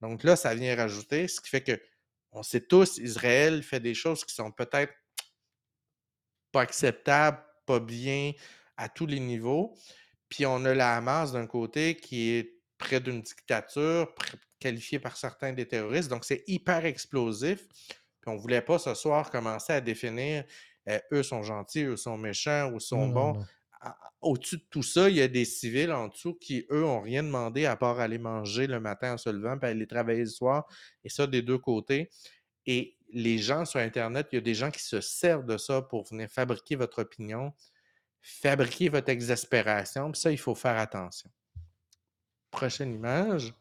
Donc 0.00 0.24
là, 0.24 0.34
ça 0.34 0.54
vient 0.54 0.74
rajouter, 0.74 1.28
ce 1.28 1.40
qui 1.40 1.50
fait 1.50 1.62
que 1.62 1.80
on 2.32 2.42
sait 2.42 2.60
tous, 2.62 2.98
Israël 2.98 3.62
fait 3.62 3.80
des 3.80 3.94
choses 3.94 4.24
qui 4.24 4.34
sont 4.34 4.50
peut-être 4.50 4.92
pas 6.52 6.62
acceptables, 6.62 7.42
pas 7.66 7.80
bien 7.80 8.32
à 8.76 8.88
tous 8.88 9.06
les 9.06 9.20
niveaux. 9.20 9.76
Puis 10.36 10.44
on 10.44 10.66
a 10.66 10.74
la 10.74 10.94
Hamas 10.94 11.32
d'un 11.32 11.46
côté 11.46 11.96
qui 11.96 12.32
est 12.32 12.58
près 12.76 13.00
d'une 13.00 13.22
dictature, 13.22 14.14
qualifiée 14.60 14.98
par 14.98 15.16
certains 15.16 15.54
des 15.54 15.66
terroristes. 15.66 16.10
Donc 16.10 16.26
c'est 16.26 16.44
hyper 16.46 16.84
explosif. 16.84 17.66
Puis 18.20 18.26
on 18.26 18.36
voulait 18.36 18.60
pas 18.60 18.78
ce 18.78 18.92
soir 18.92 19.30
commencer 19.30 19.72
à 19.72 19.80
définir 19.80 20.44
euh, 20.90 20.98
eux 21.10 21.22
sont 21.22 21.42
gentils, 21.42 21.84
eux 21.84 21.96
sont 21.96 22.18
méchants 22.18 22.70
ou 22.70 22.80
sont 22.80 23.06
Non, 23.06 23.14
bons. 23.14 23.32
non. 23.32 23.46
Au-dessus 24.20 24.58
de 24.58 24.66
tout 24.68 24.82
ça, 24.82 25.08
il 25.08 25.16
y 25.16 25.22
a 25.22 25.28
des 25.28 25.46
civils 25.46 25.90
en 25.90 26.08
dessous 26.08 26.34
qui, 26.34 26.66
eux, 26.70 26.84
ont 26.84 27.00
rien 27.00 27.22
demandé 27.22 27.64
à 27.64 27.74
part 27.74 27.98
aller 27.98 28.18
manger 28.18 28.66
le 28.66 28.78
matin 28.78 29.14
en 29.14 29.18
se 29.18 29.30
levant, 29.30 29.56
puis 29.56 29.70
aller 29.70 29.86
travailler 29.86 30.20
le 30.20 30.26
soir, 30.26 30.66
et 31.02 31.08
ça 31.08 31.26
des 31.26 31.40
deux 31.40 31.58
côtés. 31.58 32.10
Et 32.66 32.98
les 33.10 33.38
gens 33.38 33.64
sur 33.64 33.80
Internet, 33.80 34.26
il 34.32 34.34
y 34.34 34.38
a 34.38 34.42
des 34.42 34.54
gens 34.54 34.70
qui 34.70 34.82
se 34.82 35.00
servent 35.00 35.46
de 35.46 35.56
ça 35.56 35.80
pour 35.80 36.06
venir 36.06 36.28
fabriquer 36.28 36.76
votre 36.76 37.00
opinion, 37.00 37.54
fabriquer 38.26 38.88
votre 38.88 39.08
exaspération. 39.08 40.12
Ça, 40.14 40.32
il 40.32 40.38
faut 40.38 40.56
faire 40.56 40.76
attention. 40.78 41.30
Prochaine 42.50 42.92
image. 42.92 43.54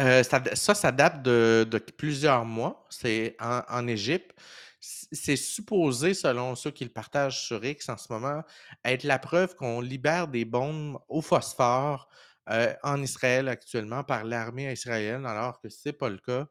Euh, 0.00 0.22
ça, 0.22 0.74
ça, 0.74 0.92
date 0.92 1.22
de, 1.22 1.78
plusieurs 1.96 2.46
mois. 2.46 2.86
C'est 2.88 3.36
en, 3.38 3.86
Égypte. 3.86 4.34
C'est 4.80 5.36
supposé, 5.36 6.14
selon 6.14 6.54
ceux 6.54 6.70
qui 6.70 6.84
le 6.84 6.90
partagent 6.90 7.42
sur 7.42 7.62
X 7.62 7.88
en 7.90 7.98
ce 7.98 8.10
moment, 8.10 8.42
être 8.84 9.04
la 9.04 9.18
preuve 9.18 9.54
qu'on 9.54 9.80
libère 9.82 10.28
des 10.28 10.44
bombes 10.44 10.98
au 11.08 11.20
phosphore 11.20 12.08
euh, 12.48 12.72
en 12.82 13.02
Israël 13.02 13.48
actuellement 13.48 14.04
par 14.04 14.24
l'armée 14.24 14.72
israélienne, 14.72 15.26
alors 15.26 15.60
que 15.60 15.68
ce 15.68 15.88
n'est 15.88 15.92
pas 15.92 16.08
le 16.08 16.18
cas. 16.18 16.46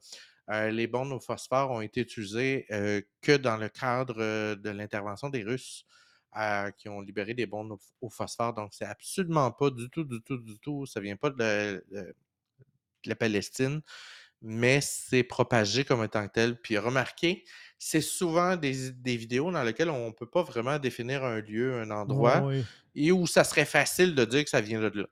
Euh, 0.49 0.69
les 0.71 0.87
bombes 0.87 1.11
au 1.11 1.19
phosphore 1.19 1.71
ont 1.71 1.81
été 1.81 2.01
utilisées 2.01 2.65
euh, 2.71 3.01
que 3.21 3.35
dans 3.35 3.57
le 3.57 3.67
cadre 3.69 4.15
euh, 4.19 4.55
de 4.55 4.69
l'intervention 4.69 5.29
des 5.29 5.43
Russes 5.43 5.85
qui 6.77 6.87
ont 6.87 7.01
libéré 7.01 7.33
des 7.33 7.47
bombes 7.47 7.71
au, 7.71 7.79
au 8.01 8.09
phosphore. 8.09 8.53
Donc, 8.53 8.71
c'est 8.71 8.85
absolument 8.85 9.51
pas 9.51 9.71
du 9.71 9.89
tout, 9.89 10.03
du 10.03 10.21
tout, 10.21 10.37
du 10.37 10.59
tout. 10.59 10.85
Ça 10.85 10.99
vient 10.99 11.15
pas 11.15 11.31
de, 11.31 11.83
de- 11.91 12.15
de 13.03 13.09
la 13.09 13.15
Palestine, 13.15 13.81
mais 14.41 14.79
c'est 14.81 15.23
propagé 15.23 15.83
comme 15.83 16.03
étant 16.03 16.27
tel. 16.27 16.61
Puis 16.61 16.77
remarquez, 16.77 17.43
c'est 17.79 18.01
souvent 18.01 18.55
des, 18.55 18.91
des 18.91 19.17
vidéos 19.17 19.51
dans 19.51 19.63
lesquelles 19.63 19.89
on 19.89 20.07
ne 20.07 20.11
peut 20.13 20.29
pas 20.29 20.43
vraiment 20.43 20.77
définir 20.77 21.23
un 21.23 21.41
lieu, 21.41 21.79
un 21.81 21.89
endroit, 21.89 22.41
oui. 22.45 22.63
et 22.93 23.11
où 23.11 23.25
ça 23.25 23.43
serait 23.43 23.65
facile 23.65 24.13
de 24.13 24.25
dire 24.25 24.43
que 24.43 24.49
ça 24.49 24.61
vient 24.61 24.81
de 24.81 24.89
là. 25.01 25.07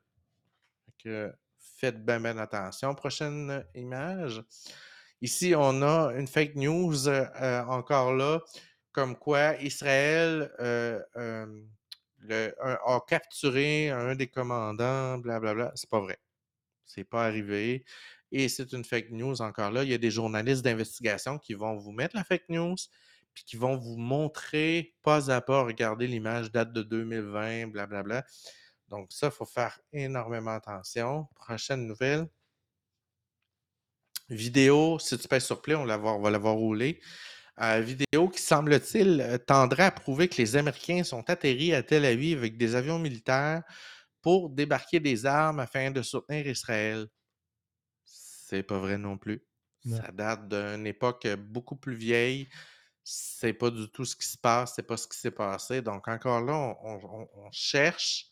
Que 1.00 1.34
faites 1.58 2.06
bien, 2.06 2.20
bien 2.20 2.38
attention. 2.38 2.94
Prochaine 2.96 3.64
image. 3.74 4.44
Ici, 5.26 5.56
on 5.58 5.82
a 5.82 6.14
une 6.14 6.28
fake 6.28 6.54
news 6.54 7.08
euh, 7.08 7.26
euh, 7.42 7.64
encore 7.64 8.14
là, 8.14 8.42
comme 8.92 9.16
quoi 9.18 9.56
Israël 9.60 10.52
euh, 10.60 11.02
a 12.30 13.00
capturé 13.08 13.90
un 13.90 14.14
des 14.14 14.28
commandants, 14.28 15.18
blablabla. 15.18 15.72
C'est 15.74 15.90
pas 15.90 16.00
vrai. 16.00 16.20
C'est 16.86 17.06
pas 17.06 17.26
arrivé. 17.26 17.86
et 18.32 18.50
c'est 18.50 18.72
une 18.74 18.84
fake 18.86 19.10
news 19.10 19.42
encore 19.42 19.72
là. 19.72 19.84
Il 19.84 19.90
y 19.90 19.96
a 19.96 19.98
des 19.98 20.12
journalistes 20.12 20.64
d'investigation 20.64 21.40
qui 21.40 21.56
vont 21.56 21.76
vous 21.76 21.92
mettre 21.92 22.16
la 22.16 22.24
fake 22.24 22.50
news, 22.50 22.76
puis 23.34 23.46
qui 23.46 23.58
vont 23.58 23.78
vous 23.78 23.98
montrer 23.98 24.94
pas 25.02 25.32
à 25.32 25.42
pas, 25.42 25.64
regardez 25.64 26.06
l'image 26.06 26.52
date 26.52 26.72
de 26.72 26.84
2020, 26.84 27.72
blablabla. 27.72 28.24
Donc 28.90 29.12
ça, 29.12 29.28
il 29.30 29.32
faut 29.32 29.46
faire 29.46 29.80
énormément 29.92 30.52
attention. 30.54 31.28
Prochaine 31.34 31.88
nouvelle. 31.88 32.28
Vidéo, 34.30 34.98
si 35.00 35.18
tu 35.18 35.28
pèses 35.28 35.46
sur 35.46 35.62
play, 35.62 35.76
on, 35.76 35.86
va- 35.86 35.98
on 36.00 36.22
va 36.22 36.30
l'avoir 36.32 36.56
roulé. 36.56 37.00
Euh, 37.62 37.82
vidéo 37.82 38.30
qui, 38.30 38.42
semble-t-il, 38.42 39.40
tendrait 39.48 39.84
à 39.86 39.92
prouver 39.92 40.28
que 40.30 40.38
les 40.38 40.56
Américains 40.58 41.04
sont 41.04 41.30
atterris 41.30 41.74
à 41.74 41.84
Tel 41.84 42.06
Aviv 42.06 42.40
avec 42.40 42.58
des 42.58 42.76
avions 42.76 43.00
militaires 43.00 43.64
pour 44.22 44.50
débarquer 44.50 45.00
des 45.00 45.26
armes 45.26 45.60
afin 45.62 45.92
de 45.92 46.02
soutenir 46.02 46.48
Israël. 46.48 47.08
C'est 48.06 48.64
pas 48.64 48.80
vrai 48.80 48.98
non 48.98 49.18
plus. 49.18 49.46
Non. 49.86 49.98
Ça 49.98 50.12
date 50.12 50.48
d'une 50.50 50.88
époque 50.88 51.28
beaucoup 51.38 51.76
plus 51.76 51.96
vieille. 51.96 52.50
C'est 53.04 53.54
pas 53.54 53.70
du 53.72 53.90
tout 53.92 54.06
ce 54.06 54.16
qui 54.16 54.28
se 54.28 54.38
passe, 54.38 54.74
c'est 54.76 54.84
pas 54.88 54.98
ce 54.98 55.08
qui 55.08 55.18
s'est 55.18 55.32
passé. 55.32 55.82
Donc, 55.82 56.08
encore 56.08 56.42
là, 56.42 56.54
on- 56.84 57.30
on 57.36 57.52
cherche 57.52 58.28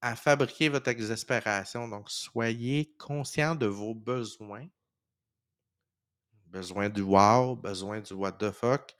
à 0.00 0.16
fabriquer 0.16 0.68
votre 0.70 0.88
exaspération. 0.88 1.88
Donc, 1.88 2.10
soyez 2.10 2.94
conscient 2.98 3.54
de 3.54 3.66
vos 3.66 3.94
besoins. 3.94 4.66
Besoin 6.52 6.90
du 6.90 7.00
wow, 7.00 7.56
besoin 7.56 8.00
du 8.00 8.12
what 8.12 8.32
the 8.32 8.50
fuck, 8.50 8.94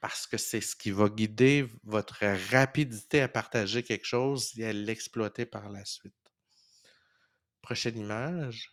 parce 0.00 0.26
que 0.26 0.36
c'est 0.36 0.60
ce 0.60 0.74
qui 0.74 0.90
va 0.90 1.08
guider 1.08 1.68
votre 1.84 2.26
rapidité 2.50 3.20
à 3.20 3.28
partager 3.28 3.84
quelque 3.84 4.06
chose 4.06 4.52
et 4.58 4.66
à 4.66 4.72
l'exploiter 4.72 5.46
par 5.46 5.70
la 5.70 5.84
suite. 5.84 6.14
Prochaine 7.62 7.96
image. 7.96 8.72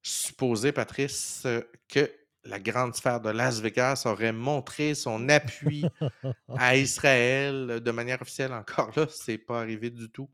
Supposez, 0.00 0.70
Patrice, 0.70 1.42
euh, 1.46 1.60
que 1.88 2.08
la 2.44 2.60
grande 2.60 2.94
sphère 2.94 3.20
de 3.20 3.30
Las 3.30 3.58
Vegas 3.58 4.02
aurait 4.04 4.32
montré 4.32 4.94
son 4.94 5.28
appui 5.28 5.84
à 6.56 6.76
Israël 6.76 7.66
euh, 7.68 7.80
de 7.80 7.90
manière 7.90 8.22
officielle. 8.22 8.52
Encore 8.52 8.92
là, 8.96 9.06
c'est 9.10 9.38
pas 9.38 9.60
arrivé 9.60 9.90
du 9.90 10.08
tout. 10.08 10.30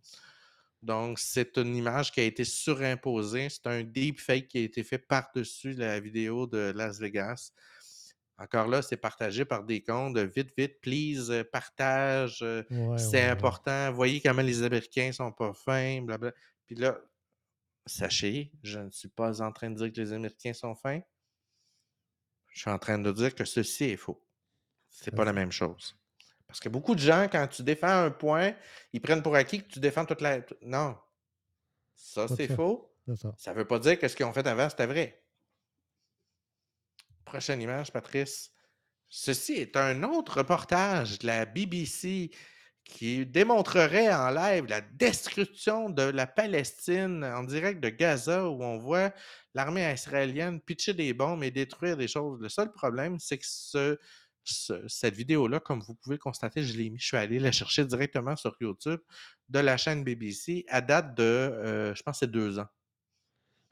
Donc, 0.82 1.18
c'est 1.20 1.56
une 1.58 1.76
image 1.76 2.10
qui 2.10 2.20
a 2.20 2.24
été 2.24 2.44
surimposée. 2.44 3.48
C'est 3.48 3.66
un 3.68 3.82
deepfake 3.84 4.48
qui 4.48 4.58
a 4.58 4.62
été 4.62 4.82
fait 4.82 4.98
par-dessus 4.98 5.74
la 5.74 6.00
vidéo 6.00 6.46
de 6.46 6.72
Las 6.74 6.98
Vegas. 6.98 7.52
Encore 8.38 8.66
là, 8.66 8.82
c'est 8.82 8.96
partagé 8.96 9.44
par 9.44 9.62
des 9.62 9.80
comptes. 9.82 10.18
Vite, 10.18 10.52
vite, 10.58 10.80
please, 10.80 11.30
euh, 11.30 11.44
partage. 11.44 12.40
euh, 12.42 12.64
Ouais, 12.70 12.98
c'est 12.98 13.06
ouais, 13.10 13.22
ouais. 13.22 13.28
important. 13.28 13.92
Voyez 13.92 14.20
comment 14.20 14.42
les 14.42 14.62
Américains 14.64 15.12
sont 15.12 15.30
pas 15.30 15.52
fins. 15.52 16.02
Blabla. 16.02 16.32
Puis 16.66 16.74
là, 16.74 16.98
sachez, 17.86 18.50
je 18.64 18.80
ne 18.80 18.90
suis 18.90 19.08
pas 19.08 19.40
en 19.42 19.52
train 19.52 19.70
de 19.70 19.76
dire 19.76 19.92
que 19.92 20.00
les 20.00 20.12
Américains 20.12 20.52
sont 20.54 20.74
fins. 20.74 21.00
Je 22.48 22.60
suis 22.60 22.70
en 22.70 22.78
train 22.78 22.98
de 22.98 23.12
dire 23.12 23.34
que 23.34 23.44
ceci 23.44 23.84
est 23.84 23.96
faux. 23.96 24.26
C'est 24.90 25.14
pas 25.14 25.24
la 25.24 25.32
même 25.32 25.52
chose. 25.52 25.96
Parce 26.52 26.60
que 26.60 26.68
beaucoup 26.68 26.94
de 26.94 27.00
gens, 27.00 27.28
quand 27.32 27.46
tu 27.48 27.62
défends 27.62 28.04
un 28.04 28.10
point, 28.10 28.54
ils 28.92 29.00
prennent 29.00 29.22
pour 29.22 29.34
acquis 29.34 29.62
que 29.64 29.72
tu 29.72 29.80
défends 29.80 30.04
toute 30.04 30.20
la. 30.20 30.40
Non. 30.60 30.98
Ça, 31.94 32.28
c'est 32.28 32.46
faux. 32.54 32.94
Ça. 33.16 33.32
Ça 33.38 33.54
veut 33.54 33.64
pas 33.66 33.78
dire 33.78 33.98
que 33.98 34.06
ce 34.06 34.14
qu'ils 34.14 34.26
ont 34.26 34.34
fait 34.34 34.46
avant, 34.46 34.68
c'était 34.68 34.84
vrai. 34.84 35.24
Prochaine 37.24 37.62
image, 37.62 37.90
Patrice. 37.90 38.50
Ceci 39.08 39.54
est 39.54 39.78
un 39.78 40.02
autre 40.02 40.36
reportage 40.38 41.20
de 41.20 41.26
la 41.26 41.46
BBC 41.46 42.30
qui 42.84 43.24
démontrerait 43.24 44.12
en 44.12 44.28
live 44.28 44.66
la 44.66 44.82
destruction 44.82 45.88
de 45.88 46.02
la 46.02 46.26
Palestine 46.26 47.24
en 47.24 47.44
direct 47.44 47.80
de 47.80 47.88
Gaza 47.88 48.46
où 48.46 48.62
on 48.62 48.76
voit 48.76 49.10
l'armée 49.54 49.90
israélienne 49.90 50.60
pitcher 50.60 50.92
des 50.92 51.14
bombes 51.14 51.44
et 51.44 51.50
détruire 51.50 51.96
des 51.96 52.08
choses. 52.08 52.40
Le 52.42 52.50
seul 52.50 52.70
problème, 52.72 53.18
c'est 53.18 53.38
que 53.38 53.46
ce- 53.46 53.98
ce- 54.44 54.86
cette 54.88 55.14
vidéo-là, 55.14 55.60
comme 55.60 55.80
vous 55.80 55.94
pouvez 55.94 56.16
le 56.16 56.20
constater, 56.20 56.62
je 56.62 56.76
l'ai 56.76 56.90
mis, 56.90 56.98
je 56.98 57.06
suis 57.06 57.16
allé 57.16 57.38
la 57.38 57.52
chercher 57.52 57.84
directement 57.84 58.36
sur 58.36 58.56
YouTube 58.60 59.00
de 59.48 59.58
la 59.58 59.76
chaîne 59.76 60.04
BBC 60.04 60.64
à 60.68 60.80
date 60.80 61.14
de, 61.16 61.22
euh, 61.22 61.94
je 61.94 62.02
pense, 62.02 62.20
c'est 62.20 62.30
deux 62.30 62.58
ans. 62.58 62.68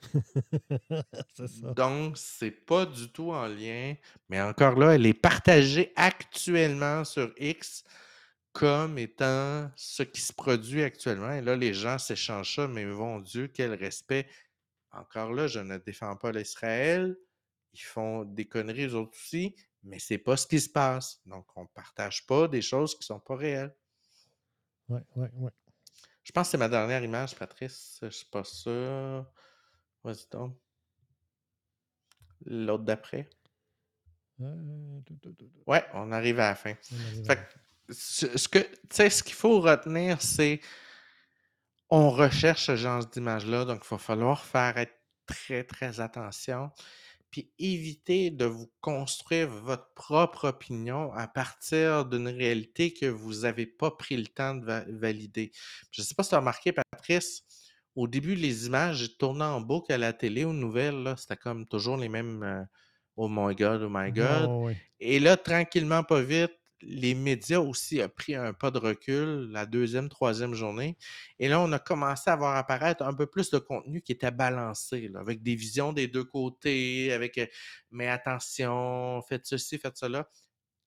ça. 1.36 1.74
Donc, 1.74 2.16
c'est 2.16 2.50
pas 2.50 2.86
du 2.86 3.10
tout 3.12 3.30
en 3.32 3.46
lien, 3.46 3.94
mais 4.28 4.40
encore 4.40 4.78
là, 4.78 4.94
elle 4.94 5.06
est 5.06 5.14
partagée 5.14 5.92
actuellement 5.96 7.04
sur 7.04 7.32
X 7.38 7.84
comme 8.52 8.98
étant 8.98 9.70
ce 9.76 10.02
qui 10.02 10.20
se 10.20 10.32
produit 10.32 10.82
actuellement. 10.82 11.32
Et 11.32 11.40
là, 11.40 11.54
les 11.54 11.72
gens 11.74 11.98
s'échangent 11.98 12.56
ça, 12.56 12.66
mais 12.66 12.84
mon 12.84 13.20
Dieu, 13.20 13.48
quel 13.48 13.74
respect. 13.74 14.26
Encore 14.92 15.32
là, 15.32 15.46
je 15.46 15.60
ne 15.60 15.78
défends 15.78 16.16
pas 16.16 16.32
l'Israël. 16.32 17.16
Ils 17.72 17.80
font 17.80 18.24
des 18.24 18.46
conneries 18.46 18.86
eux 18.86 18.94
autres 18.96 19.16
aussi, 19.16 19.54
mais 19.82 19.98
c'est 19.98 20.18
pas 20.18 20.36
ce 20.36 20.46
qui 20.46 20.60
se 20.60 20.68
passe. 20.68 21.20
Donc, 21.26 21.46
on 21.56 21.66
partage 21.66 22.26
pas 22.26 22.48
des 22.48 22.62
choses 22.62 22.96
qui 22.96 23.04
sont 23.04 23.20
pas 23.20 23.36
réelles. 23.36 23.74
Ouais, 24.88 25.02
ouais, 25.16 25.30
ouais. 25.34 25.52
Je 26.22 26.32
pense 26.32 26.48
que 26.48 26.50
c'est 26.52 26.58
ma 26.58 26.68
dernière 26.68 27.02
image, 27.02 27.34
Patrice. 27.34 27.98
Je 28.02 28.08
suis 28.08 28.26
pas 28.26 28.44
sûr. 28.44 29.26
Vas-y 30.04 30.28
donc. 30.30 30.56
L'autre 32.46 32.84
d'après. 32.84 33.28
Euh. 34.40 35.00
Ouais, 35.66 35.84
on 35.94 36.12
arrive 36.12 36.40
à 36.40 36.50
la 36.50 36.54
fin. 36.54 36.74
Fait 37.26 37.36
que, 37.36 37.92
ce 37.92 38.38
ce 38.38 38.48
que, 38.48 38.58
tu 38.58 38.78
sais, 38.90 39.10
ce 39.10 39.22
qu'il 39.22 39.34
faut 39.34 39.60
retenir, 39.60 40.22
c'est 40.22 40.60
on 41.90 42.10
recherche 42.10 42.66
ce 42.66 42.76
genre 42.76 43.04
d'image-là, 43.04 43.64
donc 43.64 43.82
il 43.84 43.88
va 43.88 43.98
falloir 43.98 44.44
faire 44.44 44.78
être 44.78 44.94
très, 45.26 45.64
très 45.64 46.00
attention. 46.00 46.70
Puis 47.30 47.52
éviter 47.58 48.30
de 48.30 48.44
vous 48.44 48.70
construire 48.80 49.48
votre 49.48 49.92
propre 49.94 50.48
opinion 50.48 51.12
à 51.12 51.28
partir 51.28 52.04
d'une 52.04 52.28
réalité 52.28 52.92
que 52.92 53.06
vous 53.06 53.42
n'avez 53.42 53.66
pas 53.66 53.92
pris 53.92 54.16
le 54.16 54.26
temps 54.26 54.54
de 54.56 54.64
va- 54.64 54.84
valider. 54.88 55.52
Je 55.92 56.02
ne 56.02 56.06
sais 56.06 56.14
pas 56.14 56.22
si 56.24 56.30
tu 56.30 56.34
as 56.34 56.38
remarqué, 56.40 56.72
Patrice, 56.72 57.42
au 57.94 58.08
début, 58.08 58.34
les 58.34 58.66
images 58.66 59.16
tournaient 59.18 59.44
en 59.44 59.60
boucle 59.60 59.92
à 59.92 59.98
la 59.98 60.12
télé, 60.12 60.44
aux 60.44 60.52
nouvelles, 60.52 61.14
c'était 61.18 61.36
comme 61.36 61.66
toujours 61.66 61.96
les 61.96 62.08
mêmes 62.08 62.42
euh, 62.42 62.62
Oh 63.16 63.28
my 63.28 63.54
God, 63.54 63.82
oh 63.82 63.88
my 63.90 64.10
God. 64.12 64.48
Et 64.98 65.18
là, 65.20 65.36
tranquillement, 65.36 66.02
pas 66.04 66.22
vite, 66.22 66.52
les 66.82 67.14
médias 67.14 67.58
aussi 67.58 68.00
ont 68.02 68.08
pris 68.08 68.34
un 68.34 68.52
pas 68.52 68.70
de 68.70 68.78
recul 68.78 69.50
la 69.50 69.66
deuxième, 69.66 70.08
troisième 70.08 70.54
journée. 70.54 70.96
Et 71.38 71.48
là, 71.48 71.60
on 71.60 71.70
a 71.72 71.78
commencé 71.78 72.30
à 72.30 72.36
voir 72.36 72.56
apparaître 72.56 73.02
un 73.04 73.14
peu 73.14 73.26
plus 73.26 73.50
de 73.50 73.58
contenu 73.58 74.00
qui 74.02 74.12
était 74.12 74.30
balancé, 74.30 75.08
là, 75.08 75.20
avec 75.20 75.42
des 75.42 75.54
visions 75.54 75.92
des 75.92 76.08
deux 76.08 76.24
côtés, 76.24 77.12
avec 77.12 77.50
mais 77.90 78.08
attention, 78.08 79.22
faites 79.28 79.46
ceci, 79.46 79.78
faites 79.78 79.96
cela. 79.96 80.28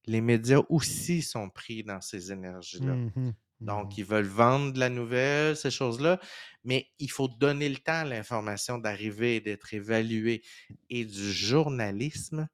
Les 0.06 0.22
médias 0.22 0.62
aussi 0.70 1.22
sont 1.22 1.50
pris 1.50 1.84
dans 1.84 2.02
ces 2.02 2.32
énergies-là. 2.32 2.96
Mhm, 2.96 3.34
Donc, 3.62 3.86
mhm. 3.86 3.94
ils 3.98 4.06
veulent 4.06 4.26
vendre 4.26 4.74
de 4.74 4.80
la 4.80 4.90
nouvelle, 4.90 5.56
ces 5.56 5.72
choses-là, 5.72 6.20
mais 6.64 6.88
il 7.00 7.10
faut 7.10 7.28
donner 7.28 7.70
le 7.70 7.78
temps 7.78 8.02
à 8.02 8.06
l'information 8.06 8.78
d'arriver 8.78 9.38
et 9.38 9.42
d'être 9.42 9.74
évaluée. 9.74 10.44
Et 10.90 11.06
du 11.06 11.32
journalisme, 11.32 12.50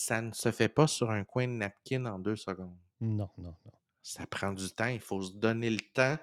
ça 0.00 0.20
ne 0.20 0.32
se 0.32 0.52
fait 0.52 0.68
pas 0.68 0.86
sur 0.86 1.10
un 1.10 1.24
coin 1.24 1.46
de 1.46 1.52
napkin 1.52 2.04
en 2.06 2.18
deux 2.18 2.36
secondes. 2.36 2.76
Non, 3.00 3.30
non, 3.38 3.54
non. 3.64 3.72
Ça 4.02 4.26
prend 4.26 4.52
du 4.52 4.70
temps, 4.70 4.86
il 4.86 5.00
faut 5.00 5.20
se 5.20 5.32
donner 5.32 5.68
le 5.68 5.80
temps. 5.80 6.16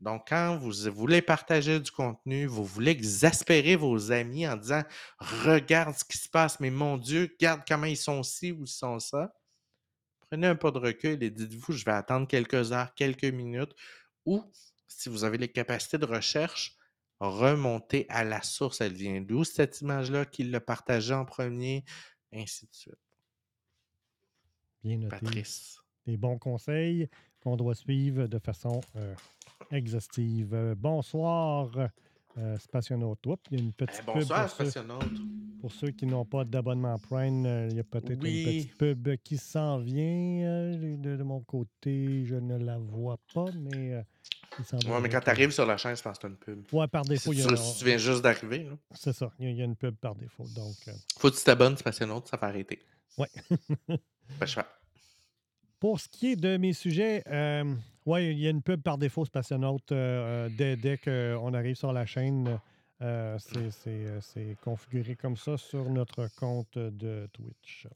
Donc, 0.00 0.28
quand 0.28 0.58
vous 0.58 0.72
voulez 0.92 1.22
partager 1.22 1.80
du 1.80 1.90
contenu, 1.90 2.46
vous 2.46 2.64
voulez 2.64 2.90
exaspérer 2.90 3.76
vos 3.76 4.12
amis 4.12 4.46
en 4.46 4.56
disant 4.56 4.82
Regarde 5.18 5.94
ce 5.94 6.04
qui 6.04 6.18
se 6.18 6.28
passe, 6.28 6.60
mais 6.60 6.70
mon 6.70 6.98
Dieu, 6.98 7.30
regarde 7.32 7.62
comment 7.66 7.86
ils 7.86 7.96
sont 7.96 8.22
ci 8.22 8.52
ou 8.52 8.64
ils 8.64 8.68
sont 8.68 8.98
ça. 8.98 9.32
Prenez 10.28 10.48
un 10.48 10.54
pas 10.54 10.70
de 10.70 10.78
recul 10.78 11.22
et 11.22 11.30
dites-vous 11.30 11.72
Je 11.72 11.84
vais 11.84 11.92
attendre 11.92 12.28
quelques 12.28 12.72
heures, 12.72 12.94
quelques 12.94 13.24
minutes. 13.24 13.74
Ou, 14.26 14.44
si 14.86 15.08
vous 15.08 15.24
avez 15.24 15.38
les 15.38 15.48
capacités 15.48 15.98
de 15.98 16.06
recherche, 16.06 16.76
remontez 17.20 18.06
à 18.10 18.24
la 18.24 18.42
source. 18.42 18.80
Elle 18.80 18.92
vient 18.92 19.20
d'où 19.20 19.44
cette 19.44 19.80
image-là, 19.80 20.26
qui 20.26 20.44
l'a 20.44 20.60
partagée 20.60 21.14
en 21.14 21.24
premier, 21.24 21.84
ainsi 22.32 22.66
de 22.66 22.74
suite. 22.74 23.09
Bien 24.82 24.96
noté. 24.98 25.16
Patrice. 25.20 25.78
Des 26.06 26.16
bons 26.16 26.38
conseils 26.38 27.08
qu'on 27.42 27.56
doit 27.56 27.74
suivre 27.74 28.26
de 28.26 28.38
façon 28.38 28.80
euh, 28.96 29.14
exhaustive. 29.70 30.54
Euh, 30.54 30.74
bonsoir, 30.76 31.70
euh, 32.38 32.58
Spationaute. 32.58 33.26
Oups, 33.26 33.42
il 33.50 33.58
y 33.58 33.60
a 33.60 33.64
une 33.64 33.72
petite 33.72 33.96
Eh, 34.02 34.04
pub 34.06 34.14
bonsoir, 34.14 34.46
pour 34.46 34.56
ceux, 34.56 34.70
Spationaute. 34.70 35.20
pour 35.60 35.72
ceux 35.72 35.90
qui 35.90 36.06
n'ont 36.06 36.24
pas 36.24 36.44
d'abonnement 36.44 36.98
Prime. 36.98 37.44
euh, 37.46 37.68
il 37.70 37.76
y 37.76 37.80
a 37.80 37.84
peut-être 37.84 38.22
Oui. 38.22 38.42
une 38.42 38.44
petite 38.46 38.78
pub 38.78 39.16
qui 39.22 39.36
s'en 39.36 39.78
vient. 39.78 40.44
euh, 40.46 40.96
de, 40.96 41.16
de 41.16 41.22
mon 41.22 41.40
côté, 41.40 42.24
je 42.24 42.36
ne 42.36 42.56
la 42.56 42.78
vois 42.78 43.18
pas, 43.34 43.46
mais 43.54 43.94
euh, 43.94 44.02
il 44.58 44.90
Ouais, 44.90 45.00
mais 45.00 45.08
quand 45.08 45.20
tu 45.20 45.30
arrives 45.30 45.50
sur 45.52 45.64
la 45.66 45.76
chaîne, 45.76 45.96
je 45.96 46.02
pense 46.02 46.18
que 46.18 46.22
c'est 46.22 46.28
une 46.28 46.36
pub. 46.36 46.64
Ouais, 46.72 46.88
par 46.88 47.04
défaut, 47.04 47.32
Si 47.32 47.38
il 47.38 47.44
y 47.44 47.46
tu, 47.46 47.52
a- 47.52 47.56
si 47.56 47.78
tu 47.78 47.84
viens 47.84 47.96
juste 47.98 48.22
d'arriver, 48.22 48.64
là. 48.64 48.76
C'est 48.92 49.12
ça, 49.12 49.30
il 49.38 49.44
y, 49.44 49.48
a, 49.48 49.50
il 49.52 49.56
y 49.58 49.62
a 49.62 49.64
une 49.64 49.76
pub 49.76 49.94
par 49.96 50.14
défaut. 50.14 50.44
Donc, 50.54 50.76
euh, 50.88 50.92
faut 51.18 51.30
que 51.30 51.36
tu 51.36 51.44
t'abonnes, 51.44 51.76
c'est 51.76 51.82
parce 51.84 51.98
que 51.98 52.04
sinon, 52.04 52.22
ça 52.24 52.36
va 52.36 52.46
arrêter. 52.48 52.80
ouais. 53.18 53.28
Fais. 54.38 54.46
Pour 55.78 55.98
ce 56.00 56.08
qui 56.08 56.32
est 56.32 56.36
de 56.36 56.56
mes 56.56 56.72
sujets, 56.72 57.22
euh, 57.26 57.74
ouais, 58.06 58.32
il 58.32 58.38
y 58.38 58.46
a 58.46 58.50
une 58.50 58.62
pub 58.62 58.82
par 58.82 58.98
défaut 58.98 59.24
Spationaute 59.24 59.92
euh, 59.92 60.48
dès, 60.56 60.76
dès 60.76 60.98
qu'on 60.98 61.54
arrive 61.54 61.76
sur 61.76 61.92
la 61.92 62.04
chaîne. 62.06 62.58
Euh, 63.02 63.38
c'est- 63.38 63.88
euh, 63.88 64.20
c'est 64.20 64.56
configuré 64.62 65.16
comme 65.16 65.36
ça 65.38 65.56
sur 65.56 65.88
notre 65.88 66.28
compte 66.38 66.76
de 66.76 67.26
Twitch. 67.32 67.86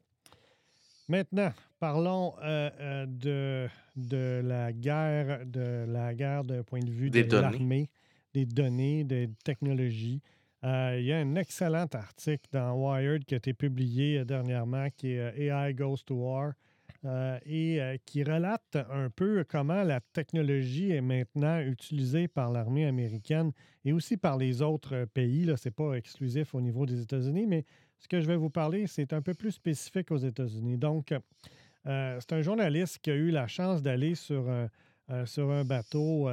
Maintenant, 1.08 1.52
parlons 1.78 2.34
euh, 2.42 3.04
de, 3.06 3.68
de 3.96 4.40
la 4.42 4.72
guerre, 4.72 5.44
de 5.44 5.84
la 5.86 6.14
guerre 6.14 6.42
d'un 6.44 6.62
point 6.62 6.80
de 6.80 6.90
vue 6.90 7.10
Des 7.10 7.24
de 7.24 7.36
l'armée, 7.36 7.90
des 8.32 8.46
données, 8.46 9.04
des 9.04 9.28
technologies. 9.44 10.22
Euh, 10.64 10.96
il 10.98 11.04
y 11.04 11.12
a 11.12 11.18
un 11.18 11.34
excellent 11.34 11.86
article 11.92 12.46
dans 12.52 12.72
Wired 12.72 13.24
qui 13.26 13.34
a 13.34 13.36
été 13.36 13.52
publié 13.52 14.20
euh, 14.20 14.24
dernièrement 14.24 14.88
qui 14.96 15.12
est 15.12 15.20
euh, 15.20 15.66
AI 15.66 15.74
Goes 15.74 15.98
to 16.06 16.14
War 16.14 16.52
et 17.44 18.00
qui 18.06 18.24
relate 18.24 18.78
un 18.90 19.10
peu 19.10 19.44
comment 19.46 19.82
la 19.82 20.00
technologie 20.00 20.90
est 20.92 21.02
maintenant 21.02 21.60
utilisée 21.60 22.28
par 22.28 22.50
l'armée 22.50 22.86
américaine 22.86 23.52
et 23.84 23.92
aussi 23.92 24.16
par 24.16 24.38
les 24.38 24.62
autres 24.62 25.04
pays. 25.12 25.44
Ce 25.44 25.68
n'est 25.68 25.72
pas 25.72 25.92
exclusif 25.96 26.54
au 26.54 26.62
niveau 26.62 26.86
des 26.86 27.02
États-Unis, 27.02 27.46
mais 27.46 27.66
ce 27.98 28.08
que 28.08 28.22
je 28.22 28.26
vais 28.26 28.36
vous 28.36 28.48
parler, 28.48 28.86
c'est 28.86 29.12
un 29.12 29.20
peu 29.20 29.34
plus 29.34 29.52
spécifique 29.52 30.10
aux 30.12 30.16
États-Unis. 30.16 30.78
Donc, 30.78 31.12
c'est 31.84 32.32
un 32.32 32.40
journaliste 32.40 33.00
qui 33.02 33.10
a 33.10 33.14
eu 33.16 33.28
la 33.28 33.48
chance 33.48 33.82
d'aller 33.82 34.14
sur 34.14 34.48
un, 34.48 35.26
sur 35.26 35.50
un 35.50 35.66
bateau 35.66 36.30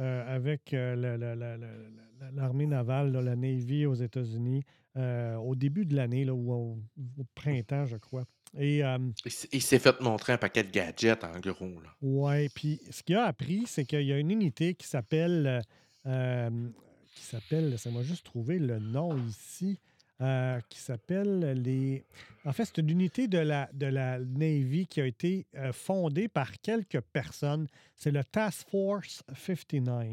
euh, 0.00 0.36
avec 0.36 0.72
euh, 0.72 0.96
l'armée 2.32 2.66
navale, 2.66 3.12
là, 3.12 3.20
la 3.20 3.36
Navy 3.36 3.86
aux 3.86 3.94
États-Unis, 3.94 4.62
euh, 4.96 5.36
au 5.36 5.54
début 5.54 5.84
de 5.84 5.94
l'année, 5.94 6.28
ou 6.30 6.52
au, 6.52 6.78
au 7.18 7.24
printemps, 7.34 7.86
je 7.86 7.96
crois. 7.96 8.24
Et 8.58 8.84
euh, 8.84 8.98
Il 9.52 9.62
s'est 9.62 9.78
fait 9.78 10.00
montrer 10.00 10.32
un 10.32 10.38
paquet 10.38 10.64
de 10.64 10.70
gadgets, 10.70 11.22
en 11.22 11.38
gros. 11.38 11.70
Ouais, 12.02 12.48
puis 12.54 12.80
ce 12.90 13.02
qu'il 13.02 13.16
a 13.16 13.24
appris, 13.24 13.64
c'est 13.66 13.84
qu'il 13.84 14.02
y 14.02 14.12
a 14.12 14.18
une 14.18 14.30
unité 14.30 14.74
qui 14.74 14.86
s'appelle. 14.86 15.62
qui 16.04 17.22
s'appelle. 17.22 17.70
Laissez-moi 17.70 18.02
juste 18.02 18.24
trouver 18.24 18.58
le 18.58 18.78
nom 18.78 19.16
ici. 19.28 19.78
Euh, 20.20 20.60
qui 20.68 20.78
s'appelle 20.78 21.52
les. 21.62 22.04
En 22.44 22.52
fait, 22.52 22.64
c'est 22.66 22.78
une 22.78 22.90
unité 22.90 23.26
de 23.28 23.38
la, 23.38 23.68
de 23.72 23.86
la 23.86 24.18
Navy 24.18 24.86
qui 24.86 25.00
a 25.00 25.06
été 25.06 25.46
euh, 25.56 25.72
fondée 25.72 26.28
par 26.28 26.52
quelques 26.60 27.00
personnes. 27.00 27.66
C'est 27.96 28.10
le 28.10 28.22
Task 28.24 28.68
Force 28.70 29.22
59. 29.34 30.06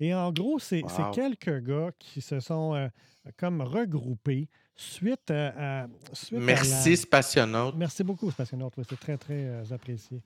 Et 0.00 0.14
en 0.14 0.32
gros, 0.32 0.58
c'est 0.58 0.82
Wow. 0.82 1.10
quelques 1.12 1.62
gars 1.64 1.90
qui 1.98 2.20
se 2.20 2.38
sont 2.40 2.74
euh, 2.74 2.88
comme 3.36 3.60
regroupés 3.60 4.48
suite 4.76 5.30
à. 5.30 5.86
suite 6.12 6.38
Merci, 6.40 6.90
la- 6.90 6.96
Spationaute. 6.96 7.74
Merci 7.76 8.04
beaucoup, 8.04 8.30
Spationaute. 8.30 8.74
Oui, 8.76 8.84
c'est 8.88 8.98
très, 9.00 9.16
très 9.16 9.72
apprécié. 9.72 10.20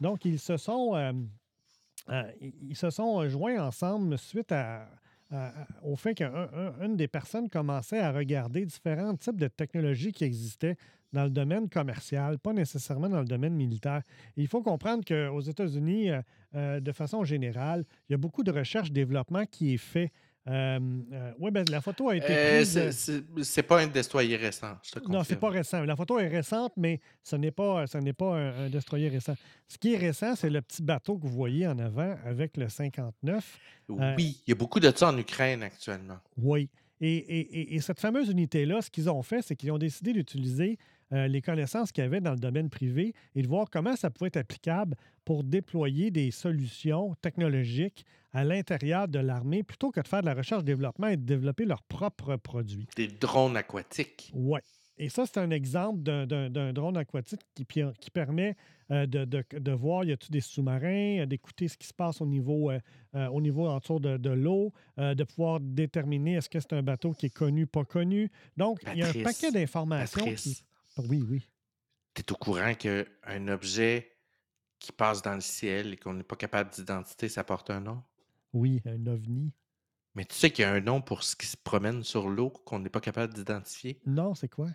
Donc, 0.00 0.24
ils 0.24 0.40
se 0.40 0.56
sont, 0.56 0.96
ils 2.60 2.76
se 2.76 2.90
sont 2.90 3.28
joints 3.28 3.64
ensemble 3.64 4.18
suite 4.18 4.50
à- 4.52 4.88
au 5.82 5.96
fait 5.96 6.14
qu'une 6.14 6.96
des 6.96 7.08
personnes 7.08 7.48
commençait 7.48 8.00
à 8.00 8.12
regarder 8.12 8.66
différents 8.66 9.16
types 9.16 9.40
de 9.40 9.48
technologies 9.48 10.12
qui 10.12 10.24
existaient 10.24 10.76
dans 11.12 11.24
le 11.24 11.30
domaine 11.30 11.68
commercial, 11.68 12.38
pas 12.38 12.52
nécessairement 12.52 13.08
dans 13.08 13.20
le 13.20 13.26
domaine 13.26 13.54
militaire. 13.54 14.02
Il 14.36 14.48
faut 14.48 14.62
comprendre 14.62 15.04
qu'aux 15.04 15.40
États-Unis, 15.40 16.10
euh, 16.10 16.22
euh, 16.54 16.80
de 16.80 16.92
façon 16.92 17.24
générale, 17.24 17.84
il 18.08 18.12
y 18.12 18.14
a 18.14 18.18
beaucoup 18.18 18.42
de 18.42 18.50
recherche-développement 18.50 19.44
qui 19.46 19.74
est 19.74 19.78
fait. 19.78 20.10
Oui, 20.46 21.50
ben, 21.50 21.64
la 21.70 21.80
photo 21.80 22.08
a 22.08 22.16
été 22.16 22.26
Euh, 22.30 22.56
prise. 22.56 22.90
c'est- 23.42 23.62
pas 23.62 23.80
un 23.80 23.86
destroyer 23.86 24.36
récent, 24.36 24.74
je 24.82 24.90
te 24.90 24.98
confirme. 24.98 25.12
Non, 25.18 25.24
c'est 25.24 25.36
pas 25.38 25.50
récent. 25.50 25.84
La 25.84 25.96
photo 25.96 26.18
est 26.18 26.28
récente, 26.28 26.72
mais 26.76 27.00
ce 27.22 27.36
n'est 27.36 27.50
pas, 27.52 27.86
ce 27.86 27.98
n'est 27.98 28.12
pas 28.12 28.34
un, 28.36 28.66
un 28.66 28.68
destroyer 28.70 29.08
récent. 29.08 29.34
Ce 29.68 29.78
qui 29.78 29.94
est 29.94 29.98
récent, 29.98 30.34
c'est 30.34 30.50
le 30.50 30.60
petit 30.60 30.82
bateau 30.82 31.16
que 31.18 31.22
vous 31.26 31.32
voyez 31.32 31.66
en 31.66 31.78
avant 31.78 32.16
avec 32.24 32.56
le 32.56 32.68
59. 32.68 33.58
Euh, 33.90 34.14
Oui, 34.16 34.42
il 34.46 34.50
y 34.50 34.52
a 34.52 34.56
beaucoup 34.56 34.80
de 34.80 34.90
ça 34.94 35.08
en 35.10 35.16
Ukraine 35.18 35.62
actuellement. 35.62 36.18
Oui. 36.36 36.68
Et, 37.00 37.16
et- 37.16 37.60
et- 37.60 37.74
et 37.74 37.80
cette 37.80 37.98
fameuse 38.00 38.28
unité-là, 38.28 38.80
ce 38.80 38.90
qu'ils 38.90 39.10
ont 39.10 39.22
fait, 39.22 39.42
c'est 39.42 39.56
qu'ils 39.56 39.72
ont 39.72 39.78
décidé 39.78 40.12
d'utiliser 40.12 40.78
euh, 41.12 41.28
les 41.28 41.42
connaissances 41.42 41.92
qu'il 41.92 42.02
y 42.04 42.06
avait 42.06 42.20
dans 42.20 42.32
le 42.32 42.38
domaine 42.38 42.70
privé 42.70 43.14
et 43.34 43.42
de 43.42 43.48
voir 43.48 43.68
comment 43.70 43.96
ça 43.96 44.10
pouvait 44.10 44.28
être 44.28 44.36
applicable 44.38 44.96
pour 45.24 45.44
déployer 45.44 46.10
des 46.10 46.30
solutions 46.30 47.14
technologiques 47.22 48.04
à 48.32 48.44
l'intérieur 48.44 49.08
de 49.08 49.18
l'armée 49.18 49.62
plutôt 49.62 49.90
que 49.90 50.00
de 50.00 50.08
faire 50.08 50.20
de 50.22 50.26
la 50.26 50.34
recherche-développement 50.34 51.08
et 51.08 51.16
de 51.16 51.22
développer 51.24 51.64
leurs 51.66 51.82
propres 51.82 52.36
produits. 52.36 52.86
Des 52.96 53.08
drones 53.08 53.56
aquatiques. 53.56 54.30
Oui. 54.34 54.60
Et 54.98 55.08
ça, 55.08 55.24
c'est 55.26 55.38
un 55.38 55.50
exemple 55.50 56.00
d'un- 56.02 56.72
drone 56.72 56.96
aquatique 56.96 57.40
qui, 57.54 57.64
qui 57.66 58.10
permet 58.10 58.56
euh, 58.90 59.06
de, 59.06 59.24
de- 59.24 59.44
de 59.58 59.72
voir, 59.72 60.04
y 60.04 60.12
a-t-il 60.12 60.30
des 60.30 60.40
sous-marins, 60.42 61.20
euh, 61.20 61.26
d'écouter 61.26 61.66
ce 61.66 61.76
qui 61.78 61.86
se 61.88 61.94
passe 61.94 62.20
au 62.20 62.26
niveau, 62.26 62.70
euh, 62.70 62.78
euh, 63.14 63.26
au 63.28 63.40
niveau 63.40 63.68
autour 63.68 64.00
de, 64.00 64.16
de 64.18 64.30
l'eau, 64.30 64.72
de 64.98 65.24
pouvoir 65.24 65.60
déterminer 65.60 66.34
est-ce 66.34 66.48
que 66.48 66.60
c'est 66.60 66.74
un 66.74 66.82
bateau 66.82 67.12
qui 67.12 67.26
est 67.26 67.34
connu, 67.34 67.66
pas 67.66 67.84
connu. 67.84 68.30
Donc, 68.56 68.80
il 68.92 68.98
y 68.98 69.02
a 69.02 69.08
un 69.08 69.22
paquet 69.24 69.50
d'informations 69.50 70.24
qui... 70.34 70.62
Oui, 70.98 71.22
oui. 71.22 71.48
tu 72.14 72.22
es 72.22 72.32
au 72.32 72.36
courant 72.36 72.74
qu'un 72.74 73.48
objet 73.48 74.16
qui 74.78 74.92
passe 74.92 75.22
dans 75.22 75.34
le 75.34 75.40
ciel 75.40 75.94
et 75.94 75.96
qu'on 75.96 76.14
n'est 76.14 76.22
pas 76.22 76.36
capable 76.36 76.70
d'identifier, 76.70 77.28
ça 77.28 77.44
porte 77.44 77.70
un 77.70 77.80
nom? 77.80 78.02
Oui, 78.52 78.80
un 78.84 79.06
ovni. 79.06 79.52
Mais 80.14 80.24
tu 80.24 80.34
sais 80.34 80.50
qu'il 80.50 80.62
y 80.62 80.66
a 80.66 80.72
un 80.72 80.80
nom 80.80 81.00
pour 81.00 81.22
ce 81.22 81.34
qui 81.34 81.46
se 81.46 81.56
promène 81.56 82.02
sur 82.04 82.28
l'eau 82.28 82.50
qu'on 82.50 82.80
n'est 82.80 82.90
pas 82.90 83.00
capable 83.00 83.32
d'identifier? 83.32 84.00
Non, 84.04 84.34
c'est 84.34 84.48
quoi? 84.48 84.68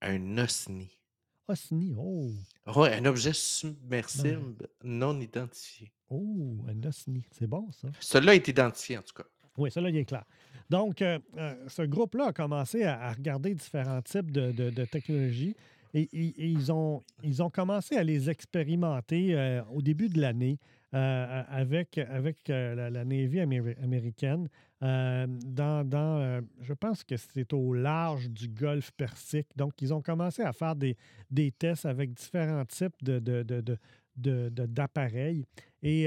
Un 0.00 0.38
osni. 0.38 0.98
Osni, 1.46 1.94
oh. 1.96 2.32
Ouais, 2.74 2.94
un 2.94 3.04
objet 3.04 3.34
submersible 3.34 4.68
non 4.82 5.20
identifié. 5.20 5.92
Oh, 6.08 6.56
un 6.66 6.82
osni. 6.82 7.22
C'est 7.30 7.46
bon, 7.46 7.70
ça. 7.70 7.88
Celui-là 8.00 8.34
est 8.34 8.48
identifié, 8.48 8.98
en 8.98 9.02
tout 9.02 9.14
cas. 9.14 9.26
Oui, 9.56 9.70
ça, 9.70 9.80
là, 9.80 9.88
il 9.90 9.96
est 9.96 10.04
clair. 10.04 10.24
Donc, 10.70 11.02
euh, 11.02 11.18
euh, 11.38 11.54
ce 11.68 11.82
groupe-là 11.82 12.26
a 12.28 12.32
commencé 12.32 12.84
à, 12.84 13.12
regarder 13.12 13.54
différents 13.54 14.02
types 14.02 14.30
de, 14.30 14.50
de- 14.52 14.70
de 14.70 14.84
technologies 14.84 15.54
et, 15.92 16.08
ils, 16.12 16.72
ont, 16.72 17.02
ils 17.22 17.42
ont 17.42 17.50
commencé 17.50 17.96
à 17.96 18.02
les 18.02 18.28
expérimenter 18.30 19.34
euh, 19.36 19.62
au 19.72 19.80
début 19.82 20.08
de 20.08 20.20
l'année 20.20 20.58
avec, 20.92 21.98
avec 21.98 22.36
la, 22.46 22.90
Navy 23.04 23.38
améri- 23.40 23.76
américaine. 23.82 24.48
dans, 24.80 25.84
dans, 25.84 26.40
je 26.60 26.72
pense 26.72 27.02
que 27.02 27.16
c'est 27.16 27.52
au 27.52 27.72
large 27.74 28.30
du 28.30 28.46
golfe 28.48 28.92
Persique. 28.92 29.48
Donc, 29.56 29.82
ils 29.82 29.92
ont 29.92 30.00
commencé 30.02 30.42
à 30.42 30.52
faire 30.52 30.76
des, 30.76 30.96
des 31.30 31.50
tests 31.50 31.84
avec 31.86 32.12
différents 32.14 32.64
types 32.64 32.94
de, 33.02 33.18
de- 33.18 33.42
de- 33.42 33.60
de- 33.60 34.48
de- 34.50 34.66
d'appareils. 34.66 35.44
Et, 35.82 36.06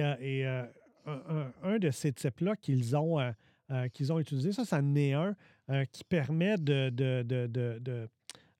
un, 1.63 1.79
de 1.79 1.89
ces 1.91 2.11
types-là 2.13 2.55
qu'ils 2.55 2.95
ont, 2.95 3.19
euh, 3.19 3.31
euh, 3.71 3.87
qu'ils 3.89 4.11
ont 4.13 4.19
utilisé, 4.19 4.51
ça, 4.51 4.65
c'en 4.65 4.95
est 4.95 5.13
un 5.13 5.35
euh, 5.69 5.85
qui 5.91 6.03
permet 6.03 6.57
de, 6.57 6.89
de- 6.89 7.23
de- 7.23 7.47
de- 7.79 8.07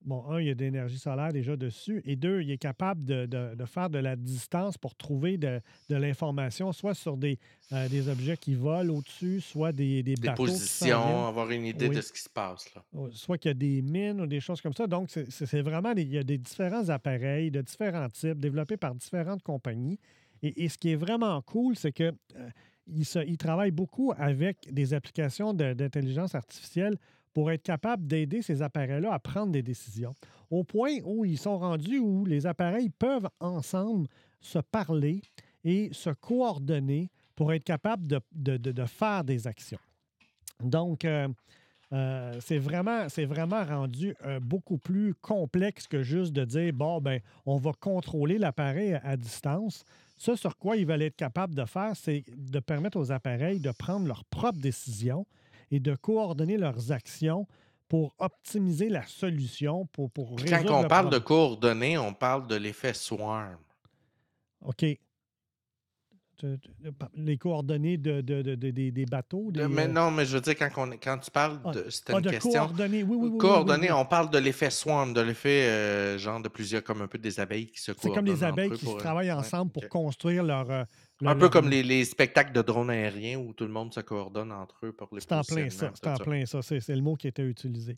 Bon, 0.06 0.24
un, 0.30 0.40
il 0.40 0.48
y 0.48 0.50
a 0.52 0.56
de 0.56 0.64
l'énergie 0.64 1.00
solaire 1.00 1.34
déjà 1.34 1.58
dessus, 1.58 2.02
et 2.06 2.16
deux, 2.16 2.42
il 2.42 2.50
est 2.52 2.58
capable 2.58 3.04
de, 3.04 3.26
de- 3.26 3.56
de 3.56 3.66
faire 3.66 3.90
de 3.90 3.98
la 3.98 4.16
distance 4.16 4.78
pour 4.78 4.96
trouver 4.96 5.38
de, 5.38 5.60
de 5.90 5.96
l'information, 5.98 6.72
soit 6.72 6.94
sur 6.94 7.18
des, 7.18 7.38
euh, 7.74 7.90
des 7.90 8.08
objets 8.08 8.38
qui 8.38 8.54
volent 8.56 8.94
au-dessus, 8.96 9.42
soit 9.42 9.74
des, 9.74 10.04
des, 10.04 10.16
bateaux 10.16 10.46
positions, 10.46 11.28
avoir 11.28 11.50
une 11.52 11.66
idée 11.66 11.90
Oui. 11.90 11.96
de 11.98 12.02
ce 12.02 12.14
qui 12.14 12.22
se 12.22 12.30
passe. 12.30 12.74
Là. 12.74 12.86
Oh, 12.94 13.10
soit 13.12 13.38
qu'il 13.38 13.50
y 13.50 13.52
a 13.52 13.56
des 13.56 13.82
mines 13.82 14.22
ou 14.22 14.28
des 14.28 14.40
choses 14.40 14.62
comme 14.62 14.74
ça. 14.74 14.88
Donc, 14.88 15.10
c'est- 15.10 15.62
vraiment, 15.62 15.94
des- 15.94 16.04
il 16.04 16.14
y 16.14 16.18
a 16.20 16.24
des 16.24 16.38
différents 16.38 16.88
appareils 16.88 17.52
de 17.52 17.62
différents 17.62 18.08
types 18.10 18.40
développés 18.40 18.78
par 18.78 18.96
différentes 18.96 19.44
compagnies. 19.44 20.00
Et, 20.42 20.70
ce 20.70 20.78
qui 20.78 20.92
est 20.92 20.96
vraiment 20.96 21.42
cool, 21.42 21.76
c'est 21.76 21.92
que 21.92 22.14
euh, 22.36 23.72
beaucoup 23.72 24.14
avec 24.18 24.72
des 24.72 24.94
applications 24.94 25.54
d'intelligence 25.54 26.36
artificielle 26.36 26.98
pour 27.34 27.52
être 27.52 27.64
capable 27.64 28.08
d'aider 28.08 28.42
ces 28.42 28.62
appareils-là 28.62 29.14
à 29.14 29.20
prendre 29.20 29.52
des 29.52 29.62
décisions. 29.62 30.16
Au 30.50 30.64
point 30.64 30.98
où 31.04 31.26
ils 31.26 31.38
sont 31.38 31.58
rendus 31.60 32.00
où 32.00 32.26
les 32.26 32.46
appareils 32.46 32.90
peuvent 32.90 33.30
ensemble 33.40 34.08
se 34.42 34.60
parler 34.60 35.22
et 35.64 35.90
se 35.92 36.10
coordonner 36.10 37.10
pour 37.36 37.54
être 37.54 37.64
capables 37.64 38.08
de- 38.08 38.86
faire 38.86 39.24
des 39.24 39.46
actions. 39.46 39.80
Donc, 40.64 41.06
euh, 41.06 41.28
euh, 41.94 42.38
c'est 42.42 42.58
vraiment, 42.58 43.64
rendu 43.64 44.16
euh, 44.26 44.40
beaucoup 44.40 44.78
plus 44.78 45.14
complexe 45.16 45.88
que 45.88 46.04
juste 46.04 46.34
de 46.34 46.44
dire 46.44 46.74
bon, 46.74 47.00
ben, 47.00 47.22
on 47.46 47.58
va 47.58 47.72
contrôler 47.80 48.38
l'appareil 48.38 49.00
à 49.04 49.16
distance. 49.16 49.86
Ce 50.18 50.36
sur 50.36 50.58
quoi 50.58 50.78
ils 50.78 50.86
veulent 50.86 51.04
être 51.04 51.16
capables 51.16 51.56
de 51.56 51.66
faire, 51.66 51.96
c'est 51.96 52.24
de 52.36 52.60
permettre 52.60 53.00
aux 53.00 53.12
appareils 53.12 53.60
de 53.60 53.72
prendre 53.72 54.08
leurs 54.08 54.26
propres 54.26 54.60
décisions 54.60 55.26
et 55.72 55.80
de 55.80 55.96
coordonner 55.96 56.58
leurs 56.58 56.92
actions 56.92 57.48
pour 57.88 58.16
optimiser 58.18 58.90
la 58.90 59.06
solution, 59.06 59.86
pour, 59.88 60.12
pour 60.12 60.36
Quand 60.36 60.80
on 60.80 60.82
le 60.82 60.88
parle 60.88 61.10
de 61.10 61.20
coordonnées, 61.20 61.98
on 61.98 62.14
parle 62.14 62.48
de 62.48 62.56
l'effet 62.56 62.94
swarm. 62.94 63.58
OK. 64.66 64.86
Les 67.16 67.38
coordonnées 67.38 67.98
de, 67.98 68.22
de- 68.22 68.42
de- 68.42 68.56
de- 68.56 68.90
des, 68.90 69.06
bateaux. 69.06 69.52
Des, 69.52 69.68
mais 69.68 69.84
euh, 69.84 69.88
non, 69.88 70.12
mais 70.12 70.26
je 70.26 70.36
veux 70.36 70.42
dire, 70.42 70.56
quand, 70.58 70.70
on- 70.78 70.92
quand 71.02 71.18
tu 71.18 71.32
parles 71.32 71.60
Ah, 71.66 71.72
de. 71.72 71.90
C'était 71.90 72.14
ah, 72.14 72.20
une 72.20 72.30
question. 72.30 72.52
coordonnées, 72.52 73.04
oui, 73.04 73.18
oui, 73.20 73.38
Coordonnées, 73.38 73.88
oui, 73.90 73.94
oui. 73.94 74.00
on 74.02 74.06
parle 74.06 74.30
de 74.30 74.38
l'effet 74.38 74.70
swarm, 74.70 75.14
de 75.14 75.22
l'effet 75.22 75.64
euh, 75.68 76.18
genre 76.18 76.42
de 76.42 76.50
plusieurs, 76.50 76.84
comme 76.84 77.02
un 77.02 77.08
peu 77.08 77.18
des 77.18 77.40
abeilles 77.40 77.68
qui 77.68 77.80
se 77.80 77.92
C'est 77.98 78.10
comme 78.12 78.28
entre 78.30 78.44
abeilles 78.44 78.72
qui 78.72 78.84
pour, 78.86 78.94
se 78.94 78.98
euh, 78.98 79.02
travaillent 79.02 79.28
ouais, 79.28 79.34
ensemble 79.34 79.72
pour 79.72 79.88
construire 79.90 80.44
leur. 80.44 80.70
euh, 80.70 80.84
Un 81.26 81.36
peu 81.36 81.50
comme 81.50 81.70
les, 81.70 81.84
les 81.84 82.06
spectacles 82.06 82.54
de 82.54 82.62
drones 82.62 82.90
aériens 82.90 83.40
où 83.40 83.54
tout 83.54 83.66
le 83.66 83.72
monde 83.72 83.94
se 83.94 84.00
coordonne 84.02 84.52
entre 84.52 84.86
eux 84.86 84.92
pour 84.92 85.10
les 85.14 85.22
C'est 85.22 85.34
en 85.34 85.42
plein 85.42 85.70
ça. 85.70 85.92
C'est 85.96 86.08
en 86.10 86.16
plein 86.18 86.46
ça. 86.46 86.62
C'est 86.62 86.88
le 86.90 87.02
mot 87.02 87.16
qui 87.16 87.28
était 87.28 87.44
utilisé. 87.44 87.98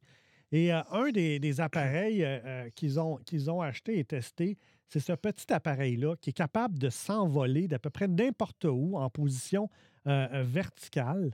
Et 0.51 0.73
euh, 0.73 0.81
un 0.91 1.09
des, 1.11 1.39
des 1.39 1.61
appareils 1.61 2.23
euh, 2.23 2.39
euh, 2.45 2.69
qu'ils 2.75 2.99
ont, 2.99 3.17
qu'ils 3.25 3.49
ont 3.51 3.61
acheté 3.61 3.99
et 3.99 4.03
testé, 4.03 4.57
c'est 4.87 4.99
ce 4.99 5.13
petit 5.13 5.51
appareil-là 5.53 6.15
qui 6.19 6.31
est 6.31 6.33
capable 6.33 6.79
de 6.79 6.89
s'envoler 6.89 7.67
d'à 7.67 7.77
peu 7.79 7.89
près 7.91 8.07
n'importe 8.07 8.65
où 8.65 8.97
en 8.97 9.09
position 9.09 9.69
euh, 10.07 10.43
verticale. 10.45 11.31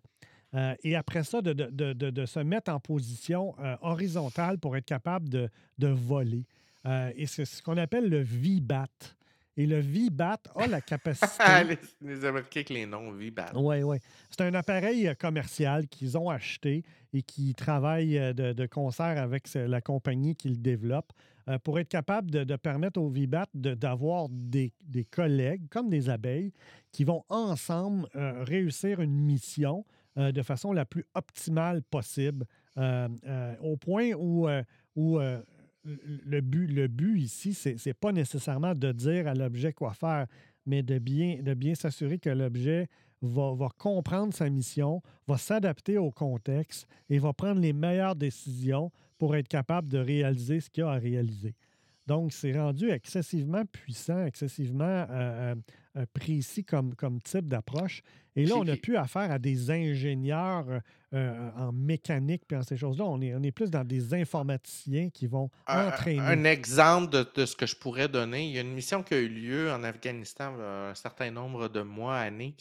Et 0.84 0.96
après 0.96 1.26
ça, 1.26 1.42
de, 1.42 1.52
de- 1.52 1.70
de- 1.70 1.92
de- 1.92 2.10
de 2.12 2.26
se 2.26 2.40
mettre 2.40 2.72
en 2.72 2.80
position 2.80 3.56
horizontale 3.82 4.58
pour 4.58 4.78
être 4.78 4.86
capable 4.86 5.28
de, 5.28 5.50
voler. 5.88 6.46
Et 7.18 7.26
c'est 7.28 7.44
ce 7.44 7.62
qu'on 7.62 7.76
appelle 7.76 8.08
le 8.10 8.22
V-BAT. 8.22 8.88
Et 9.58 9.66
le 9.66 9.80
V-BAT 9.80 10.42
a 10.56 10.68
la 10.68 10.82
capacité. 10.82 11.28
les, 11.68 11.78
les 12.02 12.26
Américains 12.26 12.60
avec 12.60 12.70
les 12.70 12.86
noms, 12.86 13.12
Vibat. 13.12 13.52
Oui, 13.56 13.84
oui. 13.84 13.98
C'est 14.30 14.42
un 14.42 14.54
appareil 14.54 15.08
euh, 15.08 15.14
commercial 15.14 15.88
qu'ils 15.88 16.18
ont 16.18 16.30
acheté 16.30 16.84
et 17.14 17.22
qui 17.22 17.56
travaille 17.56 18.18
euh, 18.18 18.34
de, 18.34 18.52
de 18.52 18.66
concert 18.66 19.18
avec 19.18 19.48
la 19.54 19.80
compagnie 19.80 20.36
qui 20.36 20.50
le 20.50 20.58
développe 20.58 21.14
euh, 21.48 21.58
pour 21.60 21.80
être 21.80 21.88
capable 21.88 22.32
de, 22.32 22.44
de 22.44 22.56
permettre 22.58 23.00
au 23.00 23.10
VIBAT 23.10 23.46
de- 23.54 23.76
d'avoir 23.76 24.28
des, 24.30 24.74
des 24.82 25.06
collègues, 25.06 25.70
comme 25.70 25.90
des 25.90 26.10
abeilles, 26.10 26.52
qui 26.92 27.06
vont 27.06 27.24
ensemble 27.30 28.08
euh, 28.16 28.44
réussir 28.44 29.00
une 29.00 29.16
mission 29.16 29.86
euh, 30.18 30.34
de 30.34 30.42
façon 30.42 30.74
la 30.74 30.84
plus 30.86 31.06
optimale 31.14 31.82
possible, 31.84 32.46
au 33.62 33.78
point 33.78 34.12
où, 34.18 34.50
où 34.98 35.20
le, 35.86 36.42
but, 36.42 36.68
le 36.68 36.88
but 36.88 37.20
ici, 37.20 37.54
c'est 37.54 37.84
n'est 37.86 37.94
pas 37.94 38.12
nécessairement 38.12 38.74
de 38.74 38.92
dire 38.92 39.28
à 39.28 39.34
l'objet 39.34 39.74
quoi 39.74 39.94
faire, 39.94 40.28
mais 40.66 40.84
de 40.84 40.98
bien, 41.00 41.42
de 41.42 41.54
bien 41.54 41.76
s'assurer 41.76 42.18
que 42.18 42.30
l'objet 42.30 42.88
va, 43.22 43.54
va 43.54 43.70
comprendre 43.78 44.34
sa 44.34 44.50
mission, 44.50 45.02
va 45.28 45.38
s'adapter 45.38 45.98
au 45.98 46.12
contexte 46.12 46.88
et 47.10 47.20
va 47.20 47.34
prendre 47.34 47.62
les 47.62 47.74
meilleures 47.74 48.16
décisions 48.16 48.92
pour 49.18 49.36
être 49.36 49.48
capable 49.48 49.88
de 49.88 49.98
réaliser 49.98 50.60
ce 50.60 50.70
qu'il 50.70 50.84
a 50.84 50.92
à 50.92 50.98
réaliser. 50.98 51.56
Donc, 52.08 52.34
c'est 52.34 52.54
rendu 52.54 52.92
excessivement 52.92 53.66
puissant, 53.66 54.26
excessivement 54.26 54.84
euh, 54.84 55.06
euh, 55.10 55.56
euh, 55.98 56.06
précis 56.14 56.64
comme, 56.64 56.94
comme 56.94 57.20
type 57.22 57.48
d'approche. 57.48 58.04
Et 58.36 58.46
là, 58.46 58.58
on 58.58 58.64
n'a 58.64 58.76
plus 58.76 58.96
affaire 58.96 59.32
à 59.32 59.40
des 59.40 59.72
ingénieurs 59.72 60.82
euh, 61.16 61.50
en 61.58 61.72
mécanique 61.72 62.44
et 62.52 62.56
en 62.58 62.64
ces 62.64 62.78
choses-là. 62.78 63.06
On 63.06 63.22
est, 63.22 63.34
on 63.34 63.42
est 63.44 63.52
plus 63.52 63.72
dans 63.72 63.84
des 63.84 64.14
informaticiens 64.14 65.10
qui 65.10 65.28
vont 65.28 65.50
Un- 65.68 65.88
entraîner. 65.88 66.20
Un 66.20 66.44
exemple 66.44 67.12
de, 67.12 67.26
de 67.36 67.46
ce 67.46 67.56
que 67.56 67.66
je 67.66 67.76
pourrais 67.76 68.08
donner, 68.08 68.46
il 68.48 68.52
y 68.54 68.58
a 68.58 68.62
une 68.62 68.74
mission 68.74 69.02
qui 69.04 69.14
a 69.14 69.18
eu 69.20 69.30
lieu 69.30 69.72
en 69.72 69.84
Afghanistan 69.84 70.54
un 70.60 70.94
certain 70.96 71.32
nombre 71.32 71.70
de 71.70 71.82
mois, 71.82 72.18
années, 72.18 72.56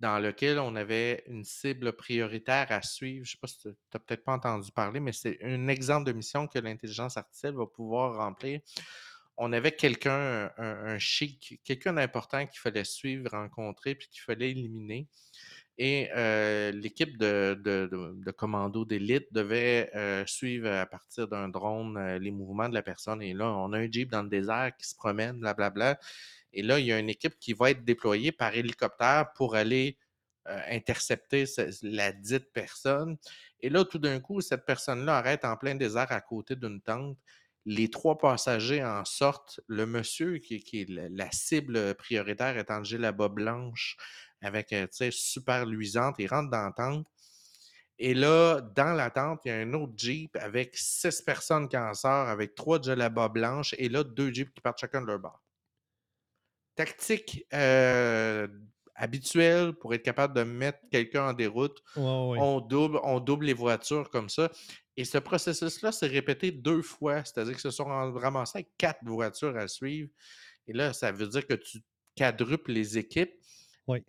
dans 0.00 0.18
lequel 0.18 0.58
on 0.58 0.76
avait 0.76 1.24
une 1.26 1.42
cible 1.44 1.92
prioritaire 1.94 2.66
à 2.70 2.82
suivre. 2.82 3.24
Je 3.24 3.30
ne 3.30 3.32
sais 3.32 3.38
pas 3.40 3.46
si 3.46 3.58
tu 3.60 3.68
n'as 3.68 4.00
peut-être 4.00 4.24
pas 4.24 4.32
entendu 4.34 4.70
parler, 4.70 5.00
mais 5.00 5.12
c'est 5.12 5.38
un 5.42 5.68
exemple 5.68 6.06
de 6.06 6.12
mission 6.12 6.46
que 6.46 6.58
l'intelligence 6.58 7.16
artificielle 7.16 7.54
va 7.54 7.66
pouvoir 7.66 8.16
remplir. 8.16 8.60
On 9.38 9.52
avait 9.52 9.72
quelqu'un, 9.72 10.50
un, 10.56 10.64
un 10.86 10.98
chic, 10.98 11.60
quelqu'un 11.64 11.92
d'important 11.94 12.46
qu'il 12.46 12.58
fallait 12.58 12.84
suivre, 12.84 13.30
rencontrer, 13.30 13.94
puis 13.94 14.08
qu'il 14.08 14.22
fallait 14.22 14.50
éliminer. 14.50 15.08
Et 15.78 16.08
euh, 16.16 16.72
l'équipe 16.72 17.18
de, 17.18 18.30
commando 18.36 18.84
d'élite 18.86 19.30
devait 19.32 19.90
euh, 19.94 20.24
suivre 20.26 20.70
à 20.70 20.86
partir 20.86 21.28
d'un 21.28 21.48
drone 21.48 21.98
euh, 21.98 22.18
les 22.18 22.30
mouvements 22.30 22.68
de 22.68 22.74
la 22.74 22.82
personne. 22.82 23.20
Et 23.20 23.34
là, 23.34 23.52
on 23.52 23.72
a 23.72 23.78
un 23.78 23.90
Jeep 23.90 24.10
dans 24.10 24.22
le 24.22 24.30
désert 24.30 24.72
qui 24.78 24.88
se 24.88 24.94
promène, 24.96 25.38
blablabla. 25.38 25.98
Et 26.54 26.62
là, 26.62 26.78
il 26.78 26.86
y 26.86 26.92
a 26.92 26.98
une 26.98 27.10
équipe 27.10 27.38
qui 27.38 27.52
va 27.52 27.70
être 27.70 27.84
déployée 27.84 28.32
par 28.32 28.54
hélicoptère 28.54 29.32
pour 29.34 29.54
aller 29.54 29.98
intercepter 30.46 31.44
ce- 31.44 31.70
la 31.82 32.12
dite 32.12 32.52
personne. 32.52 33.16
Et 33.60 33.68
là, 33.68 33.84
tout 33.84 33.98
d'un 33.98 34.20
coup, 34.20 34.40
cette 34.40 34.64
personne-là 34.64 35.18
arrête 35.18 35.44
en 35.44 35.56
plein 35.56 35.74
désert 35.74 36.10
à 36.12 36.20
côté 36.20 36.56
d'une 36.56 36.80
tente. 36.80 37.18
Les 37.64 37.90
trois 37.90 38.16
passagers 38.16 38.84
en 38.84 39.04
sortent. 39.04 39.60
Le 39.66 39.86
monsieur, 39.86 40.38
qui, 40.38 40.62
est 40.72 40.88
la, 40.88 41.30
cible 41.32 41.94
prioritaire, 41.96 42.56
est 42.56 42.70
en 42.70 42.80
la 42.98 43.12
blanche 43.12 43.96
avec, 44.42 44.68
tu 44.68 44.86
sais, 44.90 45.10
super 45.10 45.66
luisante. 45.66 46.16
Il 46.18 46.26
rentre 46.28 46.50
dans 46.50 46.64
la 46.64 46.72
tente. 46.72 47.06
Et 47.98 48.12
là, 48.12 48.60
dans 48.60 48.92
la 48.92 49.10
tente, 49.10 49.40
il 49.46 49.48
y 49.48 49.50
a 49.52 49.56
un 49.56 49.72
autre 49.72 49.94
Jeep 49.96 50.36
avec 50.36 50.76
six 50.76 51.22
personnes 51.22 51.66
qui 51.68 51.78
en 51.78 51.94
sortent, 51.94 52.28
avec 52.28 52.54
trois 52.54 52.80
djellabas 52.80 53.28
blanches, 53.30 53.74
et 53.78 53.88
là, 53.88 54.04
deux 54.04 54.32
Jeeps 54.32 54.52
qui 54.52 54.60
partent 54.60 54.78
chacun 54.78 55.00
de 55.00 55.06
leur 55.06 55.18
bord. 55.18 55.42
Tactique 56.74 57.46
euh, 57.54 58.46
habituelle 58.94 59.72
pour 59.72 59.94
être 59.94 60.02
capable 60.02 60.34
de 60.34 60.42
mettre 60.42 60.80
quelqu'un 60.90 61.28
en 61.30 61.32
déroute. 61.32 61.82
On, 62.38 62.60
double, 62.60 63.00
on 63.02 63.18
double 63.18 63.46
les 63.46 63.54
voitures 63.54 64.10
comme 64.10 64.28
ça. 64.28 64.50
Et 64.98 65.06
ce 65.06 65.16
processus-là 65.16 65.90
s'est 65.92 66.06
répété 66.06 66.50
deux 66.50 66.82
fois, 66.82 67.24
c'est-à-dire 67.24 67.54
qu'ils 67.54 67.62
se 67.62 67.70
sont 67.70 67.84
ram- 67.84 68.16
ramassés 68.16 68.58
avec 68.58 68.72
quatre 68.76 69.00
voitures 69.04 69.56
à 69.56 69.68
suivre. 69.68 70.10
Et 70.66 70.74
là, 70.74 70.92
ça 70.92 71.12
veut 71.12 71.28
dire 71.28 71.46
que 71.46 71.54
tu 71.54 71.78
quadruples 72.14 72.72
les 72.72 72.98
équipes. 72.98 73.32
Oui. 73.88 74.02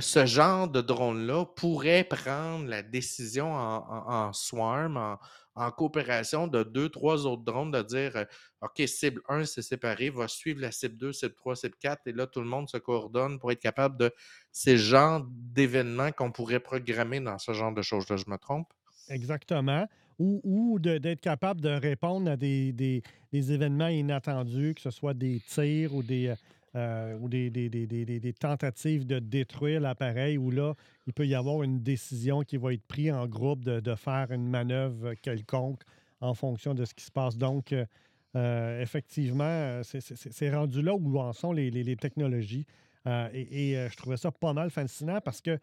Ce 0.00 0.24
genre 0.24 0.68
de 0.68 0.80
drone-là 0.80 1.44
pourrait 1.44 2.04
prendre 2.04 2.66
la 2.66 2.82
décision 2.82 3.52
en, 3.52 3.76
en- 3.76 4.28
en 4.28 4.32
swarm, 4.32 4.96
en, 4.96 5.18
en 5.54 5.70
coopération 5.70 6.46
de 6.46 6.62
deux, 6.62 6.88
trois 6.88 7.26
autres 7.26 7.42
drones, 7.44 7.70
de 7.70 7.82
dire 7.82 8.16
euh, 8.16 8.24
OK, 8.62 8.82
cible 8.86 9.20
1, 9.28 9.44
c'est 9.44 9.60
séparé, 9.60 10.08
va 10.08 10.28
suivre 10.28 10.60
la 10.62 10.72
cible 10.72 10.96
2, 10.96 11.12
cible 11.12 11.34
3, 11.34 11.56
cible 11.56 11.74
4, 11.78 12.06
et 12.06 12.12
là, 12.12 12.26
tout 12.26 12.40
le 12.40 12.46
monde 12.46 12.70
se 12.70 12.78
coordonne 12.78 13.38
pour 13.38 13.52
être 13.52 13.60
capable 13.60 13.98
de 13.98 14.10
ces 14.50 14.78
genres 14.78 15.26
d'événements 15.28 16.10
qu'on 16.10 16.32
pourrait 16.32 16.60
programmer 16.60 17.20
dans 17.20 17.38
ce 17.38 17.52
genre 17.52 17.74
de 17.74 17.82
choses-là. 17.82 18.16
Je 18.16 18.24
me 18.30 18.38
trompe? 18.38 18.68
Exactement. 19.10 19.86
Ou, 20.18 20.40
ou 20.44 20.78
de- 20.78 20.96
d'être 20.98 21.20
capable 21.20 21.60
de 21.60 21.68
répondre 21.68 22.30
à 22.30 22.36
des, 22.38 22.72
des- 22.72 23.02
des 23.30 23.52
événements 23.52 23.88
inattendus, 23.88 24.74
que 24.74 24.80
ce 24.80 24.90
soit 24.90 25.12
des 25.14 25.40
tirs 25.40 25.94
ou 25.94 26.02
des, 26.02 26.32
euh, 26.74 27.18
ou 27.18 27.28
des, 27.28 28.34
tentatives 28.40 29.06
de 29.06 29.18
détruire 29.18 29.80
l'appareil, 29.80 30.38
où 30.38 30.50
là, 30.50 30.72
il 31.06 31.12
peut 31.12 31.26
y 31.26 31.34
avoir 31.34 31.62
une 31.62 31.82
décision 31.82 32.40
qui 32.44 32.56
va 32.56 32.72
être 32.72 32.86
prise 32.86 33.12
en 33.12 33.26
groupe 33.26 33.62
de, 33.62 33.94
faire 33.94 34.30
une 34.30 34.48
manœuvre 34.48 35.12
quelconque 35.14 35.82
en 36.22 36.32
fonction 36.32 36.72
de 36.72 36.86
ce 36.86 36.94
qui 36.94 37.04
se 37.04 37.10
passe. 37.10 37.36
Donc, 37.36 37.72
euh, 37.72 37.84
euh, 38.36 38.80
effectivement, 38.80 39.82
c'est- 39.82 40.50
rendu 40.50 40.80
là 40.80 40.94
où 40.94 41.18
en 41.18 41.34
sont 41.34 41.52
les, 41.52 41.96
technologies. 41.96 42.64
Et 43.34 43.74
je 43.74 43.96
trouvais 43.98 44.16
ça 44.16 44.30
pas 44.30 44.54
mal 44.54 44.70
fascinant 44.70 45.20
parce 45.22 45.42
que 45.42 45.58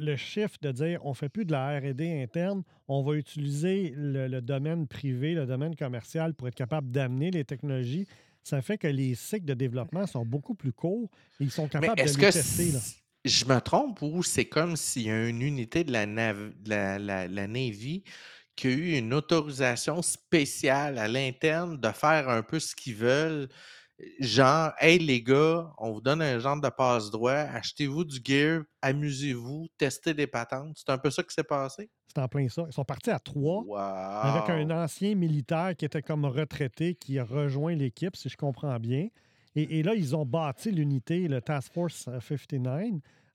le 0.00 0.16
chiffre 0.16 0.58
de 0.62 0.72
dire 0.72 0.98
on 1.06 1.10
ne 1.10 1.14
fait 1.14 1.28
plus 1.28 1.44
de 1.44 1.52
la 1.52 1.78
RD 1.78 2.00
interne, 2.22 2.64
on 2.88 3.04
va 3.04 3.14
utiliser 3.14 3.92
le, 3.96 4.26
le 4.26 4.42
domaine 4.42 4.88
privé, 4.88 5.34
le 5.34 5.46
domaine 5.46 5.76
commercial 5.76 6.34
pour 6.34 6.48
être 6.48 6.56
capable 6.56 6.90
d'amener 6.90 7.30
les 7.30 7.44
technologies, 7.44 8.08
ça 8.44 8.62
fait 8.62 8.78
que 8.78 8.86
les 8.86 9.14
cycles 9.16 9.46
de 9.46 9.54
développement 9.54 10.06
sont 10.06 10.24
beaucoup 10.24 10.54
plus 10.54 10.72
courts 10.72 11.10
et 11.40 11.44
ils 11.44 11.50
sont 11.50 11.66
capables 11.66 11.96
de 11.96 12.02
est-ce 12.02 12.18
les 12.18 12.26
que 12.26 12.30
tester. 12.32 12.70
là. 12.72 12.78
je 13.24 13.44
me 13.46 13.58
trompe 13.60 14.00
ou 14.02 14.22
c'est 14.22 14.44
comme 14.44 14.76
s'il 14.76 15.02
y 15.02 15.10
a 15.10 15.26
une 15.28 15.42
unité 15.42 15.82
de 15.82 15.90
la, 15.92 16.06
nav- 16.06 16.52
de 16.62 16.70
la, 16.70 16.98
la- 16.98 17.26
la 17.26 17.46
Navy 17.48 18.04
qui 18.54 18.68
a 18.68 18.70
eu 18.70 18.92
une 18.98 19.12
autorisation 19.14 20.00
spéciale 20.02 20.98
à 20.98 21.08
l'interne 21.08 21.80
de 21.80 21.88
faire 21.90 22.28
un 22.28 22.42
peu 22.42 22.60
ce 22.60 22.76
qu'ils 22.76 22.94
veulent? 22.94 23.48
Genre, 24.18 24.72
hey 24.80 24.98
les 24.98 25.22
gars, 25.22 25.72
on 25.78 25.92
vous 25.92 26.00
donne 26.00 26.20
un 26.20 26.38
genre 26.40 26.60
de 26.60 26.68
passe-droit, 26.68 27.32
achetez-vous 27.32 28.04
du 28.04 28.18
gear, 28.24 28.62
amusez-vous, 28.82 29.68
testez 29.78 30.14
des 30.14 30.26
patentes. 30.26 30.76
C'est 30.76 30.90
un 30.90 30.98
peu 30.98 31.10
ça 31.10 31.22
qui 31.22 31.32
s'est 31.32 31.44
passé? 31.44 31.88
C'est 32.08 32.20
en 32.20 32.26
plein 32.28 32.48
ça. 32.48 32.64
Ils 32.66 32.72
sont 32.72 32.84
partis 32.84 33.10
à 33.10 33.18
trois 33.20 33.62
avec 34.24 34.50
un 34.50 34.70
ancien 34.82 35.14
militaire 35.14 35.74
qui 35.76 35.84
était 35.84 36.02
comme 36.02 36.24
retraité 36.24 36.94
qui 36.94 37.18
a 37.18 37.24
rejoint 37.24 37.74
l'équipe, 37.74 38.16
si 38.16 38.28
je 38.28 38.36
comprends 38.36 38.78
bien. 38.80 39.08
Et, 39.56 39.78
et 39.78 39.82
là, 39.84 39.94
ils 39.94 40.16
ont 40.16 40.26
bâti 40.26 40.72
l'unité, 40.72 41.28
le 41.28 41.40
Task 41.40 41.72
Force 41.72 42.08
euh, 42.08 42.18
59, 42.20 42.88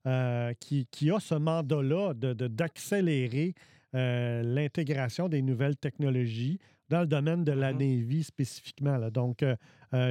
euh, 0.06 0.52
qui, 0.60 0.86
qui 0.90 1.10
a 1.10 1.18
ce 1.20 1.34
mandat-là 1.34 2.12
de- 2.14 2.34
de- 2.34 2.48
d'accélérer 2.48 3.54
euh, 3.94 4.42
l'intégration 4.42 5.28
des 5.30 5.40
nouvelles 5.40 5.76
technologies 5.76 6.58
dans 6.90 7.00
le 7.00 7.06
domaine 7.06 7.44
de 7.44 7.52
la 7.52 7.72
Navy 7.72 8.22
spécifiquement. 8.22 8.96
là. 8.98 9.10
Donc, 9.10 9.42
euh, 9.42 9.52
euh, 9.52 9.56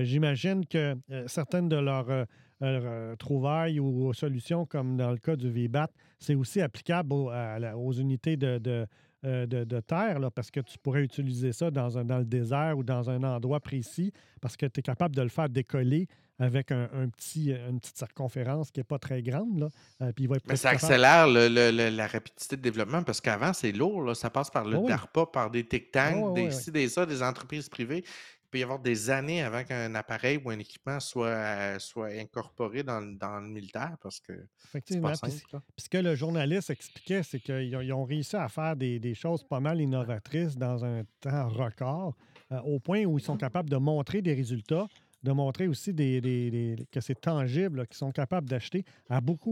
j'imagine 0.03 0.65
que 0.65 0.95
euh, 1.11 1.23
certaines 1.27 1.69
de 1.69 1.77
leurs 1.77 2.09
euh, 2.09 2.25
euh, 2.61 3.15
trouvailles 3.15 3.79
ou 3.79 4.13
solutions, 4.13 4.65
comme 4.65 4.97
dans 4.97 5.11
le 5.11 5.17
cas 5.17 5.35
du 5.35 5.49
VBAT, 5.49 5.89
c'est 6.19 6.35
aussi 6.35 6.61
applicable 6.61 7.13
aux, 7.13 7.91
unités 7.93 8.35
de, 8.35 8.57
de, 8.57 8.85
euh, 9.25 9.45
de, 9.45 9.63
de 9.63 9.79
terre, 9.79 10.19
là, 10.19 10.29
parce 10.29 10.51
que 10.51 10.59
tu 10.59 10.77
pourrais 10.77 11.03
utiliser 11.03 11.53
ça 11.53 11.71
dans, 11.71 11.97
un, 11.97 12.03
dans 12.03 12.17
le 12.19 12.25
désert 12.25 12.77
ou 12.77 12.83
dans 12.83 13.09
un 13.09 13.23
endroit 13.23 13.59
précis, 13.61 14.11
parce 14.41 14.57
que 14.57 14.65
tu 14.65 14.79
es 14.79 14.83
capable 14.83 15.15
de 15.15 15.21
le 15.21 15.29
faire 15.29 15.47
décoller 15.49 16.07
avec 16.41 16.71
un, 16.71 16.89
un 16.93 17.09
petit, 17.09 17.51
une 17.51 17.79
petite 17.81 17.97
circonférence 17.97 18.71
qui 18.71 18.79
n'est 18.79 18.85
pas 18.85 18.97
très 18.99 19.21
grande. 19.21 19.59
Là. 19.59 19.67
Euh, 20.01 20.11
puis 20.13 20.23
il 20.23 20.29
va 20.29 20.37
être 20.37 20.47
Mais 20.47 20.55
ça 20.55 20.71
capable- 20.71 20.85
accélère 20.93 21.27
le- 21.27 21.47
le- 21.49 21.71
le- 21.75 21.95
la 21.95 22.07
rapidité 22.07 22.55
de 22.55 22.61
développement 22.61 23.03
parce 23.03 23.19
qu'avant, 23.19 23.51
c'est 23.51 23.73
lourd. 23.73 24.03
là. 24.03 24.15
Ça 24.15 24.29
passe 24.29 24.49
par 24.49 24.63
le 24.65 24.77
oui. 24.77 24.87
DARPA, 24.87 25.25
par 25.25 25.51
des 25.51 25.67
Ah 25.95 26.11
oui, 26.15 26.33
des 26.35 26.47
oui, 26.47 26.51
ci, 26.53 26.71
des 26.71 26.87
ça, 26.87 27.05
des 27.05 27.21
entreprises 27.21 27.67
privées. 27.67 28.05
Il 28.49 28.53
peut 28.53 28.59
y 28.59 28.63
avoir 28.63 28.79
des 28.79 29.11
années 29.11 29.43
avant 29.43 29.63
qu'un 29.63 29.93
appareil 29.93 30.41
ou 30.43 30.49
un 30.49 30.57
équipement 30.57 30.99
soit, 30.99 31.27
euh, 31.27 31.77
soit 31.77 32.07
incorporé 32.07 32.81
dans, 32.81 32.99
le- 32.99 33.13
dans 33.15 33.39
le 33.39 33.47
militaire 33.47 33.95
parce 34.01 34.19
que 34.19 34.33
c'est 34.57 34.67
Effectivement. 34.69 35.09
Puis, 35.75 35.83
ce 35.85 35.89
que 35.89 35.99
le 35.99 36.15
journaliste 36.15 36.71
expliquait, 36.71 37.21
c'est 37.21 37.39
qu'ils 37.39 37.93
ont, 37.93 38.05
réussi 38.05 38.35
à 38.35 38.49
faire 38.49 38.75
des, 38.75 38.99
des 38.99 39.13
choses 39.13 39.43
pas 39.43 39.59
mal 39.59 39.79
innovatrices 39.79 40.57
dans 40.57 40.83
un 40.83 41.03
temps 41.21 41.47
record, 41.47 42.15
euh, 42.51 42.59
au 42.61 42.79
point 42.79 43.05
où 43.05 43.19
ils 43.19 43.23
sont 43.23 43.37
capables 43.37 43.69
de 43.69 43.77
montrer 43.77 44.23
des 44.23 44.33
résultats, 44.33 44.87
de 45.21 45.31
montrer 45.31 45.67
aussi 45.67 45.93
des, 45.93 46.19
des- 46.19 46.49
des- 46.49 46.87
que 46.91 47.01
c'est 47.01 47.21
tangible, 47.21 47.85
qu'ils 47.85 47.97
sont 47.97 48.11
capables 48.11 48.49
d'acheter 48.49 48.83
à 49.11 49.21
beaucoup, 49.21 49.51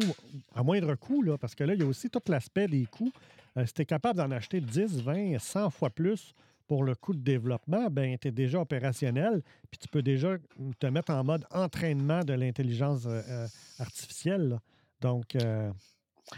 à 0.55 0.63
moindre 0.63 0.95
coût, 0.95 1.21
là, 1.21 1.37
parce 1.37 1.53
que 1.53 1.63
là, 1.63 1.75
il 1.75 1.81
y 1.81 1.83
a 1.83 1.85
aussi 1.87 2.09
tout 2.09 2.21
l'aspect 2.29 2.67
des 2.67 2.87
coûts. 2.87 3.11
Euh, 3.57 3.65
si 3.67 3.73
tu 3.73 3.81
es 3.83 3.85
capable 3.85 4.17
d'en 4.17 4.31
acheter 4.31 4.59
10, 4.59 5.03
20, 5.03 5.37
100 5.37 5.69
fois 5.69 5.91
plus 5.91 6.33
pour 6.67 6.83
le 6.83 6.95
coût 6.95 7.13
de 7.13 7.23
développement, 7.23 7.89
ben 7.89 8.17
tu 8.19 8.27
es 8.27 8.31
déjà 8.31 8.59
opérationnel, 8.59 9.41
puis 9.71 9.79
tu 9.79 9.87
peux 9.87 10.01
déjà 10.01 10.37
te 10.79 10.87
mettre 10.87 11.11
en 11.11 11.23
mode 11.23 11.45
entraînement 11.51 12.23
de 12.23 12.33
l'intelligence 12.33 13.05
euh, 13.05 13.21
euh, 13.29 13.47
artificielle. 13.79 14.49
là. 14.49 14.61
Donc, 15.01 15.35
euh, 15.35 15.71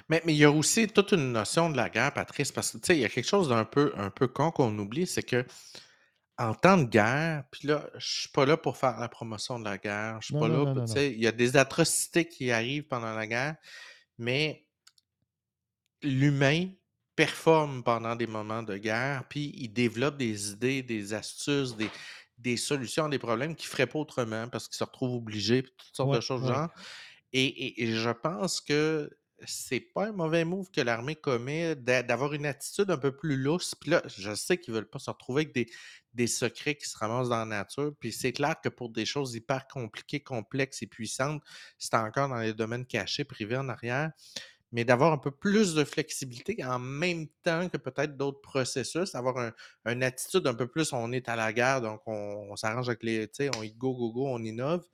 Mais, 0.08 0.22
mais 0.26 0.34
il 0.34 0.38
y 0.38 0.44
a 0.44 0.52
aussi 0.52 0.88
toute 0.88 1.12
une 1.14 1.32
notion 1.32 1.70
de 1.70 1.78
la 1.78 1.90
guerre, 1.90 2.14
Patrice, 2.14 2.52
parce 2.52 2.72
que 2.72 2.78
tu 2.78 2.86
sais, 2.86 2.98
il 2.98 3.02
y 3.02 3.06
a 3.06 3.10
quelque 3.10 3.28
chose 3.28 3.50
d'un 3.50 3.66
peu, 3.66 3.92
un 3.98 4.12
peu 4.12 4.28
con 4.28 4.52
qu'on 4.52 4.78
oublie, 4.78 5.08
c'est 5.08 5.24
que 5.24 5.46
en 6.38 6.54
temps 6.54 6.78
de 6.78 6.86
guerre, 6.86 7.44
puis 7.52 7.68
là, 7.68 7.90
je 7.98 8.22
suis 8.22 8.30
pas 8.30 8.46
là 8.46 8.56
pour 8.56 8.78
faire 8.78 8.98
la 8.98 9.10
promotion 9.10 9.60
de 9.60 9.66
la 9.66 9.78
guerre, 9.78 10.22
je 10.22 10.28
suis 10.28 10.36
Non, 10.36 10.42
pas 10.42 10.48
non, 10.48 10.74
là, 10.74 10.86
tu 10.86 10.94
sais, 10.94 11.12
il 11.12 11.20
y 11.20 11.28
a 11.28 11.34
des 11.34 11.58
atrocités 11.58 12.26
qui 12.28 12.52
arrivent 12.52 12.88
pendant 12.88 13.14
la 13.14 13.28
guerre, 13.28 13.56
mais 14.18 14.66
l'humain 16.02 16.70
performe 17.20 17.84
pendant 17.84 18.16
des 18.16 18.28
moments 18.28 18.64
de 18.64 18.78
guerre, 18.78 19.26
puis 19.30 19.52
il 19.58 19.68
développe 19.74 20.16
des 20.16 20.52
idées, 20.52 20.82
des 20.84 21.14
astuces, 21.14 21.76
des, 21.76 21.90
des 22.38 22.56
solutions 22.56 23.08
à 23.08 23.10
des 23.10 23.20
problèmes 23.20 23.56
qu'il 23.58 23.68
ne 23.68 23.72
ferait 23.72 23.88
pas 23.88 24.00
autrement 24.00 24.48
parce 24.48 24.70
qu'il 24.70 24.78
se 24.78 24.86
retrouve 24.86 25.16
obligé, 25.16 25.64
puis 25.64 25.74
toutes 25.78 25.96
sortes 25.96 26.12
Ouais, 26.12 26.16
de 26.16 26.22
choses 26.22 26.44
ouais. 26.44 26.48
genre. 26.48 26.70
Et, 27.34 27.44
et- 27.46 27.84
et 27.84 27.94
je 27.94 28.10
pense 28.10 28.62
que 28.62 29.10
c'est 29.46 29.82
pas 29.82 30.08
un 30.08 30.12
mauvais 30.14 30.46
move 30.46 30.72
que 30.72 30.80
l'armée 30.82 31.16
commet 31.16 31.76
d'a- 31.76 32.04
d'avoir 32.04 32.34
une 32.34 32.46
attitude 32.46 32.90
un 32.90 32.98
peu 32.98 33.14
plus 33.16 33.36
lousse. 33.36 33.76
Puis 33.76 33.92
là, 33.92 34.02
je 34.08 34.34
sais 34.36 34.58
qu'ils 34.58 34.74
veulent 34.74 34.90
pas 34.90 35.00
se 35.00 35.10
retrouver 35.10 35.42
avec 35.44 35.54
des, 35.54 35.68
des 36.14 36.28
secrets 36.28 36.76
qui 36.76 36.88
se 36.90 36.98
ramassent 36.98 37.30
dans 37.30 37.40
la 37.40 37.46
nature. 37.46 37.92
Puis 38.00 38.14
c'est 38.14 38.32
clair 38.34 38.56
que 38.64 38.70
pour 38.70 38.90
des 38.90 39.06
choses 39.06 39.36
hyper 39.36 39.68
compliquées, 39.68 40.22
complexes 40.22 40.82
et 40.84 40.88
puissantes, 40.88 41.42
c'est 41.78 41.96
encore 41.96 42.30
dans 42.30 42.38
les 42.40 42.54
domaines 42.54 42.86
cachés, 42.86 43.26
privés 43.26 43.58
en 43.58 43.68
arrière. 43.70 44.12
Mais 44.72 44.86
d'avoir 44.86 45.12
un 45.14 45.18
peu 45.18 45.32
plus 45.32 45.74
de 45.74 45.84
flexibilité 45.84 46.64
en 46.64 46.78
même 46.80 47.28
temps 47.44 47.70
que 47.70 47.78
peut-être 47.78 48.18
d'autres 48.18 48.42
processus, 48.42 49.16
avoir 49.16 49.38
un- 49.38 49.54
une 49.86 50.04
attitude 50.04 50.46
un 50.48 50.54
peu 50.54 50.68
plus 50.68 50.94
on 50.94 51.12
est 51.12 51.28
à 51.28 51.36
la 51.36 51.52
guerre, 51.54 51.82
donc 51.82 52.02
on, 52.08 52.56
s'arrange 52.56 52.88
avec 52.90 53.04
les, 53.04 53.28
tu 53.28 53.46
sais, 53.46 53.52
on 53.58 53.64
y 53.64 53.72
go, 53.72 53.94
go, 53.96 54.12
go, 54.12 54.28
on 54.28 54.44
innove. 54.44 54.86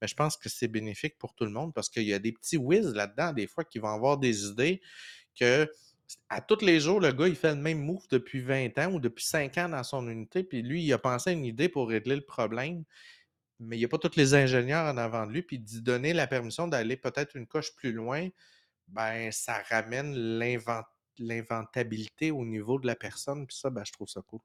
Mais 0.00 0.08
je 0.08 0.14
pense 0.14 0.36
que 0.36 0.48
c'est 0.48 0.68
bénéfique 0.68 1.16
pour 1.18 1.34
tout 1.34 1.44
le 1.44 1.50
monde 1.50 1.72
parce 1.74 1.88
qu'il 1.88 2.02
y 2.04 2.12
a 2.12 2.18
des 2.18 2.32
petits 2.32 2.56
whiz 2.58 2.92
là-dedans, 2.92 3.32
des 3.32 3.46
fois, 3.46 3.64
qui 3.64 3.78
vont 3.78 3.88
avoir 3.88 4.18
des 4.18 4.46
idées 4.46 4.80
que 5.38 5.70
à 6.28 6.40
tous 6.40 6.60
les 6.64 6.80
jours, 6.80 7.00
le 7.00 7.12
gars, 7.12 7.28
il 7.28 7.36
fait 7.36 7.54
le 7.54 7.60
même 7.60 7.80
move 7.82 8.06
depuis 8.10 8.40
20 8.40 8.76
ans 8.78 8.92
ou 8.92 9.00
depuis 9.00 9.24
5 9.24 9.56
ans 9.58 9.68
dans 9.68 9.82
son 9.82 10.08
unité, 10.08 10.42
puis 10.44 10.62
lui, 10.62 10.82
il 10.84 10.92
a 10.92 10.98
pensé 10.98 11.30
à 11.30 11.32
une 11.32 11.44
idée 11.44 11.68
pour 11.68 11.88
régler 11.88 12.16
le 12.16 12.24
problème, 12.24 12.84
mais 13.60 13.76
il 13.76 13.80
n'y 13.80 13.84
a 13.84 13.88
pas 13.88 13.98
tous 13.98 14.16
les 14.16 14.34
ingénieurs 14.34 14.86
en 14.92 14.98
avant 14.98 15.26
de 15.26 15.32
lui, 15.32 15.42
puis 15.42 15.58
d'y 15.58 15.82
donner 15.82 16.12
la 16.12 16.26
permission 16.26 16.68
d'aller 16.68 16.96
peut-être 16.96 17.36
une 17.36 17.46
coche 17.46 17.74
plus 17.76 17.92
loin, 17.92 18.28
ben 18.92 19.30
ça 19.32 19.62
ramène 19.68 20.14
l'invent- 20.38 20.84
l'inventabilité 21.18 22.30
au 22.30 22.44
niveau 22.44 22.78
de 22.78 22.86
la 22.86 22.94
personne, 22.94 23.46
puis 23.46 23.56
ça, 23.56 23.70
ben, 23.70 23.84
je 23.84 23.92
trouve 23.92 24.08
ça 24.08 24.20
cool. 24.26 24.40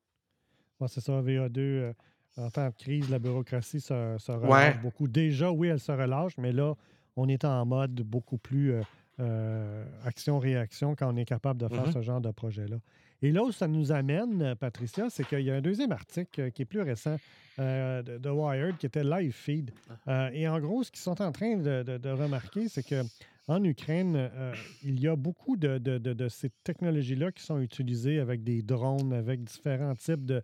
Ouais, 0.79 0.87
c'est 0.87 1.01
ça, 1.01 1.21
VA2. 1.21 1.59
euh, 1.59 1.93
en 2.37 2.49
temps 2.51 2.67
de 2.69 2.75
crise, 2.75 3.09
la 3.09 3.17
bureaucratie 3.19 3.81
se, 3.81 4.15
se 4.19 4.31
relâche 4.31 4.75
Ouais. 4.75 4.81
beaucoup. 4.81 5.07
Déjà, 5.07 5.51
oui, 5.51 5.69
elle 5.69 5.79
se 5.79 5.91
relâche, 5.91 6.37
mais 6.37 6.51
là, 6.51 6.75
on 7.15 7.27
est 7.27 7.43
en 7.45 7.65
mode 7.65 7.95
beaucoup 8.01 8.37
plus 8.37 8.73
euh, 8.73 8.81
euh, 9.19 9.83
action-réaction 10.05 10.95
quand 10.95 11.11
on 11.11 11.17
est 11.17 11.25
capable 11.25 11.59
de 11.59 11.67
faire 11.67 11.87
Mhm. 11.87 11.93
ce 11.93 12.01
genre 12.03 12.21
de 12.21 12.29
projet-là. 12.29 12.77
Et 13.23 13.31
là 13.31 13.41
où 13.43 13.51
ça 13.51 13.67
nous 13.67 13.91
amène, 13.91 14.53
Patricia, 14.55 15.09
c'est 15.09 15.25
qu'il 15.25 15.41
y 15.41 15.49
a 15.49 15.55
un 15.55 15.61
deuxième 15.61 15.91
article 15.91 16.51
qui 16.51 16.61
est 16.61 16.65
plus 16.65 16.81
récent 16.81 17.17
euh, 17.57 18.03
de, 18.03 18.19
de 18.19 18.29
Wired 18.29 18.77
qui 18.77 18.85
était 18.85 19.03
Live 19.03 19.33
Feed. 19.33 19.71
Euh, 20.07 20.29
et 20.31 20.47
en 20.47 20.59
gros, 20.59 20.83
ce 20.83 20.91
qu'ils 20.91 21.01
sont 21.01 21.19
en 21.23 21.31
train 21.31 21.55
de, 21.57 21.81
de- 21.81 21.97
de 21.97 22.09
remarquer, 22.11 22.69
c'est 22.69 22.83
que 22.87 23.01
en 23.47 23.63
Ukraine, 23.63 24.15
euh, 24.15 24.53
il 24.83 24.99
y 24.99 25.07
a 25.07 25.15
beaucoup 25.15 25.55
de, 25.55 26.27
ces 26.29 26.49
technologies-là 26.63 27.31
qui 27.31 27.43
sont 27.43 27.59
utilisées 27.59 28.19
avec 28.19 28.43
des 28.43 28.61
drones, 28.61 29.13
avec 29.13 29.43
différents 29.43 29.95
types 29.95 30.25
de, 30.25 30.43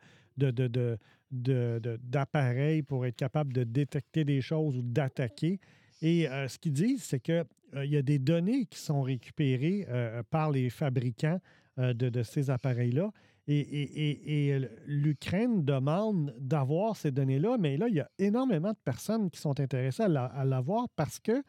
d'appareils 1.32 2.82
pour 2.82 3.06
être 3.06 3.16
capable 3.16 3.54
de 3.54 3.64
détecter 3.64 4.24
des 4.24 4.42
choses 4.42 4.78
ou 4.78 4.82
d'attaquer. 4.82 5.60
Et 6.02 6.28
euh, 6.28 6.48
ce 6.48 6.60
qu'ils 6.60 6.74
disent, 6.74 7.04
c'est 7.04 7.20
qu'il 7.20 7.46
y 7.76 7.98
a 7.98 8.02
des 8.02 8.20
données 8.20 8.66
qui 8.66 8.78
sont 8.80 9.02
récupérées 9.02 9.86
euh, 9.90 10.22
par 10.30 10.52
les 10.52 10.70
fabricants 10.70 11.40
euh, 11.80 11.94
de, 11.94 12.24
ces 12.24 12.50
appareils-là. 12.50 13.12
Et, 13.48 14.58
l'Ukraine 14.86 15.66
demande 15.66 16.34
d'avoir 16.40 16.96
ces 16.96 17.12
données-là, 17.12 17.58
mais 17.60 17.76
là, 17.78 17.88
il 17.90 17.96
y 17.96 18.00
a 18.00 18.10
énormément 18.18 18.72
de 18.72 18.78
personnes 18.84 19.30
qui 19.30 19.40
sont 19.40 19.60
intéressées 19.60 20.04
à 20.04 20.46
l'avoir 20.46 20.88
parce 20.96 21.20
que 21.20 21.44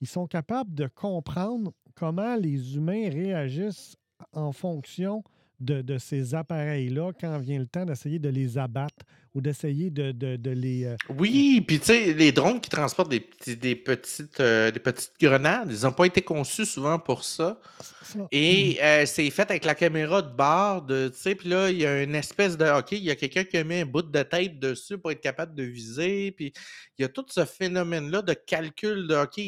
ils 0.00 0.08
sont 0.08 0.26
capables 0.26 0.74
de 0.74 0.86
comprendre 0.86 1.72
comment 1.94 2.36
les 2.36 2.76
humains 2.76 3.10
réagissent 3.10 3.96
en 4.32 4.52
fonction 4.52 5.22
de, 5.60 5.98
ces 5.98 6.34
appareils-là 6.34 7.12
quand 7.20 7.38
vient 7.38 7.58
le 7.58 7.66
temps 7.66 7.84
d'essayer 7.84 8.18
de 8.18 8.30
les 8.30 8.56
abattre 8.56 9.04
ou 9.34 9.40
d'essayer 9.40 9.90
de, 9.90 10.10
de- 10.12 10.36
de 10.36 10.50
les... 10.50 10.84
euh, 10.86 10.96
Oui, 11.08 11.60
puis 11.66 11.78
tu 11.78 11.86
sais, 11.86 12.12
les 12.14 12.32
drones 12.32 12.60
qui 12.60 12.68
transportent 12.68 13.10
des, 13.10 13.20
petits- 13.20 13.56
des, 13.56 13.76
petites, 13.76 14.40
euh, 14.40 14.70
des 14.70 14.80
petites 14.80 15.12
grenades, 15.20 15.70
ils 15.72 15.82
n'ont 15.84 15.92
pas 15.92 16.06
été 16.06 16.20
conçus 16.20 16.66
souvent 16.66 16.98
pour 16.98 17.22
ça. 17.22 17.60
ça. 18.02 18.18
Et 18.32 18.78
euh, 18.82 19.06
c'est 19.06 19.30
fait 19.30 19.48
avec 19.50 19.64
la 19.64 19.76
caméra 19.76 20.20
de 20.20 20.34
bord, 20.34 20.82
de, 20.82 21.08
tu 21.14 21.18
sais, 21.18 21.34
puis 21.36 21.48
là, 21.48 21.70
il 21.70 21.78
y 21.78 21.86
a 21.86 22.02
une 22.02 22.16
espèce 22.16 22.56
de, 22.56 22.66
OK, 22.78 22.90
il 22.92 23.04
y 23.04 23.10
a 23.10 23.14
quelqu'un 23.14 23.44
qui 23.44 23.56
a 23.56 23.62
mis 23.62 23.76
un 23.76 23.86
bout 23.86 24.02
de 24.02 24.22
tête 24.22 24.58
dessus 24.58 24.98
pour 24.98 25.12
être 25.12 25.20
capable 25.20 25.54
de 25.54 25.62
viser, 25.62 26.32
puis 26.32 26.52
il 26.98 27.02
y 27.02 27.04
a 27.04 27.08
tout 27.08 27.24
ce 27.28 27.44
phénomène-là 27.44 28.22
de 28.22 28.32
calcul 28.34 29.06
de, 29.06 29.14
OK, 29.14 29.40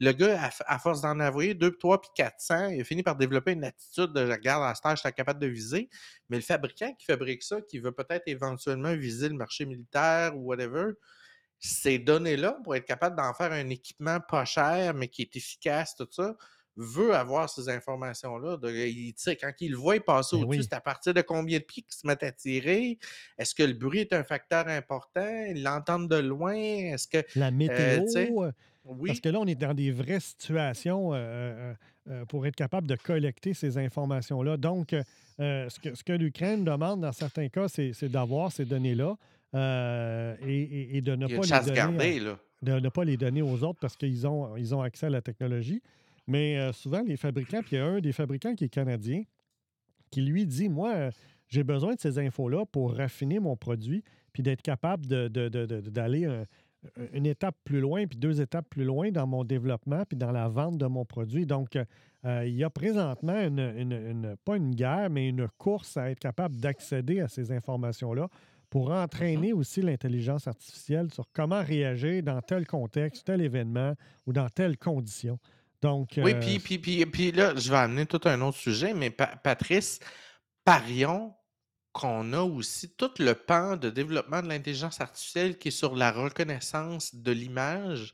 le 0.00 0.12
gars, 0.12 0.50
à, 0.66 0.78
force 0.78 1.02
d'en 1.02 1.20
envoyer 1.20 1.52
2, 1.52 1.76
3, 1.76 2.00
puis 2.00 2.10
400, 2.16 2.68
il 2.70 2.80
a 2.80 2.84
fini 2.84 3.02
par 3.02 3.16
développer 3.16 3.52
une 3.52 3.64
attitude 3.64 4.14
de, 4.14 4.20
regarde, 4.30 4.64
à 4.64 4.74
cette 4.74 4.86
heure, 4.86 4.96
je 4.96 5.00
suis 5.02 5.12
capable 5.12 5.40
de 5.40 5.46
viser, 5.46 5.90
mais 6.28 6.36
le 6.36 6.42
fabricant 6.42 6.92
qui 6.94 7.04
fabrique 7.06 7.42
ça, 7.42 7.60
qui 7.60 7.78
veut 7.78 7.92
peut-être 7.92 8.24
éventuellement 8.26 8.94
viser 8.94 9.28
le 9.28 9.34
marché 9.36 9.66
militaire 9.66 10.36
ou 10.36 10.42
whatever, 10.46 10.92
ces 11.58 11.98
données-là, 11.98 12.58
pour 12.64 12.76
être 12.76 12.84
capable 12.84 13.16
d'en 13.16 13.32
faire 13.32 13.52
un 13.52 13.68
équipement 13.70 14.18
pas 14.20 14.44
cher, 14.44 14.94
mais 14.94 15.08
qui 15.08 15.22
est 15.22 15.34
efficace, 15.36 15.94
tout 15.96 16.06
ça, 16.10 16.36
veut 16.76 17.14
avoir 17.14 17.48
ces 17.48 17.70
informations-là. 17.70 18.58
Il- 18.64 19.14
Quand 19.40 19.52
il 19.60 19.70
le 19.70 19.76
voit 19.78 19.98
passer 19.98 20.36
Ben 20.36 20.42
au-dessus, 20.42 20.60
oui. 20.60 20.66
c'est 20.68 20.76
à 20.76 20.80
partir 20.82 21.14
de 21.14 21.22
combien 21.22 21.58
de 21.58 21.64
pieds 21.64 21.82
qu'ils 21.82 21.94
se 21.94 22.06
mettent 22.06 22.22
à 22.22 22.32
tirer? 22.32 22.98
Est-ce 23.38 23.54
que 23.54 23.62
le 23.62 23.72
bruit 23.72 24.00
est 24.00 24.12
un 24.12 24.24
facteur 24.24 24.68
important? 24.68 25.26
Ils 25.48 25.62
l'entendent 25.62 26.10
de 26.10 26.16
loin? 26.16 26.54
Est-ce 26.54 27.08
que. 27.08 27.24
La 27.38 27.50
météo? 27.50 28.04
euh, 28.16 28.52
oui. 28.84 29.08
Parce 29.08 29.20
que 29.20 29.30
là, 29.30 29.40
on 29.40 29.46
est 29.46 29.54
dans 29.54 29.72
des 29.72 29.90
vraies 29.90 30.20
situations 30.20 31.14
euh, 31.14 31.16
euh, 31.16 31.74
pour 32.28 32.46
être 32.46 32.56
capable 32.56 32.86
de 32.86 32.96
collecter 32.96 33.54
ces 33.54 33.78
informations-là. 33.78 34.56
Donc, 34.56 34.92
euh, 34.92 35.02
euh, 35.40 35.68
ce 35.68 35.78
que, 35.80 35.94
ce 35.94 36.02
que 36.04 36.12
l'Ukraine 36.12 36.64
demande 36.64 37.00
dans 37.02 37.12
certains 37.12 37.48
cas, 37.48 37.68
c'est 37.68 38.08
d'avoir 38.08 38.52
ces 38.52 38.64
données-là 38.64 39.16
euh, 39.54 40.36
et, 40.46 41.00
de 41.00 41.14
ne 41.16 41.26
Il 41.26 41.30
y 41.30 41.34
a 41.34 41.38
pas 41.40 41.44
les 41.60 41.64
donner. 41.64 41.76
gardée, 41.76 42.18
à- 42.18 42.22
là. 42.22 42.38
de 42.62 42.80
ne 42.80 42.88
pas 42.88 43.04
les 43.04 43.16
donner 43.16 43.42
aux 43.42 43.62
autres 43.62 43.78
parce 43.80 43.96
qu'ils 43.96 44.26
ont, 44.26 44.56
ils 44.56 44.74
ont 44.74 44.82
accès 44.82 45.06
à 45.06 45.10
la 45.10 45.22
technologie. 45.22 45.82
Mais 46.26 46.58
euh, 46.58 46.72
souvent, 46.72 47.02
les 47.02 47.16
fabricants, 47.16 47.60
puis 47.60 47.76
il 47.76 47.78
y 47.78 47.82
a 47.82 47.86
un 47.86 48.00
des 48.00 48.12
fabricants 48.12 48.54
qui 48.54 48.64
est 48.64 48.68
canadien, 48.68 49.22
qui 50.10 50.22
lui 50.22 50.46
dit 50.46 50.68
Moi, 50.68 50.92
euh, 50.94 51.10
j'ai 51.48 51.62
besoin 51.64 51.94
de 51.94 52.00
ces 52.00 52.18
infos-là 52.18 52.64
pour 52.66 52.94
raffiner 52.96 53.38
mon 53.38 53.56
produit, 53.56 54.02
puis 54.32 54.42
d'être 54.42 54.62
capable 54.62 55.06
de- 55.06 55.28
de- 55.28 55.48
de- 55.48 55.64
d'aller 55.80 56.26
une 57.12 57.26
étape 57.26 57.56
plus 57.64 57.80
loin, 57.80 58.06
puis 58.06 58.18
deux 58.18 58.40
étapes 58.40 58.68
plus 58.70 58.84
loin 58.84 59.10
dans 59.10 59.26
mon 59.26 59.44
développement, 59.44 60.04
puis 60.08 60.16
dans 60.16 60.32
la 60.32 60.48
vente 60.48 60.78
de 60.78 60.86
mon 60.86 61.04
produit. 61.04 61.46
Donc, 61.46 61.76
euh, 61.76 62.44
il 62.46 62.54
y 62.54 62.64
a 62.64 62.70
présentement, 62.70 63.38
une, 63.40 63.58
une- 63.76 63.92
une- 63.92 64.36
pas 64.44 64.56
une 64.56 64.74
guerre, 64.74 65.10
mais 65.10 65.28
une 65.28 65.46
course 65.58 65.96
à 65.96 66.10
être 66.10 66.18
capable 66.18 66.56
d'accéder 66.56 67.20
à 67.20 67.28
ces 67.28 67.52
informations-là 67.52 68.28
pour 68.70 68.90
entraîner 68.90 69.52
aussi 69.52 69.80
l'intelligence 69.80 70.48
artificielle 70.48 71.12
sur 71.12 71.24
comment 71.32 71.62
réagir 71.62 72.22
dans 72.22 72.40
tel 72.42 72.66
contexte, 72.66 73.24
tel 73.26 73.40
événement 73.40 73.94
ou 74.26 74.32
dans 74.32 74.48
telle 74.48 74.76
condition. 74.76 75.38
Donc, 75.82 76.14
Oui, 76.16 76.32
euh, 76.34 76.40
puis, 76.40 76.58
puis, 76.58 76.78
puis, 76.78 77.06
puis 77.06 77.32
là, 77.32 77.54
je 77.54 77.70
vais 77.70 77.76
amener 77.76 78.06
tout 78.06 78.20
un 78.24 78.40
autre 78.40 78.56
sujet, 78.58 78.92
mais 78.92 79.10
Pa- 79.10 79.36
Patrice, 79.36 80.00
parions 80.64 81.32
qu'on 81.96 82.34
a 82.34 82.42
aussi 82.42 82.90
tout 82.90 83.10
le 83.18 83.32
pan 83.32 83.78
de 83.78 83.88
développement 83.88 84.42
de 84.42 84.48
l'intelligence 84.48 85.00
artificielle 85.00 85.56
qui 85.56 85.68
est 85.68 85.70
sur 85.70 85.96
la 85.96 86.12
reconnaissance 86.12 87.14
de 87.14 87.32
l'image 87.32 88.12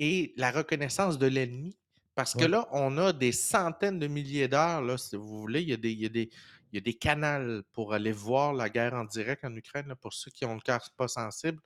et 0.00 0.34
la 0.36 0.50
reconnaissance 0.50 1.18
de 1.18 1.28
l'ennemi. 1.28 1.78
Parce 2.16 2.34
que 2.34 2.44
là, 2.44 2.68
on 2.72 2.98
a 2.98 3.12
des 3.12 3.30
centaines 3.30 4.00
de 4.00 4.08
milliers 4.08 4.48
d'heures, 4.48 4.82
là, 4.82 4.98
si 4.98 5.14
vous 5.14 5.38
voulez. 5.38 5.62
Il 5.62 5.68
y 5.68 5.72
a 5.72 5.76
des, 5.76 5.92
il 5.92 6.00
y 6.00 6.06
a 6.06 6.08
des, 6.08 6.30
il 6.72 6.76
y 6.76 6.78
a 6.78 6.80
des 6.80 6.94
canaux 6.94 7.62
pour 7.72 7.94
aller 7.94 8.10
voir 8.10 8.54
la 8.54 8.68
guerre 8.68 8.94
en 8.94 9.04
direct 9.04 9.44
en 9.44 9.54
Ukraine, 9.54 9.86
là, 9.86 9.94
pour 9.94 10.12
ceux 10.12 10.32
qui 10.32 10.44
ont 10.44 10.54
le 10.54 10.60
cœur 10.60 10.80
pas 10.96 11.06
sensible. 11.06 11.60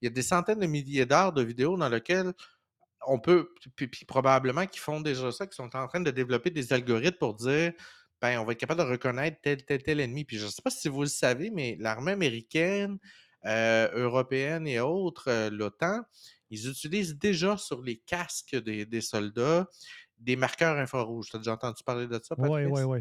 Il 0.00 0.06
y 0.06 0.08
a 0.08 0.10
des 0.10 0.22
centaines 0.22 0.60
de 0.60 0.66
milliers 0.66 1.04
d'heures 1.04 1.34
de 1.34 1.42
vidéos 1.42 1.76
dans 1.76 1.90
lesquelles 1.90 2.32
on 3.06 3.20
peut, 3.20 3.50
puis, 3.76 3.88
puis 3.88 4.06
probablement 4.06 4.66
qu'ils 4.66 4.80
font 4.80 5.02
déjà 5.02 5.30
ça, 5.30 5.46
qu'ils 5.46 5.56
sont 5.56 5.76
en 5.76 5.86
train 5.86 6.00
de 6.00 6.10
développer 6.10 6.48
des 6.48 6.72
algorithmes 6.72 7.18
pour 7.18 7.34
dire, 7.34 7.74
ben, 8.22 8.38
on 8.38 8.44
va 8.44 8.52
être 8.52 8.58
capable 8.60 8.80
de 8.82 8.86
reconnaître 8.90 9.38
tel, 9.42 9.64
tel, 9.64 9.82
tel 9.82 10.00
ennemi. 10.00 10.24
Puis 10.24 10.38
je 10.38 10.46
ne 10.46 10.50
sais 10.50 10.62
pas 10.62 10.70
si 10.70 10.88
vous 10.88 11.02
le 11.02 11.08
savez, 11.08 11.50
mais 11.50 11.76
l'armée 11.78 12.12
américaine, 12.12 12.98
euh, 13.46 13.88
européenne 13.94 14.66
et 14.66 14.80
autres, 14.80 15.28
euh, 15.28 15.50
l'OTAN, 15.50 16.00
ils 16.50 16.68
utilisent 16.68 17.18
déjà 17.18 17.56
sur 17.58 17.82
les 17.82 17.98
casques 17.98 18.56
des, 18.56 18.86
des 18.86 19.00
soldats 19.00 19.66
des 20.18 20.36
marqueurs 20.36 20.76
infrarouges. 20.78 21.28
Tu 21.30 21.36
as 21.36 21.38
déjà 21.40 21.52
entendu 21.52 21.82
parler 21.84 22.06
de 22.06 22.18
ça, 22.22 22.34
Oui, 22.38 22.48
Patrice? 22.64 22.68
oui, 22.72 22.82
oui. 22.84 22.98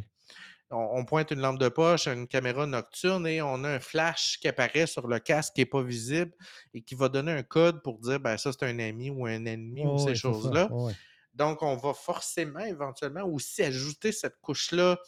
on, 0.71 0.89
on 0.99 1.05
pointe 1.05 1.31
une 1.31 1.39
lampe 1.39 1.59
de 1.59 1.69
poche, 1.69 2.07
une 2.07 2.27
caméra 2.27 2.65
nocturne 2.65 3.25
et 3.27 3.41
on 3.41 3.63
a 3.63 3.69
un 3.69 3.79
flash 3.79 4.37
qui 4.41 4.47
apparaît 4.47 4.87
sur 4.87 5.07
le 5.07 5.19
casque 5.19 5.53
qui 5.53 5.61
n'est 5.61 5.65
pas 5.65 5.83
visible 5.83 6.33
et 6.73 6.81
qui 6.81 6.95
va 6.95 7.07
donner 7.09 7.31
un 7.31 7.43
code 7.43 7.81
pour 7.83 7.99
dire 7.99 8.19
ben 8.19 8.35
ça 8.35 8.51
c'est 8.51 8.65
un 8.65 8.79
ami 8.79 9.09
ou 9.11 9.25
un 9.27 9.45
ennemi 9.45 9.85
ou 9.85 9.97
ces 9.99 10.15
choses-là. 10.15 10.67
Ouais. 10.73 10.93
Donc 11.33 11.61
on 11.61 11.75
va 11.75 11.93
forcément 11.93 12.59
éventuellement 12.65 13.23
aussi 13.23 13.63
ajouter 13.63 14.11
cette 14.11 14.37
couche-là 14.41 14.99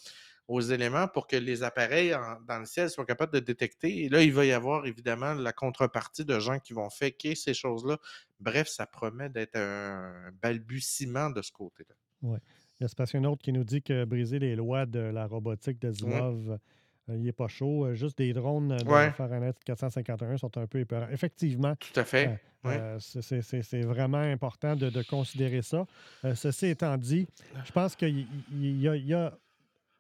aux 0.47 0.61
éléments 0.61 1.07
pour 1.07 1.25
que 1.25 1.35
les 1.35 1.63
appareils 1.63 2.13
en- 2.13 2.39
dans 2.47 2.59
le 2.59 2.65
ciel 2.65 2.89
soient 2.91 3.05
capables 3.05 3.33
de 3.33 3.39
détecter. 3.39 4.03
Et 4.03 4.09
là, 4.09 4.21
il 4.21 4.31
va 4.31 4.45
y 4.45 4.51
avoir 4.51 4.85
évidemment 4.85 5.33
la 5.33 5.53
contrepartie 5.53 6.23
de 6.23 6.39
gens 6.39 6.59
qui 6.59 6.73
vont 6.73 6.89
faker 6.91 7.33
ces 7.35 7.55
choses-là. 7.55 7.97
Bref, 8.39 8.67
ça 8.67 8.85
promet 8.85 9.29
d'être 9.29 9.55
un 9.55 10.31
balbutiement 10.41 11.31
de 11.31 11.41
ce 11.41 11.51
côté-là. 11.51 11.95
Ouais. 12.21 12.39
Il 12.79 12.83
y 12.83 12.85
a 12.85 12.87
Sébastien 12.87 13.23
Autre 13.23 13.41
qui 13.41 13.53
nous 13.53 13.63
dit 13.63 13.81
que 13.81 14.05
briser 14.05 14.37
les 14.37 14.55
lois 14.55 14.85
de 14.85 14.99
la 14.99 15.25
robotique 15.27 15.79
d'Asimov, 15.81 16.51
euh, 16.51 16.57
il 17.09 17.21
n'est 17.21 17.31
pas 17.31 17.47
chaud. 17.47 17.85
Euh, 17.85 17.93
Juste 17.93 18.17
des 18.17 18.33
drones 18.33 18.71
euh, 18.71 18.77
de 18.77 18.89
Ouais. 18.89 19.11
Fahrenheit 19.11 19.53
451 19.63 20.37
sont 20.37 20.57
un 20.57 20.67
peu 20.67 20.79
épeurants. 20.79 21.07
Effectivement, 21.11 21.75
Tout 21.75 21.99
à 21.99 22.03
fait. 22.03 22.27
euh, 22.27 22.69
Ouais. 22.69 22.77
euh, 22.79 22.99
c'est- 22.99 23.81
vraiment 23.81 24.17
important 24.17 24.75
de, 24.75 24.89
de 24.89 25.03
considérer 25.03 25.61
ça. 25.61 25.85
Euh, 26.23 26.33
ceci 26.33 26.65
étant 26.67 26.97
dit, 26.97 27.27
je 27.63 27.71
pense 27.71 27.95
qu'il 27.95 28.25
y, 28.53 28.87
a, 28.87 28.95
il 28.95 29.05
y 29.05 29.13
a- 29.13 29.37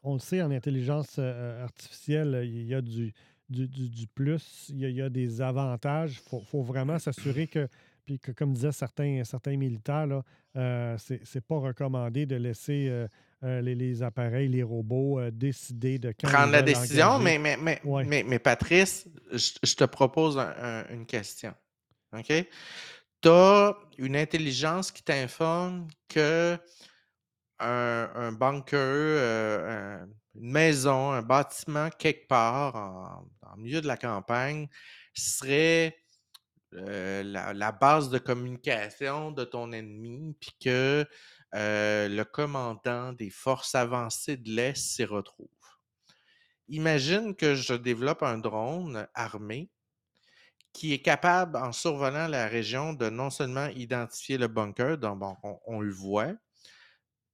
on 0.01 0.13
le 0.13 0.19
sait, 0.19 0.41
en 0.41 0.49
intelligence 0.51 1.17
euh, 1.19 1.63
artificielle, 1.63 2.41
il 2.43 2.65
y 2.65 2.73
a 2.73 2.81
du, 2.81 3.13
du, 3.49 3.67
du- 3.67 3.89
du 3.89 4.07
plus, 4.07 4.67
il 4.69 4.79
y 4.79 4.85
a, 4.85 4.89
il 4.89 4.95
y 4.95 5.01
a 5.03 5.09
des 5.09 5.41
avantages. 5.41 6.21
Il 6.25 6.29
faut, 6.29 6.41
faut 6.41 6.61
vraiment 6.63 6.97
s'assurer 6.97 7.45
que, 7.47 7.67
puis 8.05 8.17
que, 8.19 8.31
comme 8.31 8.53
disaient 8.53 8.71
certains, 8.71 9.23
certains 9.23 9.57
militaires, 9.57 10.07
là, 10.07 10.23
euh, 10.55 10.95
c'est 10.97 11.45
pas 11.45 11.57
recommandé 11.59 12.25
de 12.25 12.35
laisser 12.35 12.87
euh, 13.45 13.61
les, 13.61 13.75
les 13.75 14.01
appareils, 14.01 14.47
les 14.49 14.63
robots 14.63 15.19
euh, 15.19 15.29
décider 15.31 15.99
de 15.99 16.09
quand 16.19 16.27
Prendre 16.27 16.51
la 16.51 16.61
décision, 16.63 17.19
mais, 17.19 17.37
mais, 17.37 17.55
mais, 17.57 17.79
Ouais. 17.83 18.03
mais, 18.03 18.23
mais 18.23 18.39
Patrice, 18.39 19.07
je, 19.31 19.51
je 19.61 19.75
te 19.75 19.83
propose 19.83 20.37
un- 20.37 20.53
un- 20.57 20.87
une 20.89 21.05
question. 21.05 21.53
OK? 22.11 22.33
Tu 23.21 23.29
as 23.29 23.77
une 23.97 24.15
intelligence 24.15 24.91
qui 24.91 25.03
t'informe 25.03 25.87
que 26.07 26.57
un, 27.59 28.09
un 28.15 28.31
bunker, 28.31 28.79
euh, 28.79 30.01
un- 30.01 30.07
une 30.35 30.51
maison, 30.51 31.11
un 31.11 31.21
bâtiment 31.21 31.89
quelque 31.97 32.27
part 32.27 32.75
en, 32.75 33.27
en 33.53 33.57
milieu 33.57 33.79
de 33.79 33.87
la 33.87 33.95
campagne 33.97 34.67
serait 35.13 35.95
la, 36.71 37.53
la 37.53 37.71
base 37.71 38.09
de 38.09 38.17
communication 38.17 39.31
de 39.31 39.45
ton 39.45 39.71
ennemi, 39.71 40.35
puis 40.41 40.51
que 40.61 41.05
euh, 41.55 42.07
le 42.09 42.23
commandant 42.25 43.13
des 43.13 43.29
forces 43.29 43.75
avancées 43.75 44.37
de 44.37 44.51
l'Est 44.51 44.75
s'y 44.75 45.05
retrouve. 45.05 45.47
Imagine 46.67 47.35
que 47.35 47.55
je 47.55 47.73
développe 47.73 48.23
un 48.23 48.37
drone 48.37 49.07
armé 49.13 49.69
qui 50.73 50.91
est 50.93 51.01
capable, 51.01 51.55
en 51.55 51.71
survolant 51.71 52.27
la 52.27 52.47
région, 52.47 52.91
de 52.91 53.09
non 53.09 53.29
seulement 53.29 53.67
identifier 53.67 54.37
le 54.37 54.49
bunker, 54.49 54.97
donc 54.97 55.19
bon, 55.19 55.37
on, 55.43 55.57
on 55.67 55.79
le 55.79 55.93
voit. 55.93 56.33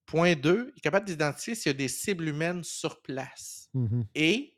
Point 0.06 0.36
2, 0.36 0.72
il 0.76 0.78
est 0.78 0.82
capable 0.82 1.08
d'identifier 1.08 1.56
s'il 1.56 1.72
y 1.72 1.76
a 1.76 1.78
des 1.78 1.88
cibles 1.88 2.28
humaines 2.28 2.64
sur 2.64 3.02
place. 3.02 3.70
Mhm. 3.74 4.06
Et, 4.14 4.58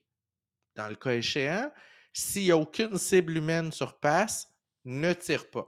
dans 0.76 0.90
le 0.90 0.96
cas 0.96 1.12
échéant, 1.12 1.72
s'il 2.12 2.44
n'y 2.44 2.52
a 2.52 2.58
aucune 2.58 2.98
cible 2.98 3.38
humaine 3.38 3.72
sur 3.72 4.00
place, 4.00 4.52
ne 4.84 5.14
tire 5.14 5.50
pas. 5.50 5.68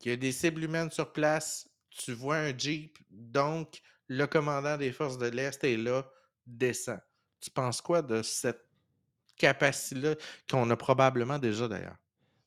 Il 0.00 0.10
y 0.10 0.12
a 0.12 0.16
des 0.16 0.32
cibles 0.32 0.64
humaines 0.64 0.90
sur 0.90 1.12
place, 1.12 1.67
tu 1.98 2.12
vois 2.12 2.36
un 2.36 2.56
Jeep, 2.56 2.96
donc 3.10 3.80
le 4.08 4.26
commandant 4.26 4.76
des 4.76 4.92
forces 4.92 5.18
de 5.18 5.26
l'Est 5.26 5.62
est 5.64 5.76
là, 5.76 6.06
descend. 6.46 7.00
Tu 7.40 7.50
penses 7.50 7.80
quoi 7.80 8.02
de 8.02 8.22
cette 8.22 8.64
capacité-là 9.36 10.14
qu'on 10.50 10.68
a 10.70 10.76
probablement 10.76 11.38
déjà 11.38 11.68
d'ailleurs? 11.68 11.96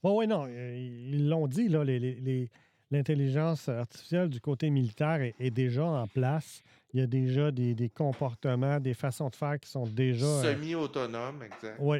Oui, 0.03 0.11
oui, 0.15 0.27
non, 0.27 0.47
euh, 0.49 0.75
ils 0.77 1.29
l'ont 1.29 1.47
dit, 1.47 1.69
là, 1.69 1.83
les- 1.83 1.99
les- 1.99 2.15
les- 2.15 2.49
l'intelligence 2.89 3.69
artificielle 3.69 4.29
du 4.29 4.41
côté 4.41 4.69
militaire 4.69 5.21
est, 5.21 5.35
est 5.39 5.51
déjà 5.51 5.85
en 5.85 6.07
place. 6.07 6.61
Il 6.93 6.99
y 6.99 7.03
a 7.03 7.07
déjà 7.07 7.51
des, 7.51 7.73
des 7.73 7.87
comportements, 7.89 8.79
des 8.79 8.93
façons 8.93 9.29
de 9.29 9.35
faire 9.35 9.59
qui 9.59 9.69
sont 9.69 9.85
déjà... 9.85 10.25
euh, 10.25 10.55
Semi-autonome, 10.55 11.43
exact. 11.43 11.77
Oui. 11.79 11.99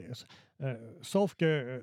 sauf 1.02 1.36
que, 1.36 1.46
euh, 1.46 1.82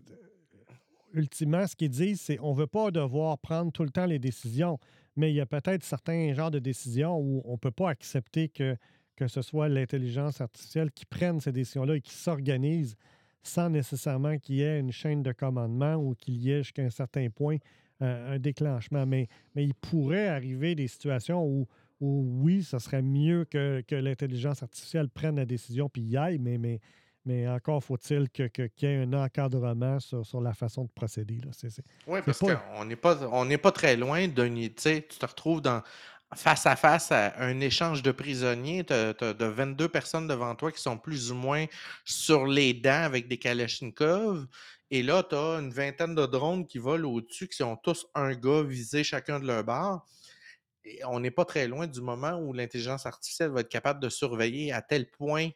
ultimement, 1.14 1.66
ce 1.66 1.74
qu'ils 1.74 1.88
disent, 1.90 2.20
c'est 2.20 2.38
on 2.40 2.52
ne 2.52 2.58
veut 2.58 2.66
pas 2.66 2.90
devoir 2.90 3.38
prendre 3.38 3.72
tout 3.72 3.82
le 3.84 3.90
temps 3.90 4.04
les 4.06 4.18
décisions, 4.18 4.78
mais 5.18 5.32
il 5.32 5.34
y 5.34 5.40
a 5.40 5.46
peut-être 5.46 5.82
certains 5.82 6.32
genres 6.32 6.52
de 6.52 6.60
décisions 6.60 7.18
où 7.18 7.42
on 7.44 7.52
ne 7.52 7.56
peut 7.58 7.72
pas 7.72 7.90
accepter 7.90 8.48
que, 8.48 8.76
que 9.16 9.26
ce 9.26 9.42
soit 9.42 9.68
l'intelligence 9.68 10.40
artificielle 10.40 10.92
qui 10.92 11.04
prenne 11.04 11.40
ces 11.40 11.50
décisions-là 11.50 11.96
et 11.96 12.00
qui 12.00 12.14
s'organise 12.14 12.96
sans 13.42 13.68
nécessairement 13.68 14.38
qu'il 14.38 14.56
y 14.56 14.62
ait 14.62 14.78
une 14.78 14.92
chaîne 14.92 15.22
de 15.22 15.32
commandement 15.32 15.96
ou 15.96 16.14
qu'il 16.14 16.36
y 16.36 16.52
ait 16.52 16.62
jusqu'à 16.62 16.82
un 16.82 16.90
certain 16.90 17.28
point 17.30 17.56
euh, 18.00 18.36
un 18.36 18.38
déclenchement. 18.38 19.06
Mais, 19.06 19.26
mais 19.56 19.64
il 19.64 19.74
pourrait 19.74 20.28
arriver 20.28 20.76
des 20.76 20.86
situations 20.86 21.44
où, 21.44 21.66
où 22.00 22.42
oui, 22.42 22.62
ce 22.62 22.78
serait 22.78 23.02
mieux 23.02 23.44
que, 23.44 23.82
que 23.88 23.96
l'intelligence 23.96 24.62
artificielle 24.62 25.08
prenne 25.08 25.36
la 25.36 25.46
décision 25.46 25.88
puis 25.88 26.02
y 26.02 26.16
aille, 26.16 26.38
mais, 26.38 26.58
mais, 26.58 26.78
mais 27.24 27.46
encore 27.48 27.82
faut-il 27.84 28.30
que- 28.30 28.46
qu'il 28.48 28.70
y 28.80 28.86
ait 28.92 28.96
un 29.02 29.12
encadrement 29.12 30.00
sur, 30.00 30.24
sur 30.26 30.40
la 30.40 30.54
façon 30.54 30.84
de 30.84 30.90
procéder. 30.94 31.40
là. 31.44 31.50
Oui, 32.06 32.20
parce 32.24 32.38
pas- 32.38 32.56
qu'on 32.56 32.84
n'est 32.84 32.96
pas, 32.96 33.26
on 33.32 33.44
n'est 33.44 33.58
pas 33.58 33.72
très 33.72 33.96
loin 33.96 34.26
d'un. 34.28 34.54
Tu 34.54 34.70
te 35.02 35.26
retrouves 35.26 35.60
dans, 35.60 35.82
face 36.34 36.66
à 36.66 36.76
face 36.76 37.12
à 37.12 37.34
un 37.42 37.60
échange 37.60 38.02
de 38.02 38.12
prisonniers. 38.12 38.84
Tu 38.84 38.92
as, 38.92 39.12
de 39.12 39.44
22 39.44 39.88
personnes 39.88 40.26
devant 40.28 40.54
toi 40.54 40.72
qui 40.72 40.80
sont 40.80 40.96
plus 40.98 41.30
ou 41.30 41.34
moins 41.34 41.66
sur 42.04 42.46
les 42.46 42.72
dents 42.74 43.02
avec 43.04 43.28
des 43.28 43.38
Kalachnikov. 43.38 44.46
Et 44.90 45.02
là, 45.02 45.22
tu 45.22 45.34
as 45.34 45.58
une 45.58 45.70
vingtaine 45.70 46.14
de 46.14 46.24
drones 46.24 46.66
qui 46.66 46.78
volent 46.78 47.10
au-dessus, 47.10 47.46
qui 47.48 47.56
sont 47.58 47.76
tous 47.76 48.06
un 48.14 48.32
gars 48.34 48.62
visé 48.62 49.04
chacun 49.04 49.38
de 49.38 49.46
leur 49.46 49.62
barre. 49.64 50.06
Et 50.84 51.04
on 51.04 51.20
n'est 51.20 51.30
pas 51.30 51.44
très 51.44 51.68
loin 51.68 51.86
du 51.86 52.00
moment 52.00 52.38
où 52.38 52.54
l'intelligence 52.54 53.04
artificielle 53.04 53.50
va 53.50 53.60
être 53.60 53.68
capable 53.68 54.00
de 54.00 54.08
surveiller 54.08 54.72
à 54.72 54.80
tel 54.80 55.10
point 55.10 55.50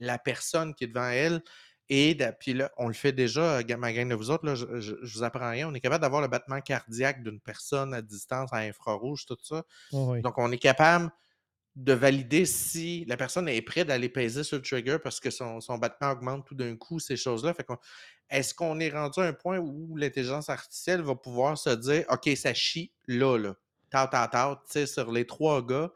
la 0.00 0.18
personne 0.18 0.74
qui 0.74 0.84
est 0.84 0.88
devant 0.88 1.08
elle. 1.08 1.42
Et 1.88 2.16
puis 2.40 2.54
là, 2.54 2.70
on 2.78 2.88
le 2.88 2.94
fait 2.94 3.12
déjà, 3.12 3.58
euh, 3.58 3.76
ma 3.76 3.92
gang 3.92 4.08
de 4.08 4.14
vous 4.14 4.30
autres, 4.30 4.46
là, 4.46 4.54
je, 4.54 4.80
je- 4.80 4.94
je 5.02 5.14
vous 5.18 5.24
apprends 5.24 5.50
rien. 5.50 5.68
On 5.68 5.74
est 5.74 5.80
capable 5.80 6.02
d'avoir 6.02 6.22
le 6.22 6.28
battement 6.28 6.60
cardiaque 6.60 7.22
d'une 7.22 7.40
personne 7.40 7.92
à 7.94 8.00
distance, 8.02 8.52
à 8.52 8.58
infrarouge, 8.58 9.26
tout 9.26 9.36
ça. 9.42 9.64
Oh 9.92 10.12
oui. 10.12 10.22
Donc, 10.24 10.38
on 10.38 10.50
est 10.52 10.58
capable 10.58 11.10
de 11.74 11.94
valider 11.94 12.44
si 12.44 13.04
la 13.06 13.16
personne 13.16 13.48
est 13.48 13.62
prête 13.62 13.88
d'aller 13.88 14.10
peser 14.10 14.44
sur 14.44 14.56
le 14.58 14.62
trigger 14.62 14.98
parce 15.02 15.20
que 15.20 15.30
son, 15.30 15.60
son 15.62 15.78
battement 15.78 16.10
augmente 16.10 16.46
tout 16.46 16.54
d'un 16.54 16.76
coup, 16.76 17.00
ces 17.00 17.16
choses-là. 17.16 17.54
Fait 17.54 17.64
qu'on- 17.64 17.78
est-ce 18.28 18.54
qu'on 18.54 18.78
est 18.80 18.90
rendu 18.90 19.20
à 19.20 19.24
un 19.24 19.32
point 19.32 19.58
où 19.58 19.96
l'intelligence 19.96 20.50
artificielle 20.50 21.00
va 21.02 21.14
pouvoir 21.14 21.56
se 21.56 21.70
dire 21.70 22.04
OK, 22.10 22.28
ça 22.36 22.52
chie 22.54 22.92
là, 23.06 23.38
là, 23.38 23.56
tard, 23.90 24.10
tard, 24.10 24.30
tard, 24.30 24.64
tu 24.66 24.72
sais, 24.72 24.86
sur 24.86 25.10
les 25.12 25.26
trois 25.26 25.64
gars, 25.66 25.90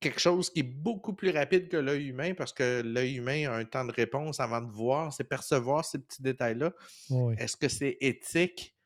quelque 0.00 0.20
chose 0.20 0.50
qui 0.50 0.60
est 0.60 0.62
beaucoup 0.62 1.12
plus 1.14 1.30
rapide 1.30 1.68
que 1.68 1.76
l'œil 1.76 2.08
humain 2.08 2.34
parce 2.34 2.52
que 2.52 2.82
l'œil 2.82 3.16
humain 3.16 3.50
a 3.50 3.56
un 3.56 3.64
temps 3.64 3.84
de 3.84 3.92
réponse 3.92 4.38
avant 4.40 4.60
de 4.60 4.70
voir, 4.70 5.12
c'est 5.12 5.24
percevoir 5.24 5.84
ces 5.84 5.98
petits 5.98 6.22
détails-là. 6.22 6.72
Oui. 7.10 7.34
Est-ce 7.38 7.56
que 7.56 7.68
c'est 7.68 7.96
éthique? 8.00 8.76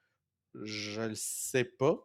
Je 0.62 1.01
le 1.02 1.14
sais 1.14 1.64
pas. 1.64 1.98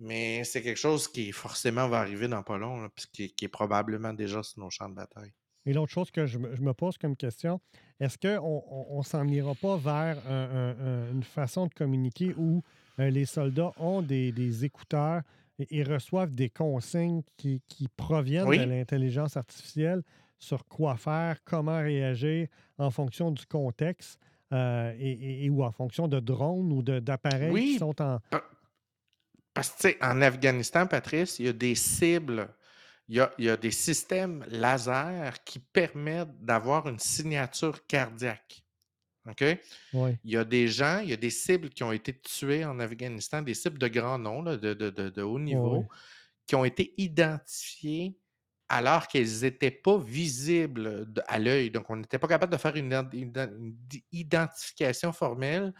Mais 0.00 0.42
c'est 0.44 0.62
quelque 0.62 0.78
chose 0.78 1.06
qui 1.06 1.30
forcément 1.30 1.88
va 1.88 2.00
arriver 2.00 2.26
dans 2.26 2.42
pas 2.42 2.58
long, 2.58 2.80
là, 2.80 2.88
puis 2.94 3.06
qui, 3.12 3.32
qui 3.34 3.44
est 3.44 3.48
probablement 3.48 4.12
déjà 4.12 4.42
sur 4.42 4.58
nos 4.60 4.70
champs 4.70 4.88
de 4.88 4.94
bataille. 4.96 5.32
Et 5.66 5.72
l'autre 5.72 5.92
chose 5.92 6.10
que 6.10 6.26
je 6.26 6.38
me, 6.38 6.56
je 6.56 6.60
me 6.62 6.72
pose 6.74 6.98
comme 6.98 7.14
question, 7.16 7.60
est-ce 8.00 8.18
qu'on 8.18 8.42
on, 8.42 8.86
on 8.98 9.02
s'en 9.02 9.28
ira 9.28 9.54
pas 9.54 9.76
vers 9.76 10.18
un- 10.26 10.32
un- 10.50 10.80
un- 10.80 11.12
une 11.12 11.22
façon 11.22 11.66
de 11.66 11.74
communiquer 11.74 12.34
où 12.36 12.62
euh, 12.98 13.10
les 13.10 13.26
soldats 13.26 13.72
ont 13.76 14.02
des, 14.02 14.32
des 14.32 14.64
écouteurs 14.64 15.22
et, 15.60 15.78
et 15.78 15.82
reçoivent 15.82 16.34
des 16.34 16.48
consignes 16.50 17.22
qui, 17.36 17.62
qui 17.68 17.88
proviennent 17.88 18.48
Oui. 18.48 18.58
de 18.58 18.64
l'intelligence 18.64 19.36
artificielle 19.36 20.02
sur 20.38 20.66
quoi 20.66 20.96
faire, 20.96 21.42
comment 21.44 21.78
réagir 21.80 22.48
en 22.78 22.90
fonction 22.90 23.30
du 23.30 23.44
contexte 23.46 24.18
euh, 24.52 24.92
et, 24.98 25.48
ou 25.50 25.62
en 25.62 25.70
fonction 25.70 26.08
de 26.08 26.18
drones 26.18 26.72
ou 26.72 26.82
d'appareils 26.82 27.50
Oui. 27.50 27.72
qui 27.72 27.78
sont 27.78 28.00
en. 28.02 28.18
Parce 29.54 29.70
que, 29.70 29.88
en 30.04 30.22
Afghanistan, 30.22 30.86
Patrice, 30.86 31.38
il 31.38 31.46
y 31.46 31.48
a 31.48 31.52
des 31.52 31.74
cibles, 31.74 32.48
il 33.08 33.16
y 33.16 33.20
a, 33.20 33.32
il 33.38 33.44
y 33.46 33.50
a 33.50 33.56
des 33.56 33.70
systèmes 33.72 34.44
laser 34.48 35.42
qui 35.44 35.58
permettent 35.58 36.40
d'avoir 36.40 36.88
une 36.88 36.98
signature 36.98 37.84
cardiaque. 37.86 38.62
OK? 39.28 39.44
Oui. 39.92 40.16
Il 40.24 40.30
y 40.30 40.36
a 40.36 40.44
des 40.44 40.68
gens, 40.68 41.00
il 41.00 41.10
y 41.10 41.12
a 41.12 41.16
des 41.16 41.30
cibles 41.30 41.68
qui 41.70 41.82
ont 41.82 41.92
été 41.92 42.18
tuées 42.18 42.64
en 42.64 42.78
Afghanistan, 42.80 43.42
des 43.42 43.54
cibles 43.54 43.78
de 43.78 43.88
grand 43.88 44.18
nom, 44.18 44.42
là, 44.42 44.56
de, 44.56 44.72
de- 44.74 44.90
de- 44.90 45.10
de 45.10 45.22
haut 45.22 45.38
niveau, 45.38 45.78
oui. 45.78 45.86
qui 46.46 46.54
ont 46.56 46.64
été 46.64 46.94
identifiées 46.96 48.16
alors 48.72 49.08
qu'elles 49.08 49.40
n'étaient 49.42 49.72
pas 49.72 49.98
visibles 49.98 51.12
à 51.26 51.38
l'œil. 51.40 51.70
Donc, 51.72 51.90
on 51.90 51.96
n'était 51.96 52.20
pas 52.20 52.28
capable 52.28 52.52
de 52.52 52.56
faire 52.58 52.76
une, 52.76 52.94
identification 54.12 55.12
formelle, 55.12 55.72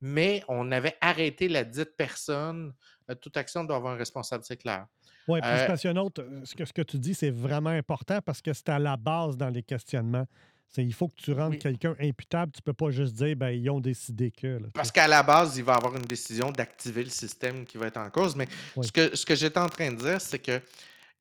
mais 0.00 0.42
on 0.48 0.70
avait 0.70 0.96
arrêté 1.00 1.48
la 1.48 1.64
dite 1.64 1.96
personne. 1.96 2.72
Euh, 3.10 3.14
toute 3.16 3.36
action 3.36 3.64
doit 3.64 3.76
avoir 3.76 3.94
un 3.94 3.96
responsable, 3.96 4.44
c'est 4.44 4.56
clair. 4.56 4.86
Oui, 5.26 5.40
puis 5.40 5.50
Euh, 5.50 5.68
euh, 5.68 6.44
ce 6.44 6.54
que, 6.54 6.64
ce 6.64 6.72
que 6.72 6.82
tu 6.82 6.98
dis, 6.98 7.14
c'est 7.14 7.30
vraiment 7.30 7.70
important 7.70 8.20
parce 8.24 8.40
que 8.40 8.52
c'est 8.52 8.68
à 8.68 8.78
la 8.78 8.96
base 8.96 9.36
dans 9.36 9.50
les 9.50 9.62
questionnements. 9.62 10.26
C'est 10.70 10.84
il 10.84 10.92
faut 10.92 11.08
que 11.08 11.16
tu 11.16 11.32
rendes 11.32 11.52
Oui. 11.52 11.58
quelqu'un 11.58 11.96
imputable. 11.98 12.52
Tu 12.52 12.60
peux 12.62 12.74
pas 12.74 12.90
juste 12.90 13.14
dire 13.14 13.34
ben 13.36 13.50
ils 13.50 13.68
ont 13.70 13.80
décidé 13.80 14.30
que. 14.30 14.46
là, 14.46 14.68
Parce 14.74 14.92
qu'à 14.92 15.08
la 15.08 15.22
base, 15.22 15.56
il 15.56 15.64
va 15.64 15.74
y 15.74 15.76
avoir 15.76 15.96
une 15.96 16.04
décision 16.04 16.50
d'activer 16.52 17.04
le 17.04 17.10
système 17.10 17.64
qui 17.64 17.78
va 17.78 17.86
être 17.86 17.96
en 17.96 18.10
cause. 18.10 18.36
Mais 18.36 18.46
Oui. 18.76 18.86
ce 18.86 18.92
que, 18.92 19.16
ce 19.16 19.24
que 19.24 19.34
j'étais 19.34 19.58
en 19.58 19.68
train 19.68 19.90
de 19.92 19.96
dire, 19.96 20.20
c'est 20.20 20.38
que 20.38 20.60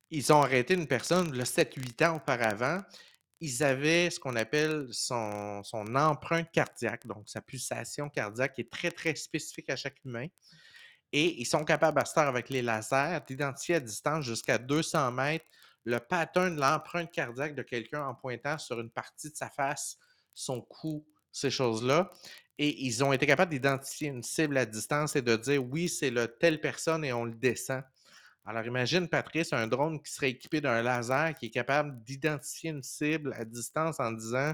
ils 0.10 0.32
ont 0.34 0.42
arrêté 0.42 0.74
une 0.74 0.88
personne 0.88 1.32
le 1.32 1.44
7-8 1.44 2.06
ans 2.06 2.16
auparavant. 2.18 2.82
Ils 3.40 3.64
avaient 3.64 4.10
ce 4.10 4.20
qu'on 4.20 4.36
appelle 4.36 4.88
son, 4.92 5.64
son 5.64 5.96
empreinte 5.96 6.50
cardiaque, 6.52 7.06
donc 7.06 7.30
sa 7.30 7.40
pulsation 7.42 8.10
cardiaque 8.10 8.54
qui 8.54 8.62
est 8.62 8.72
très, 8.72 8.90
très 8.92 9.16
spécifique 9.16 9.70
à 9.70 9.76
chaque 9.76 10.04
humain. 10.04 10.28
Et 11.14 11.40
ils 11.40 11.46
sont 11.46 11.64
capables 11.64 12.00
à 12.00 12.06
cette 12.06 12.18
heure, 12.18 12.28
avec 12.28 12.50
les 12.50 12.62
lasers, 12.62 13.20
d'identifier 13.28 13.76
à 13.76 13.80
distance 13.80 14.26
jusqu'à 14.26 14.58
200 14.58 15.12
mètres 15.12 15.46
le 15.88 16.02
pattern 16.02 16.54
de 16.54 16.60
l'empreinte 16.60 17.10
cardiaque 17.12 17.56
de 17.56 17.64
quelqu'un 17.64 18.06
en 18.06 18.14
pointant 18.14 18.58
sur 18.58 18.78
une 18.82 18.90
partie 18.90 19.32
de 19.32 19.38
sa 19.38 19.50
face, 19.50 19.98
son 20.34 20.60
cou, 20.60 21.08
ces 21.32 21.50
choses-là. 21.50 22.12
Et 22.58 22.84
ils 22.86 23.06
ont 23.06 23.14
été 23.14 23.26
capables 23.26 23.52
d'identifier 23.52 24.10
une 24.10 24.22
cible 24.22 24.58
à 24.58 24.66
distance 24.66 25.16
et 25.16 25.22
de 25.22 25.38
dire 25.38 25.64
oui, 25.64 25.88
c'est 25.88 26.10
le 26.10 26.28
telle 26.28 26.60
personne 26.60 27.06
et 27.06 27.14
on 27.14 27.24
le 27.24 27.34
descend. 27.34 27.84
Alors 28.46 28.66
imagine, 28.66 29.08
Patrice, 29.08 29.54
un 29.54 29.66
drone 29.68 30.02
qui 30.02 30.12
serait 30.12 30.32
équipé 30.32 30.60
d'un 30.60 30.82
laser 30.82 31.34
qui 31.36 31.46
est 31.46 31.52
capable 31.52 32.04
d'identifier 32.04 32.72
une 32.72 32.84
cible 32.84 33.34
à 33.38 33.46
distance 33.46 34.02
en 34.02 34.12
disant 34.12 34.54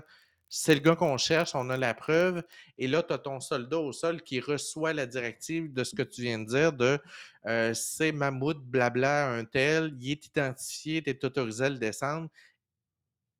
c'est 0.55 0.75
le 0.75 0.81
gars 0.81 0.95
qu'on 0.95 1.17
cherche, 1.17 1.55
on 1.55 1.69
a 1.71 1.77
la 1.77 1.95
preuve. 1.95 2.43
Et 2.77 2.87
là, 2.87 3.01
tu 3.01 3.11
as 3.11 3.17
ton 3.17 3.39
soldat 3.39 3.79
au 3.79 3.91
sol 3.91 4.21
qui 4.21 4.39
reçoit 4.39 4.93
la 4.93 5.07
directive 5.07 5.73
de 5.73 5.83
ce 5.83 5.95
que 5.95 6.03
tu 6.03 6.21
viens 6.21 6.37
de 6.37 6.45
dire 6.45 6.71
de 6.73 6.99
euh, 7.47 7.73
c'est 7.73 8.11
Mammouth, 8.11 8.59
blabla, 8.63 9.31
un 9.31 9.45
tel, 9.45 9.95
il 9.99 10.11
est 10.11 10.25
identifié, 10.27 11.01
tu 11.01 11.09
es 11.09 11.25
autorisé 11.25 11.65
à 11.65 11.69
le 11.69 11.77
descendre. 11.79 12.29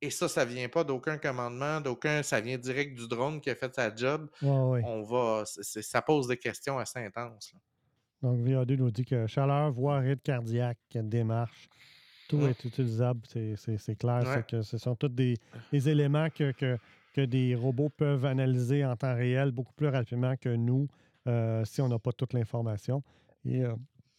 Et 0.02 0.10
ça, 0.10 0.28
ça 0.28 0.44
vient 0.44 0.68
pas 0.68 0.82
d'aucun 0.82 1.16
commandement, 1.16 1.80
d'aucun, 1.80 2.22
ça 2.24 2.40
vient 2.40 2.58
direct 2.58 2.98
du 2.98 3.06
drone 3.06 3.40
qui 3.40 3.48
a 3.48 3.54
fait 3.54 3.72
sa 3.74 3.94
job. 3.94 4.28
Ouais, 4.42 4.48
ouais. 4.50 4.82
On 4.84 5.02
va, 5.04 5.44
ça 5.46 6.02
pose 6.02 6.26
des 6.26 6.36
questions 6.36 6.78
assez 6.78 6.98
intenses. 6.98 7.52
là. 7.54 7.60
Donc, 8.28 8.40
VA2 8.40 8.76
nous 8.76 8.90
dit 8.90 9.04
que 9.04 9.26
chaleur, 9.26 9.70
voix, 9.72 9.98
rythme 10.00 10.20
cardiaque, 10.22 10.78
démarche, 10.94 11.68
tout 12.28 12.38
Mm. 12.38 12.48
est 12.48 12.64
utilisable. 12.64 13.20
C'est- 13.26 13.96
clair. 13.98 14.44
Que 14.46 14.62
ce 14.62 14.78
sont 14.78 14.96
tous 14.96 15.08
des, 15.08 15.36
des 15.70 15.88
éléments 15.88 16.28
que, 16.30 16.52
que, 16.52 16.76
que 17.14 17.22
des 17.22 17.54
robots 17.54 17.88
peuvent 17.88 18.26
analyser 18.26 18.84
en 18.84 18.96
temps 18.96 19.14
réel 19.14 19.52
beaucoup 19.52 19.72
plus 19.72 19.88
rapidement 19.88 20.36
que 20.36 20.50
nous 20.50 20.86
euh, 21.26 21.64
si 21.64 21.80
on 21.80 21.88
n'a 21.88 21.98
pas 21.98 22.12
toute 22.12 22.34
l'information. 22.34 23.02
Euh, 23.46 23.74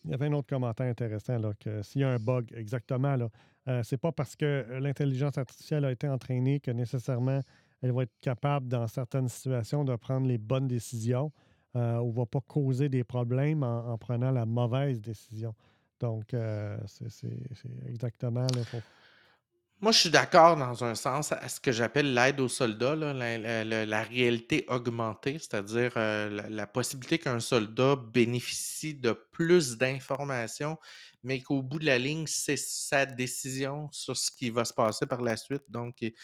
il 0.05 0.11
y 0.11 0.13
avait 0.13 0.25
un 0.25 0.33
autre 0.33 0.47
commentaire 0.47 0.87
intéressant 0.87 1.37
là, 1.37 1.51
que 1.59 1.83
s'il 1.83 2.01
y 2.01 2.03
a 2.03 2.09
un 2.09 2.17
bug, 2.17 2.51
exactement, 2.55 3.15
là, 3.15 3.29
euh, 3.67 3.83
c'est 3.83 3.97
pas 3.97 4.11
parce 4.11 4.35
que 4.35 4.65
l'intelligence 4.79 5.37
artificielle 5.37 5.85
a 5.85 5.91
été 5.91 6.07
entraînée 6.07 6.59
que 6.59 6.71
nécessairement 6.71 7.41
elle 7.81 7.91
va 7.91 8.03
être 8.03 8.17
capable, 8.21 8.67
dans 8.67 8.87
certaines 8.87 9.27
situations, 9.27 9.83
de 9.83 9.95
prendre 9.95 10.27
les 10.27 10.37
bonnes 10.37 10.67
décisions 10.67 11.31
euh, 11.75 11.99
ou 11.99 12.11
va 12.11 12.25
pas 12.25 12.41
causer 12.41 12.89
des 12.89 13.03
problèmes 13.03 13.63
en, 13.63 13.89
en 13.91 13.97
prenant 13.97 14.31
la 14.31 14.45
mauvaise 14.45 15.01
décision. 15.01 15.53
Donc, 15.99 16.35
c'est 16.87 17.87
exactement. 17.87 18.41
Là, 18.41 18.63
faut- 18.65 18.77
Moi, 19.81 19.91
je 19.91 19.99
suis 19.99 20.09
d'accord 20.09 20.55
dans 20.55 20.83
un 20.85 20.95
sens 20.95 21.31
à 21.33 21.49
ce 21.49 21.59
que 21.59 21.71
j'appelle 21.71 22.13
l'aide 22.13 22.39
aux 22.39 22.47
soldats, 22.47 22.95
la, 22.95 23.13
la- 23.37 23.85
la- 23.85 24.03
réalité 24.03 24.65
augmentée, 24.69 25.37
c'est-à-dire 25.37 25.91
euh, 25.97 26.29
la, 26.29 26.49
la 26.49 26.67
possibilité 26.67 27.19
qu'un 27.19 27.39
soldat 27.41 27.95
bénéficie 27.97 28.95
de 28.95 29.11
plus 29.31 29.77
d'informations, 29.77 30.77
mais 31.23 31.41
qu'au 31.41 31.61
bout 31.61 31.79
de 31.79 31.85
la 31.85 31.97
ligne, 31.99 32.25
c'est 32.25 32.57
sa 32.57 33.05
décision 33.05 33.89
sur 33.91 34.15
ce 34.15 34.31
qui 34.31 34.49
va 34.49 34.63
se 34.65 34.73
passer 34.73 35.05
par 35.07 35.21
la 35.21 35.35
suite, 35.35 35.63
donc 35.69 35.95
qui, 35.95 36.15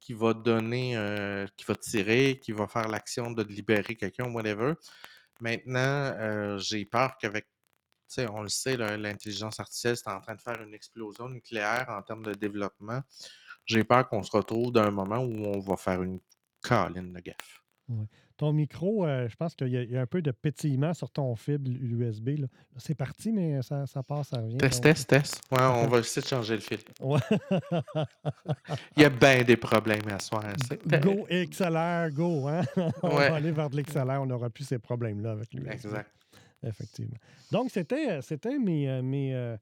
qui 0.00 0.12
va 0.14 0.34
donner, 0.34 0.96
euh, 0.96 1.46
qui 1.56 1.64
va 1.66 1.76
tirer, 1.76 2.40
qui 2.42 2.52
va 2.52 2.66
faire 2.68 2.88
l'action 2.88 3.30
de 3.32 3.42
libérer 3.44 3.96
quelqu'un, 3.96 4.30
whatever. 4.32 4.74
Maintenant, 5.40 5.80
euh, 6.18 6.58
j'ai 6.58 6.84
peur 6.86 7.16
qu'avec 7.18 7.46
tu 8.08 8.14
sais, 8.22 8.26
on 8.30 8.42
le 8.42 8.48
sait, 8.48 8.76
l'intelligence 8.76 9.58
artificielle, 9.60 9.96
c'est 9.96 10.08
en 10.10 10.20
train 10.20 10.34
de 10.34 10.40
faire 10.40 10.60
une 10.62 10.74
explosion 10.74 11.28
nucléaire 11.28 11.86
en 11.88 12.02
termes 12.02 12.24
de 12.24 12.32
développement. 12.34 13.00
J'ai 13.64 13.82
peur 13.84 14.08
qu'on 14.08 14.22
se 14.22 14.30
retrouve 14.36 14.72
dans 14.72 14.82
un 14.82 14.90
moment 14.90 15.18
où 15.18 15.44
on 15.46 15.58
va 15.60 15.76
faire 15.76 16.02
une 16.02 16.20
colline 16.62 17.12
de 17.12 17.20
gaffe. 17.20 17.62
ouais. 17.88 18.04
Ton 18.38 18.52
micro, 18.52 19.06
euh, 19.06 19.26
je 19.30 19.34
pense 19.36 19.54
qu'il 19.54 19.68
y, 19.68 19.78
a- 19.78 19.82
il 19.82 19.90
y 19.92 19.96
a 19.96 20.02
un 20.02 20.06
peu 20.06 20.20
de 20.20 20.30
pétillement 20.30 20.92
sur 20.92 21.10
ton 21.10 21.34
fibre 21.36 21.70
USB. 21.70 22.36
là. 22.40 22.46
C'est 22.76 22.94
parti, 22.94 23.32
mais 23.32 23.62
ça, 23.62 23.86
ça 23.86 24.02
passe, 24.02 24.28
ça 24.28 24.36
revient. 24.42 24.58
Test, 24.58 24.74
donc- 24.74 24.92
test, 24.94 25.08
test. 25.08 25.40
Ouais, 25.50 25.62
on 25.62 25.86
va 25.88 26.00
essayer 26.00 26.20
de 26.20 26.26
changer 26.28 26.54
le 26.56 26.60
fil. 26.60 26.80
Ouais. 27.00 27.18
Il 28.96 29.02
y 29.02 29.04
a 29.06 29.08
bien 29.08 29.42
des 29.42 29.56
problèmes 29.56 30.06
à 30.10 30.18
soir. 30.20 30.44
Go 31.00 31.26
XLR, 31.30 32.10
go. 32.12 32.46
Hein? 32.48 32.60
on 33.02 33.16
Ouais. 33.16 33.30
va 33.30 33.36
aller 33.36 33.52
vers 33.52 33.70
de 33.70 33.78
l'XLR. 33.80 34.20
On 34.20 34.26
n'aura 34.26 34.50
plus 34.50 34.64
ces 34.64 34.78
problèmes-là 34.78 35.32
avec 35.32 35.52
lui. 35.54 35.66
Exact. 35.68 36.10
Effectivement. 36.62 37.16
Donc, 37.52 37.70
c'était, 37.70 38.10
euh, 38.10 38.20
c'était 38.22 38.58
mes, 38.58 38.88
euh, 38.88 39.02
mes, 39.02 39.34
euh, 39.34 39.56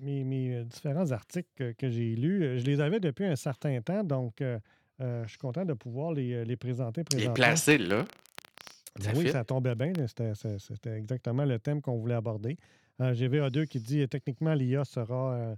mes, 0.00 0.24
mes, 0.24 0.54
euh, 0.56 0.64
différents 0.64 1.10
articles 1.10 1.48
que, 1.56 1.72
que 1.72 1.88
j'ai 1.90 2.14
lus. 2.16 2.58
Je 2.58 2.64
les 2.64 2.80
avais 2.80 3.00
depuis 3.00 3.24
un 3.26 3.36
certain 3.36 3.80
temps, 3.80 4.02
donc 4.04 4.40
euh, 4.40 4.58
je 4.98 5.28
suis 5.28 5.38
content 5.38 5.64
de 5.64 5.74
pouvoir 5.74 6.12
les, 6.12 6.44
les 6.44 6.56
présenter 6.56 7.00
Les 7.00 7.04
présentement. 7.04 7.34
placer 7.34 7.78
là. 7.78 8.04
Ben 8.98 9.04
Ça 9.04 9.12
oui, 9.14 9.28
ça 9.30 9.44
tombait 9.44 9.74
bien. 9.74 9.92
C'était, 10.06 10.32
c'était 10.58 10.96
exactement 10.96 11.44
le 11.44 11.58
thème 11.58 11.82
qu'on 11.82 11.96
voulait 11.98 12.14
aborder. 12.14 12.56
Euh, 13.02 13.12
j'ai 13.12 13.28
VA2 13.28 13.66
qui 13.66 13.78
dit 13.78 14.08
techniquement 14.08 14.54
l'IA 14.54 14.84
sera. 14.86 15.34
euh, 15.34 15.56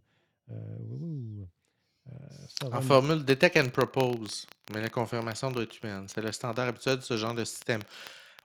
euh, 0.50 1.44
euh, 2.08 2.66
En 2.72 2.78
une- 2.78 2.82
formule 2.82 3.24
Detect 3.24 3.56
and 3.58 3.68
Propose, 3.68 4.46
mais 4.74 4.80
la 4.80 4.88
confirmation 4.88 5.52
doit 5.52 5.62
être 5.62 5.76
humaine. 5.84 6.06
C'est 6.08 6.20
le 6.22 6.32
standard 6.32 6.66
habituel 6.68 6.96
de 6.96 7.02
ce 7.02 7.16
genre 7.16 7.34
de 7.34 7.44
système. 7.44 7.80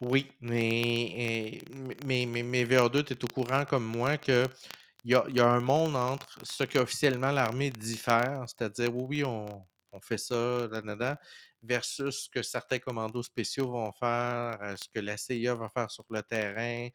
Oui, 0.02 0.32
mais, 0.41 1.61
euh, 1.64 1.76
mais, 2.06 2.26
mais, 2.26 2.44
mais 2.44 2.65
VA2, 2.65 3.03
tu 3.03 3.14
es 3.14 3.24
au 3.24 3.28
courant 3.28 3.65
comme 3.65 3.86
moi 3.86 4.18
que 4.18 4.48
il 5.06 5.11
y 5.11 5.15
a, 5.15 5.26
y 5.30 5.40
a 5.40 5.48
un 5.48 5.60
monde 5.60 5.95
entre 5.95 6.40
ce 6.44 6.64
qu'officiellement 6.64 7.32
l'armée 7.32 7.70
dit 7.72 7.98
faire, 7.98 8.44
c'est-à-dire 8.48 8.95
oui, 8.95 9.03
oui, 9.10 9.24
on, 9.26 9.65
on 9.91 9.99
fait 10.02 10.18
ça, 10.18 10.68
nanana, 10.72 11.20
versus 11.61 12.24
ce 12.26 12.30
que 12.30 12.41
certains 12.41 12.80
commandos 12.80 13.24
spéciaux 13.24 13.72
vont 13.72 13.91
faire, 13.94 14.57
euh, 14.61 14.76
ce 14.76 14.90
que 14.90 14.99
la 14.99 15.18
CIA 15.18 15.56
va 15.56 15.70
faire 15.70 15.91
sur 15.91 16.06
le 16.10 16.22
terrain. 16.24 16.90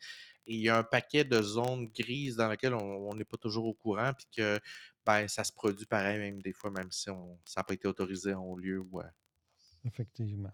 Il 0.46 0.60
y 0.60 0.68
a 0.68 0.78
un 0.78 0.82
paquet 0.82 1.24
de 1.24 1.40
zones 1.42 1.86
grises 1.88 2.36
dans 2.36 2.48
lesquelles 2.48 2.74
on 2.74 3.14
n'est 3.14 3.24
pas 3.24 3.36
toujours 3.36 3.66
au 3.66 3.74
courant, 3.74 4.12
puis 4.14 4.26
que 4.36 4.58
ben, 5.04 5.28
ça 5.28 5.44
se 5.44 5.52
produit 5.52 5.86
pareil, 5.86 6.18
même 6.18 6.42
des 6.42 6.52
fois, 6.52 6.70
même 6.70 6.90
si 6.90 7.10
on, 7.10 7.38
ça 7.44 7.60
n'a 7.60 7.64
pas 7.64 7.74
été 7.74 7.86
autorisé 7.86 8.34
en 8.34 8.42
haut 8.42 8.56
lieu. 8.56 8.80
ou, 8.80 9.00
euh, 9.00 9.04
Effectivement. 9.84 10.52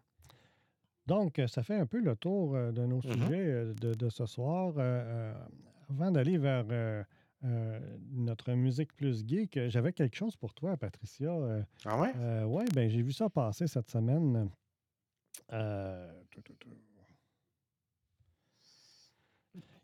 Donc, 1.07 1.41
ça 1.49 1.63
fait 1.63 1.77
un 1.79 1.87
peu 1.87 2.01
le 2.01 2.17
tour 2.17 2.55
euh, 2.57 2.73
de 2.73 2.83
nos 2.87 2.97
Mhm. 2.97 3.03
sujets 3.03 3.47
euh, 3.47 3.75
de, 3.75 3.93
de 3.95 4.09
ce 4.09 4.25
soir. 4.27 4.73
Euh, 4.79 5.35
avant 5.91 6.11
d'aller 6.11 6.39
vers 6.39 6.65
euh, 6.71 7.05
euh, 7.45 7.79
notre 8.13 8.53
musique 8.53 8.95
plus 8.95 9.23
geek, 9.27 9.59
j'avais 9.69 9.93
quelque 9.93 10.17
chose 10.17 10.35
pour 10.37 10.55
toi, 10.55 10.77
Patricia. 10.79 11.31
Ah 11.85 12.01
ouais? 12.01 12.13
ouais, 12.45 12.65
ben 12.75 12.89
j'ai 12.89 13.03
vu 13.03 13.13
ça 13.13 13.29
passer 13.29 13.67
cette 13.67 13.91
semaine. 13.91 14.49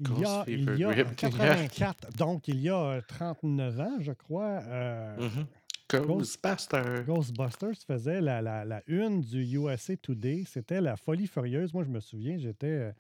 Il 0.03 0.19
y 0.19 0.25
a, 0.25 0.45
Grosse 0.45 0.49
il 0.49 0.65
fever 0.65 0.79
y 0.79 0.85
a 0.85 0.93
grip. 0.95 1.17
84, 1.17 2.17
donc 2.17 2.49
il 2.49 2.61
y 2.61 2.71
a 2.71 2.77
euh, 2.79 3.01
39 3.07 3.81
ans, 3.81 3.97
je 4.01 4.13
crois. 4.13 4.61
Mhm. 5.19 5.47
Ghost- 5.99 6.41
Ghostbusters. 6.43 7.05
Ghostbusters 7.05 7.77
faisait 7.87 8.21
la, 8.21 8.41
la, 8.43 8.65
la 8.65 8.83
une 8.87 9.21
du 9.21 9.43
USA 9.57 9.97
Today. 9.97 10.45
C'était 10.47 10.81
la 10.81 10.97
folie 10.97 11.27
furieuse. 11.27 11.73
Moi, 11.75 11.85
je 11.85 11.91
me 11.91 12.01
souviens, 12.01 12.39
j'étais 12.39 12.67
euh, 12.67 12.93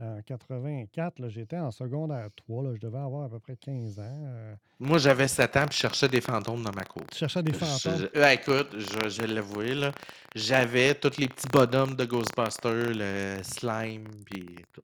En 0.00 0.20
84, 0.22 1.20
là, 1.20 1.28
j'étais 1.28 1.58
en 1.58 1.70
secondaire 1.70 2.26
3. 2.34 2.64
Là, 2.64 2.70
je 2.74 2.80
devais 2.80 2.98
avoir 2.98 3.24
à 3.24 3.28
peu 3.28 3.38
près 3.38 3.56
15 3.56 3.98
ans. 4.00 4.02
euh, 4.24 4.54
Moi, 4.80 4.98
j'avais 4.98 5.28
7 5.28 5.56
ans 5.56 5.66
puis 5.66 5.76
je 5.76 5.80
cherchais 5.82 6.08
des 6.08 6.20
fantômes 6.20 6.62
dans 6.62 6.72
ma 6.72 6.84
cour. 6.84 7.02
tu 7.12 7.18
cherchais 7.18 7.42
des 7.42 7.52
fantômes? 7.52 8.08
Je- 8.12 8.32
écoute, 8.34 8.68
je, 8.78 9.08
je 9.08 9.20
vais 9.22 9.28
l'avouer, 9.28 9.74
là. 9.74 9.92
J'avais 10.34 10.94
tous 10.94 11.16
les 11.18 11.28
petits 11.28 11.46
bonhommes 11.52 11.94
de 11.94 12.04
Ghostbusters, 12.04 12.90
le 12.94 13.42
slime, 13.42 14.08
puis 14.24 14.56
tout. 14.72 14.82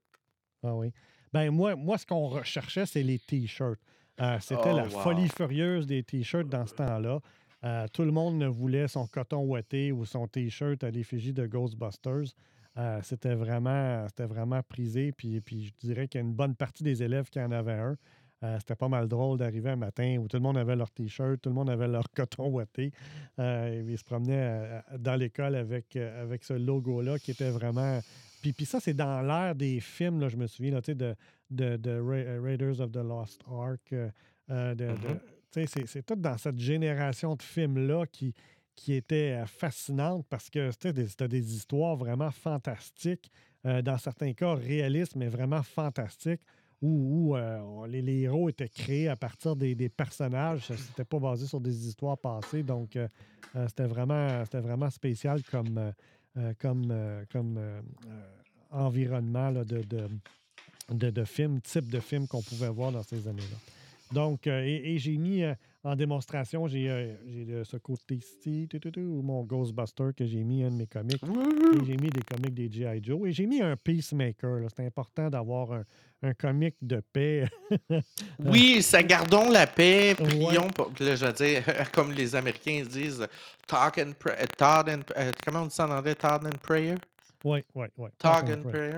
Ah 0.63 0.75
oui. 0.75 0.93
Ben 1.33 1.51
moi, 1.51 1.75
moi 1.75 1.99
ce 1.99 2.07
qu'on 2.07 2.29
recherchait, 2.29 2.87
c'est 2.87 3.03
les 3.03 3.19
t-shirts. 3.19 3.81
Euh, 4.21 4.39
C'était 4.41 4.71
Oh, 4.73 4.77
la 4.77 4.85
wow. 4.85 4.91
folie 5.01 5.29
furieuse 5.29 5.87
des 5.87 6.03
t-shirts 6.03 6.49
dans 6.49 6.67
ce 6.67 6.75
temps-là. 6.75 7.21
Euh, 7.65 7.87
tout 7.93 8.03
le 8.03 8.13
monde 8.13 8.43
voulait 8.45 8.89
son 8.89 9.07
coton 9.07 9.45
ouaté 9.45 9.93
ou 9.93 10.05
son 10.05 10.27
t-shirt 10.29 10.83
à 10.85 10.91
l'effigie 10.91 11.33
de 11.33 11.47
Ghostbusters. 11.47 12.35
Euh, 12.77 13.01
c'était 13.03 13.35
vraiment, 13.35 14.07
vraiment 14.19 14.63
prisé. 14.63 15.13
Puis, 15.13 15.41
puis 15.41 15.65
je 15.67 15.87
dirais 15.87 16.07
qu'il 16.07 16.21
y 16.21 16.25
a 16.25 16.27
une 16.27 16.35
bonne 16.35 16.55
partie 16.55 16.85
des 16.85 17.03
élèves 17.03 17.29
qui 17.31 17.41
en 17.41 17.51
avaient 17.51 17.73
un. 17.73 17.97
Euh, 18.45 18.57
c'était 18.61 18.77
pas 18.77 18.87
mal 18.89 19.09
drôle 19.09 19.37
d'arriver 19.37 19.71
un 19.71 19.77
matin 19.77 20.19
où 20.21 20.29
tout 20.29 20.37
le 20.37 20.43
monde 20.45 20.57
avait 20.57 20.77
leur 20.77 20.93
t-shirt, 20.93 21.41
tout 21.41 21.49
le 21.49 21.57
monde 21.57 21.71
avait 21.71 21.89
leur 21.89 22.09
coton 22.15 22.49
ouaté. 22.49 22.93
Ils 23.39 23.99
se 23.99 24.05
promenaient 24.05 24.81
dans 24.97 25.17
l'école 25.17 25.57
avec, 25.57 25.97
avec 25.97 26.45
ce 26.45 26.53
logo-là 26.55 27.19
qui 27.19 27.33
était 27.33 27.51
vraiment. 27.51 27.99
Puis, 28.41 28.53
puis 28.53 28.67
ça, 28.67 28.79
c'est 28.79 28.95
dans 28.95 29.21
l'ère 29.23 29.57
des 29.57 29.81
films, 29.81 30.21
là, 30.21 30.29
je 30.29 30.37
me 30.37 30.47
souviens, 30.47 30.71
là, 30.71 30.81
de, 30.81 31.17
de, 31.51 31.77
de 31.77 31.99
Ra- 31.99 32.41
Raiders 32.41 32.81
of 32.81 32.93
the 32.93 33.03
Lost 33.03 33.43
Ark. 33.51 33.93
sais, 34.97 35.38
c'est, 35.53 36.05
tout 36.05 36.17
dans 36.17 36.39
cette 36.39 36.59
génération 36.59 37.35
de 37.35 37.43
films-là 37.43 38.07
qui, 38.07 38.35
qui 38.79 38.95
était 38.95 39.41
euh, 39.43 39.47
fascinante 39.47 40.25
parce 40.29 40.49
que 40.51 40.71
c'était 40.71 40.93
des, 40.93 41.29
des 41.29 41.55
histoires 41.55 41.97
vraiment 41.97 42.31
fantastiques, 42.31 43.31
euh, 43.67 43.83
dans 43.83 43.99
certains 43.99 44.33
cas 44.33 44.55
réalistes, 44.55 45.17
mais 45.17 45.29
vraiment 45.29 45.63
fantastiques, 45.63 46.41
où, 46.81 47.35
euh, 47.37 47.87
les, 47.89 48.03
les 48.03 48.21
héros 48.21 48.49
étaient 48.49 48.69
créés 48.69 49.09
à 49.09 49.17
partir 49.17 49.57
des, 49.57 49.75
des 49.75 49.89
personnages. 49.89 50.69
C'était 50.69 51.05
pas 51.05 51.19
basé 51.19 51.47
sur 51.47 51.61
des 51.61 51.89
histoires 51.89 52.17
passées. 52.17 52.63
Donc, 52.63 52.97
c'était, 53.67 53.87
vraiment, 53.87 54.45
vraiment 54.53 54.89
spécial 54.89 55.43
comme, 55.43 55.93
comme, 56.61 57.25
comme 57.33 57.59
environnement 58.71 59.51
de, 59.51 59.83
de, 59.83 61.11
de 61.11 61.25
film, 61.25 61.61
type 61.61 61.89
de 61.89 61.99
film 61.99 62.29
qu'on 62.29 62.43
pouvait 62.43 62.69
voir 62.69 62.93
dans 62.93 63.03
ces 63.03 63.27
années-là. 63.27 63.78
Donc, 64.13 64.47
euh, 64.47 64.63
et, 64.65 64.95
et 64.95 64.99
j'ai 64.99 65.17
mis 65.19 65.43
euh, 65.43 65.55
en 65.85 65.95
démonstration, 65.97 66.67
j'ai 66.67 66.89
euh, 66.89 67.65
ce 67.65 67.77
côté-ci, 67.77 68.69
mon 68.97 69.43
Ghostbuster 69.45 70.11
que 70.17 70.25
j'ai 70.27 70.43
mis 70.45 70.65
un 70.65 70.71
de 70.71 70.77
mes 70.77 70.87
comics. 70.87 71.23
Et 71.23 71.85
j'ai 71.87 71.97
mis 71.97 72.11
des 72.11 72.23
comics 72.23 72.55
des 72.55 72.71
G.I. 72.71 73.01
Joe. 73.03 73.29
Et 73.29 73.33
j'ai 73.33 73.47
mis 73.47 73.61
un 73.63 73.77
Peacemaker. 73.77 74.67
C'est 74.75 74.87
important 74.87 75.29
d'avoir 75.31 75.73
un, 75.73 75.85
un 76.23 76.35
comic 76.35 76.75
de 76.83 77.01
paix. 77.13 77.45
Oui, 78.45 78.83
ça 78.83 79.03
gardons 79.03 79.51
la 79.51 79.67
paix, 79.67 80.15
Ouais. 80.19 80.27
prions. 80.27 80.69
pour- 80.71 80.93
Là, 81.01 81.17
je 81.17 81.27
veux 81.27 81.33
dire, 81.33 81.63
comme 81.93 82.13
les 82.13 82.35
Américains 82.35 82.85
disent, 82.89 83.27
talk 83.67 83.99
and 83.99 84.13
pray. 84.19 84.47
Todd 84.57 84.89
and, 84.89 85.01
euh, 85.17 85.33
comment 85.45 85.63
on 85.63 85.67
dit 85.67 85.75
ça 85.75 85.87
en 85.87 85.91
anglais? 85.91 86.15
Todd 86.15 86.47
and 86.47 86.57
prayer? 86.63 86.95
Oui, 87.45 87.61
oui, 87.75 87.87
oui. 87.97 88.09
Talk 88.19 88.45
and 88.51 88.63
prayer. 88.63 88.97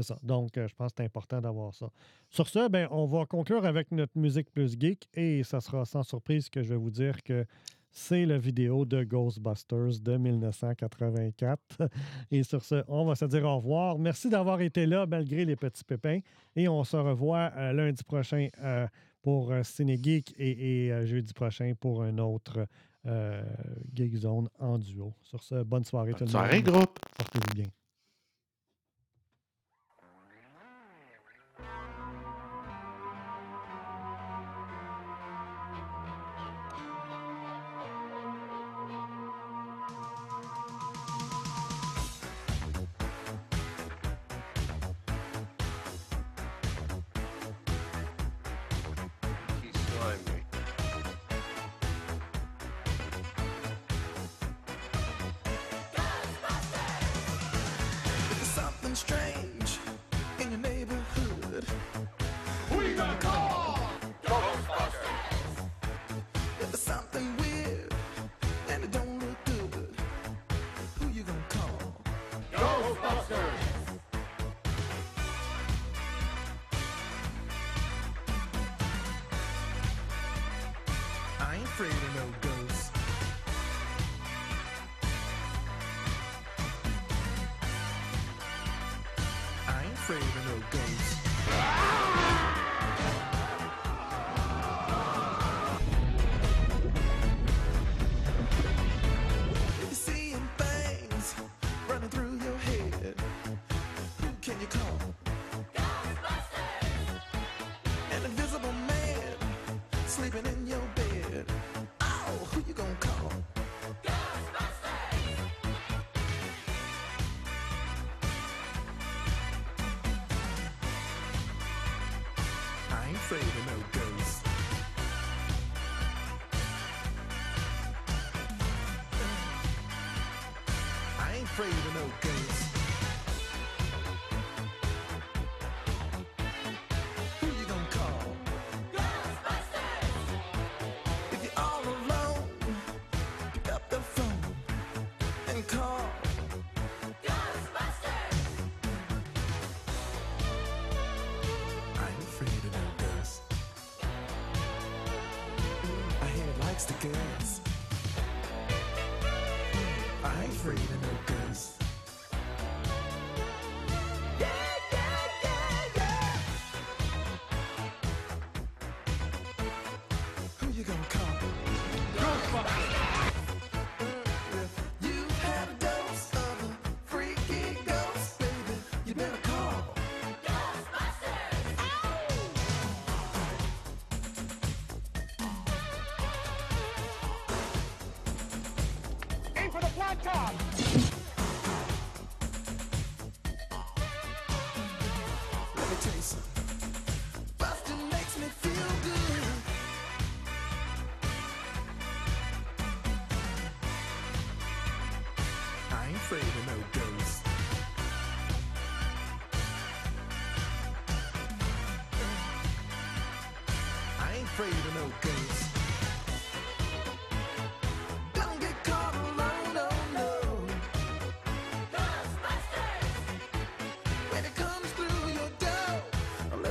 C'est 0.00 0.14
ça. 0.14 0.18
Donc, 0.22 0.56
euh, 0.56 0.66
je 0.66 0.74
pense 0.74 0.92
que 0.92 0.94
c'est 0.98 1.04
important 1.04 1.40
d'avoir 1.40 1.74
ça. 1.74 1.90
Sur 2.30 2.48
ce, 2.48 2.68
ben, 2.68 2.88
on 2.90 3.06
va 3.06 3.26
conclure 3.26 3.66
avec 3.66 3.90
notre 3.92 4.16
musique 4.16 4.50
plus 4.50 4.78
geek 4.78 5.08
et 5.14 5.42
ça 5.42 5.60
sera 5.60 5.84
sans 5.84 6.02
surprise 6.02 6.48
que 6.48 6.62
je 6.62 6.70
vais 6.70 6.76
vous 6.76 6.90
dire 6.90 7.22
que 7.22 7.44
c'est 7.92 8.24
la 8.24 8.38
vidéo 8.38 8.84
de 8.84 9.02
Ghostbusters 9.02 10.00
de 10.00 10.16
1984. 10.16 11.58
Et 12.30 12.42
sur 12.42 12.64
ce, 12.64 12.84
on 12.88 13.04
va 13.04 13.14
se 13.14 13.24
dire 13.24 13.44
au 13.44 13.56
revoir. 13.56 13.98
Merci 13.98 14.28
d'avoir 14.30 14.60
été 14.60 14.86
là 14.86 15.06
malgré 15.06 15.44
les 15.44 15.56
petits 15.56 15.84
pépins 15.84 16.20
et 16.56 16.68
on 16.68 16.84
se 16.84 16.96
revoit 16.96 17.50
euh, 17.56 17.72
lundi 17.72 18.02
prochain 18.04 18.48
euh, 18.62 18.86
pour 19.22 19.52
Ciné 19.64 19.98
Geek 20.00 20.34
et, 20.38 20.86
et, 20.86 20.92
euh, 20.92 21.04
jeudi 21.04 21.32
prochain 21.32 21.72
pour 21.78 22.02
un 22.02 22.18
autre 22.18 22.66
Geek 23.94 24.14
Zone 24.14 24.48
en 24.58 24.78
duo. 24.78 25.14
Sur 25.22 25.42
ce, 25.42 25.62
bonne 25.62 25.84
soirée 25.84 26.12
tout 26.12 26.20
le 26.20 26.26
monde. 26.26 26.32
soirée, 26.32 26.62
groupe. 26.62 26.98
Portez-vous 27.16 27.54
bien. 27.54 27.79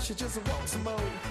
she 0.10 0.16
just 0.16 0.44
walks 0.48 0.76
mode. 0.84 1.29